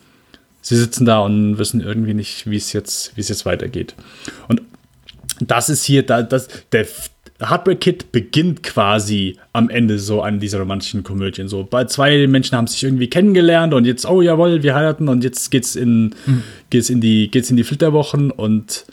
sie 0.62 0.76
sitzen 0.76 1.04
da 1.04 1.20
und 1.20 1.58
wissen 1.58 1.82
irgendwie 1.82 2.14
nicht, 2.14 2.50
wie 2.50 2.56
es 2.56 2.72
jetzt, 2.72 3.16
wie 3.16 3.20
es 3.20 3.28
jetzt 3.28 3.44
weitergeht. 3.44 3.94
Und 4.48 4.62
das 5.40 5.68
ist 5.68 5.84
hier, 5.84 6.04
da, 6.04 6.22
das, 6.22 6.48
der 6.72 6.86
Heartbreak 7.40 7.80
Kid 7.80 8.12
beginnt 8.12 8.62
quasi 8.62 9.36
am 9.52 9.70
Ende 9.70 9.98
so 9.98 10.22
an 10.22 10.40
dieser 10.40 10.58
romantischen 10.58 11.02
Komödien. 11.02 11.48
So, 11.48 11.68
zwei 11.86 12.26
Menschen 12.26 12.56
haben 12.56 12.66
sich 12.66 12.82
irgendwie 12.82 13.08
kennengelernt 13.08 13.72
und 13.72 13.86
jetzt, 13.86 14.06
oh 14.06 14.20
jawohl, 14.20 14.62
wir 14.62 14.74
heiraten 14.74 15.08
und 15.08 15.24
jetzt 15.24 15.50
geht's 15.50 15.74
in, 15.74 16.14
geht's 16.68 16.90
in 16.90 17.00
die, 17.00 17.30
geht's 17.30 17.50
in 17.50 17.56
die 17.56 17.64
Flitterwochen 17.64 18.30
und 18.30 18.84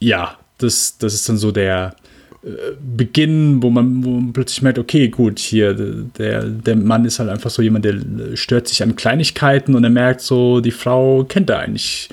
ja, 0.00 0.38
das, 0.58 0.98
das 0.98 1.14
ist 1.14 1.28
dann 1.28 1.36
so 1.36 1.52
der 1.52 1.94
äh, 2.42 2.48
Beginn, 2.96 3.62
wo 3.62 3.70
man, 3.70 4.04
wo 4.04 4.10
man 4.10 4.32
plötzlich 4.32 4.62
merkt, 4.62 4.78
okay, 4.78 5.08
gut, 5.08 5.38
hier, 5.38 5.74
der, 5.74 6.44
der 6.44 6.76
Mann 6.76 7.04
ist 7.04 7.18
halt 7.18 7.28
einfach 7.28 7.50
so 7.50 7.62
jemand, 7.62 7.84
der 7.84 7.96
stört 8.34 8.68
sich 8.68 8.82
an 8.82 8.96
Kleinigkeiten 8.96 9.74
und 9.74 9.84
er 9.84 9.90
merkt 9.90 10.20
so, 10.20 10.60
die 10.60 10.70
Frau 10.70 11.24
kennt 11.24 11.50
er 11.50 11.60
eigentlich 11.60 12.08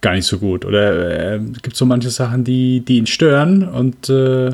gar 0.00 0.14
nicht 0.14 0.26
so 0.26 0.38
gut. 0.38 0.64
Oder 0.64 1.34
äh, 1.34 1.40
gibt 1.62 1.76
so 1.76 1.86
manche 1.86 2.10
Sachen, 2.10 2.44
die, 2.44 2.80
die 2.80 2.98
ihn 2.98 3.06
stören 3.06 3.62
und 3.66 4.08
äh, 4.08 4.52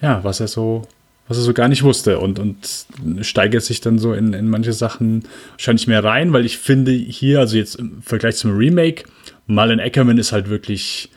ja, 0.00 0.22
was 0.24 0.40
er 0.40 0.48
so, 0.48 0.86
was 1.26 1.36
er 1.36 1.42
so 1.42 1.52
gar 1.52 1.68
nicht 1.68 1.82
wusste 1.82 2.18
und, 2.18 2.38
und 2.38 2.86
steigert 3.20 3.62
sich 3.62 3.80
dann 3.80 3.98
so 3.98 4.12
in, 4.12 4.32
in 4.32 4.48
manche 4.48 4.72
Sachen 4.72 5.24
wahrscheinlich 5.52 5.86
mehr 5.86 6.02
rein, 6.02 6.32
weil 6.32 6.46
ich 6.46 6.58
finde 6.58 6.92
hier, 6.92 7.40
also 7.40 7.56
jetzt 7.56 7.76
im 7.76 8.02
Vergleich 8.02 8.36
zum 8.36 8.56
Remake, 8.56 9.04
Marlon 9.46 9.80
Ackerman 9.80 10.18
ist 10.18 10.32
halt 10.32 10.48
wirklich 10.48 11.10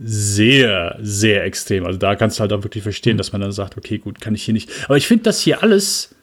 sehr, 0.00 0.96
sehr 1.02 1.44
extrem. 1.44 1.84
Also 1.84 1.98
da 1.98 2.14
kannst 2.14 2.38
du 2.38 2.42
halt 2.42 2.52
auch 2.52 2.62
wirklich 2.62 2.82
verstehen, 2.82 3.18
dass 3.18 3.32
man 3.32 3.40
dann 3.40 3.52
sagt, 3.52 3.76
okay, 3.76 3.98
gut, 3.98 4.20
kann 4.20 4.34
ich 4.34 4.44
hier 4.44 4.54
nicht. 4.54 4.70
Aber 4.84 4.96
ich 4.96 5.06
finde 5.06 5.24
das 5.24 5.40
hier 5.40 5.62
alles 5.62 6.14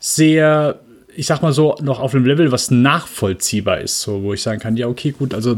sehr, 0.00 0.80
ich 1.14 1.26
sag 1.26 1.42
mal 1.42 1.52
so, 1.52 1.76
noch 1.82 2.00
auf 2.00 2.14
einem 2.14 2.24
Level, 2.24 2.50
was 2.50 2.70
nachvollziehbar 2.70 3.80
ist, 3.80 4.00
so, 4.00 4.22
wo 4.22 4.32
ich 4.32 4.42
sagen 4.42 4.60
kann, 4.60 4.76
ja, 4.76 4.86
okay, 4.86 5.10
gut, 5.10 5.34
also 5.34 5.56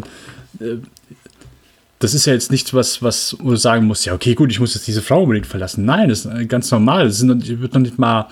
äh, 0.61 0.76
das 2.01 2.14
ist 2.14 2.26
ja 2.26 2.32
jetzt 2.32 2.51
nichts, 2.51 2.74
was, 2.74 3.03
was 3.03 3.36
du 3.38 3.55
sagen 3.57 3.86
musst, 3.86 4.05
ja, 4.07 4.14
okay, 4.14 4.34
gut, 4.34 4.51
ich 4.51 4.59
muss 4.59 4.74
jetzt 4.74 4.86
diese 4.88 5.03
Frau 5.03 5.22
unbedingt 5.22 5.46
verlassen. 5.46 5.84
Nein, 5.84 6.09
das 6.09 6.24
ist 6.26 6.48
ganz 6.48 6.70
normal. 6.70 7.07
Es 7.07 7.18
sind- 7.18 7.61
wird 7.61 7.72
noch 7.74 7.80
nicht 7.80 7.98
mal 7.98 8.26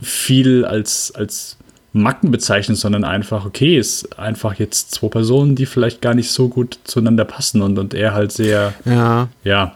viel 0.00 0.64
als, 0.64 1.12
als 1.14 1.56
Macken 1.92 2.30
bezeichnet, 2.30 2.76
sondern 2.78 3.02
einfach, 3.04 3.44
okay, 3.44 3.76
ist 3.76 4.18
einfach 4.18 4.54
jetzt 4.54 4.92
zwei 4.92 5.08
Personen, 5.08 5.56
die 5.56 5.66
vielleicht 5.66 6.00
gar 6.00 6.14
nicht 6.14 6.30
so 6.30 6.48
gut 6.48 6.78
zueinander 6.84 7.24
passen 7.24 7.60
und, 7.62 7.78
und 7.78 7.92
er 7.94 8.14
halt 8.14 8.30
sehr, 8.32 8.72
Ja. 8.84 9.28
ja, 9.42 9.74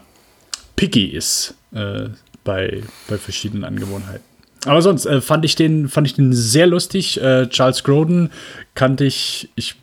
picky 0.75 1.05
ist 1.07 1.53
äh, 1.73 2.09
bei, 2.43 2.81
bei 3.09 3.17
verschiedenen 3.17 3.63
Angewohnheiten. 3.65 4.23
Aber 4.65 4.81
sonst 4.81 5.05
äh, 5.05 5.19
fand 5.19 5.43
ich 5.43 5.55
den 5.55 5.89
fand 5.89 6.07
ich 6.07 6.13
den 6.13 6.31
sehr 6.31 6.67
lustig. 6.67 7.19
Äh, 7.21 7.47
Charles 7.49 7.83
Grodin 7.83 8.29
kannte 8.75 9.03
ich, 9.03 9.49
ich 9.55 9.75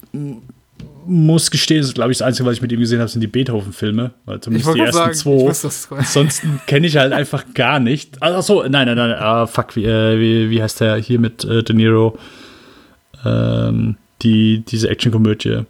muss 1.06 1.50
gestehen, 1.50 1.78
das 1.78 1.88
ist 1.88 1.94
glaube 1.94 2.12
ich 2.12 2.18
das 2.18 2.26
Einzige, 2.26 2.46
was 2.46 2.56
ich 2.56 2.62
mit 2.62 2.72
ihm 2.72 2.80
gesehen 2.80 3.00
habe, 3.00 3.08
sind 3.08 3.20
die 3.20 3.26
Beethoven-Filme. 3.26 4.12
Zumindest 4.40 4.74
die 4.74 4.80
ersten 4.80 5.14
sagen, 5.14 5.14
zwei. 5.14 5.96
Ansonsten 5.96 6.60
kenne 6.66 6.86
ich 6.86 6.96
halt 6.96 7.12
einfach 7.12 7.44
gar 7.54 7.80
nicht. 7.80 8.16
Ach 8.20 8.42
so, 8.42 8.62
nein, 8.62 8.86
nein, 8.86 8.96
nein, 8.96 9.12
ah, 9.12 9.46
fuck, 9.46 9.76
wie, 9.76 9.84
äh, 9.84 10.18
wie, 10.18 10.50
wie 10.50 10.62
heißt 10.62 10.80
der 10.80 10.96
hier 10.96 11.18
mit 11.18 11.44
äh, 11.44 11.62
De 11.62 11.74
Niro? 11.74 12.18
Ähm, 13.24 13.96
die, 14.22 14.62
diese 14.66 14.88
Action-Komödie. 14.88 15.64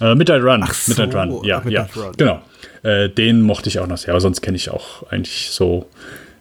Äh, 0.00 0.14
Midnight 0.14 0.42
Run. 0.42 0.62
Ach 0.62 0.74
so, 0.74 0.92
Midnight 0.92 1.14
Run, 1.14 1.44
ja, 1.44 1.60
Midnight 1.64 1.94
ja. 1.94 2.02
Run. 2.02 2.12
Genau. 2.16 2.42
Äh, 2.82 3.08
den 3.08 3.42
mochte 3.42 3.68
ich 3.68 3.78
auch 3.80 3.86
noch 3.86 3.98
sehr, 3.98 4.10
aber 4.10 4.20
sonst 4.20 4.40
kenne 4.40 4.56
ich 4.56 4.70
auch 4.70 5.10
eigentlich 5.10 5.50
so 5.50 5.88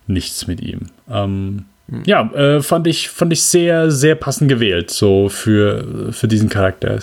nichts 0.07 0.47
mit 0.47 0.61
ihm. 0.61 0.88
Ähm, 1.11 1.65
Hm. 1.89 2.03
Ja, 2.05 2.30
äh, 2.34 2.61
fand, 2.61 2.88
ich, 2.88 3.09
fand 3.09 3.32
ich 3.34 3.43
sehr, 3.43 3.91
sehr 3.91 4.15
passend 4.15 4.49
gewählt, 4.49 4.91
so 4.91 5.30
für, 5.30 6.11
für 6.11 6.28
diesen 6.28 6.49
Charakter. 6.49 6.99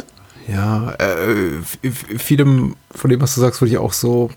Ja, 0.46 0.90
äh, 0.98 1.58
f- 1.82 2.04
vielem 2.18 2.76
von 2.90 3.10
dem, 3.10 3.20
was 3.20 3.34
du 3.34 3.40
sagst, 3.40 3.60
würde 3.60 3.72
ich 3.72 3.78
auch 3.78 3.92
so, 3.92 4.30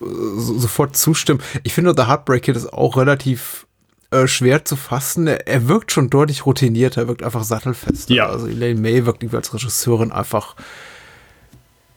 äh, 0.00 0.04
so 0.04 0.58
sofort 0.58 0.96
zustimmen. 0.96 1.40
Ich 1.62 1.74
finde, 1.74 1.94
The 1.96 2.06
Heartbreak 2.06 2.42
Kid 2.44 2.56
ist 2.56 2.72
auch 2.72 2.96
relativ 2.96 3.66
äh, 4.10 4.26
schwer 4.26 4.64
zu 4.64 4.76
fassen. 4.76 5.26
Er, 5.26 5.46
er 5.46 5.68
wirkt 5.68 5.92
schon 5.92 6.08
deutlich 6.10 6.46
routinierter, 6.46 7.02
er 7.02 7.08
wirkt 7.08 7.22
einfach 7.22 7.44
sattelfester. 7.44 8.12
Ja. 8.14 8.28
Also 8.28 8.46
Elaine 8.46 8.80
May 8.80 9.04
wirkt 9.06 9.22
irgendwie 9.22 9.36
als 9.36 9.52
Regisseurin 9.52 10.12
einfach 10.12 10.56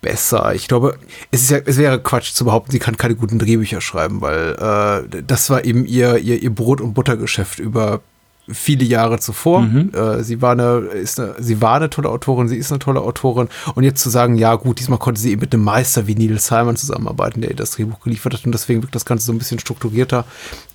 besser. 0.02 0.54
Ich 0.54 0.68
glaube, 0.68 0.98
es 1.32 1.44
ist 1.44 1.52
ja, 1.52 1.60
es 1.66 1.78
wäre 1.78 2.02
Quatsch 2.02 2.34
zu 2.34 2.44
behaupten, 2.46 2.72
sie 2.72 2.80
kann 2.80 2.98
keine 2.98 3.16
guten 3.16 3.40
Drehbücher 3.40 3.80
schreiben, 3.80 4.20
weil 4.20 5.06
äh, 5.16 5.24
das 5.26 5.50
war 5.50 5.64
eben 5.64 5.86
ihr, 5.86 6.18
ihr, 6.18 6.42
ihr 6.44 6.54
Brot- 6.54 6.82
und 6.82 6.94
Buttergeschäft 6.94 7.60
über 7.60 8.02
viele 8.52 8.84
Jahre 8.84 9.20
zuvor. 9.20 9.62
Äh, 9.94 10.24
sie 10.24 10.42
war 10.42 10.52
eine, 10.52 10.80
ist 10.90 11.20
eine, 11.20 11.36
sie 11.40 11.62
war 11.62 11.76
eine 11.76 11.90
tolle 11.90 12.10
Autorin, 12.10 12.48
sie 12.48 12.58
ist 12.58 12.72
eine 12.72 12.80
tolle 12.80 13.02
Autorin. 13.02 13.48
Und 13.76 13.84
jetzt 13.84 14.02
zu 14.02 14.10
sagen, 14.10 14.36
ja 14.36 14.56
gut, 14.56 14.80
diesmal 14.80 15.00
konnte 15.00 15.22
sie 15.22 15.32
eben 15.32 15.42
mit 15.42 15.54
einem 15.54 15.64
Meister 15.64 16.08
wie 16.08 16.16
Neil 16.16 16.40
Simon 16.40 16.76
zusammenarbeiten, 16.76 17.42
der 17.42 17.52
ihr 17.52 17.56
das 17.56 17.72
Drehbuch 17.72 18.02
geliefert 18.02 18.34
hat 18.34 18.46
und 18.46 18.52
deswegen 18.52 18.82
wirkt 18.82 18.96
das 18.96 19.06
Ganze 19.06 19.26
so 19.26 19.32
ein 19.32 19.38
bisschen 19.38 19.60
strukturierter, 19.60 20.26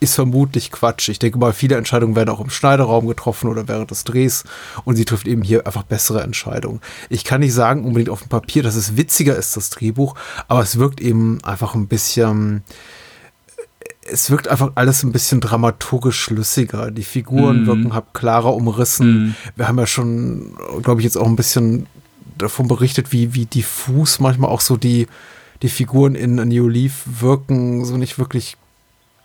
ist 0.00 0.14
vermutlich 0.14 0.70
Quatsch. 0.70 1.08
Ich 1.08 1.18
denke 1.18 1.38
mal, 1.38 1.52
viele 1.52 1.76
Entscheidungen 1.76 2.16
werden 2.16 2.30
auch 2.30 2.40
im 2.40 2.50
Schneiderraum 2.50 3.06
getroffen 3.06 3.48
oder 3.48 3.68
während 3.68 3.90
des 3.90 4.04
Drehs 4.04 4.44
und 4.84 4.96
sie 4.96 5.04
trifft 5.04 5.26
eben 5.26 5.42
hier 5.42 5.66
einfach 5.66 5.82
bessere 5.82 6.22
Entscheidungen. 6.22 6.80
Ich 7.10 7.24
kann 7.24 7.40
nicht 7.40 7.54
sagen 7.54 7.84
unbedingt 7.84 8.10
auf 8.10 8.22
dem 8.22 8.28
Papier, 8.28 8.62
dass 8.62 8.76
es 8.76 8.96
witziger 8.96 9.36
ist, 9.36 9.56
das 9.56 9.70
Drehbuch, 9.70 10.14
aber 10.48 10.60
es 10.60 10.78
wirkt 10.78 11.00
eben 11.00 11.42
einfach 11.44 11.74
ein 11.74 11.86
bisschen 11.86 12.62
es 14.10 14.30
wirkt 14.30 14.48
einfach 14.48 14.72
alles 14.74 15.02
ein 15.02 15.12
bisschen 15.12 15.40
dramaturgisch 15.40 16.20
schlüssiger. 16.20 16.90
Die 16.90 17.04
Figuren 17.04 17.66
wirken 17.66 17.94
halt 17.94 18.06
klarer 18.14 18.54
umrissen. 18.54 19.36
Wir 19.56 19.68
haben 19.68 19.78
ja 19.78 19.86
schon, 19.86 20.56
glaube 20.82 21.00
ich, 21.00 21.04
jetzt 21.04 21.16
auch 21.16 21.26
ein 21.26 21.36
bisschen 21.36 21.86
davon 22.36 22.68
berichtet, 22.68 23.12
wie, 23.12 23.34
wie 23.34 23.46
diffus 23.46 24.20
manchmal 24.20 24.50
auch 24.50 24.60
so 24.60 24.76
die, 24.76 25.08
die 25.62 25.68
Figuren 25.68 26.14
in 26.14 26.38
A 26.38 26.44
New 26.44 26.68
Leaf 26.68 27.02
wirken, 27.06 27.84
so 27.84 27.96
nicht 27.96 28.18
wirklich 28.18 28.56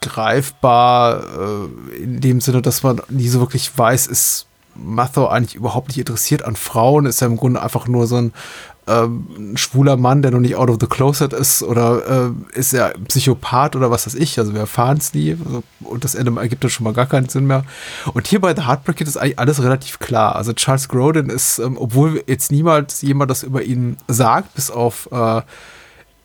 greifbar, 0.01 1.23
äh, 1.23 2.03
in 2.03 2.19
dem 2.19 2.41
Sinne, 2.41 2.61
dass 2.61 2.83
man 2.83 3.01
nie 3.09 3.27
so 3.27 3.39
wirklich 3.39 3.71
weiß, 3.77 4.07
ist 4.07 4.47
Matho 4.75 5.27
eigentlich 5.27 5.55
überhaupt 5.55 5.89
nicht 5.89 5.99
interessiert 5.99 6.43
an 6.43 6.55
Frauen, 6.55 7.05
ist 7.05 7.21
er 7.21 7.27
im 7.27 7.37
Grunde 7.37 7.61
einfach 7.61 7.87
nur 7.87 8.07
so 8.07 8.17
ein 8.17 8.33
ähm, 8.87 9.27
ein 9.37 9.57
schwuler 9.57 9.97
Mann, 9.97 10.21
der 10.21 10.31
noch 10.31 10.39
nicht 10.39 10.55
out 10.55 10.69
of 10.69 10.77
the 10.79 10.87
closet 10.87 11.33
ist, 11.33 11.63
oder 11.63 12.27
äh, 12.27 12.57
ist 12.59 12.73
er 12.73 12.93
Psychopath 13.07 13.75
oder 13.75 13.91
was 13.91 14.05
weiß 14.05 14.15
ich, 14.15 14.37
also 14.39 14.53
wir 14.53 14.61
erfahren 14.61 14.97
es 14.97 15.13
nie 15.13 15.37
also, 15.45 15.63
und 15.81 16.03
das 16.03 16.15
Ende 16.15 16.39
ergibt 16.39 16.63
dann 16.63 16.71
schon 16.71 16.83
mal 16.83 16.93
gar 16.93 17.05
keinen 17.05 17.29
Sinn 17.29 17.45
mehr. 17.45 17.63
Und 18.13 18.27
hier 18.27 18.41
bei 18.41 18.55
The 18.55 18.65
Heartbreak 18.65 19.01
ist 19.01 19.17
eigentlich 19.17 19.39
alles 19.39 19.61
relativ 19.61 19.99
klar. 19.99 20.35
Also 20.35 20.53
Charles 20.53 20.89
Grodin 20.89 21.29
ist, 21.29 21.59
ähm, 21.59 21.77
obwohl 21.77 22.23
jetzt 22.27 22.51
niemals 22.51 23.01
jemand 23.01 23.31
das 23.31 23.43
über 23.43 23.63
ihn 23.63 23.97
sagt, 24.07 24.53
bis 24.55 24.69
auf 24.69 25.09
äh, 25.11 25.41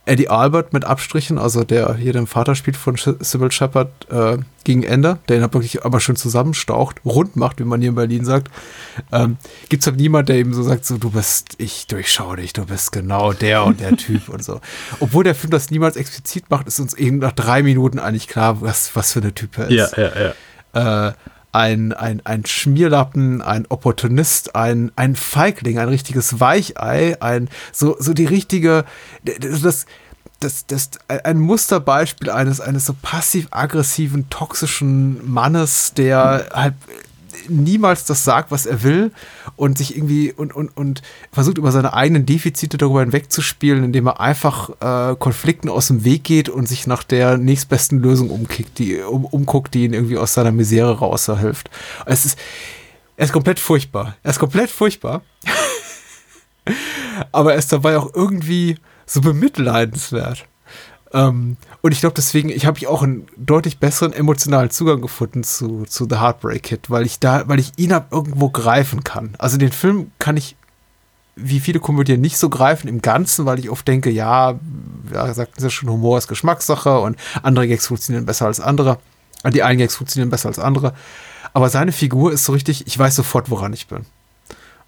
Eddie 0.08 0.28
Albert 0.28 0.72
mit 0.72 0.84
Abstrichen, 0.84 1.38
also 1.38 1.64
der 1.64 1.94
hier 1.94 2.12
den 2.12 2.26
Vater 2.26 2.54
spielt 2.54 2.76
von 2.76 2.96
Sybil 2.96 3.52
Shepard 3.52 3.90
äh, 4.10 4.38
gegen 4.64 4.82
Ende, 4.82 5.18
der 5.28 5.36
ihn 5.36 5.42
halt 5.42 5.52
wirklich 5.52 5.84
aber 5.84 6.00
schön 6.00 6.16
zusammenstaucht, 6.16 7.00
rund 7.04 7.36
macht, 7.36 7.60
wie 7.60 7.64
man 7.64 7.80
hier 7.80 7.90
in 7.90 7.94
Berlin 7.94 8.24
sagt. 8.24 8.48
Ähm, 9.12 9.36
Gibt 9.68 9.82
es 9.82 9.86
halt 9.86 9.98
niemand, 9.98 10.28
der 10.28 10.36
eben 10.36 10.54
so 10.54 10.62
sagt, 10.62 10.86
so 10.86 10.96
du 10.96 11.10
bist, 11.10 11.54
ich 11.58 11.86
durchschaue 11.86 12.36
dich, 12.36 12.52
du 12.52 12.66
bist 12.66 12.92
genau 12.92 13.32
der 13.32 13.64
und 13.64 13.80
der 13.80 13.96
Typ 13.96 14.28
und 14.28 14.42
so. 14.42 14.60
Obwohl 15.00 15.24
der 15.24 15.34
Film 15.34 15.50
das 15.50 15.70
niemals 15.70 15.96
explizit 15.96 16.50
macht, 16.50 16.66
ist 16.66 16.80
uns 16.80 16.94
eben 16.94 17.18
nach 17.18 17.32
drei 17.32 17.62
Minuten 17.62 17.98
eigentlich 17.98 18.28
klar, 18.28 18.62
was, 18.62 18.96
was 18.96 19.12
für 19.12 19.20
eine 19.20 19.34
Typ 19.34 19.58
er 19.58 19.68
ist 19.68 19.96
Ja, 19.96 20.04
ja, 20.04 20.32
ja. 20.74 21.08
äh, 21.08 21.12
ein, 21.52 21.92
ein, 21.92 22.20
ein 22.24 22.44
Schmierlappen, 22.44 23.42
ein 23.42 23.66
Opportunist, 23.68 24.54
ein, 24.54 24.92
ein 24.96 25.16
Feigling, 25.16 25.78
ein 25.78 25.88
richtiges 25.88 26.40
Weichei, 26.40 27.16
ein 27.20 27.48
so, 27.72 27.96
so 27.98 28.12
die 28.12 28.26
richtige, 28.26 28.84
das, 29.24 29.86
das, 30.40 30.66
das, 30.66 30.90
ein 31.08 31.38
Musterbeispiel 31.38 32.30
eines, 32.30 32.60
eines 32.60 32.86
so 32.86 32.94
passiv-aggressiven, 33.00 34.30
toxischen 34.30 35.28
Mannes, 35.30 35.94
der 35.94 36.48
halt 36.52 36.74
niemals 37.48 38.04
das 38.04 38.24
sagt, 38.24 38.50
was 38.50 38.66
er 38.66 38.82
will 38.82 39.12
und 39.56 39.78
sich 39.78 39.96
irgendwie 39.96 40.32
und, 40.32 40.54
und, 40.54 40.76
und 40.76 41.02
versucht 41.32 41.58
über 41.58 41.72
seine 41.72 41.94
eigenen 41.94 42.26
Defizite 42.26 42.78
darüber 42.78 43.00
hinwegzuspielen, 43.00 43.84
indem 43.84 44.08
er 44.08 44.20
einfach 44.20 44.70
äh, 44.80 45.16
Konflikten 45.16 45.68
aus 45.68 45.88
dem 45.88 46.04
Weg 46.04 46.24
geht 46.24 46.48
und 46.48 46.68
sich 46.68 46.86
nach 46.86 47.02
der 47.02 47.38
nächstbesten 47.38 48.00
Lösung 48.00 48.30
umkickt, 48.30 48.78
die, 48.78 48.98
um, 49.00 49.24
umguckt, 49.24 49.74
die 49.74 49.84
ihn 49.84 49.94
irgendwie 49.94 50.18
aus 50.18 50.34
seiner 50.34 50.52
Misere 50.52 50.98
raushilft. 50.98 51.70
Es 52.06 52.24
ist, 52.24 52.38
er 53.16 53.24
ist 53.24 53.32
komplett 53.32 53.58
furchtbar. 53.58 54.16
Er 54.22 54.30
ist 54.30 54.38
komplett 54.38 54.70
furchtbar. 54.70 55.22
Aber 57.32 57.52
er 57.52 57.58
ist 57.58 57.72
dabei 57.72 57.98
auch 57.98 58.14
irgendwie 58.14 58.76
so 59.06 59.20
bemitleidenswert. 59.20 60.46
Ähm, 61.12 61.56
und 61.80 61.92
ich 61.92 62.00
glaube 62.00 62.14
deswegen, 62.16 62.50
ich 62.50 62.66
habe 62.66 62.78
ich 62.78 62.86
auch 62.86 63.02
einen 63.02 63.26
deutlich 63.36 63.78
besseren 63.78 64.12
emotionalen 64.12 64.70
Zugang 64.70 65.00
gefunden 65.00 65.42
zu, 65.42 65.84
zu 65.86 66.06
The 66.08 66.16
Heartbreak 66.16 66.62
Kid, 66.62 66.90
weil 66.90 67.06
ich 67.06 67.18
da, 67.18 67.48
weil 67.48 67.58
ich 67.58 67.72
ihn 67.76 67.92
ab 67.92 68.08
irgendwo 68.10 68.50
greifen 68.50 69.04
kann. 69.04 69.34
Also 69.38 69.56
den 69.56 69.72
Film 69.72 70.10
kann 70.18 70.36
ich 70.36 70.56
wie 71.40 71.60
viele 71.60 71.78
Komödien 71.78 72.20
nicht 72.20 72.36
so 72.36 72.50
greifen 72.50 72.88
im 72.88 73.00
Ganzen, 73.00 73.46
weil 73.46 73.58
ich 73.58 73.70
oft 73.70 73.86
denke, 73.86 74.10
ja, 74.10 74.58
ja, 75.12 75.32
sagten 75.32 75.60
sie 75.60 75.70
schon, 75.70 75.88
Humor 75.88 76.18
ist 76.18 76.28
Geschmackssache 76.28 76.98
und 76.98 77.16
andere 77.42 77.68
Gags 77.68 77.86
funktionieren 77.86 78.26
besser 78.26 78.46
als 78.46 78.60
andere. 78.60 78.98
Äh, 79.44 79.50
Die 79.50 79.62
einen 79.62 79.78
Gags 79.78 79.96
funktionieren 79.96 80.30
besser 80.30 80.48
als 80.48 80.58
andere. 80.58 80.94
Aber 81.52 81.70
seine 81.70 81.92
Figur 81.92 82.32
ist 82.32 82.44
so 82.44 82.52
richtig, 82.52 82.86
ich 82.86 82.98
weiß 82.98 83.14
sofort, 83.16 83.50
woran 83.50 83.72
ich 83.72 83.86
bin. 83.86 84.04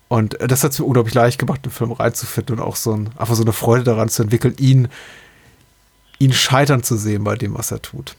Und 0.08 0.40
äh, 0.40 0.48
das 0.48 0.64
hat 0.64 0.72
es 0.72 0.78
mir 0.80 0.84
unglaublich 0.86 1.14
leicht 1.14 1.38
gemacht, 1.38 1.64
den 1.64 1.72
Film 1.72 1.92
reinzufinden 1.92 2.58
und 2.58 2.64
auch 2.64 2.76
so 2.76 2.92
ein, 2.92 3.10
einfach 3.16 3.36
so 3.36 3.42
eine 3.42 3.52
Freude 3.52 3.84
daran 3.84 4.08
zu 4.08 4.22
entwickeln, 4.22 4.54
ihn, 4.58 4.88
ihn 6.20 6.32
scheitern 6.32 6.84
zu 6.84 6.96
sehen 6.96 7.24
bei 7.24 7.34
dem, 7.34 7.58
was 7.58 7.72
er 7.72 7.82
tut. 7.82 8.14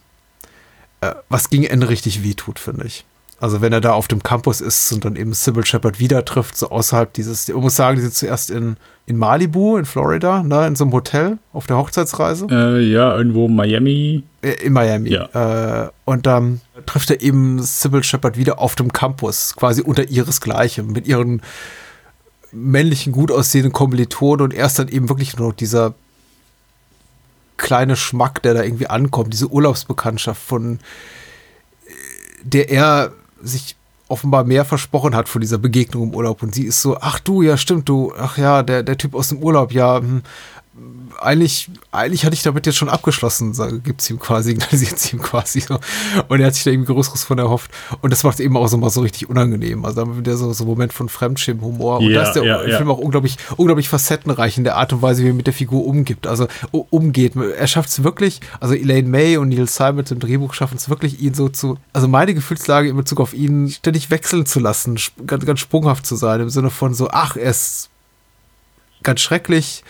Äh, 0.99 1.13
was 1.29 1.49
gegen 1.49 1.63
Ende 1.63 1.87
richtig 1.87 2.23
weh 2.23 2.33
tut, 2.33 2.59
finde 2.59 2.85
ich. 2.85 3.05
Also 3.39 3.59
wenn 3.61 3.73
er 3.73 3.81
da 3.81 3.93
auf 3.93 4.07
dem 4.07 4.21
Campus 4.21 4.61
ist 4.61 4.91
und 4.91 5.03
dann 5.03 5.15
eben 5.15 5.33
Sybil 5.33 5.65
Shepard 5.65 5.99
wieder 5.99 6.23
trifft, 6.25 6.55
so 6.55 6.69
außerhalb 6.69 7.11
dieses, 7.11 7.49
ich 7.49 7.55
muss 7.55 7.75
sagen, 7.75 7.95
die 7.95 8.03
sind 8.03 8.13
zuerst 8.13 8.51
in, 8.51 8.77
in 9.07 9.17
Malibu, 9.17 9.77
in 9.77 9.85
Florida, 9.85 10.43
ne, 10.43 10.67
in 10.67 10.75
so 10.75 10.83
einem 10.83 10.93
Hotel 10.93 11.39
auf 11.51 11.65
der 11.65 11.77
Hochzeitsreise. 11.77 12.45
Äh, 12.51 12.81
ja, 12.81 13.17
irgendwo 13.17 13.47
Miami. 13.47 14.23
Äh, 14.43 14.63
In 14.63 14.73
Miami. 14.73 15.09
Ja. 15.09 15.85
Äh, 15.85 15.89
und 16.05 16.27
dann 16.27 16.61
trifft 16.85 17.09
er 17.09 17.21
eben 17.21 17.63
Sybil 17.63 18.03
Shepard 18.03 18.37
wieder 18.37 18.59
auf 18.59 18.75
dem 18.75 18.93
Campus, 18.93 19.55
quasi 19.55 19.81
unter 19.81 20.07
ihresgleichen, 20.07 20.91
mit 20.91 21.07
ihren 21.07 21.41
männlichen, 22.51 23.11
gut 23.11 23.31
aussehenden 23.31 23.73
Kommilitonen 23.73 24.43
und 24.43 24.53
erst 24.53 24.77
dann 24.77 24.87
eben 24.87 25.09
wirklich 25.09 25.35
nur 25.37 25.49
noch 25.49 25.55
dieser 25.55 25.95
kleine 27.61 27.95
Schmack, 27.95 28.41
der 28.41 28.53
da 28.53 28.63
irgendwie 28.63 28.87
ankommt, 28.87 29.31
diese 29.31 29.47
Urlaubsbekanntschaft 29.47 30.41
von 30.41 30.79
äh, 31.85 31.91
der 32.43 32.69
er 32.69 33.13
sich 33.41 33.75
offenbar 34.09 34.43
mehr 34.43 34.65
versprochen 34.65 35.15
hat 35.15 35.29
von 35.29 35.39
dieser 35.39 35.57
Begegnung 35.57 36.09
im 36.09 36.15
Urlaub. 36.15 36.43
Und 36.43 36.53
sie 36.53 36.65
ist 36.65 36.81
so, 36.81 36.97
ach 36.99 37.19
du, 37.19 37.41
ja 37.41 37.55
stimmt, 37.55 37.87
du, 37.87 38.11
ach 38.17 38.37
ja, 38.37 38.61
der, 38.61 38.83
der 38.83 38.97
Typ 38.97 39.15
aus 39.15 39.29
dem 39.29 39.37
Urlaub, 39.37 39.71
ja, 39.71 39.99
hm, 39.99 40.21
eigentlich, 41.21 41.69
eigentlich 41.91 42.25
hatte 42.25 42.33
ich 42.33 42.43
damit 42.43 42.65
jetzt 42.65 42.77
schon 42.77 42.89
abgeschlossen, 42.89 43.53
gibt 43.83 44.01
sie 44.01 44.13
ihm 44.13 44.19
quasi, 44.19 44.51
signalisiert 44.51 44.99
sie 44.99 45.15
ihm 45.15 45.21
quasi 45.21 45.61
so. 45.61 45.79
Und 46.27 46.39
er 46.39 46.47
hat 46.47 46.55
sich 46.55 46.63
da 46.63 46.71
irgendwie 46.71 46.93
Größeres 46.93 47.23
von 47.23 47.37
erhofft. 47.37 47.71
Und 48.01 48.11
das 48.11 48.23
macht 48.23 48.35
es 48.35 48.39
eben 48.41 48.57
auch 48.57 48.67
so 48.67 48.77
mal 48.77 48.89
so 48.89 49.01
richtig 49.01 49.29
unangenehm. 49.29 49.85
Also 49.85 49.95
da 49.95 50.07
haben 50.07 50.25
wir 50.25 50.37
so, 50.37 50.53
so 50.53 50.63
einen 50.63 50.69
Moment 50.69 50.93
von 50.93 51.09
Fremdschirmhumor. 51.09 51.99
Und 51.99 52.09
Ja, 52.09 52.21
da 52.21 52.27
ist 52.27 52.33
der 52.33 52.43
ja, 52.43 52.65
ja. 52.65 52.77
Film 52.77 52.91
auch 52.91 52.97
unglaublich, 52.97 53.37
unglaublich 53.57 53.89
facettenreich 53.89 54.57
in 54.57 54.63
der 54.63 54.77
Art 54.77 54.93
und 54.93 55.01
Weise, 55.01 55.23
wie 55.23 55.29
er 55.29 55.33
mit 55.33 55.47
der 55.47 55.53
Figur 55.53 55.85
umgibt. 55.85 56.27
Also 56.27 56.47
umgeht. 56.71 57.35
Er 57.35 57.67
schafft 57.67 57.89
es 57.89 58.03
wirklich, 58.03 58.41
also 58.59 58.73
Elaine 58.73 59.07
May 59.07 59.37
und 59.37 59.49
Neil 59.49 59.67
Simon 59.67 60.05
dem 60.11 60.19
Drehbuch 60.19 60.53
schaffen 60.53 60.77
es 60.77 60.89
wirklich, 60.89 61.19
ihn 61.21 61.33
so 61.33 61.49
zu, 61.49 61.77
also 61.93 62.07
meine 62.07 62.33
Gefühlslage 62.33 62.89
in 62.89 62.95
Bezug 62.95 63.19
auf 63.19 63.33
ihn 63.33 63.69
ständig 63.69 64.09
wechseln 64.09 64.45
zu 64.45 64.59
lassen, 64.59 64.97
ganz, 65.25 65.45
ganz 65.45 65.59
sprunghaft 65.59 66.05
zu 66.05 66.15
sein, 66.15 66.41
im 66.41 66.49
Sinne 66.49 66.69
von 66.69 66.93
so, 66.93 67.09
ach, 67.11 67.35
er 67.35 67.49
ist 67.49 67.89
ganz 69.03 69.21
schrecklich, 69.21 69.83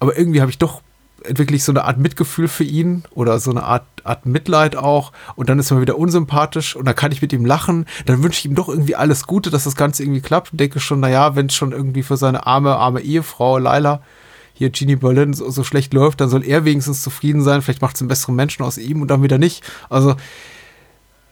aber 0.00 0.16
irgendwie 0.16 0.40
habe 0.40 0.50
ich 0.50 0.58
doch 0.58 0.82
entwickle 1.24 1.56
ich 1.56 1.64
so 1.64 1.72
eine 1.72 1.84
Art 1.84 1.98
Mitgefühl 1.98 2.48
für 2.48 2.64
ihn 2.64 3.04
oder 3.10 3.38
so 3.38 3.50
eine 3.50 3.64
Art, 3.64 3.84
Art 4.04 4.26
Mitleid 4.26 4.76
auch. 4.76 5.12
Und 5.36 5.48
dann 5.48 5.58
ist 5.58 5.70
er 5.70 5.80
wieder 5.80 5.98
unsympathisch 5.98 6.76
und 6.76 6.84
dann 6.86 6.94
kann 6.94 7.12
ich 7.12 7.22
mit 7.22 7.32
ihm 7.32 7.44
lachen, 7.44 7.86
dann 8.06 8.22
wünsche 8.22 8.38
ich 8.38 8.44
ihm 8.44 8.54
doch 8.54 8.68
irgendwie 8.68 8.96
alles 8.96 9.26
Gute, 9.26 9.50
dass 9.50 9.64
das 9.64 9.76
Ganze 9.76 10.02
irgendwie 10.02 10.20
klappt. 10.20 10.52
Und 10.52 10.60
denke 10.60 10.80
schon, 10.80 11.00
naja, 11.00 11.36
wenn 11.36 11.46
es 11.46 11.54
schon 11.54 11.72
irgendwie 11.72 12.02
für 12.02 12.16
seine 12.16 12.46
arme, 12.46 12.76
arme 12.76 13.00
Ehefrau 13.00 13.58
Laila 13.58 14.02
hier 14.54 14.72
Jeannie 14.72 14.96
Berlin 14.96 15.34
so, 15.34 15.50
so 15.50 15.62
schlecht 15.62 15.94
läuft, 15.94 16.20
dann 16.20 16.28
soll 16.28 16.44
er 16.44 16.64
wenigstens 16.64 17.02
zufrieden 17.02 17.42
sein, 17.42 17.62
vielleicht 17.62 17.82
macht 17.82 17.94
es 17.94 18.02
einen 18.02 18.08
besseren 18.08 18.34
Menschen 18.34 18.64
aus 18.64 18.76
ihm 18.76 19.02
und 19.02 19.08
dann 19.08 19.22
wieder 19.22 19.38
nicht. 19.38 19.62
Also 19.88 20.16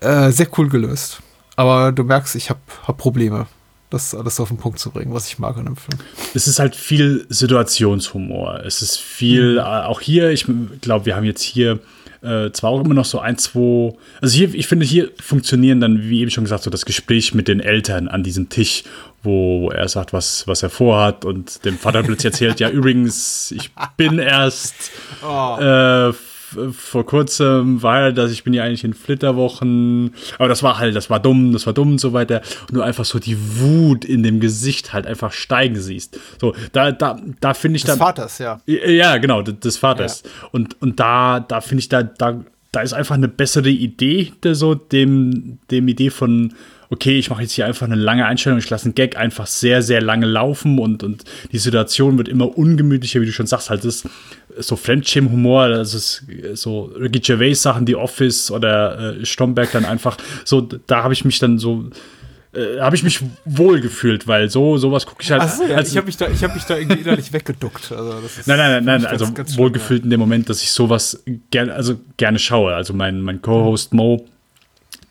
äh, 0.01 0.31
sehr 0.31 0.49
cool 0.59 0.69
gelöst. 0.69 1.23
Aber 1.57 1.91
du 1.91 2.05
merkst, 2.05 2.37
ich 2.37 2.51
habe 2.51 2.61
hab 2.87 2.99
Probleme, 2.99 3.47
das 3.91 4.15
alles 4.15 4.41
auf 4.41 4.49
den 4.49 4.57
Punkt 4.57 4.79
zu 4.79 4.91
bringen, 4.91 5.13
was 5.15 5.29
ich 5.29 5.39
mag 5.39 5.57
an 5.57 5.67
dem 5.67 5.77
Film. 5.77 5.99
Es 6.35 6.47
ist 6.49 6.59
halt 6.59 6.75
viel 6.75 7.27
Situationshumor. 7.29 8.61
Es 8.65 8.83
ist 8.83 8.99
viel, 8.99 9.53
Mhm. 9.55 9.59
äh, 9.59 9.63
auch 9.63 10.01
hier, 10.01 10.31
ich 10.31 10.47
glaube, 10.81 11.07
wir 11.07 11.17
haben 11.17 11.25
jetzt 11.25 11.43
hier 11.43 11.79
äh, 12.23 12.51
zwar 12.51 12.71
auch 12.71 12.81
immer 12.85 12.95
noch 12.95 13.05
so 13.05 13.21
ein, 13.21 13.39
zwei, 13.39 13.95
also 14.21 14.37
hier, 14.37 14.53
ich 14.55 14.67
finde, 14.67 14.85
hier 14.85 15.11
funktionieren 15.23 15.81
dann, 15.81 16.09
wie 16.09 16.23
eben 16.23 16.31
schon 16.31 16.43
gesagt, 16.45 16.65
so 16.65 16.71
das 16.71 16.85
Gespräch 16.85 17.35
mit 17.35 17.47
den 17.47 17.61
Eltern 17.61 18.09
an 18.09 18.25
diesem 18.25 18.49
Tisch, 18.49 18.83
wo, 19.23 19.61
wo 19.63 19.71
er 19.71 19.87
sagt, 19.89 20.13
was, 20.13 20.49
was 20.49 20.63
er 20.63 20.71
vorhat 20.71 21.25
und 21.25 21.65
dem 21.65 21.79
Vater 21.79 22.03
plötzlich 22.03 22.33
erzählt, 22.33 22.59
ja, 22.59 22.71
übrigens, 22.71 23.53
ich 23.53 23.71
bin 23.97 24.19
erst 24.19 24.75
Oh. 25.23 25.57
äh, 25.61 26.13
vor 26.73 27.07
kurzem 27.07 27.83
war 27.83 28.01
ja, 28.01 28.13
dass 28.13 28.31
ich 28.31 28.45
bin 28.45 28.55
ja 28.55 28.65
eigentlich 28.65 28.85
in 28.85 28.95
Flitterwochen, 28.95 30.13
aber 30.39 30.49
das 30.49 30.63
war 30.63 30.79
halt, 30.79 30.97
das 30.97 31.11
war 31.11 31.21
dumm, 31.21 31.53
das 31.53 31.67
war 31.67 31.73
dumm 31.73 31.93
und 31.93 32.01
so 32.01 32.13
weiter. 32.13 32.43
Und 32.69 32.75
du 32.77 32.83
einfach 32.83 33.05
so 33.05 33.19
die 33.19 33.37
Wut 33.59 34.05
in 34.05 34.23
dem 34.23 34.41
Gesicht 34.41 34.93
halt 34.93 35.07
einfach 35.07 35.33
steigen 35.33 35.77
siehst. 35.77 36.19
So, 36.41 36.55
da, 36.73 36.93
da, 36.93 37.21
da 37.41 37.55
finde 37.55 37.77
ich 37.77 37.83
Des 37.83 37.91
dann. 37.91 37.99
Vaters, 37.99 38.39
ja. 38.39 38.61
Ja, 38.67 39.17
genau, 39.19 39.43
des 39.43 39.77
Vaters. 39.77 40.23
Und, 40.53 40.81
und 40.81 41.01
da, 41.01 41.41
da 41.41 41.61
finde 41.61 41.81
ich, 41.81 41.89
da, 41.89 42.03
da, 42.03 42.41
da 42.73 42.81
ist 42.81 42.93
einfach 42.93 43.15
eine 43.15 43.29
bessere 43.29 43.71
Idee, 43.71 44.33
der 44.43 44.55
so 44.55 44.75
dem, 44.75 45.59
dem 45.71 45.89
Idee 45.89 46.11
von, 46.11 46.53
okay, 46.91 47.19
ich 47.19 47.31
mache 47.31 47.43
jetzt 47.43 47.53
hier 47.53 47.67
einfach 47.67 47.87
eine 47.87 47.97
lange 47.97 48.27
Einstellung, 48.27 48.59
ich 48.59 48.69
lasse 48.71 48.87
einen 48.87 48.95
Gag 48.95 49.17
einfach 49.17 49.47
sehr, 49.47 49.83
sehr 49.83 50.01
lange 50.01 50.27
laufen 50.27 50.79
und, 50.79 51.03
und 51.03 51.25
die 51.53 51.59
Situation 51.59 52.19
wird 52.19 52.29
immer 52.29 52.57
ungemütlicher, 52.57 53.21
wie 53.21 53.27
du 53.27 53.33
schon 53.33 53.47
sagst, 53.47 53.71
halt 53.71 53.85
das 53.85 54.05
so 54.59 54.77
Fremdschämen-Humor, 54.77 55.69
das 55.69 55.95
ist 55.95 56.25
so 56.55 56.85
Ricky 56.99 57.21
Gervais-Sachen, 57.21 57.87
The 57.87 57.97
Office 57.97 58.51
oder 58.51 59.17
äh, 59.21 59.25
Stromberg 59.27 59.73
dann 59.73 59.85
einfach, 59.85 60.17
so, 60.45 60.61
da 60.61 61.03
habe 61.03 61.13
ich 61.15 61.25
mich 61.25 61.39
dann 61.39 61.59
so, 61.59 61.85
äh, 62.55 62.81
habe 62.81 62.97
ich 62.97 63.03
mich 63.03 63.21
wohl 63.45 63.81
gefühlt, 63.81 64.27
weil 64.27 64.49
so, 64.49 64.79
sowas 64.79 65.05
gucke 65.05 65.23
ich 65.23 65.31
halt. 65.31 65.43
Achso, 65.43 65.65
ja, 65.65 65.77
als- 65.77 65.91
ich 65.91 65.97
habe 65.97 66.07
mich, 66.07 66.17
da, 66.17 66.27
ich 66.29 66.41
mich 66.41 66.65
da 66.65 66.77
irgendwie 66.79 67.01
innerlich 67.01 67.33
weggeduckt. 67.33 67.93
Also 67.93 68.13
Nein, 68.47 68.57
nein, 68.59 68.59
nein, 68.59 68.85
nein, 68.85 69.03
ganz- 69.03 69.05
also 69.13 69.33
ganz 69.33 69.51
schlimm, 69.51 69.59
wohlgefühlt 69.65 70.05
in 70.05 70.11
dem 70.11 70.21
Moment, 70.21 70.49
dass 70.49 70.63
ich 70.63 70.71
sowas 70.71 71.23
gerne, 71.51 71.75
also 71.75 71.97
gerne 72.17 72.39
schaue. 72.39 72.75
Also 72.75 72.95
mein, 72.95 73.21
mein 73.21 73.43
Co-Host 73.43 73.93
Mo, 73.93 74.27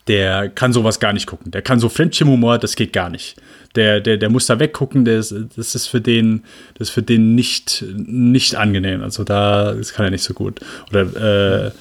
der 0.08 0.50
kann 0.50 0.74
sowas 0.74 1.00
gar 1.00 1.14
nicht 1.14 1.28
gucken. 1.28 1.52
Der 1.52 1.62
kann 1.62 1.80
so 1.80 1.90
Fremdschirmhumor, 1.90 2.60
das 2.60 2.76
geht 2.76 2.94
gar 2.94 3.10
nicht. 3.10 3.36
Der, 3.76 4.00
der, 4.00 4.18
der 4.18 4.30
muss 4.30 4.46
da 4.46 4.60
weggucken, 4.60 5.04
der 5.04 5.20
ist, 5.20 5.34
das 5.56 5.76
ist 5.76 5.88
für 5.88 6.00
den, 6.00 6.44
das 6.78 6.90
ist 6.90 6.94
für 6.94 7.02
den 7.02 7.36
nicht, 7.36 7.84
nicht 7.96 8.56
angenehm. 8.56 9.04
Also 9.04 9.24
da, 9.24 9.74
das 9.74 9.94
kann 9.94 10.06
er 10.06 10.12
nicht 10.12 10.24
so 10.24 10.34
gut. 10.34 10.60
Oder 10.90 11.66
äh, 11.66 11.72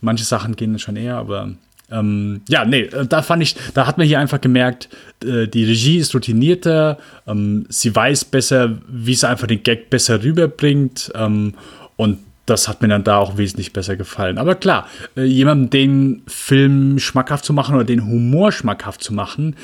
manche 0.00 0.24
Sachen 0.24 0.56
gehen 0.56 0.78
schon 0.78 0.96
eher, 0.96 1.16
aber 1.16 1.50
ähm, 1.90 2.42
ja, 2.48 2.64
nee, 2.64 2.88
da 3.08 3.22
fand 3.22 3.42
ich, 3.42 3.56
da 3.74 3.86
hat 3.86 3.98
man 3.98 4.06
hier 4.06 4.20
einfach 4.20 4.40
gemerkt, 4.40 4.88
äh, 5.24 5.48
die 5.48 5.64
Regie 5.64 5.98
ist 5.98 6.14
routinierter, 6.14 6.98
ähm, 7.26 7.66
sie 7.68 7.94
weiß 7.94 8.26
besser, 8.26 8.78
wie 8.88 9.14
sie 9.14 9.28
einfach 9.28 9.46
den 9.46 9.62
Gag 9.62 9.90
besser 9.90 10.22
rüberbringt 10.22 11.10
ähm, 11.14 11.54
und 11.96 12.18
das 12.50 12.68
hat 12.68 12.82
mir 12.82 12.88
dann 12.88 13.04
da 13.04 13.18
auch 13.18 13.38
wesentlich 13.38 13.72
besser 13.72 13.96
gefallen. 13.96 14.36
Aber 14.38 14.54
klar, 14.54 14.88
äh, 15.16 15.22
jemandem 15.22 15.70
den 15.70 16.22
Film 16.26 16.98
schmackhaft 16.98 17.44
zu 17.44 17.52
machen 17.52 17.74
oder 17.74 17.84
den 17.84 18.04
Humor 18.04 18.52
schmackhaft 18.52 19.02
zu 19.02 19.14
machen, 19.14 19.56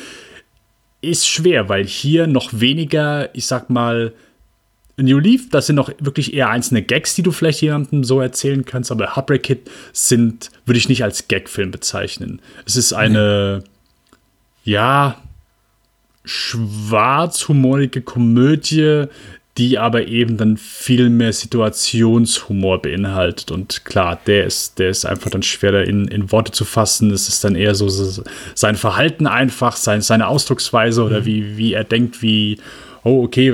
ist 1.00 1.28
schwer, 1.28 1.68
weil 1.68 1.84
hier 1.84 2.26
noch 2.26 2.50
weniger, 2.52 3.34
ich 3.34 3.46
sag 3.46 3.70
mal, 3.70 4.12
New 4.98 5.18
Leaf, 5.18 5.50
das 5.50 5.66
sind 5.66 5.76
noch 5.76 5.90
wirklich 5.98 6.32
eher 6.32 6.48
einzelne 6.48 6.82
Gags, 6.82 7.14
die 7.14 7.22
du 7.22 7.30
vielleicht 7.30 7.60
jemandem 7.60 8.02
so 8.02 8.20
erzählen 8.20 8.64
kannst, 8.64 8.90
aber 8.90 9.14
Heartbreak 9.14 9.42
Kid 9.42 9.70
sind, 9.92 10.50
würde 10.64 10.78
ich 10.78 10.88
nicht 10.88 11.04
als 11.04 11.28
Gagfilm 11.28 11.70
bezeichnen. 11.70 12.40
Es 12.64 12.76
ist 12.76 12.94
eine, 12.94 13.62
ja, 14.64 15.16
schwarzhumorige 16.24 18.00
Komödie, 18.00 19.04
die 19.58 19.78
aber 19.78 20.06
eben 20.06 20.36
dann 20.36 20.56
viel 20.56 21.08
mehr 21.08 21.32
Situationshumor 21.32 22.82
beinhaltet. 22.82 23.50
Und 23.50 23.84
klar, 23.84 24.18
der 24.26 24.44
ist, 24.44 24.78
der 24.78 24.90
ist 24.90 25.06
einfach 25.06 25.30
dann 25.30 25.42
schwerer 25.42 25.84
in, 25.84 26.08
in 26.08 26.30
Worte 26.30 26.52
zu 26.52 26.64
fassen. 26.64 27.10
Es 27.10 27.28
ist 27.28 27.42
dann 27.42 27.54
eher 27.54 27.74
so, 27.74 27.88
so 27.88 28.22
sein 28.54 28.76
Verhalten 28.76 29.26
einfach, 29.26 29.76
sein, 29.76 30.02
seine 30.02 30.28
Ausdrucksweise 30.28 31.02
oder 31.02 31.24
wie, 31.24 31.56
wie 31.56 31.72
er 31.72 31.84
denkt, 31.84 32.20
wie, 32.20 32.58
oh, 33.02 33.24
okay, 33.24 33.52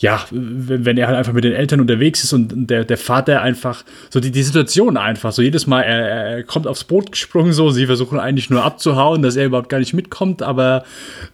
ja, 0.00 0.24
wenn 0.30 0.96
er 0.96 1.08
halt 1.08 1.18
einfach 1.18 1.34
mit 1.34 1.44
den 1.44 1.52
Eltern 1.52 1.78
unterwegs 1.78 2.24
ist 2.24 2.32
und 2.32 2.70
der, 2.70 2.86
der 2.86 2.96
Vater 2.96 3.42
einfach, 3.42 3.84
so 4.08 4.18
die, 4.18 4.30
die 4.30 4.42
Situation 4.42 4.96
einfach, 4.96 5.30
so 5.30 5.42
jedes 5.42 5.66
Mal, 5.66 5.82
er, 5.82 6.08
er 6.08 6.42
kommt 6.42 6.66
aufs 6.66 6.84
Boot 6.84 7.12
gesprungen, 7.12 7.52
so, 7.52 7.68
sie 7.68 7.84
versuchen 7.84 8.18
eigentlich 8.18 8.48
nur 8.48 8.64
abzuhauen, 8.64 9.20
dass 9.20 9.36
er 9.36 9.44
überhaupt 9.44 9.68
gar 9.68 9.78
nicht 9.78 9.92
mitkommt, 9.92 10.42
aber 10.42 10.84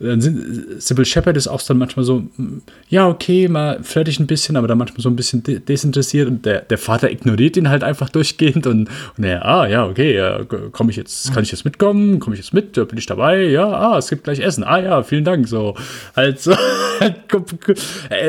dann 0.00 0.20
sind, 0.20 0.82
Sybil 0.82 1.04
Shepard 1.04 1.36
ist 1.36 1.46
auch 1.46 1.62
dann 1.62 1.78
manchmal 1.78 2.04
so, 2.04 2.24
mm, 2.36 2.62
ja, 2.88 3.06
okay, 3.06 3.46
mal 3.46 3.84
flirtig 3.84 4.18
ein 4.18 4.26
bisschen, 4.26 4.56
aber 4.56 4.66
dann 4.66 4.78
manchmal 4.78 5.00
so 5.00 5.10
ein 5.10 5.16
bisschen 5.16 5.44
de 5.44 5.60
desinteressiert 5.60 6.26
und 6.26 6.44
der, 6.44 6.62
der 6.62 6.78
Vater 6.78 7.08
ignoriert 7.08 7.56
ihn 7.56 7.68
halt 7.68 7.84
einfach 7.84 8.08
durchgehend 8.08 8.66
und, 8.66 8.88
und 9.16 9.24
er, 9.24 9.46
ah, 9.46 9.68
ja, 9.68 9.86
okay, 9.86 10.16
ja, 10.16 10.44
komme 10.72 10.90
ich 10.90 10.96
jetzt, 10.96 11.32
kann 11.32 11.44
ich 11.44 11.52
jetzt 11.52 11.64
mitkommen, 11.64 12.18
komme 12.18 12.34
ich 12.34 12.40
jetzt 12.40 12.52
mit, 12.52 12.72
bin 12.72 12.98
ich 12.98 13.06
dabei, 13.06 13.44
ja, 13.44 13.68
ah, 13.68 13.98
es 13.98 14.08
gibt 14.08 14.24
gleich 14.24 14.40
Essen, 14.40 14.64
ah, 14.64 14.80
ja, 14.80 15.02
vielen 15.04 15.24
Dank, 15.24 15.46
so, 15.46 15.76
halt 16.16 16.40
so, 16.40 16.50
äh, 16.98 17.12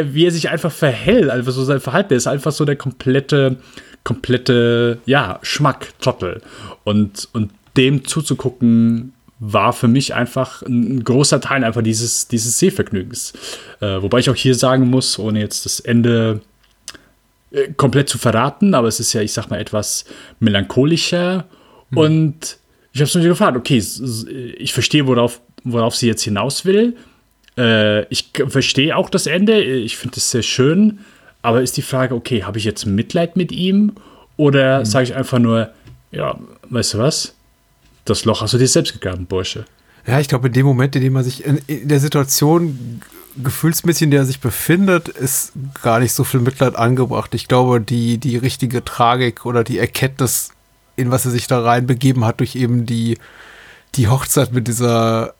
wie 0.11 0.26
er 0.27 0.31
sich 0.31 0.49
einfach 0.49 0.71
verhält, 0.71 1.29
einfach 1.29 1.51
so 1.51 1.63
sein 1.63 1.79
Verhalten, 1.79 2.09
der 2.09 2.17
ist 2.17 2.27
einfach 2.27 2.51
so 2.51 2.65
der 2.65 2.75
komplette, 2.75 3.57
komplette, 4.03 4.99
ja, 5.05 5.39
Schmack-Trottel. 5.41 6.41
Und, 6.83 7.27
und 7.33 7.51
dem 7.75 8.05
zuzugucken, 8.05 9.13
war 9.39 9.73
für 9.73 9.87
mich 9.87 10.13
einfach 10.15 10.63
ein, 10.63 11.03
großer 11.03 11.39
Teil 11.41 11.63
einfach 11.63 11.83
dieses, 11.83 12.27
dieses 12.27 12.57
Sehvergnügens. 12.57 13.33
Äh, 13.79 14.01
wobei 14.01 14.19
ich 14.19 14.29
auch 14.29 14.35
hier 14.35 14.55
sagen 14.55 14.89
muss, 14.89 15.19
ohne 15.19 15.39
jetzt 15.39 15.65
das 15.65 15.79
Ende 15.79 16.41
äh, 17.51 17.71
komplett 17.73 18.09
zu 18.09 18.17
verraten, 18.17 18.73
aber 18.73 18.87
es 18.87 18.99
ist 18.99 19.13
ja, 19.13 19.21
ich 19.21 19.33
sag 19.33 19.49
mal, 19.49 19.59
etwas 19.59 20.05
melancholischer. 20.39 21.45
Und 21.93 22.57
ich 22.93 22.99
habe 22.99 23.07
es 23.07 23.15
mir 23.15 23.27
gefragt, 23.27 23.55
okay, 23.55 23.81
ich 24.57 24.73
verstehe, 24.73 25.07
worauf, 25.07 25.39
worauf 25.63 25.95
sie 25.95 26.07
jetzt 26.07 26.23
hinaus 26.23 26.65
will. 26.65 26.95
Äh, 27.57 28.03
ich 28.05 28.31
verstehe 28.47 28.95
auch 28.95 29.09
das 29.09 29.25
Ende, 29.25 29.61
ich 29.61 29.97
finde 29.97 30.17
es 30.17 30.31
sehr 30.31 30.43
schön, 30.43 30.99
aber 31.41 31.61
ist 31.61 31.77
die 31.77 31.81
Frage, 31.81 32.15
okay, 32.15 32.43
habe 32.43 32.57
ich 32.57 32.63
jetzt 32.63 32.85
Mitleid 32.85 33.35
mit 33.35 33.51
ihm 33.51 33.93
oder 34.35 34.85
sage 34.85 35.05
ich 35.05 35.15
einfach 35.15 35.39
nur, 35.39 35.69
ja, 36.11 36.37
weißt 36.69 36.95
du 36.95 36.97
was? 36.99 37.33
Das 38.05 38.25
Loch 38.25 38.41
hast 38.41 38.53
du 38.53 38.57
dir 38.57 38.67
selbst 38.67 38.93
gegraben, 38.93 39.25
Bursche. 39.25 39.65
Ja, 40.05 40.19
ich 40.19 40.29
glaube, 40.29 40.47
in 40.47 40.53
dem 40.53 40.65
Moment, 40.65 40.95
in 40.95 41.01
dem 41.01 41.13
man 41.13 41.23
sich 41.23 41.43
in, 41.43 41.59
in 41.67 41.89
der 41.89 41.99
Situation 41.99 43.01
gefühlsmäßig, 43.43 44.03
in 44.03 44.11
der 44.11 44.21
er 44.21 44.25
sich 44.25 44.39
befindet, 44.39 45.09
ist 45.09 45.51
gar 45.83 45.99
nicht 45.99 46.13
so 46.13 46.23
viel 46.23 46.39
Mitleid 46.39 46.75
angebracht. 46.75 47.35
Ich 47.35 47.47
glaube, 47.47 47.81
die, 47.81 48.17
die 48.17 48.37
richtige 48.37 48.83
Tragik 48.83 49.45
oder 49.45 49.63
die 49.63 49.77
Erkenntnis, 49.77 50.51
in 50.95 51.11
was 51.11 51.25
er 51.25 51.31
sich 51.31 51.47
da 51.47 51.61
reinbegeben 51.61 52.25
hat, 52.25 52.39
durch 52.39 52.55
eben 52.55 52.85
die, 52.85 53.17
die 53.95 54.07
Hochzeit 54.07 54.53
mit 54.53 54.67
dieser 54.67 55.33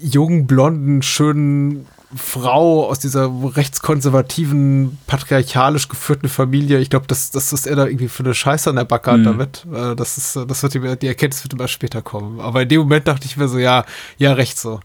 jungen, 0.00 0.46
blonden, 0.46 1.02
schönen 1.02 1.86
Frau 2.16 2.88
aus 2.88 2.98
dieser 3.00 3.30
rechtskonservativen, 4.02 4.98
patriarchalisch 5.06 5.88
geführten 5.88 6.28
Familie. 6.28 6.78
Ich 6.78 6.88
glaube, 6.90 7.06
das, 7.06 7.30
das 7.30 7.52
ist 7.52 7.66
er 7.66 7.76
da 7.76 7.86
irgendwie 7.86 8.08
für 8.08 8.22
eine 8.24 8.34
Scheiße 8.34 8.70
an 8.70 8.76
der 8.76 8.84
Backe 8.84 9.12
Mhm. 9.12 9.24
damit. 9.24 9.66
Äh, 9.72 9.94
Das 9.94 10.16
ist, 10.16 10.36
das 10.36 10.62
wird 10.62 10.74
ihm, 10.74 10.98
die 10.98 11.06
Erkenntnis 11.06 11.44
wird 11.44 11.52
immer 11.52 11.68
später 11.68 12.00
kommen. 12.02 12.40
Aber 12.40 12.62
in 12.62 12.68
dem 12.68 12.80
Moment 12.80 13.06
dachte 13.08 13.26
ich 13.26 13.36
mir 13.36 13.48
so, 13.48 13.58
ja, 13.58 13.84
ja, 14.16 14.32
recht 14.32 14.58
so. 14.58 14.80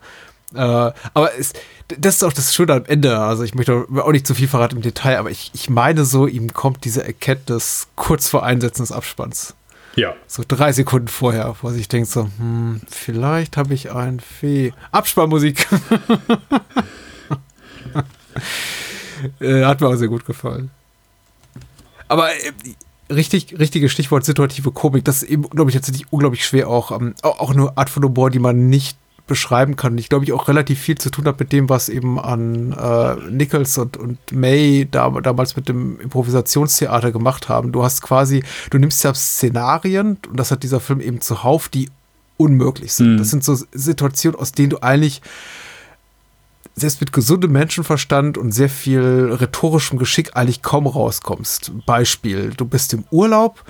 Äh, 0.53 0.57
aber 0.59 1.29
es, 1.39 1.53
das 1.97 2.15
ist 2.15 2.23
auch 2.23 2.33
das 2.33 2.53
Schöne 2.53 2.73
am 2.73 2.85
Ende. 2.85 3.17
Also 3.17 3.43
ich 3.43 3.55
möchte 3.55 3.85
auch 3.95 4.11
nicht 4.11 4.27
zu 4.27 4.35
viel 4.35 4.47
verraten 4.47 4.75
im 4.77 4.81
Detail, 4.81 5.17
aber 5.17 5.31
ich, 5.31 5.49
ich 5.53 5.69
meine 5.69 6.05
so, 6.05 6.27
ihm 6.27 6.53
kommt 6.53 6.83
diese 6.85 7.03
Erkenntnis 7.05 7.87
kurz 7.95 8.27
vor 8.29 8.43
Einsetzen 8.43 8.83
des 8.83 8.91
Abspanns. 8.91 9.55
Ja. 9.95 10.15
So 10.27 10.43
drei 10.47 10.71
Sekunden 10.71 11.07
vorher, 11.07 11.55
wo 11.61 11.69
sich 11.69 11.87
denkt 11.87 12.09
so, 12.09 12.29
hm, 12.37 12.81
vielleicht 12.89 13.57
habe 13.57 13.73
ich 13.73 13.91
ein 13.91 14.19
Fee. 14.19 14.73
Abspannmusik. 14.91 15.67
äh, 19.39 19.63
hat 19.63 19.81
mir 19.81 19.87
auch 19.87 19.95
sehr 19.95 20.07
gut 20.07 20.25
gefallen. 20.25 20.71
Aber 22.07 22.31
äh, 22.31 22.51
richtig, 23.13 23.59
richtiges 23.59 23.91
Stichwort 23.91 24.25
situative 24.25 24.71
Komik, 24.71 25.05
das 25.05 25.23
ist 25.23 25.29
eben, 25.29 25.43
glaube 25.43 25.69
ich, 25.69 25.75
tatsächlich 25.75 26.11
unglaublich 26.11 26.45
schwer 26.45 26.69
auch. 26.69 26.91
Ähm, 26.91 27.13
auch 27.21 27.51
eine 27.51 27.77
Art 27.77 27.89
von 27.89 28.03
Humor, 28.03 28.29
die 28.31 28.39
man 28.39 28.69
nicht 28.69 28.97
beschreiben 29.25 29.75
kann. 29.75 29.97
Ich 29.97 30.09
glaube, 30.09 30.25
ich 30.25 30.33
auch 30.33 30.47
relativ 30.47 30.79
viel 30.79 30.97
zu 30.97 31.09
tun 31.09 31.25
hat 31.25 31.39
mit 31.39 31.53
dem, 31.53 31.69
was 31.69 31.87
eben 31.87 32.19
an 32.19 32.73
äh, 32.73 33.15
Nichols 33.31 33.77
und, 33.77 33.95
und 33.95 34.17
May 34.31 34.87
da, 34.89 35.09
damals 35.09 35.55
mit 35.55 35.69
dem 35.69 35.99
Improvisationstheater 35.99 37.11
gemacht 37.11 37.47
haben. 37.47 37.71
Du 37.71 37.83
hast 37.83 38.01
quasi, 38.01 38.43
du 38.69 38.79
nimmst 38.79 39.03
ja 39.03 39.13
Szenarien, 39.13 40.17
und 40.29 40.37
das 40.37 40.51
hat 40.51 40.63
dieser 40.63 40.79
Film 40.79 40.99
eben 40.99 41.21
zuhauf, 41.21 41.69
die 41.69 41.89
unmöglich 42.37 42.93
sind. 42.93 43.13
Mhm. 43.13 43.17
Das 43.17 43.29
sind 43.29 43.43
so 43.43 43.57
Situationen, 43.71 44.39
aus 44.39 44.51
denen 44.51 44.71
du 44.71 44.83
eigentlich 44.83 45.21
selbst 46.75 46.99
mit 47.01 47.13
gesundem 47.13 47.51
Menschenverstand 47.51 48.37
und 48.37 48.51
sehr 48.51 48.69
viel 48.69 49.31
rhetorischem 49.31 49.99
Geschick 49.99 50.35
eigentlich 50.35 50.63
kaum 50.63 50.87
rauskommst. 50.87 51.71
Beispiel, 51.85 52.51
du 52.57 52.65
bist 52.65 52.93
im 52.93 53.03
Urlaub, 53.11 53.63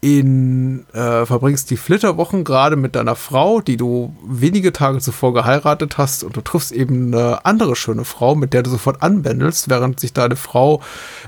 in, 0.00 0.86
äh, 0.92 1.26
verbringst 1.26 1.70
die 1.70 1.76
Flitterwochen 1.76 2.44
gerade 2.44 2.76
mit 2.76 2.94
deiner 2.94 3.16
Frau, 3.16 3.60
die 3.60 3.76
du 3.76 4.14
wenige 4.24 4.72
Tage 4.72 4.98
zuvor 4.98 5.34
geheiratet 5.34 5.98
hast 5.98 6.22
und 6.22 6.36
du 6.36 6.40
triffst 6.40 6.70
eben 6.70 7.12
eine 7.12 7.44
andere 7.44 7.74
schöne 7.74 8.04
Frau, 8.04 8.36
mit 8.36 8.52
der 8.52 8.62
du 8.62 8.70
sofort 8.70 9.02
anbändelst, 9.02 9.68
während 9.68 9.98
sich 9.98 10.12
deine 10.12 10.36
Frau, 10.36 10.80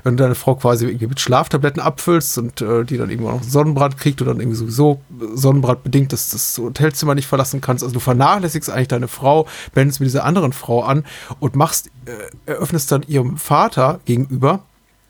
wenn 0.03 0.15
du 0.15 0.23
deine 0.23 0.35
Frau 0.35 0.55
quasi 0.55 0.85
mit 0.85 1.19
Schlaftabletten 1.19 1.81
abfüllst 1.81 2.37
und 2.37 2.61
äh, 2.61 2.85
die 2.85 2.97
dann 2.97 3.09
irgendwann 3.09 3.35
noch 3.35 3.43
Sonnenbrand 3.43 3.97
kriegt 3.97 4.21
und 4.21 4.27
dann 4.27 4.39
irgendwie 4.39 4.57
sowieso 4.57 5.01
Sonnenbrand 5.33 5.83
bedingt, 5.83 6.13
dass 6.13 6.29
das 6.29 6.57
Hotelzimmer 6.57 7.13
nicht 7.13 7.27
verlassen 7.27 7.59
kannst. 7.59 7.83
Also 7.83 7.93
du 7.93 7.99
vernachlässigst 7.99 8.69
eigentlich 8.69 8.87
deine 8.87 9.09
Frau, 9.09 9.47
bändelst 9.73 9.99
mit 9.99 10.07
dieser 10.07 10.23
anderen 10.23 10.53
Frau 10.53 10.81
an 10.83 11.03
und 11.41 11.57
machst, 11.57 11.87
äh, 12.05 12.11
eröffnest 12.49 12.89
dann 12.93 13.03
ihrem 13.03 13.35
Vater 13.35 13.99
gegenüber 14.05 14.61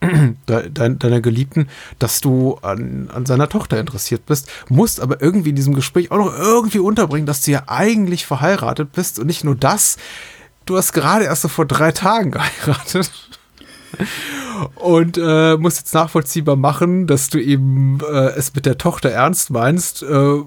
deiner 0.46 1.22
Geliebten, 1.22 1.68
dass 2.00 2.22
du 2.22 2.56
an, 2.62 3.10
an 3.14 3.26
seiner 3.26 3.48
Tochter 3.50 3.80
interessiert 3.80 4.26
bist, 4.26 4.50
musst 4.70 5.00
aber 5.00 5.22
irgendwie 5.22 5.50
in 5.50 5.56
diesem 5.56 5.76
Gespräch 5.76 6.12
auch 6.12 6.18
noch 6.18 6.38
irgendwie 6.38 6.80
unterbringen, 6.80 7.28
dass 7.28 7.44
du 7.44 7.52
ja 7.52 7.64
eigentlich 7.68 8.26
verheiratet 8.26 8.92
bist 8.92 9.20
und 9.20 9.28
nicht 9.28 9.44
nur 9.44 9.56
das, 9.56 9.98
du 10.66 10.78
hast 10.78 10.94
gerade 10.94 11.26
erst 11.26 11.44
so 11.44 11.48
vor 11.48 11.66
drei 11.66 11.92
Tagen 11.92 12.32
geheiratet. 12.32 13.12
Und 14.76 15.18
äh, 15.18 15.58
musst 15.58 15.80
jetzt 15.80 15.94
nachvollziehbar 15.94 16.56
machen, 16.56 17.08
dass 17.08 17.30
du 17.30 17.42
eben 17.42 18.00
äh, 18.00 18.30
es 18.30 18.54
mit 18.54 18.66
der 18.66 18.78
Tochter 18.78 19.10
ernst 19.10 19.50
meinst 19.50 20.02
äh, 20.04 20.42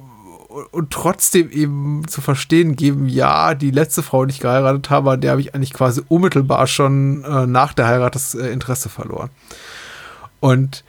und 0.70 0.90
trotzdem 0.90 1.50
eben 1.50 2.06
zu 2.06 2.20
verstehen 2.20 2.76
geben, 2.76 3.08
ja, 3.08 3.54
die 3.54 3.70
letzte 3.70 4.02
Frau, 4.02 4.24
die 4.24 4.32
ich 4.32 4.40
geheiratet 4.40 4.90
habe, 4.90 5.12
an 5.12 5.20
der 5.20 5.32
habe 5.32 5.40
ich 5.40 5.54
eigentlich 5.54 5.72
quasi 5.72 6.02
unmittelbar 6.08 6.66
schon 6.66 7.24
äh, 7.24 7.46
nach 7.46 7.72
der 7.72 7.86
Heirat 7.86 8.14
das 8.14 8.34
äh, 8.34 8.48
Interesse 8.48 8.88
verloren. 8.88 9.30
Und 10.40 10.84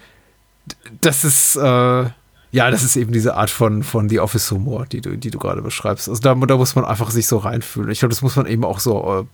das 1.01 1.23
ist, 1.23 1.55
äh, 1.55 1.61
ja, 1.61 2.71
das 2.71 2.83
ist 2.83 2.95
eben 2.95 3.11
diese 3.11 3.35
Art 3.35 3.49
von, 3.49 3.83
von 3.83 4.09
The 4.09 4.19
Office 4.19 4.51
Humor, 4.51 4.85
die 4.85 5.01
du, 5.01 5.17
die 5.17 5.31
du 5.31 5.39
gerade 5.39 5.61
beschreibst. 5.61 6.09
Also 6.09 6.21
da, 6.21 6.35
da 6.35 6.57
muss 6.57 6.75
man 6.75 6.85
einfach 6.85 7.09
sich 7.09 7.27
so 7.27 7.37
reinfühlen. 7.37 7.89
Ich 7.89 7.99
glaube, 7.99 8.13
das 8.13 8.21
muss 8.21 8.35
man 8.35 8.45
eben 8.45 8.63
auch 8.63 8.79
so 8.79 9.27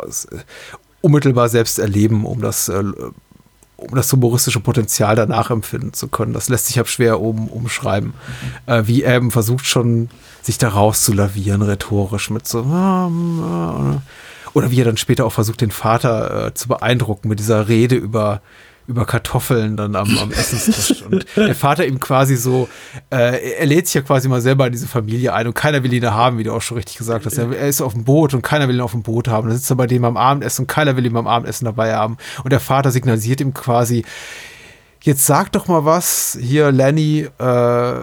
äh, 0.00 0.04
äh, 0.04 0.38
unmittelbar 1.00 1.48
selbst 1.48 1.78
erleben, 1.78 2.26
um 2.26 2.40
das 2.40 2.68
äh, 2.68 2.82
um 3.82 3.94
das 3.94 4.12
humoristische 4.12 4.60
Potenzial 4.60 5.16
danach 5.16 5.50
empfinden 5.50 5.92
zu 5.92 6.08
können. 6.08 6.32
Das 6.32 6.48
lässt 6.48 6.66
sich 6.66 6.78
ab 6.80 6.88
schwer 6.88 7.20
um, 7.20 7.48
umschreiben. 7.48 8.14
Äh, 8.66 8.82
wie 8.86 9.04
eben 9.04 9.30
versucht 9.30 9.66
schon, 9.66 10.08
sich 10.42 10.58
da 10.58 10.68
rauszulavieren, 10.68 11.62
rhetorisch 11.62 12.30
mit 12.30 12.46
so. 12.48 12.60
Oder 14.54 14.70
wie 14.70 14.80
er 14.80 14.84
dann 14.84 14.96
später 14.96 15.24
auch 15.24 15.32
versucht, 15.32 15.60
den 15.60 15.70
Vater 15.70 16.46
äh, 16.46 16.54
zu 16.54 16.68
beeindrucken 16.68 17.28
mit 17.28 17.38
dieser 17.38 17.68
Rede 17.68 17.94
über 17.94 18.42
über 18.86 19.06
Kartoffeln 19.06 19.76
dann 19.76 19.94
am, 19.94 20.18
am 20.18 20.32
Essenstisch. 20.32 21.02
Und 21.02 21.24
der 21.36 21.54
Vater 21.54 21.86
ihm 21.86 22.00
quasi 22.00 22.36
so, 22.36 22.68
äh, 23.10 23.54
er 23.58 23.66
lädt 23.66 23.86
sich 23.86 23.94
ja 23.94 24.02
quasi 24.02 24.28
mal 24.28 24.40
selber 24.40 24.66
in 24.66 24.72
diese 24.72 24.88
Familie 24.88 25.32
ein 25.34 25.46
und 25.46 25.54
keiner 25.54 25.82
will 25.82 25.92
ihn 25.92 26.02
da 26.02 26.12
haben, 26.12 26.38
wie 26.38 26.42
du 26.42 26.52
auch 26.52 26.62
schon 26.62 26.76
richtig 26.76 26.96
gesagt 26.96 27.24
hast. 27.24 27.38
Er, 27.38 27.52
er 27.52 27.68
ist 27.68 27.80
auf 27.80 27.92
dem 27.92 28.04
Boot 28.04 28.34
und 28.34 28.42
keiner 28.42 28.68
will 28.68 28.76
ihn 28.76 28.80
auf 28.80 28.92
dem 28.92 29.02
Boot 29.02 29.28
haben. 29.28 29.48
Dann 29.48 29.56
sitzt 29.56 29.70
er 29.70 29.76
bei 29.76 29.86
dem 29.86 30.04
am 30.04 30.16
Abendessen 30.16 30.62
und 30.62 30.66
keiner 30.66 30.96
will 30.96 31.06
ihn 31.06 31.12
beim 31.12 31.26
Abendessen 31.26 31.64
dabei 31.64 31.94
haben. 31.94 32.16
Und 32.42 32.52
der 32.52 32.60
Vater 32.60 32.90
signalisiert 32.90 33.40
ihm 33.40 33.54
quasi, 33.54 34.04
jetzt 35.02 35.26
sag 35.26 35.52
doch 35.52 35.68
mal 35.68 35.84
was, 35.84 36.36
hier 36.40 36.72
Lenny, 36.72 37.28
äh, 37.38 37.94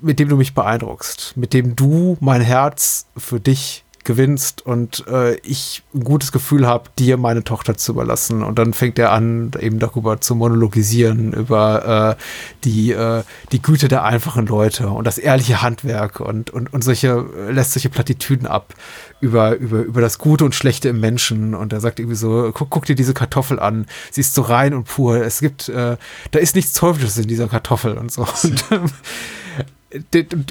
mit 0.00 0.18
dem 0.18 0.28
du 0.28 0.36
mich 0.36 0.54
beeindruckst, 0.54 1.36
mit 1.36 1.52
dem 1.52 1.74
du 1.74 2.16
mein 2.20 2.42
Herz 2.42 3.06
für 3.16 3.40
dich 3.40 3.83
gewinnst 4.04 4.64
und 4.64 5.06
äh, 5.08 5.36
ich 5.36 5.82
ein 5.94 6.04
gutes 6.04 6.30
Gefühl 6.30 6.66
habe, 6.66 6.90
dir 6.98 7.16
meine 7.16 7.42
Tochter 7.42 7.76
zu 7.76 7.92
überlassen. 7.92 8.42
Und 8.42 8.58
dann 8.58 8.72
fängt 8.72 8.98
er 8.98 9.12
an, 9.12 9.52
eben 9.58 9.78
darüber 9.78 10.20
zu 10.20 10.34
monologisieren, 10.34 11.32
über 11.32 12.16
äh, 12.18 12.22
die, 12.64 12.92
äh, 12.92 13.22
die 13.52 13.62
Güte 13.62 13.88
der 13.88 14.04
einfachen 14.04 14.46
Leute 14.46 14.88
und 14.88 15.06
das 15.06 15.18
ehrliche 15.18 15.62
Handwerk 15.62 16.20
und, 16.20 16.50
und, 16.50 16.72
und 16.72 16.84
solche, 16.84 17.24
lässt 17.50 17.72
solche 17.72 17.88
Plattitüden 17.88 18.46
ab 18.46 18.74
über, 19.20 19.56
über, 19.56 19.80
über 19.80 20.00
das 20.00 20.18
Gute 20.18 20.44
und 20.44 20.54
Schlechte 20.54 20.90
im 20.90 21.00
Menschen. 21.00 21.54
Und 21.54 21.72
er 21.72 21.80
sagt 21.80 21.98
irgendwie 21.98 22.16
so, 22.16 22.50
guck, 22.52 22.70
guck 22.70 22.84
dir 22.84 22.94
diese 22.94 23.14
Kartoffel 23.14 23.58
an, 23.58 23.86
sie 24.10 24.20
ist 24.20 24.34
so 24.34 24.42
rein 24.42 24.74
und 24.74 24.84
pur. 24.84 25.16
Es 25.16 25.40
gibt, 25.40 25.68
äh, 25.68 25.96
da 26.30 26.38
ist 26.38 26.54
nichts 26.54 26.74
Teuflisches 26.74 27.16
in 27.16 27.28
dieser 27.28 27.48
Kartoffel 27.48 27.96
und 27.96 28.12
so. 28.12 28.26
Und, 28.44 28.64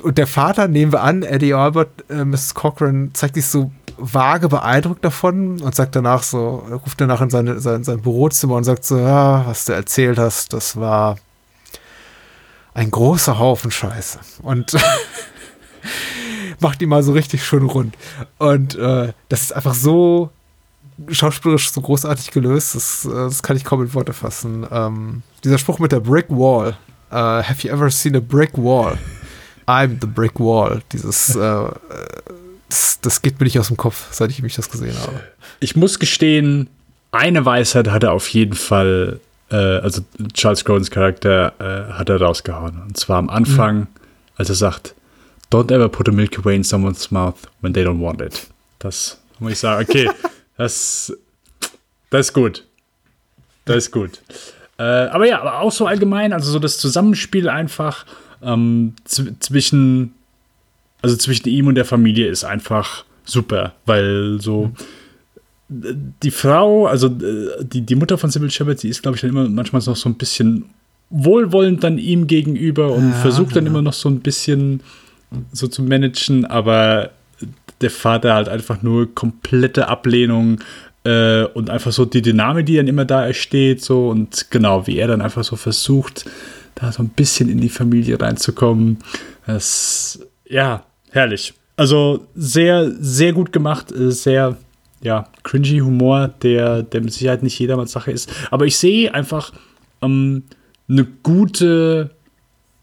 und 0.03 0.17
der 0.17 0.27
Vater, 0.27 0.67
nehmen 0.67 0.91
wir 0.91 1.01
an, 1.01 1.23
Eddie 1.23 1.53
Albert, 1.53 1.89
äh, 2.09 2.23
Mrs. 2.23 2.53
Cochran, 2.53 3.11
zeigt 3.13 3.35
sich 3.35 3.45
so 3.45 3.71
vage 3.97 4.47
beeindruckt 4.47 5.03
davon 5.03 5.61
und 5.61 5.75
sagt 5.75 5.95
danach 5.95 6.23
so, 6.23 6.65
ruft 6.85 6.99
danach 6.99 7.21
in 7.21 7.29
seine, 7.29 7.59
sein, 7.59 7.83
sein 7.83 8.01
Bürozimmer 8.01 8.55
und 8.55 8.63
sagt 8.63 8.85
so, 8.85 8.97
ja, 8.97 9.45
was 9.45 9.65
du 9.65 9.73
erzählt 9.73 10.17
hast, 10.17 10.53
das 10.53 10.77
war 10.77 11.17
ein 12.73 12.89
großer 12.89 13.37
Haufen 13.37 13.69
Scheiße. 13.69 14.19
Und 14.41 14.75
macht 16.59 16.81
die 16.81 16.85
mal 16.85 17.03
so 17.03 17.11
richtig 17.11 17.45
schön 17.45 17.63
rund. 17.63 17.95
Und 18.39 18.75
äh, 18.75 19.13
das 19.29 19.41
ist 19.41 19.55
einfach 19.55 19.75
so 19.75 20.31
schauspielerisch 21.09 21.71
so 21.71 21.81
großartig 21.81 22.31
gelöst, 22.31 22.75
das, 22.75 23.05
äh, 23.05 23.09
das 23.09 23.43
kann 23.43 23.57
ich 23.57 23.63
kaum 23.63 23.81
in 23.81 23.93
Worte 23.93 24.13
fassen. 24.13 24.65
Ähm, 24.71 25.23
dieser 25.43 25.57
Spruch 25.57 25.79
mit 25.79 25.91
der 25.91 25.99
Brick 25.99 26.29
Wall. 26.29 26.77
Uh, 27.11 27.43
have 27.43 27.61
you 27.61 27.71
ever 27.71 27.91
seen 27.91 28.15
a 28.15 28.19
brick 28.19 28.57
wall? 28.57 28.97
I'm 29.65 29.97
the 30.01 30.07
Brick 30.07 30.39
Wall. 30.39 30.81
Dieses, 30.91 31.35
äh, 31.35 31.65
das, 32.69 32.99
das, 33.01 33.21
geht 33.21 33.39
mir 33.39 33.45
nicht 33.45 33.59
aus 33.59 33.67
dem 33.67 33.77
Kopf, 33.77 34.07
seit 34.11 34.31
ich 34.31 34.41
mich 34.41 34.55
das 34.55 34.69
gesehen 34.69 34.95
habe. 35.01 35.19
Ich 35.59 35.75
muss 35.75 35.99
gestehen, 35.99 36.69
eine 37.11 37.45
Weisheit 37.45 37.89
hat 37.89 38.03
er 38.03 38.11
auf 38.13 38.27
jeden 38.29 38.55
Fall, 38.55 39.19
äh, 39.49 39.55
also 39.55 40.01
Charles 40.33 40.65
Grodens 40.65 40.89
Charakter 40.89 41.53
äh, 41.59 41.93
hat 41.93 42.09
er 42.09 42.19
rausgehauen. 42.21 42.81
Und 42.81 42.97
zwar 42.97 43.17
am 43.17 43.29
Anfang, 43.29 43.79
mhm. 43.79 43.87
als 44.35 44.49
er 44.49 44.55
sagt, 44.55 44.95
Don't 45.51 45.71
ever 45.71 45.87
put 45.87 46.09
a 46.09 46.11
Milky 46.11 46.43
Way 46.43 46.55
in 46.55 46.63
someone's 46.63 47.11
mouth 47.11 47.35
when 47.61 47.73
they 47.73 47.85
don't 47.85 48.01
want 48.01 48.21
it. 48.21 48.47
Das 48.79 49.19
muss 49.37 49.51
ich 49.51 49.59
sagen, 49.59 49.85
okay, 49.87 50.09
das, 50.57 51.13
das 52.09 52.27
ist 52.27 52.33
gut. 52.33 52.65
Das 53.65 53.77
ist 53.77 53.91
gut. 53.91 54.19
Äh, 54.79 54.83
aber 54.83 55.27
ja, 55.27 55.39
aber 55.39 55.59
auch 55.59 55.71
so 55.71 55.85
allgemein, 55.85 56.33
also 56.33 56.51
so 56.51 56.57
das 56.57 56.79
Zusammenspiel 56.79 57.47
einfach 57.49 58.05
ähm, 58.45 58.93
zwischen, 59.05 60.13
also 61.01 61.15
zwischen 61.15 61.49
ihm 61.49 61.67
und 61.67 61.75
der 61.75 61.85
Familie 61.85 62.27
ist 62.27 62.43
einfach 62.43 63.05
super, 63.25 63.73
weil 63.85 64.39
so 64.39 64.71
mhm. 65.69 66.13
die 66.21 66.31
Frau, 66.31 66.87
also 66.87 67.07
äh, 67.07 67.63
die, 67.63 67.81
die 67.81 67.95
Mutter 67.95 68.17
von 68.17 68.29
Sybil 68.29 68.51
Shepard, 68.51 68.81
die 68.83 68.89
ist, 68.89 69.01
glaube 69.01 69.15
ich, 69.15 69.21
dann 69.21 69.29
immer 69.29 69.47
manchmal 69.49 69.81
noch 69.85 69.95
so 69.95 70.09
ein 70.09 70.15
bisschen 70.15 70.65
wohlwollend 71.09 71.83
dann 71.83 71.97
ihm 71.97 72.27
gegenüber 72.27 72.91
und 72.91 73.11
ja, 73.11 73.15
versucht 73.17 73.55
dann 73.55 73.65
ja. 73.65 73.71
immer 73.71 73.81
noch 73.81 73.93
so 73.93 74.09
ein 74.09 74.19
bisschen 74.19 74.81
so 75.51 75.67
zu 75.67 75.83
managen, 75.83 76.45
aber 76.45 77.11
der 77.81 77.91
Vater 77.91 78.33
halt 78.33 78.49
einfach 78.49 78.81
nur 78.81 79.13
komplette 79.13 79.87
Ablehnung 79.87 80.59
äh, 81.03 81.43
und 81.43 81.69
einfach 81.69 81.91
so 81.91 82.05
die 82.05 82.21
Dynamik, 82.21 82.65
die 82.65 82.77
dann 82.77 82.87
immer 82.87 83.05
da 83.05 83.27
entsteht, 83.27 83.83
so 83.83 84.09
und 84.09 84.49
genau, 84.49 84.87
wie 84.87 84.97
er 84.97 85.07
dann 85.07 85.21
einfach 85.21 85.43
so 85.43 85.55
versucht, 85.55 86.25
da 86.75 86.91
so 86.91 87.03
ein 87.03 87.09
bisschen 87.09 87.49
in 87.49 87.59
die 87.59 87.69
Familie 87.69 88.19
reinzukommen. 88.19 88.99
Das, 89.45 90.19
ja, 90.47 90.85
herrlich. 91.11 91.53
Also 91.75 92.27
sehr, 92.35 92.91
sehr 92.99 93.33
gut 93.33 93.51
gemacht, 93.51 93.91
äh, 93.91 94.11
sehr, 94.11 94.57
ja, 95.01 95.27
cringy 95.43 95.79
Humor, 95.79 96.29
der, 96.41 96.83
der 96.83 97.01
mit 97.01 97.13
Sicherheit 97.13 97.43
nicht 97.43 97.57
jedermanns 97.59 97.91
Sache 97.91 98.11
ist. 98.11 98.31
Aber 98.51 98.65
ich 98.65 98.77
sehe 98.77 99.13
einfach 99.13 99.51
ähm, 100.01 100.43
eine 100.87 101.05
gute, 101.23 102.11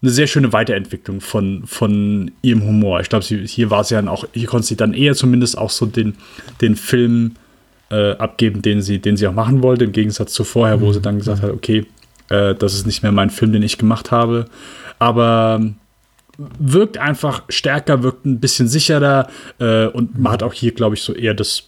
eine 0.01 0.11
sehr 0.11 0.27
schöne 0.27 0.51
Weiterentwicklung 0.51 1.21
von, 1.21 1.63
von 1.65 2.31
ihrem 2.41 2.63
Humor. 2.63 2.99
Ich 2.99 3.09
glaube, 3.09 3.25
hier 3.25 3.69
war 3.69 3.83
sie 3.83 3.95
dann 3.95 4.07
auch, 4.07 4.25
hier 4.33 4.47
konnte 4.47 4.67
sie 4.67 4.75
dann 4.75 4.93
eher 4.93 5.15
zumindest 5.15 5.57
auch 5.57 5.69
so 5.69 5.85
den, 5.85 6.15
den 6.61 6.75
Film 6.75 7.35
äh, 7.91 8.13
abgeben, 8.13 8.61
den 8.61 8.81
sie, 8.81 8.99
den 8.99 9.17
sie 9.17 9.27
auch 9.27 9.33
machen 9.33 9.61
wollte, 9.61 9.85
im 9.85 9.91
Gegensatz 9.91 10.33
zu 10.33 10.43
vorher, 10.43 10.81
wo 10.81 10.91
sie 10.91 11.01
dann 11.01 11.17
gesagt 11.17 11.41
hat, 11.41 11.51
okay, 11.51 11.85
äh, 12.31 12.55
das 12.55 12.73
ist 12.73 12.85
nicht 12.85 13.03
mehr 13.03 13.11
mein 13.11 13.29
Film, 13.29 13.51
den 13.51 13.63
ich 13.63 13.77
gemacht 13.77 14.11
habe. 14.11 14.45
Aber 14.99 15.61
wirkt 16.37 16.97
einfach 16.97 17.43
stärker, 17.49 18.03
wirkt 18.03 18.25
ein 18.25 18.39
bisschen 18.39 18.67
sicherer 18.67 19.27
äh, 19.59 19.87
und 19.87 20.17
man 20.17 20.31
hat 20.31 20.43
auch 20.43 20.53
hier, 20.53 20.71
glaube 20.71 20.95
ich, 20.95 21.03
so 21.03 21.13
eher 21.13 21.33
das, 21.33 21.63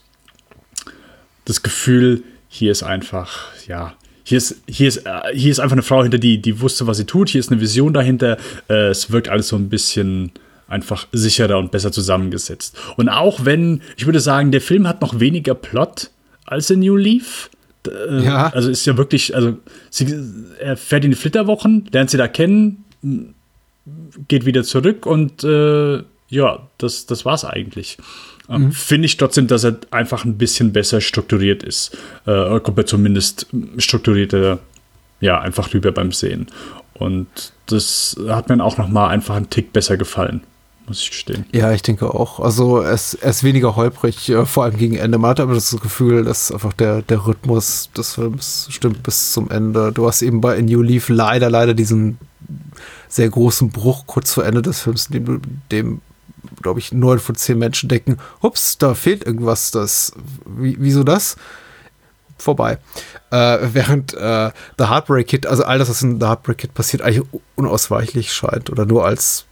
das 1.46 1.62
Gefühl, 1.62 2.24
hier 2.48 2.72
ist 2.72 2.84
einfach, 2.84 3.48
ja, 3.68 3.94
hier 4.24 4.38
ist, 4.38 4.62
hier, 4.68 4.88
ist, 4.88 5.06
äh, 5.06 5.34
hier 5.34 5.52
ist 5.52 5.60
einfach 5.60 5.74
eine 5.74 5.82
Frau 5.82 6.02
hinter, 6.02 6.18
die, 6.18 6.42
die 6.42 6.62
wusste, 6.62 6.88
was 6.88 6.98
sie 6.98 7.06
tut. 7.06 7.30
Hier 7.30 7.40
ist 7.40 7.52
eine 7.52 7.60
Vision 7.60 7.94
dahinter. 7.94 8.38
Äh, 8.70 8.88
es 8.88 9.12
wirkt 9.12 9.28
alles 9.28 9.50
so 9.50 9.58
ein 9.58 9.68
bisschen 9.70 10.32
einfach 10.68 11.08
sicherer 11.12 11.58
und 11.58 11.72
besser 11.72 11.92
zusammengesetzt. 11.92 12.78
Und 12.96 13.10
auch 13.10 13.44
wenn, 13.44 13.82
ich 13.98 14.06
würde 14.06 14.22
sagen, 14.22 14.52
der 14.52 14.62
Film 14.62 14.88
hat 14.88 15.02
noch 15.02 15.20
weniger 15.20 15.56
Plot 15.56 16.10
als 16.46 16.70
in 16.70 16.80
New 16.80 16.96
Leaf, 16.96 17.50
äh, 17.88 18.24
ja. 18.24 18.48
Also 18.48 18.70
ist 18.70 18.86
ja 18.86 18.98
wirklich, 18.98 19.36
also 19.36 19.58
sie, 19.90 20.16
er 20.60 20.78
fährt 20.78 21.06
in 21.06 21.12
die 21.12 21.18
Flitterwochen, 21.18 21.90
lernt 21.92 22.10
sie 22.10 22.18
da 22.18 22.28
kennen, 22.28 22.84
geht 24.28 24.46
wieder 24.46 24.64
zurück 24.64 25.06
und 25.06 25.44
äh, 25.44 26.04
ja, 26.30 26.68
das, 26.78 27.06
das 27.06 27.26
war's 27.26 27.46
eigentlich. 27.46 27.98
Ähm, 28.50 28.66
mhm. 28.66 28.72
Finde 28.72 29.06
ich 29.06 29.18
trotzdem, 29.18 29.48
dass 29.48 29.64
er 29.64 29.78
einfach 29.92 30.26
ein 30.26 30.38
bisschen 30.38 30.74
besser 30.74 31.02
strukturiert 31.02 31.64
ist. 31.64 31.98
Äh, 32.26 32.60
kommt 32.60 32.78
er 32.78 32.86
zumindest 32.86 33.48
strukturierter, 33.78 34.60
ja, 35.22 35.40
einfach 35.40 35.74
rüber 35.74 35.92
beim 35.92 36.12
Sehen. 36.12 36.48
Und 36.94 37.28
das 37.66 38.18
hat 38.28 38.50
mir 38.50 38.64
auch 38.64 38.78
noch 38.78 38.88
mal 38.88 39.08
einfach 39.08 39.36
einen 39.36 39.50
Tick 39.50 39.74
besser 39.74 39.98
gefallen 39.98 40.42
muss 40.88 41.02
ich 41.02 41.12
gestehen. 41.12 41.46
Ja, 41.52 41.72
ich 41.72 41.82
denke 41.82 42.14
auch. 42.14 42.40
Also 42.40 42.82
es, 42.82 43.14
es 43.14 43.38
ist 43.38 43.44
weniger 43.44 43.76
holprig, 43.76 44.30
äh, 44.30 44.46
vor 44.46 44.64
allem 44.64 44.78
gegen 44.78 44.96
Ende. 44.96 45.18
Man 45.18 45.32
hat 45.32 45.40
aber 45.40 45.54
das 45.54 45.72
Gefühl, 45.82 46.24
dass 46.24 46.52
einfach 46.52 46.74
der, 46.74 47.02
der 47.02 47.26
Rhythmus 47.26 47.90
des 47.96 48.14
Films 48.14 48.68
stimmt 48.70 49.04
bis 49.04 49.32
zum 49.32 49.50
Ende. 49.50 49.92
Du 49.92 50.08
hast 50.08 50.22
eben 50.22 50.42
bei 50.42 50.58
A 50.58 50.62
New 50.62 50.82
Leaf 50.82 51.10
leider, 51.10 51.50
leider 51.50 51.74
diesen 51.74 52.18
sehr 53.08 53.30
großen 53.30 53.70
Bruch 53.70 54.06
kurz 54.08 54.34
vor 54.34 54.46
Ende 54.46 54.62
des 54.62 54.82
Films, 54.82 55.08
dem 55.08 55.42
dem 55.72 56.02
glaube 56.62 56.80
ich, 56.80 56.92
neun 56.92 57.20
von 57.20 57.36
zehn 57.36 57.58
Menschen 57.58 57.90
denken, 57.90 58.18
ups, 58.42 58.78
da 58.78 58.96
fehlt 58.96 59.26
irgendwas, 59.26 59.72
das, 59.72 60.14
wie, 60.46 60.76
wieso 60.80 61.04
das? 61.04 61.38
vorbei. 62.44 62.78
Äh, 63.32 63.60
während 63.74 64.14
äh, 64.14 64.52
The 64.78 64.86
Heartbreak 64.90 65.28
Kid, 65.28 65.48
also 65.48 65.64
all 65.64 65.80
das, 65.80 65.90
was 65.90 66.04
in 66.04 66.20
The 66.20 66.28
Heartbreak 66.28 66.60
Kid 66.60 66.74
passiert, 66.74 67.02
eigentlich 67.02 67.26
unausweichlich 67.56 68.34
scheint 68.34 68.70
oder 68.70 68.86
nur 68.86 69.06
als 69.06 69.46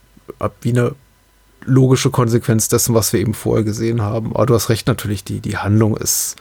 wie 0.62 0.70
eine 0.70 0.96
logische 1.66 2.10
Konsequenz 2.10 2.68
dessen, 2.68 2.96
was 2.96 3.14
wir 3.14 3.20
eben 3.20 3.34
vorher 3.34 3.64
gesehen 3.64 4.02
haben. 4.02 4.36
Aber 4.36 4.46
du 4.46 4.54
hast 4.54 4.70
recht, 4.70 4.88
natürlich, 4.88 5.24
die, 5.24 5.40
die 5.40 5.58
Handlung 5.58 5.96
ist, 5.96 6.36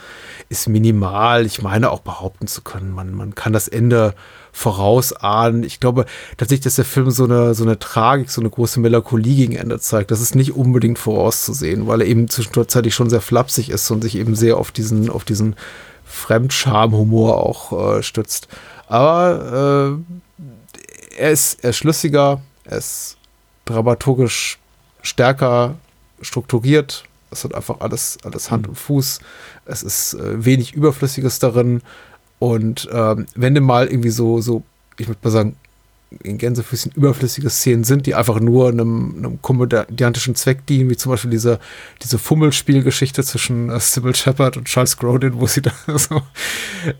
ist 0.49 0.69
minimal. 0.69 1.47
Ich 1.47 1.63
meine 1.63 1.91
auch 1.91 2.01
behaupten 2.01 2.47
zu 2.47 2.63
können, 2.63 2.93
man, 2.93 3.15
man 3.15 3.35
kann 3.35 3.53
das 3.53 3.69
Ende 3.69 4.15
vorausahnen. 4.53 5.63
Ich 5.63 5.81
glaube 5.81 6.07
tatsächlich, 6.37 6.65
dass 6.65 6.77
der 6.77 6.85
Film 6.85 7.11
so 7.11 7.25
eine, 7.25 7.55
so 7.55 7.65
eine 7.65 7.79
Tragik, 7.79 8.31
so 8.31 8.41
eine 8.41 8.51
große 8.51 8.81
Melancholie 8.81 9.37
gegen 9.37 9.57
Ende 9.57 9.79
zeigt. 9.79 10.11
Das 10.11 10.21
ist 10.21 10.35
nicht 10.35 10.55
unbedingt 10.55 10.99
vorauszusehen, 10.99 11.87
weil 11.87 12.01
er 12.01 12.07
eben 12.07 12.29
zwischenzeitlich 12.29 12.95
schon 12.95 13.11
sehr 13.11 13.21
flapsig 13.21 13.71
ist 13.71 13.91
und 13.91 14.03
sich 14.03 14.17
eben 14.17 14.35
sehr 14.35 14.57
auf 14.57 14.73
diesen, 14.73 15.11
auf 15.11 15.25
diesen 15.25 15.55
Fremdscham-Humor 16.05 17.39
auch 17.39 17.99
äh, 17.99 18.03
stützt. 18.03 18.49
Aber 18.89 19.99
äh, 20.03 21.17
er, 21.17 21.31
ist, 21.31 21.63
er 21.63 21.71
ist 21.71 21.77
schlüssiger, 21.77 22.41
er 22.65 22.79
ist 22.79 23.17
dramaturgisch 23.67 24.60
stärker 25.03 25.77
strukturiert. 26.21 27.05
Es 27.31 27.45
hat 27.45 27.55
einfach 27.55 27.81
alles, 27.81 28.19
alles 28.25 28.51
Hand 28.51 28.69
und 28.69 28.77
Fuß. 28.77 29.21
Es 29.67 29.83
ist 29.83 30.15
äh, 30.15 30.45
wenig 30.45 30.75
Überflüssiges 30.75 31.39
darin. 31.39 31.83
Und 32.39 32.89
ähm, 32.93 33.27
wenn 33.35 33.55
du 33.55 33.61
mal 33.61 33.87
irgendwie 33.87 34.11
so, 34.11 34.41
so, 34.41 34.63
ich 34.99 35.07
würde 35.07 35.21
mal 35.23 35.31
sagen, 35.31 35.57
in 36.23 36.39
Gänsefüßchen 36.39 36.93
überflüssige 36.93 37.49
Szenen 37.51 37.85
sind, 37.85 38.07
die 38.07 38.17
einfach 38.17 38.41
nur 38.41 38.69
einem, 38.69 39.15
einem 39.17 39.43
komödiantischen 39.43 40.35
Zweck 40.35 40.67
dienen, 40.67 40.91
wie 40.91 40.97
zum 40.97 41.11
Beispiel 41.11 41.31
diese, 41.31 41.61
diese 42.03 42.19
Fummelspielgeschichte 42.19 43.23
zwischen 43.23 43.71
äh, 43.71 43.79
Sybil 43.79 44.15
Shepard 44.15 44.57
und 44.57 44.65
Charles 44.65 44.97
Grodin, 44.97 45.39
wo 45.41 45.47
sie 45.47 45.63
da 45.63 45.73
so 45.87 46.23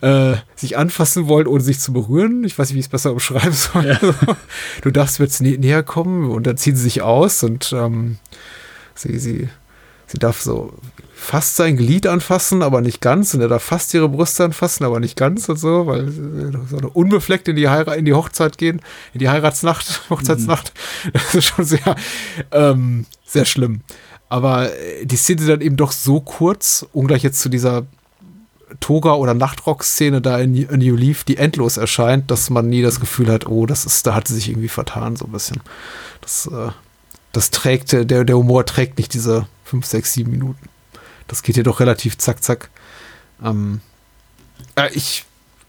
äh, 0.01 0.37
sich 0.55 0.79
anfassen 0.79 1.27
wollen, 1.27 1.49
ohne 1.49 1.63
sich 1.63 1.81
zu 1.81 1.93
berühren. 1.93 2.45
Ich 2.45 2.57
weiß 2.57 2.69
nicht, 2.69 2.77
wie 2.77 2.81
ich 2.81 2.87
es 2.87 2.91
besser 2.91 3.13
umschreiben 3.13 3.53
soll. 3.53 3.87
Ja. 3.87 3.99
du 4.83 4.91
darfst 4.91 5.19
jetzt 5.19 5.41
nä 5.41 5.57
näher 5.59 5.83
kommen 5.83 6.31
und 6.31 6.47
dann 6.47 6.57
ziehen 6.57 6.77
sie 6.77 6.85
sich 6.85 7.03
aus 7.03 7.43
und 7.43 7.73
ähm, 7.73 8.19
sie, 8.95 9.19
sie, 9.19 9.49
sie 10.07 10.19
darf 10.19 10.41
so 10.41 10.73
fast 11.21 11.57
sein 11.57 11.77
Glied 11.77 12.07
anfassen, 12.07 12.63
aber 12.63 12.81
nicht 12.81 13.01
ganz. 13.01 13.35
Und 13.35 13.43
er 13.43 13.49
darf 13.49 13.63
fast 13.63 13.93
ihre 13.93 14.09
Brüste 14.09 14.43
anfassen, 14.43 14.85
aber 14.85 15.01
nicht 15.01 15.17
ganz 15.17 15.49
und 15.49 15.59
so, 15.59 15.87
weil 15.87 16.11
so 16.11 16.79
eine 16.79 16.89
unbefleckt 16.89 17.47
in 17.47 17.57
die 17.57 17.69
Heirat, 17.69 17.99
in 17.99 18.07
die 18.07 18.15
Hochzeit 18.15 18.57
gehen, 18.57 18.81
in 19.13 19.19
die 19.21 19.29
Heiratsnacht, 19.29 20.03
Hochzeitsnacht. 20.11 20.73
Mhm. 21.05 21.11
Das 21.13 21.35
ist 21.35 21.45
schon 21.45 21.65
sehr, 21.65 21.95
ähm, 22.53 23.05
sehr 23.25 23.45
schlimm. 23.45 23.83
Aber 24.31 24.73
äh, 24.73 25.05
die 25.05 25.17
Szene 25.17 25.47
dann 25.47 25.61
eben 25.61 25.77
doch 25.77 25.93
so 25.93 26.21
kurz, 26.21 26.87
ungleich 26.93 27.23
jetzt 27.23 27.41
zu 27.41 27.51
dieser 27.51 27.87
Toga- 28.81 29.15
oder 29.15 29.35
Nachtrock-Szene 29.35 30.23
da 30.23 30.39
in, 30.39 30.53
New 30.53 30.97
Leaf, 30.97 31.25
die 31.25 31.37
endlos 31.37 31.77
erscheint, 31.77 32.31
dass 32.31 32.49
man 32.49 32.69
nie 32.69 32.83
das 32.83 32.99
Gefühl 32.99 33.31
hat, 33.31 33.47
oh, 33.47 33.67
das 33.67 33.85
ist, 33.85 34.07
da 34.07 34.15
hat 34.15 34.27
sie 34.27 34.35
sich 34.35 34.49
irgendwie 34.49 34.69
vertan, 34.69 35.17
so 35.17 35.27
ein 35.27 35.33
bisschen. 35.33 35.61
Das, 36.23 36.47
äh, 36.47 36.71
das 37.33 37.51
trägt, 37.51 37.93
der, 37.93 38.25
der 38.25 38.37
Humor 38.37 38.65
trägt 38.65 38.97
nicht 38.97 39.13
diese 39.13 39.47
fünf, 39.65 39.85
sechs, 39.85 40.15
sieben 40.15 40.31
Minuten. 40.31 40.70
Das 41.31 41.43
geht 41.43 41.55
hier 41.55 41.65
doch 41.65 41.79
relativ 41.79 42.19
zack, 42.19 42.43
zack. 42.43 42.71
Ähm, 43.43 43.81
äh, 44.75 44.91
ich, 44.93 45.25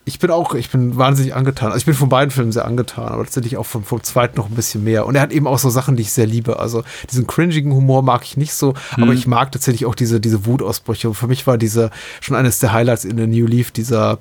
ich 0.05 0.17
bin 0.17 0.31
auch, 0.31 0.55
ich 0.55 0.71
bin 0.71 0.97
wahnsinnig 0.97 1.35
angetan. 1.35 1.67
Also 1.67 1.77
ich 1.77 1.85
bin 1.85 1.93
von 1.93 2.09
beiden 2.09 2.31
Filmen 2.31 2.51
sehr 2.51 2.65
angetan, 2.65 3.09
aber 3.09 3.23
tatsächlich 3.23 3.57
auch 3.57 3.65
vom, 3.65 3.83
vom 3.83 4.01
zweiten 4.01 4.37
noch 4.37 4.49
ein 4.49 4.55
bisschen 4.55 4.83
mehr. 4.83 5.05
Und 5.05 5.15
er 5.15 5.21
hat 5.21 5.31
eben 5.31 5.45
auch 5.45 5.59
so 5.59 5.69
Sachen, 5.69 5.95
die 5.95 6.01
ich 6.01 6.11
sehr 6.11 6.25
liebe. 6.25 6.57
Also 6.57 6.83
diesen 7.11 7.27
cringigen 7.27 7.73
Humor 7.73 8.01
mag 8.01 8.23
ich 8.23 8.37
nicht 8.37 8.55
so, 8.55 8.73
mhm. 8.97 9.03
aber 9.03 9.13
ich 9.13 9.27
mag 9.27 9.51
tatsächlich 9.51 9.85
auch 9.85 9.93
diese, 9.93 10.19
diese 10.19 10.47
Wutausbrüche. 10.47 11.07
Und 11.07 11.15
für 11.15 11.27
mich 11.27 11.45
war 11.45 11.59
diese 11.59 11.91
schon 12.21 12.35
eines 12.35 12.57
der 12.57 12.73
Highlights 12.73 13.05
in 13.05 13.17
der 13.17 13.27
New 13.27 13.45
Leaf, 13.45 13.69
dieser 13.69 14.17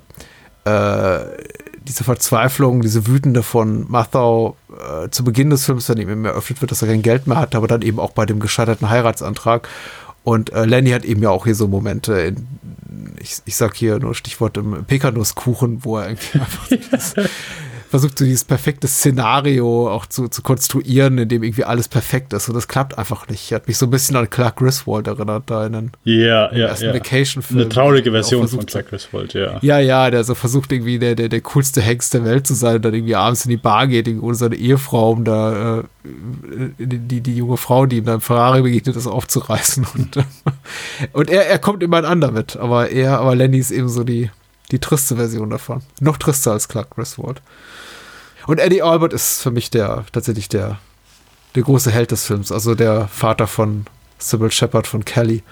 äh, 0.65 1.21
diese 1.83 2.03
Verzweiflung, 2.03 2.81
diese 2.81 3.07
wütende 3.07 3.41
von 3.41 3.89
Mathau 3.89 4.55
äh, 4.69 5.09
zu 5.09 5.23
Beginn 5.23 5.49
des 5.49 5.65
Films, 5.65 5.89
wenn 5.89 5.97
ihm 5.97 6.25
eröffnet 6.25 6.61
wird, 6.61 6.69
dass 6.69 6.83
er 6.83 6.87
kein 6.87 7.01
Geld 7.01 7.25
mehr 7.25 7.37
hat, 7.37 7.55
aber 7.55 7.67
dann 7.67 7.81
eben 7.81 7.99
auch 7.99 8.11
bei 8.11 8.27
dem 8.27 8.39
gescheiterten 8.39 8.89
Heiratsantrag. 8.89 9.67
Und 10.23 10.53
äh, 10.53 10.65
Lenny 10.65 10.91
hat 10.91 11.05
eben 11.05 11.21
ja 11.23 11.29
auch 11.29 11.45
hier 11.45 11.55
so 11.55 11.67
Momente, 11.67 12.13
in, 12.13 12.47
ich, 13.19 13.37
ich 13.45 13.55
sag 13.55 13.75
hier 13.75 13.99
nur 13.99 14.15
Stichwort 14.15 14.57
im 14.57 14.85
Pekanusskuchen, 14.85 15.83
wo 15.83 15.97
er 15.97 16.09
irgendwie 16.09 16.39
einfach 16.39 16.67
dieses, 16.67 17.15
versucht, 17.91 18.17
so 18.17 18.23
dieses 18.23 18.45
perfekte 18.45 18.87
Szenario 18.87 19.91
auch 19.91 20.05
zu, 20.05 20.29
zu 20.29 20.41
konstruieren, 20.41 21.17
in 21.17 21.27
dem 21.27 21.43
irgendwie 21.43 21.65
alles 21.65 21.89
perfekt 21.89 22.31
ist. 22.31 22.47
Und 22.47 22.55
das 22.55 22.69
klappt 22.69 22.97
einfach 22.97 23.27
nicht. 23.27 23.51
Hat 23.51 23.67
mich 23.67 23.77
so 23.77 23.85
ein 23.85 23.91
bisschen 23.91 24.15
an 24.15 24.29
Clark 24.29 24.55
Griswold 24.55 25.07
erinnert, 25.07 25.43
da 25.47 25.65
in 25.65 25.73
den, 25.73 25.91
ja, 26.05 26.51
ja, 26.53 26.67
ersten. 26.67 26.93
Vacation-Film. 26.93 27.59
Eine 27.59 27.69
traurige 27.69 28.11
Version 28.11 28.47
von 28.47 28.65
Clark 28.65 28.89
Griswold, 28.89 29.33
ja. 29.33 29.59
Ja, 29.61 29.79
ja, 29.79 30.09
der 30.09 30.23
so 30.23 30.35
versucht, 30.35 30.71
irgendwie 30.71 30.99
der, 30.99 31.15
der, 31.15 31.27
der 31.27 31.41
coolste 31.41 31.81
Hengst 31.81 32.13
der 32.13 32.23
Welt 32.23 32.47
zu 32.47 32.53
sein 32.53 32.77
und 32.77 32.85
dann 32.85 32.93
irgendwie 32.93 33.15
abends 33.15 33.43
in 33.43 33.49
die 33.49 33.57
Bar 33.57 33.87
geht, 33.87 34.07
ohne 34.07 34.35
seine 34.35 34.55
Ehefrau, 34.55 35.11
um 35.11 35.25
da 35.25 35.79
äh, 35.79 35.83
die, 36.79 37.19
die, 37.19 37.35
junge 37.35 37.57
Frau, 37.57 37.85
die 37.85 37.97
ihm 37.97 38.05
dann 38.05 38.21
Ferrari 38.21 38.61
begegnet 38.61 38.95
ist, 38.95 39.05
aufzureißen. 39.05 39.85
Und, 39.93 40.17
und 41.11 41.29
er, 41.29 41.47
er 41.47 41.59
kommt 41.59 41.83
immer 41.83 42.03
an 42.05 42.21
damit. 42.21 42.55
Aber 42.55 42.89
er, 42.89 43.19
aber 43.19 43.35
Lenny 43.35 43.57
ist 43.57 43.71
eben 43.71 43.89
so 43.89 44.05
die, 44.05 44.29
die 44.71 44.79
triste 44.79 45.17
Version 45.17 45.49
davon. 45.49 45.81
Noch 45.99 46.17
trister 46.17 46.53
als 46.53 46.69
Clark 46.69 46.91
Griswold. 46.91 47.41
Und 48.47 48.59
Eddie 48.59 48.81
Albert 48.81 49.13
ist 49.13 49.41
für 49.41 49.51
mich 49.51 49.69
der 49.69 50.05
tatsächlich 50.11 50.49
der, 50.49 50.79
der 51.55 51.63
große 51.63 51.91
Held 51.91 52.11
des 52.11 52.25
Films, 52.25 52.51
also 52.51 52.75
der 52.75 53.07
Vater 53.07 53.47
von 53.47 53.85
Sybil 54.17 54.51
Shepard 54.51 54.87
von 54.87 55.05
Kelly. 55.05 55.43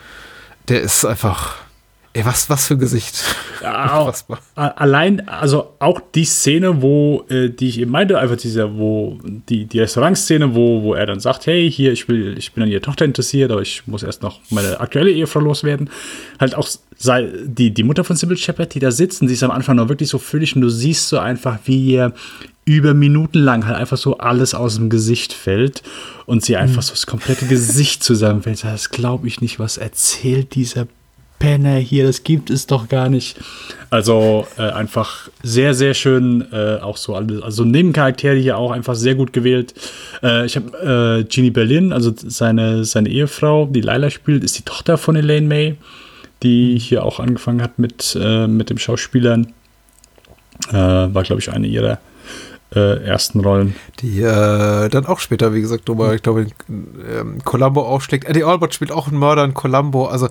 Der 0.67 0.81
ist 0.81 1.05
einfach. 1.05 1.55
Ey, 2.13 2.25
was, 2.25 2.49
was 2.49 2.67
für 2.67 2.73
ein 2.73 2.79
Gesicht. 2.79 3.23
Ja, 3.61 4.11
allein, 4.55 5.27
also 5.27 5.75
auch 5.77 6.01
die 6.15 6.25
Szene, 6.25 6.81
wo, 6.81 7.23
äh, 7.29 7.49
die 7.49 7.67
ich 7.67 7.79
eben 7.79 7.91
meinte, 7.91 8.17
einfach 8.17 8.35
diese, 8.35 8.77
wo, 8.79 9.19
die, 9.23 9.65
die 9.65 9.79
Restaurantszene, 9.79 10.55
wo, 10.55 10.81
wo 10.81 10.95
er 10.95 11.05
dann 11.05 11.19
sagt, 11.19 11.45
hey, 11.45 11.71
hier, 11.71 11.91
ich 11.91 12.07
will, 12.07 12.35
ich 12.35 12.53
bin 12.53 12.63
an 12.63 12.69
ihrer 12.69 12.81
Tochter 12.81 13.05
interessiert, 13.05 13.51
aber 13.51 13.61
ich 13.61 13.85
muss 13.85 14.01
erst 14.01 14.23
noch 14.23 14.39
meine 14.49 14.79
aktuelle 14.79 15.11
Ehefrau 15.11 15.39
loswerden. 15.39 15.91
Halt 16.39 16.55
auch 16.55 16.67
sei, 16.97 17.31
die, 17.43 17.71
die 17.71 17.83
Mutter 17.83 18.03
von 18.03 18.15
Sybil 18.15 18.37
Shepard, 18.37 18.73
die 18.73 18.79
da 18.79 18.89
sitzt, 18.89 19.21
und 19.21 19.27
sie 19.27 19.35
ist 19.35 19.43
am 19.43 19.51
Anfang 19.51 19.75
noch 19.75 19.87
wirklich 19.87 20.09
so 20.09 20.17
völlig 20.17 20.55
und 20.55 20.61
du 20.61 20.69
siehst 20.69 21.09
so 21.09 21.19
einfach, 21.19 21.59
wie 21.65 21.91
ihr 21.91 22.13
über 22.69 22.93
Minuten 22.93 23.39
lang 23.39 23.65
halt 23.65 23.77
einfach 23.77 23.97
so 23.97 24.19
alles 24.19 24.53
aus 24.53 24.75
dem 24.75 24.91
Gesicht 24.91 25.33
fällt 25.33 25.81
und 26.27 26.45
sie 26.45 26.55
einfach 26.55 26.83
so 26.83 26.91
das 26.91 27.07
komplette 27.07 27.47
Gesicht 27.47 28.03
zusammenfällt. 28.03 28.63
Das 28.63 28.91
glaube 28.91 29.27
ich 29.27 29.41
nicht, 29.41 29.57
was 29.57 29.77
erzählt 29.77 30.53
dieser 30.53 30.85
Penner 31.39 31.77
hier, 31.77 32.05
das 32.05 32.23
gibt 32.23 32.51
es 32.51 32.67
doch 32.67 32.87
gar 32.87 33.09
nicht. 33.09 33.39
Also 33.89 34.45
äh, 34.59 34.69
einfach 34.69 35.29
sehr, 35.41 35.73
sehr 35.73 35.95
schön, 35.95 36.45
äh, 36.51 36.77
auch 36.79 36.97
so 36.97 37.15
alle, 37.15 37.41
also 37.43 37.63
Nebencharaktere 37.63 38.35
hier 38.35 38.57
auch 38.57 38.69
einfach 38.69 38.93
sehr 38.93 39.15
gut 39.15 39.33
gewählt. 39.33 39.73
Äh, 40.21 40.45
ich 40.45 40.55
habe 40.55 41.23
äh, 41.23 41.27
Jeannie 41.27 41.49
Berlin, 41.49 41.91
also 41.91 42.13
seine, 42.15 42.85
seine 42.85 43.09
Ehefrau, 43.09 43.65
die 43.65 43.81
Lila 43.81 44.11
spielt, 44.11 44.43
ist 44.43 44.59
die 44.59 44.63
Tochter 44.63 44.99
von 44.99 45.15
Elaine 45.15 45.47
May, 45.47 45.75
die 46.43 46.77
hier 46.77 47.03
auch 47.03 47.19
angefangen 47.19 47.63
hat 47.63 47.79
mit, 47.79 48.15
äh, 48.21 48.45
mit 48.45 48.69
dem 48.69 48.77
Schauspielern. 48.77 49.53
Äh, 50.69 50.73
war, 50.73 51.23
glaube 51.23 51.41
ich, 51.41 51.51
eine 51.51 51.65
ihrer 51.65 51.99
äh, 52.75 53.03
ersten 53.03 53.39
Rollen. 53.39 53.75
Die 53.99 54.21
äh, 54.21 54.89
dann 54.89 55.05
auch 55.05 55.19
später, 55.19 55.53
wie 55.53 55.61
gesagt, 55.61 55.87
nochmal, 55.87 56.15
ich 56.15 56.21
glaube, 56.21 56.47
ähm, 56.69 57.43
Columbo 57.43 57.81
aufschlägt. 57.81 58.25
Eddie 58.25 58.43
Albert 58.43 58.73
spielt 58.73 58.91
auch 58.91 59.07
einen 59.07 59.17
Mörder 59.17 59.43
in 59.43 59.53
Columbo. 59.53 60.05
Also, 60.05 60.27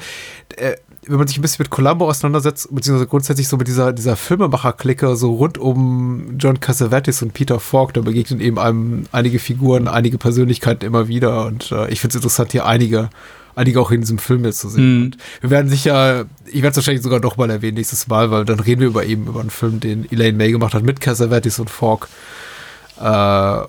äh, 0.56 0.76
wenn 1.06 1.18
man 1.18 1.26
sich 1.26 1.38
ein 1.38 1.42
bisschen 1.42 1.62
mit 1.62 1.70
Columbo 1.70 2.08
auseinandersetzt, 2.08 2.68
beziehungsweise 2.70 3.08
grundsätzlich 3.08 3.48
so 3.48 3.56
mit 3.56 3.66
dieser, 3.66 3.92
dieser 3.92 4.16
Filmemacher-Clique, 4.16 5.16
so 5.16 5.34
rund 5.34 5.58
um 5.58 6.36
John 6.38 6.60
Cassavetes 6.60 7.22
und 7.22 7.32
Peter 7.34 7.60
Falk, 7.60 7.94
da 7.94 8.02
begegnen 8.02 8.40
eben 8.40 8.58
einem 8.58 9.06
einige 9.10 9.38
Figuren, 9.38 9.88
einige 9.88 10.18
Persönlichkeiten 10.18 10.84
immer 10.84 11.08
wieder. 11.08 11.46
Und 11.46 11.72
äh, 11.72 11.88
ich 11.88 12.00
finde 12.00 12.12
es 12.12 12.16
interessant, 12.16 12.52
hier 12.52 12.66
einige 12.66 13.10
einige 13.58 13.80
auch 13.80 13.90
in 13.90 14.00
diesem 14.00 14.18
Film 14.18 14.44
jetzt 14.44 14.60
zu 14.60 14.68
sehen. 14.68 15.00
Mhm. 15.00 15.10
wir 15.40 15.50
werden 15.50 15.68
sicher, 15.68 16.26
ich 16.46 16.62
werde 16.62 16.68
es 16.68 16.76
wahrscheinlich 16.76 17.02
sogar 17.02 17.20
noch 17.20 17.36
mal 17.36 17.50
erwähnen 17.50 17.76
nächstes 17.76 18.06
Mal, 18.06 18.30
weil 18.30 18.44
dann 18.44 18.60
reden 18.60 18.80
wir 18.80 18.88
über 18.88 19.04
eben 19.04 19.26
über 19.26 19.40
einen 19.40 19.50
Film, 19.50 19.80
den 19.80 20.10
Elaine 20.10 20.36
May 20.36 20.52
gemacht 20.52 20.74
hat 20.74 20.84
mit 20.84 21.00
Cassavetes 21.00 21.58
und 21.58 21.68
Falk. 21.68 22.08
Äh, 23.00 23.02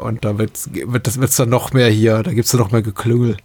und 0.01 0.23
da 0.23 0.37
wird, 0.37 0.59
wird 0.71 1.07
das 1.07 1.19
wird's 1.19 1.35
dann 1.35 1.49
noch 1.49 1.73
mehr 1.73 1.89
hier, 1.89 2.23
da 2.23 2.31
gibt 2.31 2.45
es 2.45 2.51
dann 2.51 2.61
noch 2.61 2.71
mehr 2.71 2.81
Geklüngel, 2.81 3.37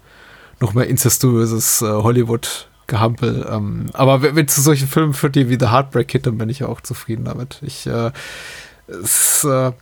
noch 0.60 0.74
mehr 0.74 0.86
incestuöses 0.86 1.82
äh, 1.82 1.86
Hollywood. 1.86 2.68
Gehampel. 2.86 3.46
Ähm, 3.50 3.86
aber 3.94 4.20
wenn, 4.20 4.36
wenn 4.36 4.46
zu 4.46 4.60
solchen 4.60 4.86
Filmen 4.86 5.14
führt, 5.14 5.36
die 5.36 5.48
wie 5.48 5.56
The 5.58 5.70
Heartbreak 5.70 6.06
Kid, 6.06 6.26
dann 6.26 6.36
bin 6.36 6.50
ich 6.50 6.58
ja 6.58 6.66
auch 6.66 6.82
zufrieden 6.82 7.24
damit. 7.24 7.60
Ich, 7.62 7.86
äh, 7.86 8.10
es, 8.88 9.42
äh, 9.44 9.72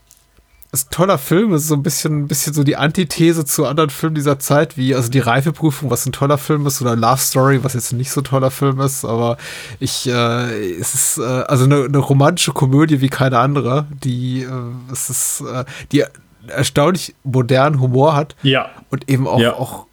ist 0.73 0.89
ein 0.89 0.91
toller 0.91 1.19
Film. 1.19 1.53
Es 1.53 1.63
ist 1.63 1.69
so 1.69 1.75
ein 1.75 1.83
bisschen, 1.83 2.23
ein 2.23 2.29
bisschen 2.29 2.55
so 2.55 2.65
die 2.65 2.77
Antithese 2.77 3.45
zu 3.45 3.67
anderen 3.67 3.91
Filmen 3.91 4.15
dieser 4.15 4.39
Zeit, 4.39 4.79
wie 4.79 4.95
also 4.95 5.11
die 5.11 5.19
Reifeprüfung, 5.19 5.91
was 5.91 6.07
ein 6.07 6.13
toller 6.13 6.39
Film 6.39 6.67
ist, 6.67 6.81
oder 6.81 6.97
Love 6.97 7.19
Story, 7.19 7.63
was 7.63 7.75
jetzt 7.75 7.93
nicht 7.93 8.11
so 8.11 8.23
ein 8.23 8.25
toller 8.25 8.51
Film 8.51 8.81
ist. 8.81 9.05
Aber 9.05 9.37
ich, 9.81 10.09
äh, 10.09 10.73
es 10.81 10.95
ist 10.95 11.19
äh, 11.19 11.23
also 11.23 11.65
eine, 11.65 11.85
eine 11.85 11.99
romantische 11.99 12.53
Komödie 12.53 13.03
wie 13.03 13.11
keine 13.11 13.39
andere, 13.39 13.87
die 14.03 14.43
äh, 14.43 14.93
es 14.93 15.11
ist, 15.11 15.43
äh, 15.43 15.65
die 15.93 16.05
erstaunlich 16.49 17.15
modernen 17.23 17.79
Humor 17.79 18.17
hat. 18.17 18.35
Ja. 18.43 18.71
Und 18.91 19.11
eben 19.11 19.29
auch, 19.29 19.41
ja. 19.41 19.53
auch 19.53 19.87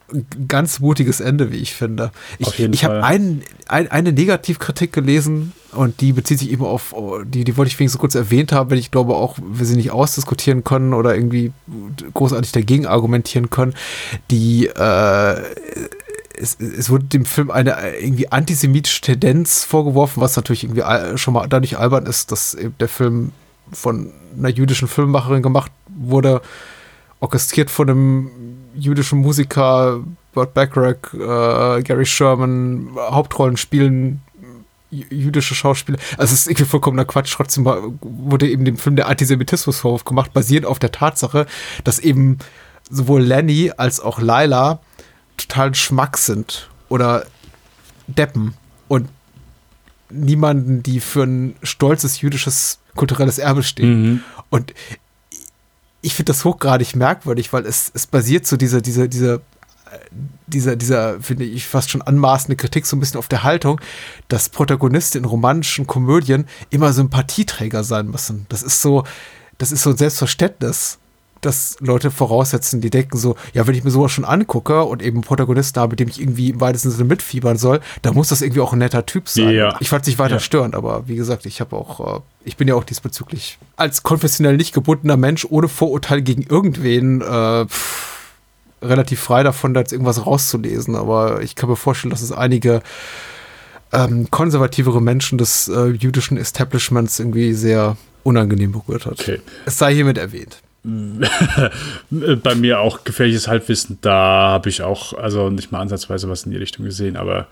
ganz 0.48 0.80
mutiges 0.80 1.19
Ende, 1.19 1.52
wie 1.52 1.57
ich 1.57 1.73
finde. 1.73 2.11
Ich, 2.38 2.60
ich 2.60 2.84
habe 2.84 3.03
ein, 3.03 3.44
ein, 3.68 3.90
eine 3.90 4.11
Negativkritik 4.11 4.94
gelesen 4.94 5.53
und 5.72 6.02
die 6.02 6.14
bezieht 6.14 6.40
sich 6.40 6.52
eben 6.52 6.65
auf, 6.65 6.95
die, 7.26 7.44
die 7.44 7.57
wollte 7.57 7.69
ich 7.69 7.80
wenigstens 7.80 7.99
kurz 7.99 8.15
erwähnt 8.15 8.52
haben, 8.52 8.69
wenn 8.69 8.77
ich 8.77 8.91
glaube 8.91 9.15
auch, 9.15 9.38
wir 9.41 9.65
sie 9.65 9.76
nicht 9.76 9.91
ausdiskutieren 9.91 10.64
können 10.64 10.94
oder 10.94 11.15
irgendwie 11.15 11.52
großartig 12.14 12.52
dagegen 12.52 12.88
argumentieren 12.88 13.49
können. 13.49 13.73
Die, 14.31 14.68
äh, 14.68 15.41
es, 16.38 16.57
es 16.60 16.90
wurde 16.90 17.06
dem 17.06 17.26
Film 17.26 17.52
eine 17.52 17.76
irgendwie 17.99 18.31
antisemitische 18.31 19.02
Tendenz 19.02 19.64
vorgeworfen, 19.64 20.22
was 20.22 20.36
natürlich 20.36 20.64
irgendwie 20.64 21.18
schon 21.18 21.34
mal 21.34 21.48
dadurch 21.48 21.77
albern 21.77 22.06
ist, 22.06 22.31
dass 22.31 22.53
eben 22.56 22.76
der 22.80 22.88
Film 22.88 23.31
von 23.72 24.11
einer 24.38 24.49
jüdischen 24.49 24.88
Filmemacherin 24.88 25.44
gemacht 25.44 25.72
wurde, 25.88 26.41
orchestriert 27.19 27.69
von 27.69 27.90
einem 27.90 28.31
jüdischen 28.80 29.19
Musiker, 29.19 29.99
Burt 30.34 30.53
Bacharach, 30.53 31.14
äh, 31.14 31.81
Gary 31.84 32.06
Sherman, 32.06 32.89
Hauptrollen 32.95 33.57
spielen 33.57 34.22
jü- 34.93 35.14
jüdische 35.14 35.56
Schauspieler. 35.56 35.97
Also 36.18 36.34
es 36.34 36.41
ist 36.41 36.47
irgendwie 36.47 36.65
vollkommener 36.65 37.06
Quatsch. 37.06 37.34
Trotzdem 37.35 37.65
wurde 38.01 38.49
eben 38.49 38.65
dem 38.65 38.77
Film 38.77 38.95
der 38.95 39.07
Antisemitismusvorwurf 39.07 40.06
gemacht, 40.06 40.34
basierend 40.34 40.65
auf 40.68 40.80
der 40.80 40.91
Tatsache, 40.91 41.45
dass 41.84 41.99
eben 41.99 42.38
sowohl 42.89 43.22
Lenny 43.22 43.72
als 43.77 43.99
auch 43.99 44.19
Lila 44.19 44.80
total 45.38 45.76
Schmack 45.76 46.18
sind 46.18 46.69
oder 46.89 47.26
Deppen 48.07 48.53
und 48.88 49.10
niemanden, 50.10 50.81
die 50.81 50.99
für 50.99 51.23
ein 51.23 51.56
stolzes 51.61 52.22
jüdisches 52.22 52.80
kulturelles 52.95 53.38
Erbe 53.38 53.61
stehen. 53.64 54.23
Und 54.49 54.73
ich 56.01 56.13
finde 56.13 56.31
das 56.31 56.45
hochgradig 56.45 56.95
merkwürdig, 56.95 57.51
weil 57.51 57.65
es, 57.65 57.91
es 57.93 58.07
basiert 58.07 58.47
so 58.47 58.57
diese, 58.57 58.81
diese, 58.81 59.09
diese, 59.09 59.41
äh, 59.91 59.99
dieser, 60.47 60.76
dieser, 60.76 61.21
finde 61.21 61.43
ich, 61.43 61.67
fast 61.67 61.89
schon 61.89 62.01
anmaßende 62.01 62.55
Kritik 62.55 62.85
so 62.85 62.95
ein 62.95 62.99
bisschen 62.99 63.19
auf 63.19 63.27
der 63.27 63.43
Haltung, 63.43 63.81
dass 64.27 64.49
Protagonisten 64.49 65.19
in 65.19 65.26
romantischen 65.26 65.88
Komödien 65.88 66.45
immer 66.69 66.93
Sympathieträger 66.93 67.84
sein 67.84 68.07
müssen. 68.07 68.45
Das 68.49 68.63
ist 68.63 68.81
so, 68.81 69.03
das 69.57 69.71
ist 69.71 69.84
so 69.84 69.91
ein 69.91 69.97
Selbstverständnis, 69.97 70.99
dass 71.41 71.78
Leute 71.80 72.11
voraussetzen, 72.11 72.82
die 72.82 72.90
denken 72.90 73.18
so, 73.18 73.36
ja, 73.53 73.66
wenn 73.68 73.76
ich 73.76 73.84
mir 73.84 73.91
sowas 73.91 74.11
schon 74.11 74.26
angucke 74.26 74.84
und 74.84 75.02
eben 75.02 75.18
einen 75.18 75.24
Protagonisten 75.24 75.80
habe, 75.80 75.91
mit 75.91 75.99
dem 75.99 76.10
ich 76.10 76.20
irgendwie 76.20 76.49
im 76.49 76.61
weitesten 76.61 76.91
Sinne 76.91 77.06
mitfiebern 77.06 77.57
soll, 77.57 77.80
dann 78.02 78.14
muss 78.14 78.28
das 78.30 78.41
irgendwie 78.41 78.61
auch 78.61 78.74
ein 78.74 78.80
netter 78.80 79.06
Typ 79.06 79.30
sein. 79.30 79.49
Ja. 79.52 79.78
Ich 79.80 79.90
fand 79.90 80.02
es 80.03 80.07
nicht 80.07 80.20
weiter 80.20 80.36
Ja. 80.36 80.40
störend, 80.40 80.76
aber 80.76 81.07
wie 81.07 81.16
gesagt, 81.16 81.45
ich 81.45 81.61
habe 81.61 81.76
auch, 81.76 82.18
äh, 82.18 82.20
ich 82.44 82.57
bin 82.57 82.68
ja 82.68 82.76
auch 82.76 82.84
diesbezüglich 82.84 83.57
als 83.78 84.03
konfessionell 84.03 84.57
nicht 84.57 84.74
gebundener 84.74 85.18
Mensch 85.18 85.45
ohne 85.49 85.68
Vorurteil 85.68 86.22
gegen 86.22 86.44
irgendwen 86.44 87.22
äh, 87.22 87.66
pff, 87.66 88.26
relativ 88.82 89.20
frei 89.20 89.44
davon, 89.44 89.74
da 89.74 89.80
jetzt 89.82 89.91
irgendwas 89.94 90.26
rauszulesen. 90.26 90.95
Aber 90.95 91.41
ich 91.41 91.56
kann 91.56 91.70
mir 91.70 91.76
vorstellen, 91.76 92.11
dass 92.11 92.22
es 92.22 92.32
einige 92.32 92.82
ähm, 93.91 94.30
konservativere 94.30 95.02
Menschen 95.02 95.38
des 95.38 95.68
äh, 95.68 95.88
jüdischen 95.88 96.38
Establishments 96.38 97.20
irgendwie 97.20 97.53
sehr 97.53 97.98
unangenehm 98.24 98.72
berührt 98.72 99.06
hat. 99.06 99.20
Okay. 99.20 99.41
Es 99.66 99.78
sei 99.78 99.94
hiermit 99.95 100.18
erwähnt. 100.18 100.61
Bei 102.10 102.56
mir 102.56 102.80
auch 102.80 103.03
gefährliches 103.03 103.48
Halbwissen. 103.48 103.98
Da 104.02 104.14
habe 104.14 104.70
ich 104.70 104.82
auch, 104.82 105.14
also 105.14 105.49
nicht 105.49 105.72
mal 105.72 105.80
ansatzweise 105.80 106.30
was 106.30 106.44
in 106.44 106.52
die 106.52 106.57
Richtung 106.57 106.86
gesehen, 106.86 107.18
aber 107.18 107.48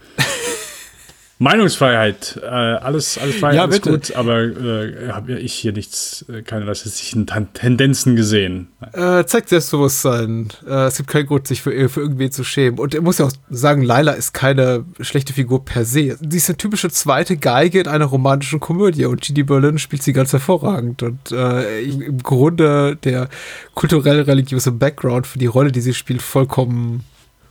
Meinungsfreiheit, 1.39 2.39
äh, 2.41 2.47
alles, 2.47 3.17
alles 3.19 3.35
frei, 3.35 3.53
Ja, 3.53 3.63
alles 3.63 3.75
bitte. 3.79 3.91
gut, 3.91 4.15
aber 4.15 4.41
äh, 4.41 5.09
habe 5.11 5.33
ja 5.33 5.37
ich 5.37 5.53
hier 5.53 5.71
nichts, 5.71 6.25
äh, 6.29 6.41
keine 6.41 6.65
rassistischen 6.65 7.27
Ten- 7.27 7.53
Tendenzen 7.53 8.15
gesehen. 8.15 8.69
Äh, 8.93 9.23
zeigt 9.25 9.49
Selbstbewusstsein. 9.49 10.47
Äh, 10.67 10.87
es 10.87 10.97
gibt 10.97 11.09
keinen 11.09 11.27
Grund, 11.27 11.47
sich 11.47 11.61
für, 11.61 11.89
für 11.89 12.01
irgendwen 12.01 12.31
zu 12.31 12.43
schämen. 12.43 12.79
Und 12.79 12.95
er 12.95 13.01
muss 13.01 13.19
ja 13.19 13.25
auch 13.25 13.31
sagen, 13.51 13.83
Laila 13.83 14.13
ist 14.13 14.33
keine 14.33 14.85
schlechte 14.99 15.31
Figur 15.33 15.63
per 15.63 15.85
se. 15.85 16.17
Sie 16.27 16.37
ist 16.37 16.49
eine 16.49 16.57
typische 16.57 16.89
zweite 16.89 17.37
Geige 17.37 17.81
in 17.81 17.87
einer 17.87 18.05
romantischen 18.05 18.59
Komödie 18.59 19.05
und 19.05 19.21
Gigi 19.21 19.43
Berlin 19.43 19.77
spielt 19.77 20.01
sie 20.01 20.13
ganz 20.13 20.33
hervorragend. 20.33 21.03
Und 21.03 21.31
äh, 21.31 21.81
im 21.81 22.23
Grunde 22.23 22.95
der 23.03 23.29
kulturell-religiöse 23.75 24.71
Background 24.71 25.27
für 25.27 25.37
die 25.37 25.45
Rolle, 25.45 25.71
die 25.71 25.81
sie 25.81 25.93
spielt, 25.93 26.21
vollkommen 26.23 27.03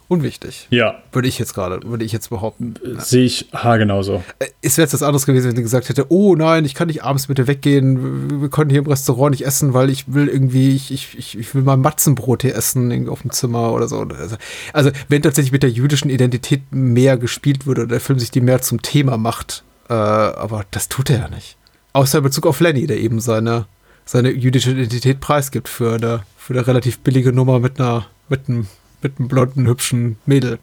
unwichtig. 0.09 0.67
Ja, 0.71 0.97
Würde 1.13 1.29
ich 1.29 1.39
jetzt 1.39 1.55
gerade, 1.55 1.81
würde 1.85 2.05
ich 2.05 2.13
jetzt 2.13 2.31
behaupten. 2.31 2.75
sehe 2.99 3.25
ich 3.25 3.49
haargenauso. 3.53 4.23
Äh, 4.39 4.47
Es 4.63 4.77
wäre 4.77 4.85
jetzt 4.85 4.93
was 4.95 5.03
anderes 5.03 5.27
gewesen, 5.27 5.49
wenn 5.49 5.57
sie 5.57 5.63
gesagt 5.63 5.89
hätte, 5.89 6.07
oh 6.11 6.35
nein, 6.37 6.65
ich 6.65 6.75
kann 6.75 6.89
nicht 6.89 7.03
abends 7.03 7.29
mit 7.29 7.39
dir 7.39 7.47
weggehen, 7.47 8.41
wir, 8.41 8.49
können 8.49 8.71
hier 8.71 8.81
im 8.81 8.87
Restaurant 8.87 9.33
nicht 9.33 9.45
essen, 9.47 9.75
weil 9.75 9.91
ich 9.91 10.13
will 10.13 10.29
irgendwie, 10.29 10.75
ich, 10.75 10.91
ich, 10.93 11.19
ich, 11.19 11.39
ich 11.39 11.55
will 11.55 11.63
mal 11.63 11.77
Matzenbrot 11.77 12.43
hier 12.43 12.55
essen, 12.55 12.91
irgendwie 12.91 13.11
auf 13.11 13.23
dem 13.23 13.31
Zimmer 13.33 13.73
oder 13.73 13.89
so. 13.89 14.01
Also, 14.01 14.37
also 14.73 14.91
wenn 15.09 15.23
tatsächlich 15.23 15.53
mit 15.53 15.63
der 15.63 15.71
jüdischen 15.71 16.11
Identität 16.11 16.63
mehr 16.71 17.17
gespielt 17.17 17.67
würde 17.67 17.83
oder 17.83 17.91
der 17.91 18.01
Film 18.01 18.19
sich 18.19 18.31
die 18.31 18.41
mehr 18.41 18.63
zum 18.63 18.83
Thema 18.83 19.17
macht, 19.17 19.65
äh, 19.89 19.93
aber 19.93 20.65
das 20.71 20.89
tut 20.89 21.11
er 21.11 21.19
ja 21.19 21.29
nicht. 21.29 21.57
Außer 21.93 22.19
in 22.19 22.25
Bezug 22.25 22.47
auf 22.47 22.61
Lenny, 22.61 22.87
der 22.87 22.99
eben 22.99 23.21
seine, 23.21 23.67
seine 24.05 24.31
jüdische 24.31 24.73
Identität 24.73 25.21
preisgibt 25.21 25.69
für 25.69 25.95
eine, 25.95 26.23
für 26.37 26.53
eine 26.53 26.67
relativ 26.67 26.99
billige 26.99 27.33
Nummer 27.33 27.59
mit 27.59 27.81
einer, 27.81 28.07
mit 28.29 28.49
einem, 28.49 28.67
mit 29.07 29.19
einem 29.19 29.29
blonden, 29.29 29.67
hübschen 29.67 30.19
Mädel. 30.27 30.59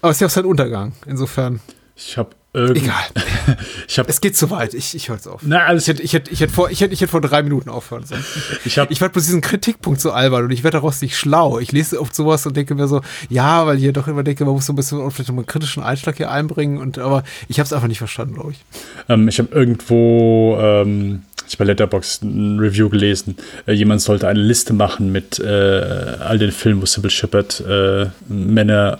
Aber 0.00 0.10
es 0.10 0.16
ist 0.16 0.20
ja 0.20 0.26
auch 0.28 0.30
sein 0.30 0.44
Untergang, 0.44 0.92
insofern. 1.06 1.60
Ich 1.96 2.16
habe 2.16 2.30
irgendwie. 2.54 2.82
Egal. 2.82 3.04
Ich 3.88 3.98
habe 3.98 4.08
Es 4.08 4.20
geht 4.20 4.36
zu 4.36 4.50
weit. 4.50 4.72
Ich, 4.72 4.94
ich 4.94 5.08
höre 5.08 5.16
jetzt 5.16 5.26
auf. 5.26 5.40
Na, 5.44 5.64
alles 5.64 5.82
Ich 5.82 5.88
hätte, 5.88 6.02
ich, 6.02 6.12
hätte, 6.12 6.30
ich, 6.30 6.40
hätte 6.40 6.52
vor, 6.52 6.70
ich, 6.70 6.80
hätte, 6.80 6.94
ich 6.94 7.00
hätte 7.00 7.10
vor 7.10 7.20
drei 7.20 7.42
Minuten 7.42 7.68
aufhören 7.68 8.04
sollen. 8.06 8.24
Ich 8.64 8.78
habe 8.78 8.92
Ich 8.92 9.00
fand 9.00 9.12
bloß 9.12 9.24
diesen 9.24 9.40
Kritikpunkt 9.40 10.00
so 10.00 10.12
albern 10.12 10.44
und 10.44 10.50
ich 10.50 10.62
werde 10.62 10.78
daraus 10.78 11.02
nicht 11.02 11.16
schlau. 11.16 11.58
Ich 11.58 11.72
lese 11.72 12.00
oft 12.00 12.14
sowas 12.14 12.46
und 12.46 12.56
denke 12.56 12.74
mir 12.74 12.88
so, 12.88 13.02
ja, 13.28 13.66
weil 13.66 13.82
ich 13.82 13.92
doch 13.92 14.08
immer 14.08 14.22
denke, 14.22 14.44
man 14.44 14.54
muss 14.54 14.66
so 14.66 14.72
ein 14.72 14.76
bisschen 14.76 15.10
vielleicht 15.10 15.30
einen 15.30 15.44
kritischen 15.44 15.82
Einschlag 15.82 16.16
hier 16.16 16.30
einbringen. 16.30 16.78
Und 16.78 16.98
aber 16.98 17.24
ich 17.48 17.58
habe 17.58 17.66
es 17.66 17.72
einfach 17.72 17.88
nicht 17.88 17.98
verstanden, 17.98 18.34
glaube 18.34 18.52
ich. 18.52 18.64
Ähm, 19.08 19.28
ich 19.28 19.38
habe 19.38 19.52
irgendwo, 19.52 20.56
ähm, 20.60 21.22
ich 21.52 21.58
bei 21.58 21.64
Letterboxd 21.64 22.22
ein 22.22 22.58
Review 22.58 22.88
gelesen, 22.88 23.36
äh, 23.66 23.72
jemand 23.72 24.00
sollte 24.00 24.28
eine 24.28 24.40
Liste 24.40 24.72
machen 24.72 25.12
mit 25.12 25.38
äh, 25.38 25.44
all 25.44 26.38
den 26.38 26.52
Filmen, 26.52 26.82
wo 26.82 26.86
Sybil 26.86 27.10
Shepherd 27.10 27.60
äh, 27.60 28.06
Männer, 28.28 28.98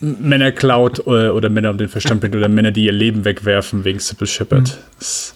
äh, 0.00 0.04
Männer 0.04 0.52
klaut 0.52 1.00
äh, 1.06 1.28
oder 1.28 1.48
Männer 1.48 1.70
um 1.70 1.78
den 1.78 1.88
Verstand 1.88 2.20
bringt 2.20 2.36
oder 2.36 2.48
Männer, 2.48 2.72
die 2.72 2.84
ihr 2.84 2.92
Leben 2.92 3.24
wegwerfen 3.24 3.84
wegen 3.84 3.98
Sybil 3.98 4.26
Shepherd. 4.26 4.78
Das 4.98 5.34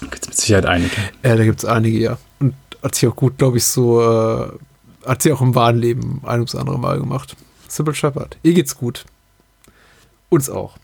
gibt 0.00 0.22
es 0.22 0.28
mit 0.28 0.36
Sicherheit 0.36 0.66
einige. 0.66 0.96
Ja, 1.24 1.36
da 1.36 1.44
gibt 1.44 1.60
es 1.60 1.64
einige, 1.64 1.98
ja. 1.98 2.18
Und 2.38 2.54
hat 2.82 2.94
sich 2.94 3.08
auch 3.08 3.16
gut, 3.16 3.38
glaube 3.38 3.56
ich, 3.56 3.64
so, 3.64 4.02
äh, 4.02 5.08
hat 5.08 5.22
sie 5.22 5.32
auch 5.32 5.40
im 5.40 5.54
wahren 5.54 5.78
Leben 5.78 6.20
ein 6.24 6.40
ums 6.40 6.54
andere 6.54 6.78
Mal 6.78 6.98
gemacht. 6.98 7.36
Sybil 7.68 7.94
Shepard. 7.94 8.36
Ihr 8.42 8.54
geht's 8.54 8.76
gut. 8.76 9.04
Uns 10.28 10.50
auch. 10.50 10.76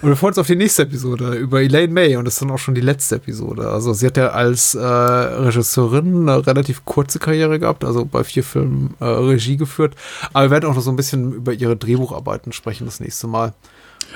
Und 0.00 0.08
wir 0.08 0.16
freuen 0.16 0.30
uns 0.30 0.38
auf 0.38 0.46
die 0.46 0.56
nächste 0.56 0.82
Episode 0.84 1.34
über 1.34 1.60
Elaine 1.60 1.92
May 1.92 2.16
und 2.16 2.24
das 2.24 2.34
ist 2.34 2.42
dann 2.42 2.50
auch 2.50 2.58
schon 2.58 2.74
die 2.74 2.80
letzte 2.80 3.16
Episode. 3.16 3.68
Also 3.68 3.92
sie 3.92 4.06
hat 4.06 4.16
ja 4.16 4.28
als 4.28 4.74
äh, 4.74 4.78
Regisseurin 4.82 6.28
eine 6.28 6.46
relativ 6.46 6.84
kurze 6.86 7.18
Karriere 7.18 7.58
gehabt, 7.58 7.84
also 7.84 8.04
bei 8.06 8.24
vier 8.24 8.44
Filmen 8.44 8.94
äh, 9.00 9.04
Regie 9.04 9.56
geführt. 9.58 9.94
Aber 10.32 10.46
wir 10.46 10.50
werden 10.52 10.70
auch 10.70 10.74
noch 10.74 10.82
so 10.82 10.90
ein 10.90 10.96
bisschen 10.96 11.32
über 11.32 11.52
ihre 11.52 11.76
Drehbucharbeiten 11.76 12.52
sprechen 12.52 12.86
das 12.86 13.00
nächste 13.00 13.26
Mal. 13.26 13.52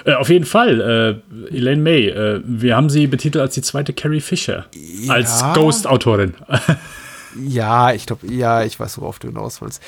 Äh, 0.07 0.15
auf 0.15 0.31
jeden 0.31 0.47
Fall, 0.47 1.23
äh, 1.51 1.55
Elaine 1.55 1.83
May. 1.83 2.09
Äh, 2.09 2.41
wir 2.47 2.75
haben 2.77 2.89
sie 2.89 3.07
betitelt 3.07 3.43
als 3.43 3.55
die 3.55 3.63
zweite 3.63 3.93
Carrie 3.93 4.21
Fisher. 4.23 4.65
Als 5.09 5.43
Ja. 5.43 5.53
Ghost-Autorin. 5.53 6.35
Ja, 7.49 7.95
ich 7.95 8.05
glaube, 8.05 8.27
ja, 8.27 8.63
ich 8.63 8.79
weiß, 8.79 9.01
worauf 9.01 9.19
du 9.19 9.29
hinaus 9.29 9.63
willst. 9.63 9.83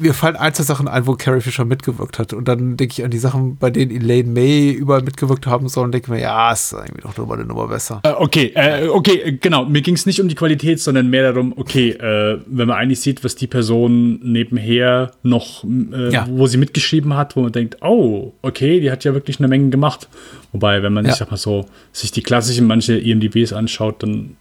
Mir 0.00 0.14
fallen 0.14 0.36
einzelne 0.36 0.66
Sachen 0.66 0.86
ein, 0.88 1.06
wo 1.06 1.14
Carrie 1.14 1.40
Fisher 1.40 1.64
mitgewirkt 1.64 2.18
hat. 2.18 2.32
Und 2.32 2.46
dann 2.46 2.76
denke 2.76 2.92
ich 2.92 3.04
an 3.04 3.10
die 3.10 3.18
Sachen, 3.18 3.56
bei 3.56 3.70
denen 3.70 3.90
Elaine 3.90 4.28
May 4.30 4.70
überall 4.70 5.02
mitgewirkt 5.02 5.46
haben 5.46 5.68
soll 5.68 5.84
und 5.86 5.92
denke 5.92 6.10
mir, 6.10 6.20
ja, 6.20 6.52
ist 6.52 6.72
irgendwie 6.72 7.02
doch 7.02 7.16
nochmal 7.16 7.38
eine 7.38 7.46
Nummer 7.46 7.66
besser. 7.68 8.00
Äh, 8.04 8.12
okay, 8.16 8.52
äh, 8.54 8.86
okay, 8.88 9.20
äh, 9.24 9.32
genau. 9.32 9.64
Mir 9.64 9.82
ging 9.82 9.94
es 9.94 10.06
nicht 10.06 10.20
um 10.20 10.28
die 10.28 10.34
Qualität, 10.36 10.80
sondern 10.80 11.08
mehr 11.10 11.32
darum, 11.32 11.52
okay, 11.56 11.90
äh, 11.90 12.38
wenn 12.46 12.68
man 12.68 12.76
eigentlich 12.76 13.00
sieht, 13.00 13.24
was 13.24 13.34
die 13.34 13.46
Person 13.48 14.20
nebenher 14.22 15.10
noch, 15.22 15.64
äh, 15.64 16.12
Ja. 16.12 16.26
wo 16.30 16.46
sie 16.46 16.58
mitgeschrieben 16.58 17.14
hat, 17.14 17.34
wo 17.36 17.40
man 17.42 17.52
denkt, 17.52 17.78
oh, 17.82 18.32
okay, 18.42 18.80
die 18.80 18.90
hat 18.90 19.04
ja 19.04 19.14
wirklich 19.14 19.38
eine 19.40 19.48
Menge 19.48 19.70
gemacht. 19.70 20.08
Wobei, 20.52 20.82
wenn 20.82 20.92
man, 20.92 21.04
Ja. 21.04 21.10
ich 21.12 21.16
sag 21.18 21.30
mal 21.30 21.36
so, 21.36 21.66
sich 21.92 22.12
die 22.12 22.22
klassischen 22.22 22.66
manche 22.66 22.96
IMDbs 22.96 23.52
anschaut, 23.52 24.02
dann 24.02 24.36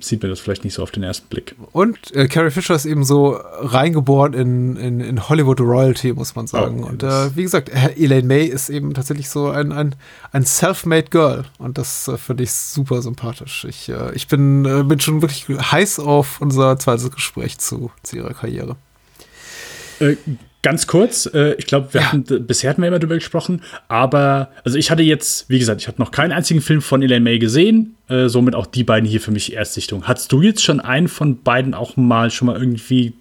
sieht 0.00 0.22
man 0.22 0.30
das 0.30 0.40
vielleicht 0.40 0.64
nicht 0.64 0.74
so 0.74 0.82
auf 0.82 0.90
den 0.90 1.02
ersten 1.02 1.28
Blick. 1.28 1.54
Und 1.72 2.14
äh, 2.14 2.28
Carrie 2.28 2.50
Fisher 2.50 2.74
ist 2.74 2.86
eben 2.86 3.04
so 3.04 3.32
reingeboren 3.32 4.34
in, 4.34 4.76
in, 4.76 5.00
in 5.00 5.28
Hollywood 5.28 5.60
Royalty, 5.60 6.12
muss 6.12 6.34
man 6.34 6.46
sagen. 6.46 6.82
Oh, 6.84 6.88
und 6.88 7.02
äh, 7.02 7.34
wie 7.36 7.42
gesagt, 7.42 7.70
Elaine 7.70 8.26
May 8.26 8.44
ist 8.44 8.70
eben 8.70 8.94
tatsächlich 8.94 9.28
so 9.28 9.50
ein, 9.50 9.72
ein, 9.72 9.94
ein 10.32 10.44
self-made 10.44 11.10
Girl. 11.10 11.44
Und 11.58 11.78
das 11.78 12.08
äh, 12.08 12.16
finde 12.16 12.44
ich 12.44 12.52
super 12.52 13.02
sympathisch. 13.02 13.66
Ich, 13.68 13.88
äh, 13.88 14.14
ich 14.14 14.28
bin, 14.28 14.64
äh, 14.64 14.82
bin 14.82 15.00
schon 15.00 15.22
wirklich 15.22 15.46
heiß 15.48 15.98
auf 16.00 16.40
unser 16.40 16.78
zweites 16.78 17.10
Gespräch 17.10 17.58
zu, 17.58 17.90
zu 18.02 18.16
ihrer 18.16 18.34
Karriere. 18.34 18.76
Äh, 20.00 20.16
ganz 20.62 20.86
kurz, 20.86 21.26
äh, 21.32 21.54
ich 21.54 21.66
glaube, 21.66 21.94
wir 21.94 22.00
Ja. 22.00 22.38
bisher 22.38 22.70
hatten 22.70 22.82
wir 22.82 22.88
immer 22.88 22.98
drüber 22.98 23.14
gesprochen, 23.14 23.62
aber 23.88 24.50
also 24.64 24.76
ich 24.76 24.90
hatte 24.90 25.02
jetzt, 25.02 25.48
wie 25.48 25.58
gesagt, 25.58 25.80
ich 25.80 25.88
hatte 25.88 26.00
noch 26.00 26.10
keinen 26.10 26.32
einzigen 26.32 26.60
Film 26.60 26.82
von 26.82 27.02
Elaine 27.02 27.22
May 27.24 27.38
gesehen, 27.38 27.96
äh, 28.08 28.28
somit 28.28 28.54
auch 28.54 28.66
die 28.66 28.84
beiden 28.84 29.08
hier 29.08 29.20
für 29.20 29.30
mich 29.30 29.52
Erstsichtung. 29.54 30.04
Hattest 30.08 30.32
du 30.32 30.42
jetzt 30.42 30.62
schon 30.62 30.80
einen 30.80 31.08
von 31.08 31.42
beiden 31.42 31.72
auch 31.74 31.96
mal 31.96 32.30
schon 32.30 32.46
mal 32.46 32.56
irgendwie 32.60 33.14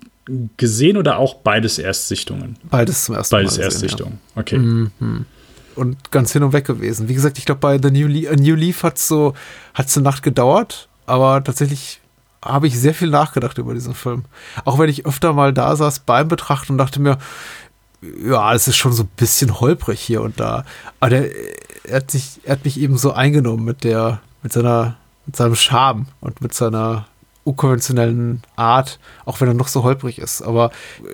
gesehen 0.58 0.98
oder 0.98 1.18
auch 1.18 1.36
beides 1.36 1.80
Erstsichtungen? 1.80 2.58
Beides 2.70 3.06
zum 3.06 3.16
ersten 3.16 3.36
Beides 3.36 3.52
Mal. 3.58 3.58
gesehen, 3.58 3.64
Erstsichtungen. 3.72 4.20
Okay. 4.36 4.60
Ja. 5.00 5.08
Und 5.76 6.12
ganz 6.12 6.34
hin 6.34 6.44
und 6.44 6.52
weg 6.52 6.66
gewesen. 6.66 7.08
Wie 7.08 7.14
gesagt, 7.14 7.38
ich 7.38 7.46
glaube, 7.46 7.62
bei 7.62 7.80
The 7.82 7.90
New, 7.90 8.08
Le 8.08 8.30
A 8.30 8.36
New 8.36 8.56
Leaf 8.56 8.84
hat 8.84 8.98
es 8.98 9.08
so, 9.08 9.34
hat's 9.74 9.96
eine 9.96 10.04
Nacht 10.04 10.24
gedauert, 10.24 10.90
aber 11.06 11.42
tatsächlich 11.44 11.99
habe 12.44 12.68
ich 12.68 12.80
sehr 12.80 12.94
viel 12.94 13.10
nachgedacht 13.10 13.58
über 13.58 13.74
diesen 13.74 13.94
Film. 13.94 14.26
Auch 14.66 14.80
wenn 14.80 14.90
ich 14.90 15.06
öfter 15.06 15.34
mal 15.34 15.54
da 15.54 15.76
saß 15.76 16.00
beim 16.02 16.28
Betrachten 16.28 16.74
und 16.74 16.78
dachte 16.78 17.02
mir, 17.02 17.18
ja, 18.02 18.54
es 18.54 18.68
ist 18.68 18.78
schon 18.78 18.94
so 18.94 19.04
ein 19.04 19.10
bisschen 19.18 19.60
holprig 19.60 20.00
hier 20.00 20.22
und 20.22 20.40
da. 20.40 20.64
Aber 21.00 21.10
der, 21.10 21.30
er, 21.84 21.98
hat 21.98 22.12
sich, 22.12 22.40
er 22.44 22.54
hat 22.54 22.66
mich 22.66 22.80
eben 22.80 22.98
so 22.98 23.12
eingenommen 23.12 23.66
mit 23.66 23.84
der, 23.84 24.22
mit 24.42 24.54
seiner, 24.54 24.98
mit 25.26 25.36
seinem 25.36 25.56
Charme 25.56 26.08
und 26.22 26.42
mit 26.42 26.54
seiner 26.54 27.08
unkonventionellen 27.44 28.44
Art, 28.56 29.00
auch 29.26 29.42
wenn 29.42 29.48
er 29.48 29.54
noch 29.54 29.68
so 29.68 29.84
holprig 29.84 30.20
ist. 30.20 30.42
Aber 30.42 30.72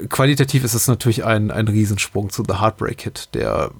qualitativ 0.10 0.64
ist 0.64 0.74
es 0.74 0.88
natürlich 0.88 1.24
ein, 1.24 1.50
ein 1.50 1.68
Riesensprung 1.68 2.30
zu 2.30 2.44
The 2.48 2.60
Heartbreak 2.60 3.02
Hit, 3.02 3.30
der 3.34 3.72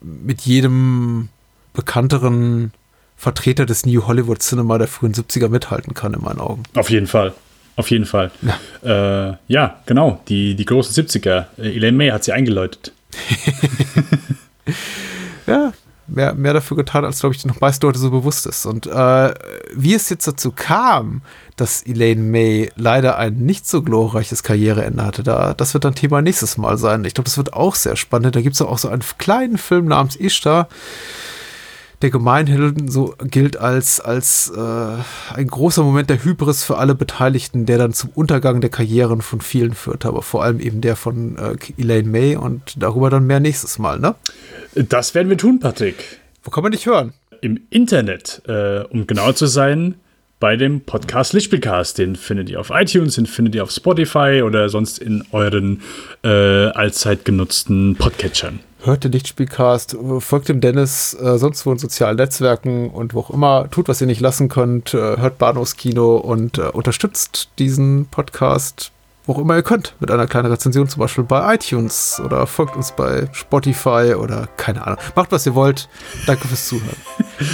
mit 0.00 0.42
jedem 0.42 1.28
bekannteren 1.72 2.72
Vertreter 3.18 3.66
des 3.66 3.84
New 3.84 4.06
Hollywood 4.06 4.40
Cinema 4.40 4.78
der 4.78 4.86
frühen 4.86 5.12
70er 5.12 5.48
mithalten 5.48 5.92
kann, 5.92 6.14
in 6.14 6.22
meinen 6.22 6.38
Augen. 6.38 6.62
Auf 6.76 6.88
jeden 6.88 7.08
Fall. 7.08 7.34
Auf 7.74 7.90
jeden 7.90 8.06
Fall. 8.06 8.30
Ja, 8.82 9.30
äh, 9.30 9.36
ja 9.48 9.80
genau. 9.86 10.20
Die, 10.28 10.54
die 10.54 10.64
großen 10.64 10.94
70er. 10.94 11.46
Äh, 11.58 11.76
Elaine 11.76 11.96
May 11.96 12.10
hat 12.10 12.22
sie 12.22 12.32
eingeläutet. 12.32 12.92
ja, 15.46 15.72
mehr, 16.06 16.34
mehr 16.34 16.54
dafür 16.54 16.76
getan, 16.76 17.04
als, 17.04 17.18
glaube 17.18 17.34
ich, 17.34 17.44
noch 17.44 17.60
meisten 17.60 17.86
Leute 17.86 17.98
so 17.98 18.12
bewusst 18.12 18.46
ist. 18.46 18.66
Und 18.66 18.86
äh, 18.86 19.34
wie 19.74 19.94
es 19.94 20.08
jetzt 20.10 20.28
dazu 20.28 20.52
kam, 20.52 21.22
dass 21.56 21.82
Elaine 21.82 22.22
May 22.22 22.70
leider 22.76 23.18
ein 23.18 23.34
nicht 23.34 23.66
so 23.66 23.82
glorreiches 23.82 24.44
Karriereende 24.44 25.04
hatte, 25.04 25.24
da, 25.24 25.54
das 25.54 25.74
wird 25.74 25.84
dann 25.84 25.96
Thema 25.96 26.22
nächstes 26.22 26.56
Mal 26.56 26.78
sein. 26.78 27.04
Ich 27.04 27.14
glaube, 27.14 27.26
das 27.26 27.36
wird 27.36 27.52
auch 27.52 27.74
sehr 27.74 27.96
spannend. 27.96 28.36
Da 28.36 28.42
gibt 28.42 28.54
es 28.54 28.62
auch 28.62 28.78
so 28.78 28.88
einen 28.88 29.02
kleinen 29.18 29.58
Film 29.58 29.86
namens 29.86 30.14
Ishtar, 30.14 30.68
der 32.02 32.10
gemeinhin 32.10 32.88
so 32.88 33.14
gilt 33.24 33.56
als, 33.56 34.00
als 34.00 34.52
äh, 34.56 35.34
ein 35.34 35.46
großer 35.46 35.82
Moment 35.82 36.10
der 36.10 36.22
Hybris 36.22 36.62
für 36.62 36.78
alle 36.78 36.94
Beteiligten, 36.94 37.66
der 37.66 37.78
dann 37.78 37.92
zum 37.92 38.10
Untergang 38.14 38.60
der 38.60 38.70
Karrieren 38.70 39.20
von 39.20 39.40
vielen 39.40 39.74
führt, 39.74 40.06
aber 40.06 40.22
vor 40.22 40.44
allem 40.44 40.60
eben 40.60 40.80
der 40.80 40.96
von 40.96 41.36
äh, 41.36 41.56
Elaine 41.80 42.08
May 42.08 42.36
und 42.36 42.74
darüber 42.76 43.10
dann 43.10 43.26
mehr 43.26 43.40
nächstes 43.40 43.78
Mal, 43.78 43.98
ne? 43.98 44.14
Das 44.74 45.14
werden 45.14 45.28
wir 45.28 45.38
tun, 45.38 45.58
Patrick. 45.58 46.20
Wo 46.44 46.50
kann 46.50 46.62
man 46.62 46.72
dich 46.72 46.86
hören? 46.86 47.12
Im 47.40 47.60
Internet, 47.70 48.42
äh, 48.46 48.80
um 48.90 49.06
genau 49.06 49.32
zu 49.32 49.46
sein, 49.46 49.94
bei 50.40 50.56
dem 50.56 50.82
Podcast 50.82 51.32
Lichtspielcast. 51.32 51.98
Den 51.98 52.16
findet 52.16 52.48
ihr 52.48 52.60
auf 52.60 52.70
iTunes, 52.70 53.16
den 53.16 53.26
findet 53.26 53.54
ihr 53.54 53.62
auf 53.62 53.70
Spotify 53.70 54.42
oder 54.44 54.68
sonst 54.68 54.98
in 54.98 55.24
euren 55.32 55.82
äh, 56.22 56.28
allzeit 56.28 57.24
genutzten 57.24 57.96
Podcatchern. 57.96 58.60
Hört 58.80 59.02
den 59.02 59.10
Lichtspielcast, 59.10 59.96
folgt 60.20 60.48
dem 60.48 60.60
Dennis, 60.60 61.12
äh, 61.14 61.36
sonst 61.36 61.66
wo 61.66 61.72
in 61.72 61.78
sozialen 61.78 62.16
Netzwerken 62.16 62.90
und 62.90 63.12
wo 63.12 63.20
auch 63.20 63.30
immer. 63.30 63.68
Tut, 63.70 63.88
was 63.88 64.00
ihr 64.00 64.06
nicht 64.06 64.20
lassen 64.20 64.48
könnt. 64.48 64.94
Äh, 64.94 65.16
hört 65.16 65.38
Bahnhofskino 65.38 66.16
und 66.16 66.58
äh, 66.58 66.62
unterstützt 66.62 67.48
diesen 67.58 68.06
Podcast, 68.06 68.92
wo 69.26 69.32
auch 69.32 69.38
immer 69.38 69.56
ihr 69.56 69.64
könnt. 69.64 69.94
Mit 69.98 70.12
einer 70.12 70.28
kleinen 70.28 70.52
Rezension 70.52 70.88
zum 70.88 71.00
Beispiel 71.00 71.24
bei 71.24 71.56
iTunes 71.56 72.22
oder 72.24 72.46
folgt 72.46 72.76
uns 72.76 72.92
bei 72.92 73.28
Spotify 73.32 74.14
oder 74.16 74.48
keine 74.56 74.86
Ahnung. 74.86 75.00
Macht, 75.16 75.32
was 75.32 75.44
ihr 75.44 75.56
wollt. 75.56 75.88
Danke 76.26 76.46
fürs 76.46 76.68
Zuhören. 76.68 76.96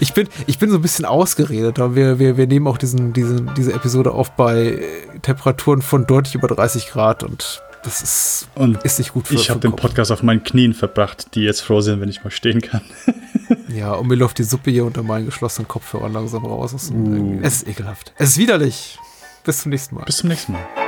Ich 0.00 0.14
bin, 0.14 0.28
ich 0.46 0.58
bin 0.58 0.70
so 0.70 0.76
ein 0.76 0.82
bisschen 0.82 1.04
ausgeredet, 1.04 1.78
aber 1.78 1.94
wir, 1.94 2.18
wir, 2.18 2.36
wir 2.36 2.46
nehmen 2.46 2.66
auch 2.66 2.78
diesen, 2.78 3.12
diesen, 3.12 3.50
diese 3.54 3.72
Episode 3.72 4.12
auf 4.12 4.30
bei 4.30 4.82
Temperaturen 5.22 5.82
von 5.82 6.06
deutlich 6.06 6.34
über 6.34 6.48
30 6.48 6.88
Grad 6.88 7.22
und 7.22 7.62
das 7.82 8.02
ist, 8.02 8.48
und 8.54 8.82
ist 8.84 8.98
nicht 8.98 9.12
gut 9.12 9.28
für 9.28 9.34
Ich 9.34 9.50
habe 9.50 9.60
den 9.60 9.74
Podcast 9.74 10.10
auf 10.10 10.22
meinen 10.22 10.42
Knien 10.42 10.74
verbracht, 10.74 11.34
die 11.34 11.42
jetzt 11.42 11.60
froh 11.60 11.80
sind, 11.80 12.00
wenn 12.00 12.08
ich 12.08 12.24
mal 12.24 12.30
stehen 12.30 12.60
kann. 12.60 12.82
ja, 13.68 13.92
und 13.92 14.08
mir 14.08 14.16
läuft 14.16 14.38
die 14.38 14.44
Suppe 14.44 14.70
hier 14.70 14.84
unter 14.84 15.02
meinen 15.02 15.26
geschlossenen 15.26 15.68
Kopfhörern 15.68 16.12
langsam 16.12 16.44
raus. 16.44 16.90
Uh. 16.90 17.40
Es 17.42 17.62
ist 17.62 17.68
ekelhaft. 17.68 18.12
Es 18.16 18.30
ist 18.30 18.38
widerlich. 18.38 18.98
Bis 19.44 19.62
zum 19.62 19.70
nächsten 19.70 19.94
Mal. 19.94 20.04
Bis 20.04 20.18
zum 20.18 20.28
nächsten 20.28 20.52
Mal. 20.52 20.87